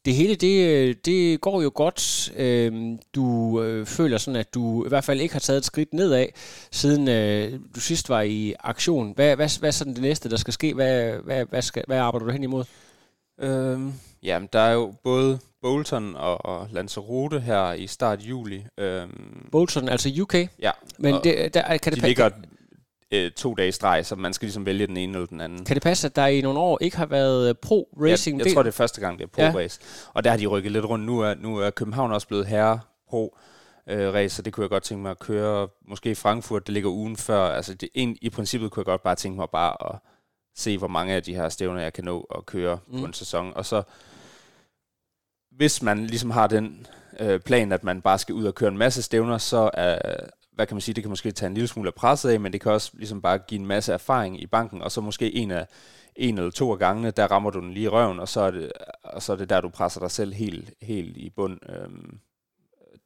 det 0.06 0.16
hele, 0.16 0.36
det, 0.36 1.06
det 1.06 1.42
går 1.42 1.62
jo 1.62 1.72
godt. 1.76 2.32
Øhm, 2.38 3.00
du 3.16 3.62
øh, 3.64 3.86
føler 3.86 4.18
sådan, 4.18 4.40
at 4.40 4.54
du 4.54 4.86
i 4.86 4.90
hvert 4.90 5.04
fald 5.04 5.22
ikke 5.22 5.34
har 5.34 5.40
taget 5.40 5.58
et 5.58 5.66
skridt 5.66 5.94
nedad, 5.94 6.26
siden 6.72 7.08
øh, 7.08 7.60
du 7.76 7.80
sidst 7.80 8.10
var 8.10 8.22
i 8.22 8.54
aktion. 8.60 9.14
Hvad, 9.16 9.36
hvad, 9.36 9.60
hvad 9.60 9.70
er 9.70 9.72
sådan 9.72 9.94
det 9.94 10.02
næste, 10.02 10.30
der 10.30 10.38
skal 10.38 10.54
ske? 10.54 10.74
Hvad, 10.74 11.12
hvad, 11.12 11.46
hvad, 11.46 11.62
skal, 11.62 11.84
hvad 11.88 11.98
arbejder 11.98 12.26
du 12.26 12.32
hen 12.32 12.44
imod? 12.44 12.66
Øhm, 13.40 13.94
jamen, 14.24 14.50
der 14.54 14.60
er 14.60 14.74
jo 14.74 14.94
både 15.04 15.40
Bolton 15.62 16.16
og, 16.16 16.46
og 16.46 16.68
Lanzarote 16.72 17.40
her 17.40 17.74
i 17.74 17.88
start 17.88 18.22
juli. 18.22 18.66
Øhm, 18.78 19.48
Bolton, 19.52 19.90
altså 19.90 20.10
UK? 20.22 20.36
Ja. 20.36 20.72
Men 20.98 21.16
det, 21.24 21.54
der, 21.54 21.78
kan 21.78 21.94
de 21.94 21.96
det 21.96 22.04
ligger 22.04 22.30
øh, 23.12 23.32
to 23.32 23.54
dage 23.54 23.72
streg, 23.72 24.06
så 24.06 24.16
man 24.16 24.34
skal 24.34 24.46
ligesom 24.46 24.66
vælge 24.66 24.88
den 24.88 24.98
ene 24.98 25.14
eller 25.14 25.28
den 25.28 25.42
anden. 25.42 25.66
Kan 25.66 25.76
det 25.76 25.84
passe, 25.84 26.08
at 26.08 26.16
der 26.16 26.26
i 26.26 26.42
nogle 26.42 26.60
år 26.60 26.78
ikke 26.82 26.98
har 26.98 27.06
været 27.06 27.50
øh, 27.50 27.56
pro-racing? 27.66 28.38
Jeg, 28.38 28.46
jeg 28.46 28.54
tror, 28.54 28.64
det 28.64 28.70
er 28.70 28.74
første 28.74 29.02
gang, 29.02 29.20
det 29.20 29.24
er 29.24 29.28
pro-race. 29.38 29.80
Ja. 29.82 30.12
Og 30.14 30.24
der 30.24 30.30
har 30.30 30.38
de 30.38 30.46
rykket 30.46 30.72
lidt 30.72 30.86
rundt. 30.86 31.06
Nu 31.06 31.20
er, 31.20 31.34
nu 31.34 31.58
er 31.58 31.70
København 31.70 32.12
også 32.12 32.28
blevet 32.28 32.46
herre 32.46 32.80
pro 33.10 33.38
øh, 33.90 34.14
race, 34.14 34.36
så 34.36 34.42
det 34.42 34.54
kunne 34.54 34.62
jeg 34.62 34.70
godt 34.70 34.84
tænke 34.84 35.02
mig 35.02 35.12
at 35.12 35.20
køre. 35.20 35.68
Måske 35.88 36.12
i 36.12 36.16
Frankfurt, 36.16 36.68
det 36.68 36.74
ligger 36.74 36.90
ugen 36.90 37.18
før. 37.18 37.42
Altså 37.42 37.74
det, 37.74 37.90
en, 37.94 38.18
i 38.22 38.30
princippet 38.30 38.72
kunne 38.72 38.82
jeg 38.82 38.86
godt 38.86 39.04
bare 39.04 39.16
tænke 39.16 39.36
mig 39.36 39.48
bare 39.52 39.94
at 39.94 40.00
se, 40.56 40.78
hvor 40.78 40.88
mange 40.88 41.14
af 41.14 41.24
de 41.24 41.36
her 41.36 41.50
stævner, 41.50 41.82
jeg 41.82 41.94
kan 41.94 42.04
nå 42.04 42.28
at 42.36 42.46
køre 42.46 42.80
mm. 42.88 43.00
på 43.00 43.06
en 43.06 43.14
sæson. 43.14 43.54
Og 43.56 43.66
så, 43.66 43.84
hvis 45.52 45.82
man 45.82 46.06
ligesom 46.06 46.32
har 46.32 46.48
den 46.48 46.88
øh, 47.20 47.40
plan, 47.40 47.72
at 47.72 47.84
man 47.84 48.02
bare 48.02 48.20
skal 48.20 48.36
ud 48.36 48.46
og 48.46 48.56
køre 48.56 48.70
en 48.70 48.78
masse 48.78 49.02
stævner, 49.02 49.38
så 49.38 49.70
er, 49.74 50.16
hvad 50.56 50.68
kan 50.68 50.76
man 50.76 50.82
sige, 50.82 50.96
det 50.96 51.04
kan 51.04 51.10
måske 51.10 51.32
tage 51.32 51.48
en 51.48 51.54
lille 51.54 51.68
smule 51.68 51.88
af 51.88 51.94
presset 51.94 52.30
af, 52.30 52.40
men 52.40 52.54
det 52.54 52.62
kan 52.62 52.72
også 52.72 52.92
ligesom 52.94 53.22
bare 53.22 53.38
give 53.38 53.60
en 53.60 53.68
masse 53.68 53.94
erfaring 53.94 54.42
i 54.42 54.48
banken, 54.48 54.82
og 54.82 54.92
så 54.92 55.02
måske 55.02 55.36
en 55.36 55.52
af 55.52 55.68
en 56.16 56.38
eller 56.38 56.52
to 56.52 56.72
af 56.72 56.80
gangene, 56.80 57.12
der 57.12 57.28
rammer 57.32 57.50
du 57.50 57.60
den 57.60 57.74
lige 57.74 57.84
i 57.84 57.88
røven, 57.88 58.20
og 58.20 58.28
så 58.28 58.42
er 58.42 58.52
det, 58.52 58.72
og 59.04 59.22
så 59.22 59.34
er 59.34 59.38
det 59.38 59.50
der, 59.50 59.62
du 59.62 59.70
presser 59.70 60.00
dig 60.00 60.12
selv 60.12 60.34
helt, 60.34 60.74
helt 60.82 61.18
i 61.18 61.30
bund. 61.30 61.60
Øhm, 61.70 62.20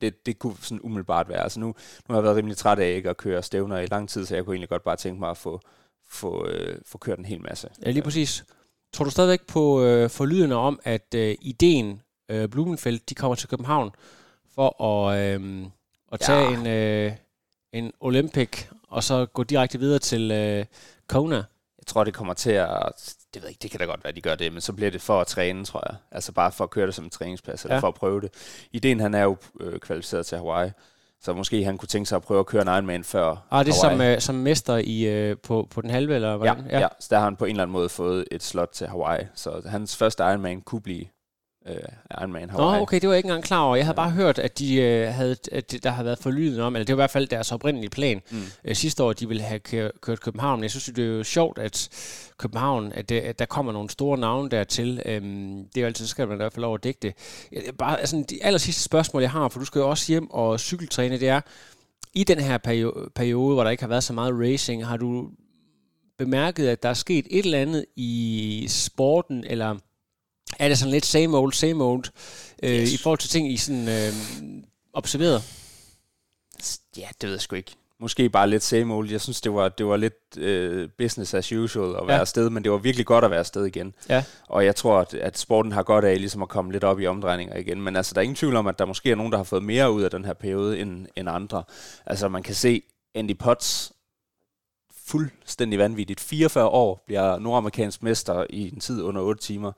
det, 0.02 0.26
det 0.26 0.40
kunne 0.40 0.56
sådan 0.62 0.82
umiddelbart 0.84 1.30
være. 1.30 1.44
Altså 1.44 1.60
nu, 1.60 1.68
nu 1.68 1.74
har 2.10 2.16
jeg 2.16 2.24
været 2.24 2.36
rimelig 2.36 2.58
træt 2.58 2.80
af 2.80 2.96
ikke 2.96 3.10
at 3.10 3.18
køre 3.18 3.44
stævner 3.44 3.78
i 3.78 3.86
lang 3.86 4.10
tid, 4.10 4.26
så 4.26 4.36
jeg 4.36 4.46
kunne 4.46 4.54
egentlig 4.54 4.70
godt 4.70 4.84
bare 4.84 4.96
tænke 4.96 5.20
mig 5.20 5.30
at 5.30 5.38
få, 5.38 5.60
få, 6.08 6.48
øh, 6.48 6.78
få 6.86 6.98
kørt 6.98 7.20
en 7.20 7.26
hel 7.26 7.42
masse. 7.42 7.70
Ja, 7.86 7.92
lige 7.92 8.04
præcis. 8.04 8.46
Tror 8.94 9.06
du 9.06 9.12
stadigvæk 9.12 9.48
på 9.48 9.84
øh, 9.84 10.10
forlydende 10.10 10.56
om, 10.56 10.80
at 10.84 11.16
øh, 11.16 11.36
ideen 11.42 12.02
øh, 12.32 12.50
Blumenfeldt, 12.50 13.10
de 13.10 13.16
kommer 13.16 13.36
til 13.36 13.50
København 13.50 13.92
for 14.56 14.84
at, 14.84 15.20
øh, 15.20 15.66
at 16.12 16.20
tage 16.20 16.40
ja. 16.40 16.60
en, 16.60 16.68
øh, 16.68 17.12
en 17.74 17.92
Olympic, 18.00 18.66
og 18.90 19.04
så 19.04 19.26
gå 19.26 19.44
direkte 19.44 19.80
videre 19.80 20.00
til 20.00 20.32
øh, 20.32 20.66
Kona? 21.08 21.36
Jeg 21.36 21.86
tror, 21.88 22.04
det 22.04 22.14
kommer 22.14 22.34
til 22.34 22.52
at... 22.52 23.16
Det 23.34 23.42
ved 23.42 23.50
ikke, 23.50 23.60
det 23.62 23.72
kan 23.72 23.80
da 23.80 23.86
godt 23.86 24.04
være, 24.04 24.14
de 24.14 24.22
gør 24.22 24.36
det, 24.36 24.54
men 24.54 24.62
så 24.62 24.74
bliver 24.74 24.92
det 24.92 25.02
for 25.02 25.22
at 25.22 25.28
træne, 25.28 25.66
tror 25.66 25.84
jeg. 25.90 25.98
Altså 26.12 26.32
bare 26.32 26.52
for 26.52 26.64
at 26.64 26.70
køre 26.70 26.86
det 26.86 26.96
som 26.96 27.06
en 27.06 27.10
træningsplads, 27.10 27.64
eller 27.64 27.76
ja. 27.76 27.82
for 27.82 27.88
at 27.88 27.94
prøve 27.94 28.22
det. 28.22 28.30
Ideen, 28.72 29.00
han 29.00 29.14
er 29.14 29.24
jo 29.24 29.38
øh, 29.60 29.80
kvalificeret 29.80 30.26
til 30.26 30.38
Hawaii, 30.38 30.72
så 31.22 31.34
måske 31.34 31.64
han 31.64 31.78
kunne 31.78 31.88
tænke 31.88 32.10
sig 32.10 32.16
at 32.16 32.22
prøve 32.22 32.40
at 32.40 32.46
køre 32.46 32.62
en 32.62 32.68
Ironman 32.68 33.04
før 33.04 33.48
Ah, 33.52 33.66
det 33.66 33.72
er 33.72 33.76
som, 33.76 34.02
øh, 34.02 34.20
som 34.20 34.36
mester 34.36 34.78
i, 34.78 35.02
øh, 35.02 35.38
på, 35.38 35.68
på 35.72 35.82
den 35.82 35.90
halve, 35.90 36.16
eller 36.16 36.38
hvordan? 36.38 36.66
Ja, 36.70 36.78
ja. 36.78 36.80
ja, 36.80 36.88
så 37.00 37.08
der 37.10 37.18
har 37.18 37.24
han 37.24 37.36
på 37.36 37.46
en 37.46 37.52
eller 37.52 37.64
anden 37.64 37.74
måde 37.74 37.90
fået 37.90 38.26
et 38.32 38.44
slot 38.44 38.70
til 38.74 38.88
Hawaii. 38.88 39.26
Så 39.36 39.62
hans 39.66 39.98
første 39.98 40.24
Ironman 40.24 40.62
kunne 40.62 40.82
blive 40.82 41.06
øh, 41.68 41.76
Ironman 42.22 42.50
Hawaii. 42.50 42.78
Nå, 42.78 42.82
okay, 42.82 43.00
det 43.02 43.10
var 43.10 43.14
jeg 43.14 43.18
ikke 43.20 43.28
engang 43.28 43.44
klar 43.44 43.62
over. 43.62 43.76
Jeg 43.76 43.86
havde 43.86 43.96
bare 43.96 44.12
hørt, 44.12 44.40
at, 44.40 44.60
de, 44.60 44.76
øh, 44.76 45.08
havde, 45.14 45.36
at 45.52 45.76
der 45.84 45.90
har 45.90 46.04
været 46.04 46.20
forlyden 46.20 46.62
om, 46.62 46.76
eller 46.76 46.86
det 46.86 46.94
var 46.94 46.98
i 46.98 47.02
hvert 47.02 47.10
fald 47.10 47.28
deres 47.28 47.52
oprindelige 47.52 47.90
plan. 47.90 48.22
Mm. 48.32 48.38
Øh, 48.66 48.76
sidste 48.76 49.04
år, 49.04 49.14
de 49.14 49.28
ville 49.28 49.44
have 49.44 49.60
kørt 50.02 50.22
København. 50.22 50.64
Jeg 50.64 50.72
synes, 50.72 50.86
det 50.86 51.00
er 51.00 51.08
jo 51.08 51.24
sjovt, 51.24 51.60
at 51.60 51.90
København, 52.38 52.92
at, 52.92 53.10
det, 53.10 53.20
at 53.20 53.40
der 53.40 53.46
kommer 53.46 53.72
nogle 53.72 53.90
store 53.90 54.18
navne 54.18 54.50
dertil. 54.50 55.02
Øhm, 55.06 55.58
det 55.58 55.78
er 55.78 55.82
jo 55.82 55.88
altid, 55.88 56.06
så 56.06 56.10
skal 56.10 56.28
man 56.28 56.36
i 56.36 56.42
hvert 56.42 56.54
fald 56.54 56.66
over 56.66 56.78
at 56.78 56.84
dække 56.84 57.00
det. 57.02 57.14
Bare, 57.78 58.00
altså, 58.00 58.26
de 58.30 58.44
aller 58.44 58.58
sidste 58.58 58.84
spørgsmål, 58.84 59.22
jeg 59.22 59.32
har, 59.32 59.50
for 59.50 59.60
du 59.60 59.66
skal 59.66 59.80
jo 59.80 59.90
også 59.90 60.12
hjem 60.12 60.32
og 60.32 60.60
cykeltræne, 60.60 61.20
det 61.20 61.30
er, 61.30 61.42
i 62.14 62.24
den 62.24 62.40
her 62.40 62.58
periode, 62.58 63.10
periode, 63.16 63.54
hvor 63.54 63.64
der 63.64 63.72
ikke 63.72 63.84
har 63.84 63.88
været 63.88 64.04
så 64.04 64.14
meget 64.14 64.34
racing, 64.40 64.86
har 64.86 64.98
du 64.98 65.30
bemærket, 66.18 66.68
at 66.68 66.84
der 66.84 66.90
er 66.90 66.94
sket 66.94 67.28
et 67.30 67.46
eller 67.46 67.62
andet 67.62 67.86
i 67.96 68.66
sporten, 68.70 69.44
eller 69.48 69.76
er 70.60 70.68
det 70.68 70.78
sådan 70.78 70.92
lidt 70.92 71.06
same 71.06 71.38
old, 71.38 71.54
same 71.54 71.84
old, 71.84 72.04
øh, 72.64 72.72
yes. 72.72 72.94
i 72.94 72.98
forhold 72.98 73.20
til 73.20 73.30
ting, 73.30 73.52
I 73.52 73.58
sådan 73.58 73.88
øh, 73.88 74.14
observeret? 74.94 75.44
Ja, 76.98 77.08
det 77.22 77.28
ved 77.28 77.32
jeg 77.32 77.42
sgu 77.42 77.56
ikke. 77.56 77.76
Måske 78.02 78.30
bare 78.30 78.50
lidt 78.50 78.64
same 78.64 78.94
old. 78.94 79.12
Jeg 79.12 79.22
synes, 79.22 79.42
det 79.42 79.54
var, 79.54 79.70
det 79.70 79.86
var 79.86 79.98
lidt 79.98 80.38
øh, 80.38 80.90
business 80.98 81.34
as 81.34 81.52
usual 81.52 81.96
at 81.96 82.08
være 82.08 82.16
ja. 82.16 82.22
afsted, 82.22 82.50
men 82.50 82.64
det 82.64 82.72
var 82.72 82.78
virkelig 82.78 83.06
godt 83.06 83.26
at 83.26 83.32
være 83.32 83.40
afsted 83.40 83.66
igen. 83.66 83.94
Ja. 84.10 84.24
Og 84.48 84.66
jeg 84.66 84.76
tror, 84.76 85.00
at, 85.00 85.14
at 85.14 85.38
sporten 85.38 85.72
har 85.72 85.84
godt 85.84 86.06
af 86.06 86.18
ligesom 86.18 86.42
at 86.42 86.50
komme 86.50 86.72
lidt 86.72 86.84
op 86.84 87.00
i 87.00 87.08
omdrejninger 87.08 87.58
igen. 87.58 87.82
Men 87.82 87.96
altså, 87.96 88.14
der 88.14 88.20
er 88.20 88.24
ingen 88.24 88.36
tvivl 88.36 88.56
om, 88.56 88.68
at 88.68 88.80
der 88.80 88.86
måske 88.86 89.12
er 89.12 89.16
nogen, 89.16 89.32
der 89.32 89.38
har 89.38 89.44
fået 89.44 89.64
mere 89.64 89.92
ud 89.92 90.02
af 90.02 90.12
den 90.12 90.26
her 90.26 90.34
periode 90.34 90.80
end, 90.80 91.08
end 91.16 91.30
andre. 91.30 91.64
Altså, 92.06 92.30
man 92.30 92.44
kan 92.44 92.56
se 92.56 92.82
Andy 93.16 93.38
Potts 93.38 93.92
fuldstændig 95.10 95.80
vanvittigt. 95.80 96.20
44 96.20 96.68
år 96.68 97.04
bliver 97.06 97.40
nordamerikansk 97.40 98.04
mester 98.04 98.46
i 98.50 98.72
en 98.74 98.80
tid 98.80 99.02
under 99.02 99.22
8 99.22 99.42
timer, 99.42 99.72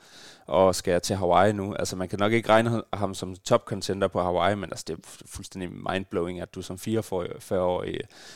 og 0.51 0.75
skal 0.75 1.01
til 1.01 1.15
Hawaii 1.15 1.53
nu. 1.53 1.73
Altså 1.73 1.95
man 1.95 2.09
kan 2.09 2.19
nok 2.19 2.33
ikke 2.33 2.49
regne 2.49 2.81
ham 2.93 3.13
som 3.13 3.35
top 3.35 3.65
contender 3.65 4.07
på 4.07 4.21
Hawaii, 4.21 4.55
men 4.55 4.63
altså, 4.63 4.85
det 4.87 4.93
er 4.93 5.01
fuldstændig 5.25 5.69
mindblowing, 5.91 6.41
at 6.41 6.55
du 6.55 6.61
som 6.61 6.77
44 6.77 7.61
år 7.61 7.85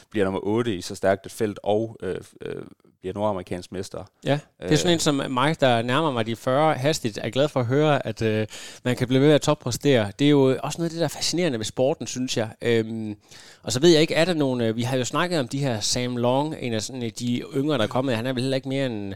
bliver 0.09 0.24
nummer 0.24 0.39
8 0.43 0.76
i 0.76 0.82
så 0.82 0.95
stærkt 0.95 1.26
et 1.26 1.32
felt, 1.32 1.59
og 1.63 1.97
øh, 2.03 2.16
øh, 2.41 2.63
bliver 3.05 3.13
nordamerikansk 3.13 3.72
mester. 3.72 4.03
Ja, 4.24 4.39
det 4.61 4.72
er 4.72 4.76
sådan 4.76 4.93
en 4.93 4.99
som 4.99 5.22
mig, 5.30 5.61
der 5.61 5.82
nærmer 5.82 6.11
mig 6.11 6.26
de 6.26 6.36
40 6.36 6.76
hastigt, 6.76 7.20
er 7.22 7.30
glad 7.30 7.47
for 7.47 7.59
at 7.59 7.66
høre, 7.66 8.07
at 8.07 8.22
øh, 8.22 8.47
man 8.84 8.95
kan 8.95 9.07
blive 9.07 9.22
ved 9.22 9.32
at 9.32 9.41
toppræstere. 9.41 10.11
Det 10.20 10.26
er 10.26 10.30
jo 10.30 10.57
også 10.63 10.78
noget 10.78 10.89
af 10.89 10.89
det, 10.89 10.99
der 10.99 11.05
er 11.05 11.09
fascinerende 11.09 11.57
ved 11.57 11.66
sporten, 11.66 12.07
synes 12.07 12.38
jeg. 12.38 12.49
Øhm, 12.61 13.18
og 13.63 13.72
så 13.72 13.80
ved 13.80 13.89
jeg 13.89 14.01
ikke, 14.01 14.13
er 14.13 14.26
der 14.26 14.34
nogen... 14.34 14.61
Øh, 14.61 14.76
vi 14.76 14.82
har 14.82 14.97
jo 14.97 15.05
snakket 15.05 15.39
om 15.39 15.47
de 15.47 15.59
her 15.59 15.80
Sam 15.80 16.18
Long, 16.18 16.55
en 16.59 16.74
af 16.74 16.82
sådan, 16.82 17.11
de 17.20 17.43
yngre, 17.55 17.78
der 17.78 17.84
er 17.84 17.88
kommet. 17.88 18.16
Han 18.16 18.26
er 18.26 18.34
vel 18.34 18.41
heller 18.41 18.55
ikke 18.55 18.70
mere 18.70 18.86
end, 18.86 19.13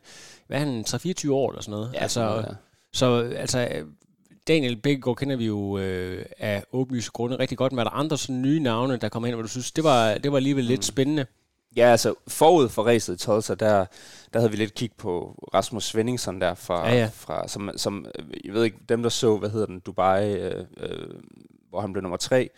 hvad 0.48 0.58
er 0.58 0.66
han, 0.66 0.86
3-24 0.88 1.32
år 1.32 1.50
eller 1.50 1.62
sådan 1.62 1.72
noget. 1.72 1.92
Ja, 1.94 2.00
altså, 2.00 2.22
ja. 2.22 2.42
Så 2.94 3.32
altså, 3.36 3.84
Daniel 4.48 4.76
Bækkegaard 4.76 5.18
kender 5.18 5.36
vi 5.36 5.46
jo 5.46 5.78
øh, 5.78 6.26
af 6.38 6.64
åbenlyse 6.72 7.12
grunde 7.12 7.40
rigtig 7.40 7.58
godt, 7.58 7.72
men 7.74 7.80
er 7.80 7.84
der 7.84 7.92
andre 7.92 8.18
sådan 8.18 8.42
nye 8.42 8.60
navne, 8.60 8.98
der 8.98 9.10
kommer 9.10 9.28
ind, 9.28 9.36
hvor 9.36 9.42
du 9.42 9.48
synes, 9.48 9.72
det 9.72 9.84
var, 9.84 10.14
det 10.14 10.32
var 10.32 10.38
alligevel 10.38 10.64
mm. 10.64 10.68
lidt 10.70 10.86
spændende? 10.86 11.26
Ja, 11.76 11.92
altså 11.92 12.14
forud 12.28 12.70
for 12.70 12.84
racet 12.84 13.14
i 13.14 13.18
Tulsa, 13.18 13.56
der, 13.56 13.86
der 14.34 14.40
havde 14.40 14.52
vi 14.52 14.58
lidt 14.58 14.74
kig 14.74 14.92
på 14.98 15.36
Rasmus 15.54 15.84
Svenningsson 15.84 16.42
der, 16.42 16.54
fra, 16.54 16.88
ja, 16.90 16.96
ja. 16.96 17.10
fra, 17.14 17.48
som, 17.48 17.70
som, 17.76 18.06
jeg 18.46 18.54
ved 18.54 18.64
ikke, 18.64 18.78
dem 18.90 19.02
der 19.04 19.10
så, 19.10 19.38
hvad 19.38 19.50
hedder 19.50 19.66
den, 19.66 19.80
Dubai, 19.80 20.34
øh, 20.34 20.66
øh, 20.78 21.10
hvor 21.70 21.82
han 21.82 21.94
blev 21.94 22.02
nummer 22.02 22.18
tre, 22.18 22.50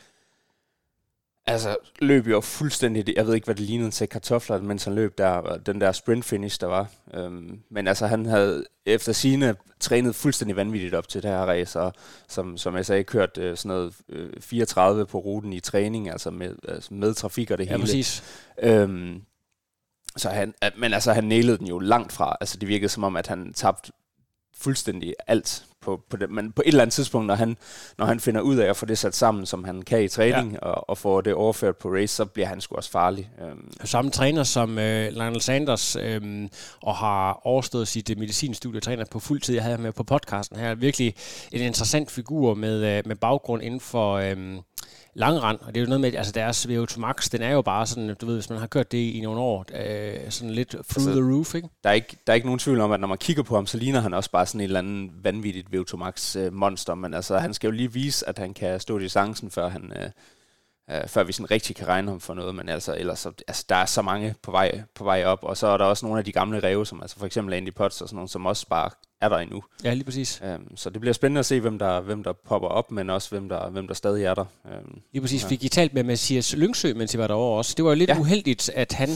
Altså, 1.45 1.77
løb 1.99 2.27
jo 2.27 2.41
fuldstændig, 2.41 3.13
jeg 3.15 3.27
ved 3.27 3.35
ikke, 3.35 3.45
hvad 3.45 3.55
det 3.55 3.65
lignede 3.65 3.91
til 3.91 4.07
kartofler, 4.07 4.61
mens 4.61 4.83
han 4.83 4.95
løb 4.95 5.17
der, 5.17 5.57
den 5.57 5.81
der 5.81 5.91
sprint 5.91 6.25
finish, 6.25 6.61
der 6.61 6.67
var. 6.67 6.87
Øhm, 7.13 7.59
men 7.69 7.87
altså, 7.87 8.07
han 8.07 8.25
havde 8.25 8.65
efter 8.85 9.13
sine 9.13 9.55
trænet 9.79 10.15
fuldstændig 10.15 10.55
vanvittigt 10.55 10.93
op 10.93 11.07
til 11.07 11.23
det 11.23 11.31
her 11.31 11.37
race, 11.37 11.79
og 11.79 11.93
som, 12.27 12.57
som 12.57 12.75
jeg 12.75 12.85
sagde, 12.85 13.03
kørt 13.03 13.37
øh, 13.37 13.57
sådan 13.57 13.69
noget 13.69 13.93
øh, 14.09 14.41
34 14.41 15.05
på 15.05 15.17
ruten 15.19 15.53
i 15.53 15.59
træning, 15.59 16.09
altså 16.09 16.31
med, 16.31 16.55
altså 16.67 16.93
med 16.93 17.13
trafik 17.13 17.51
og 17.51 17.57
det 17.57 17.65
ja, 17.65 17.71
hele. 17.71 17.81
præcis. 17.81 18.23
Øhm, 18.63 19.21
så 20.17 20.29
han, 20.29 20.53
men 20.77 20.93
altså, 20.93 21.13
han 21.13 21.23
nailede 21.23 21.57
den 21.57 21.67
jo 21.67 21.79
langt 21.79 22.11
fra. 22.11 22.35
Altså, 22.41 22.57
det 22.57 22.69
virkede 22.69 22.89
som 22.89 23.03
om, 23.03 23.15
at 23.15 23.27
han 23.27 23.53
tabte 23.53 23.91
fuldstændig 24.53 25.15
alt 25.27 25.65
på, 25.81 26.01
på 26.09 26.17
det. 26.17 26.29
Men 26.29 26.51
på 26.51 26.61
et 26.61 26.67
eller 26.67 26.81
andet 26.81 26.93
tidspunkt, 26.93 27.27
når 27.27 27.35
han, 27.35 27.57
når 27.97 28.05
han 28.05 28.19
finder 28.19 28.41
ud 28.41 28.55
af 28.55 28.69
at 28.69 28.77
få 28.77 28.85
det 28.85 28.97
sat 28.97 29.15
sammen, 29.15 29.45
som 29.45 29.63
han 29.63 29.81
kan 29.81 30.03
i 30.03 30.07
træning, 30.07 30.51
ja. 30.51 30.57
og, 30.59 30.89
og 30.89 30.97
få 30.97 31.21
det 31.21 31.33
overført 31.33 31.77
på 31.77 31.89
race, 31.89 32.15
så 32.15 32.25
bliver 32.25 32.47
han 32.47 32.61
sgu 32.61 32.75
også 32.75 32.91
farlig. 32.91 33.29
Øhm. 33.41 33.71
Samme 33.83 34.11
træner 34.11 34.43
som 34.43 34.79
øh, 34.79 35.11
Lionel 35.13 35.41
Sanders, 35.41 35.95
øh, 35.95 36.49
og 36.81 36.95
har 36.95 37.41
overstået 37.43 37.87
sit 37.87 38.09
øh, 38.09 38.17
medicinstudie, 38.17 38.81
træner 38.81 39.05
på 39.11 39.19
fuld 39.19 39.41
tid. 39.41 39.55
Jeg 39.55 39.63
havde 39.63 39.77
med 39.77 39.91
på 39.91 40.03
podcasten 40.03 40.59
her. 40.59 40.75
Virkelig 40.75 41.15
en 41.51 41.61
interessant 41.61 42.11
figur 42.11 42.53
med, 42.53 42.97
øh, 42.97 43.03
med 43.05 43.15
baggrund 43.15 43.63
inden 43.63 43.79
for... 43.79 44.15
Øh, 44.15 44.37
langrand, 45.13 45.59
og 45.61 45.75
det 45.75 45.77
er 45.77 45.81
jo 45.81 45.87
noget 45.87 46.01
med, 46.01 46.15
altså 46.15 46.31
deres 46.31 46.65
VO2 46.65 46.99
max, 46.99 47.29
den 47.29 47.41
er 47.41 47.51
jo 47.51 47.61
bare 47.61 47.85
sådan, 47.87 48.15
du 48.21 48.25
ved, 48.25 48.35
hvis 48.35 48.49
man 48.49 48.59
har 48.59 48.67
kørt 48.67 48.91
det 48.91 48.97
i 48.97 49.21
nogle 49.23 49.39
år, 49.39 49.65
øh, 49.73 50.31
sådan 50.31 50.49
lidt 50.49 50.69
through 50.69 51.07
altså, 51.07 51.11
the 51.11 51.33
roof, 51.33 51.55
ikke? 51.55 51.69
Der 51.83 51.89
er 51.89 51.93
ikke, 51.93 52.17
der 52.27 52.33
er 52.33 52.35
ikke 52.35 52.47
nogen 52.47 52.59
tvivl 52.59 52.81
om, 52.81 52.91
at 52.91 52.99
når 52.99 53.07
man 53.07 53.17
kigger 53.17 53.43
på 53.43 53.55
ham, 53.55 53.67
så 53.67 53.77
ligner 53.77 53.99
han 53.99 54.13
også 54.13 54.31
bare 54.31 54.45
sådan 54.45 54.61
en 54.61 54.63
eller 54.63 54.79
anden 54.79 55.11
vanvittigt 55.23 55.70
VO2 55.75 55.95
max 55.95 56.35
øh, 56.35 56.53
monster, 56.53 56.95
men 56.95 57.13
altså, 57.13 57.37
han 57.37 57.53
skal 57.53 57.67
jo 57.67 57.71
lige 57.71 57.93
vise, 57.93 58.29
at 58.29 58.37
han 58.37 58.53
kan 58.53 58.79
stå 58.79 58.99
distancen, 58.99 59.51
før 59.51 59.69
han... 59.69 59.93
Øh, 59.95 60.09
øh, 60.91 61.07
før 61.07 61.23
vi 61.23 61.31
sådan 61.31 61.51
rigtig 61.51 61.75
kan 61.75 61.87
regne 61.87 62.11
ham 62.11 62.19
for 62.19 62.33
noget, 62.33 62.55
men 62.55 62.69
altså, 62.69 62.95
ellers 62.97 63.19
så, 63.19 63.31
altså, 63.47 63.65
der 63.69 63.75
er 63.75 63.85
så 63.85 64.01
mange 64.01 64.35
på 64.41 64.51
vej, 64.51 64.81
på 64.95 65.03
vej 65.03 65.23
op, 65.25 65.43
og 65.43 65.57
så 65.57 65.67
er 65.67 65.77
der 65.77 65.85
også 65.85 66.05
nogle 66.05 66.19
af 66.19 66.25
de 66.25 66.31
gamle 66.31 66.59
ræve, 66.59 66.85
som 66.85 67.01
altså 67.01 67.19
for 67.19 67.25
eksempel 67.25 67.53
Andy 67.53 67.73
Potts 67.73 68.01
og 68.01 68.09
sådan 68.09 68.15
nogle, 68.15 68.29
som 68.29 68.45
også 68.45 68.67
bare 68.67 68.89
er 69.21 69.29
der 69.29 69.37
endnu. 69.37 69.63
Ja, 69.83 69.93
lige 69.93 70.03
præcis. 70.03 70.41
Øhm, 70.45 70.77
så 70.77 70.89
det 70.89 71.01
bliver 71.01 71.13
spændende 71.13 71.39
at 71.39 71.45
se, 71.45 71.59
hvem 71.59 71.79
der, 71.79 72.01
hvem 72.01 72.23
der 72.23 72.33
popper 72.33 72.67
op, 72.67 72.91
men 72.91 73.09
også 73.09 73.29
hvem 73.29 73.49
der, 73.49 73.69
hvem 73.69 73.87
der 73.87 73.93
stadig 73.93 74.25
er 74.25 74.33
der. 74.33 74.45
Øhm, 74.73 75.01
lige 75.13 75.21
præcis. 75.21 75.43
Ja. 75.43 75.47
Fik 75.47 75.63
I 75.63 75.69
talt 75.69 75.93
med 75.93 76.03
Mathias 76.03 76.55
Lyngsø, 76.55 76.93
mens 76.93 77.13
I 77.13 77.17
var 77.17 77.27
derovre 77.27 77.57
også. 77.57 77.73
Det 77.77 77.85
var 77.85 77.91
jo 77.91 77.95
lidt 77.95 78.09
ja. 78.09 78.19
uheldigt, 78.19 78.69
at 78.75 78.93
han 78.93 79.09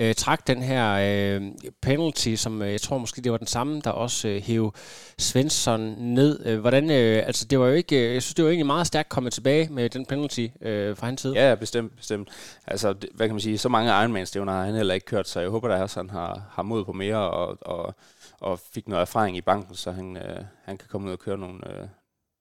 øh, 0.00 0.14
trak 0.14 0.46
den 0.46 0.62
her 0.62 0.92
øh, 0.92 1.42
penalty, 1.82 2.34
som 2.34 2.62
øh, 2.62 2.72
jeg 2.72 2.80
tror 2.80 2.98
måske 2.98 3.22
det 3.22 3.32
var 3.32 3.38
den 3.38 3.46
samme, 3.46 3.80
der 3.84 3.90
også 3.90 4.28
øh, 4.28 4.42
hæv 4.42 4.74
Svensson 5.18 5.80
ned. 5.98 6.46
Øh, 6.46 6.60
hvordan, 6.60 6.90
øh, 6.90 7.26
altså 7.26 7.44
det 7.44 7.60
var 7.60 7.66
jo 7.66 7.72
ikke, 7.72 8.06
øh, 8.06 8.14
jeg 8.14 8.22
synes 8.22 8.34
det 8.34 8.44
var 8.44 8.50
egentlig 8.50 8.66
meget 8.66 8.86
stærkt 8.86 9.08
kommet 9.08 9.32
tilbage 9.32 9.68
med 9.70 9.90
den 9.90 10.06
penalty 10.06 10.46
øh, 10.62 10.96
fra 10.96 11.06
hans 11.06 11.20
side. 11.20 11.48
Ja, 11.48 11.54
bestemt, 11.54 11.96
bestemt. 11.96 12.28
Altså, 12.66 12.92
det, 12.92 13.10
hvad 13.14 13.26
kan 13.28 13.34
man 13.34 13.40
sige, 13.40 13.58
så 13.58 13.68
mange 13.68 13.90
Ironman-stævner 13.90 14.52
har 14.52 14.64
han 14.64 14.74
heller 14.74 14.94
ikke 14.94 15.06
kørt, 15.06 15.28
så 15.28 15.40
jeg 15.40 15.48
håber 15.48 15.68
da 15.68 15.82
også, 15.82 16.00
at 16.00 16.06
han 16.06 16.10
har, 16.10 16.42
har 16.50 16.62
mod 16.62 16.84
på 16.84 16.92
mere, 16.92 17.30
og, 17.30 17.58
og 17.60 17.94
og 18.40 18.58
fik 18.58 18.88
noget 18.88 19.02
erfaring 19.02 19.36
i 19.36 19.40
banken, 19.40 19.74
så 19.74 19.90
han, 19.90 20.16
øh, 20.16 20.44
han 20.64 20.78
kan 20.78 20.88
komme 20.88 21.06
ud 21.06 21.12
og 21.12 21.18
køre 21.18 21.38
nogle, 21.38 21.80
øh, 21.80 21.88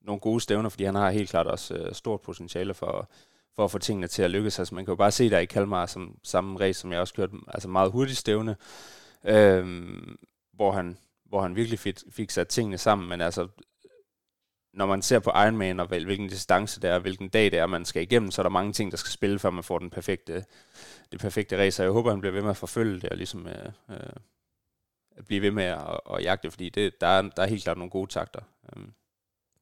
nogle 0.01 0.19
gode 0.19 0.41
stævner, 0.41 0.69
fordi 0.69 0.83
han 0.83 0.95
har 0.95 1.09
helt 1.09 1.29
klart 1.29 1.47
også 1.47 1.73
øh, 1.73 1.93
stort 1.93 2.21
potentiale 2.21 2.73
for, 2.73 3.09
for 3.55 3.65
at 3.65 3.71
få 3.71 3.77
tingene 3.77 4.07
til 4.07 4.23
at 4.23 4.31
lykkes. 4.31 4.59
Altså 4.59 4.75
man 4.75 4.85
kan 4.85 4.91
jo 4.91 4.95
bare 4.95 5.11
se 5.11 5.29
der 5.29 5.39
i 5.39 5.45
Kalmar, 5.45 5.85
som 5.85 6.17
samme 6.23 6.59
race, 6.59 6.79
som 6.79 6.91
jeg 6.91 6.99
også 6.99 7.13
kørte, 7.13 7.33
altså 7.47 7.69
meget 7.69 7.91
hurtigt 7.91 8.17
stævne, 8.17 8.55
øh, 9.23 9.87
hvor, 10.53 10.71
han, 10.71 10.97
hvor 11.25 11.41
han 11.41 11.55
virkelig 11.55 11.79
fik, 11.79 11.97
fik 12.11 12.31
sat 12.31 12.47
tingene 12.47 12.77
sammen, 12.77 13.09
men 13.09 13.21
altså 13.21 13.47
når 14.73 14.85
man 14.85 15.01
ser 15.01 15.19
på 15.19 15.29
Ironman, 15.29 15.79
og 15.79 15.87
hvilken 15.87 16.29
distance 16.29 16.81
det 16.81 16.89
er, 16.89 16.99
hvilken 16.99 17.29
dag 17.29 17.51
det 17.51 17.59
er, 17.59 17.65
man 17.65 17.85
skal 17.85 18.01
igennem, 18.01 18.31
så 18.31 18.41
er 18.41 18.43
der 18.43 18.49
mange 18.49 18.73
ting, 18.73 18.91
der 18.91 18.97
skal 18.97 19.11
spille, 19.11 19.39
før 19.39 19.49
man 19.49 19.63
får 19.63 19.79
den 19.79 19.89
perfekte, 19.89 20.45
det 21.11 21.19
perfekte 21.19 21.57
race. 21.57 21.81
Og 21.81 21.85
jeg 21.85 21.91
håber, 21.93 22.09
han 22.09 22.19
bliver 22.21 22.33
ved 22.33 22.41
med 22.41 22.49
at 22.49 22.57
forfølge 22.57 22.99
det, 23.01 23.09
og 23.09 23.17
ligesom 23.17 23.47
øh, 23.47 23.71
øh, 23.89 23.97
blive 25.27 25.41
ved 25.41 25.51
med 25.51 25.63
at, 25.63 25.99
at 26.13 26.23
jagte, 26.23 26.51
fordi 26.51 26.69
det, 26.69 27.01
der, 27.01 27.07
er, 27.07 27.21
der 27.21 27.43
er 27.43 27.47
helt 27.47 27.63
klart 27.63 27.77
nogle 27.77 27.91
gode 27.91 28.11
takter. 28.11 28.39
Øhm. 28.75 28.91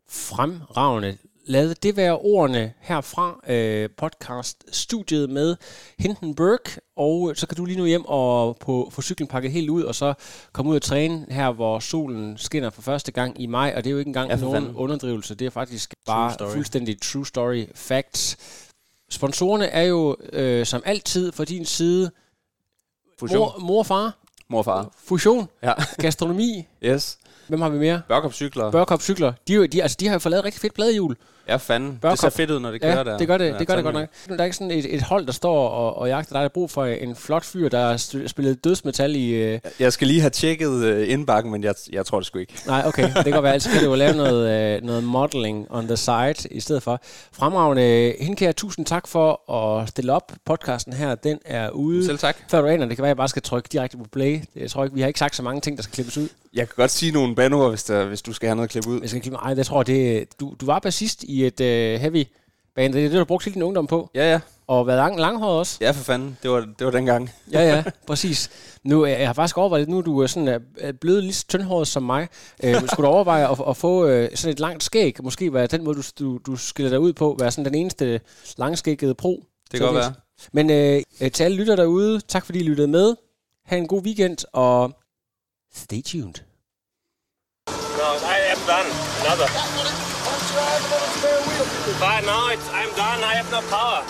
Fremragende. 0.10 1.18
Lad 1.46 1.76
det 1.76 1.98
være 1.98 2.18
ordene 2.18 2.74
herfra 2.80 3.40
øh, 3.48 3.90
podcast-studiet 3.98 5.30
med 5.30 5.56
Hindenburg, 6.00 6.60
og 6.96 7.34
så 7.36 7.48
kan 7.48 7.58
du 7.58 7.66
lige 7.66 7.78
nu 7.78 7.86
hjem 7.86 8.06
og 8.06 8.58
på, 8.58 8.90
få 8.92 9.02
cyklen 9.02 9.28
pakket 9.28 9.52
helt 9.52 9.70
ud, 9.70 9.84
og 9.84 9.96
så 9.96 10.14
komme 10.52 10.72
ud 10.72 10.76
og 10.76 10.82
træne 10.82 11.26
her, 11.30 11.52
hvor 11.52 11.80
solen 11.80 12.38
skinner 12.38 12.70
for 12.70 12.82
første 12.82 13.12
gang 13.12 13.42
i 13.42 13.46
maj, 13.46 13.74
og 13.76 13.84
det 13.84 13.90
er 13.90 13.92
jo 13.92 13.98
ikke 13.98 14.10
engang 14.10 14.30
ja, 14.30 14.36
nogen 14.36 14.56
fanden. 14.56 14.76
underdrivelse, 14.76 15.36
det 15.36 15.46
er 15.46 15.50
faktisk 15.50 15.94
bare 16.06 16.34
story. 16.34 16.52
fuldstændig 16.52 17.02
true 17.02 17.26
story 17.26 17.66
facts. 17.76 18.38
Sponsorerne 19.10 19.66
er 19.66 19.84
jo 19.84 20.16
øh, 20.34 20.66
som 20.66 20.82
altid 20.86 21.32
fra 21.32 21.46
din 21.46 21.66
side 21.66 22.12
Fusion. 23.20 23.40
mor, 23.40 23.60
mor 23.60 23.80
og 23.80 23.86
far, 23.86 24.18
Mor 24.50 24.58
og 24.60 24.66
far. 24.66 24.90
Fusion. 25.06 25.48
Ja. 25.64 25.74
Gastronomi. 26.02 26.68
Yes. 26.86 27.18
Hvem 27.48 27.62
har 27.62 27.70
vi 27.70 27.78
mere? 27.78 28.02
Børkop 28.08 28.34
Cykler. 28.34 28.72
Børkop 28.72 29.02
Cykler. 29.02 29.34
De, 29.48 29.68
de, 29.68 29.82
altså, 29.82 29.98
de 30.00 30.08
har 30.08 30.14
jo 30.14 30.20
fået 30.20 30.32
lavet 30.32 30.46
rigtig 30.46 30.62
fedt 30.62 30.74
pladehjul. 30.74 31.16
Ja, 31.50 31.56
fanden. 31.56 31.98
Børkop. 32.02 32.12
Det 32.12 32.20
ser 32.20 32.30
fedt 32.30 32.52
ud, 32.52 32.60
når 32.60 32.72
det 32.72 32.82
kører 32.82 32.98
ja, 32.98 33.04
der. 33.04 33.18
det 33.18 33.28
gør 33.28 33.38
det, 33.38 33.46
ja, 33.46 33.58
det, 33.58 33.68
gør 33.68 33.76
det 33.76 33.84
godt 33.84 33.96
nok. 33.96 34.08
Der 34.28 34.38
er 34.40 34.44
ikke 34.44 34.56
sådan 34.56 34.72
et, 34.72 34.96
et 34.96 35.02
hold, 35.02 35.26
der 35.26 35.32
står 35.32 35.70
og, 35.70 35.98
og 35.98 36.08
jagter. 36.08 36.36
Der 36.36 36.40
er 36.40 36.48
brug 36.48 36.72
for 36.72 36.86
en 36.86 37.16
flot 37.16 37.46
fyr, 37.46 37.70
der 37.70 37.80
har 37.80 38.28
spillet 38.28 38.64
dødsmetal 38.64 39.16
i... 39.16 39.54
Uh... 39.54 39.60
Jeg 39.80 39.94
skal 39.94 40.08
lige 40.08 40.20
have 40.20 40.30
tjekket 40.30 40.68
uh, 40.68 41.12
indbakken, 41.12 41.52
men 41.52 41.64
jeg, 41.64 41.76
jeg 41.92 42.06
tror 42.06 42.20
det 42.20 42.28
sgu 42.28 42.40
ikke. 42.40 42.54
Nej, 42.68 42.84
okay. 42.86 43.10
Det 43.26 43.34
kan 43.34 43.44
være. 43.44 43.54
Altså 43.54 43.70
kan 43.70 43.80
du 43.84 43.90
jo 43.90 43.96
lave 43.96 44.16
noget, 44.16 44.78
uh, 44.78 44.88
noget 44.88 45.04
modeling 45.04 45.68
on 45.70 45.88
the 45.88 45.98
side 45.98 46.36
i 46.52 46.60
stedet 46.60 46.84
for. 46.84 47.02
Fremragende. 47.32 48.14
Hinkær, 48.20 48.52
tusind 48.52 48.86
tak 48.86 49.08
for 49.08 49.52
at 49.52 49.90
stille 49.90 50.14
op. 50.14 50.32
Podcasten 50.46 50.94
her, 50.94 51.16
den 51.16 51.40
er 51.46 51.70
ude. 51.70 52.06
Selv 52.06 52.18
tak. 52.18 52.38
Før 52.50 52.62
du 52.62 52.68
aner, 52.68 52.86
det 52.86 52.98
kan 52.98 53.02
være, 53.02 53.10
at 53.10 53.16
jeg 53.16 53.18
bare 53.18 53.28
skal 53.28 53.42
trykke 53.42 53.70
direkte 53.72 53.98
på 53.98 54.06
play. 54.12 54.40
Jeg 54.56 54.72
tror 54.72 54.84
ikke, 54.84 54.96
vi 54.96 55.02
har 55.02 55.08
ikke 55.08 55.20
sagt 55.20 55.36
så 55.36 55.44
mange 55.44 55.62
ting, 55.62 55.78
der 55.78 55.84
skal 55.84 55.94
klippes 55.94 56.18
ud. 56.18 56.28
Jeg 56.54 56.68
kan 56.68 56.74
godt 56.76 56.92
sige 56.92 57.12
nogle 57.12 57.36
banord, 57.36 57.70
hvis, 57.70 57.84
der, 57.84 58.06
hvis 58.06 58.22
du 58.22 58.34
skal 58.34 58.48
have 58.48 58.56
noget 58.56 58.68
at 58.68 58.72
klippe 58.72 58.90
ud. 58.90 59.02
Jeg 59.02 59.10
skal 59.10 59.22
klippe, 59.22 59.38
ej, 59.38 59.54
det 59.54 59.66
tror 59.66 59.80
jeg, 59.80 59.88
det, 59.88 60.28
du, 60.40 60.56
du 60.62 60.66
var 60.66 60.80
bassist 60.80 61.24
i 61.24 61.37
et 61.46 61.60
uh, 61.60 62.02
heavy 62.02 62.26
band. 62.76 62.94
Det 62.94 63.00
er 63.00 63.04
det, 63.04 63.12
du 63.12 63.18
har 63.18 63.26
brugt 63.26 63.46
hele 63.46 63.54
din 63.54 63.64
ungdom 63.64 63.88
på. 63.88 64.10
Ja, 64.16 64.32
ja. 64.32 64.40
Og 64.68 64.88
været 64.88 64.98
lang, 64.98 65.20
langhåret 65.20 65.60
også. 65.60 65.78
Ja, 65.82 65.92
for 65.92 66.04
fanden. 66.04 66.38
Det 66.44 66.52
var, 66.52 66.60
det 66.80 66.86
var 66.86 66.92
dengang. 66.92 67.32
ja, 67.54 67.62
ja, 67.62 67.84
præcis. 68.08 68.50
Nu, 68.84 69.06
jeg 69.06 69.28
har 69.28 69.34
faktisk 69.34 69.58
overvejet, 69.58 69.90
nu 69.90 70.02
du 70.02 70.20
er 70.20 70.28
sådan 70.28 70.62
er 70.78 70.92
blevet 70.92 71.24
lige 71.24 71.34
så 71.34 71.48
tyndhåret 71.48 71.88
som 71.88 72.04
mig. 72.04 72.28
Øh, 72.64 72.76
skulle 72.92 73.08
du 73.08 73.14
overveje 73.14 73.52
at, 73.52 73.58
at 73.70 73.78
få 73.78 74.06
øh, 74.06 74.30
sådan 74.36 74.54
et 74.54 74.60
langt 74.60 74.84
skæg? 74.84 75.24
Måske 75.24 75.54
være 75.54 75.68
den 75.68 75.84
måde, 75.84 75.96
du, 75.96 76.04
du, 76.20 76.40
du 76.46 76.56
skiller 76.56 76.90
dig 76.90 77.00
ud 77.00 77.14
på, 77.14 77.36
være 77.40 77.52
sådan 77.52 77.66
den 77.66 77.76
eneste 77.76 78.22
langskæggede 78.58 79.16
pro. 79.16 79.44
Det 79.72 79.80
kan 79.80 79.88
godt 79.88 79.98
være. 79.98 80.14
Men 80.52 80.70
øh, 81.22 81.32
til 81.32 81.44
alle 81.44 81.58
lytter 81.58 81.76
derude, 81.76 82.20
tak 82.20 82.46
fordi 82.46 82.60
I 82.60 82.64
lyttede 82.64 82.88
med. 82.88 83.16
Ha' 83.66 83.78
en 83.78 83.88
god 83.88 84.02
weekend, 84.02 84.38
og 84.54 84.92
stay 85.76 86.02
tuned. 86.02 86.34
No, 87.68 88.10
I 88.24 88.40
am 88.52 88.60
done. 88.68 88.92
Another. 89.26 90.07
But 92.00 92.26
now 92.26 92.50
it's, 92.50 92.70
I'm 92.72 92.90
done. 92.96 93.24
I 93.24 93.34
have 93.34 93.50
no 93.52 93.62
power. 93.74 94.06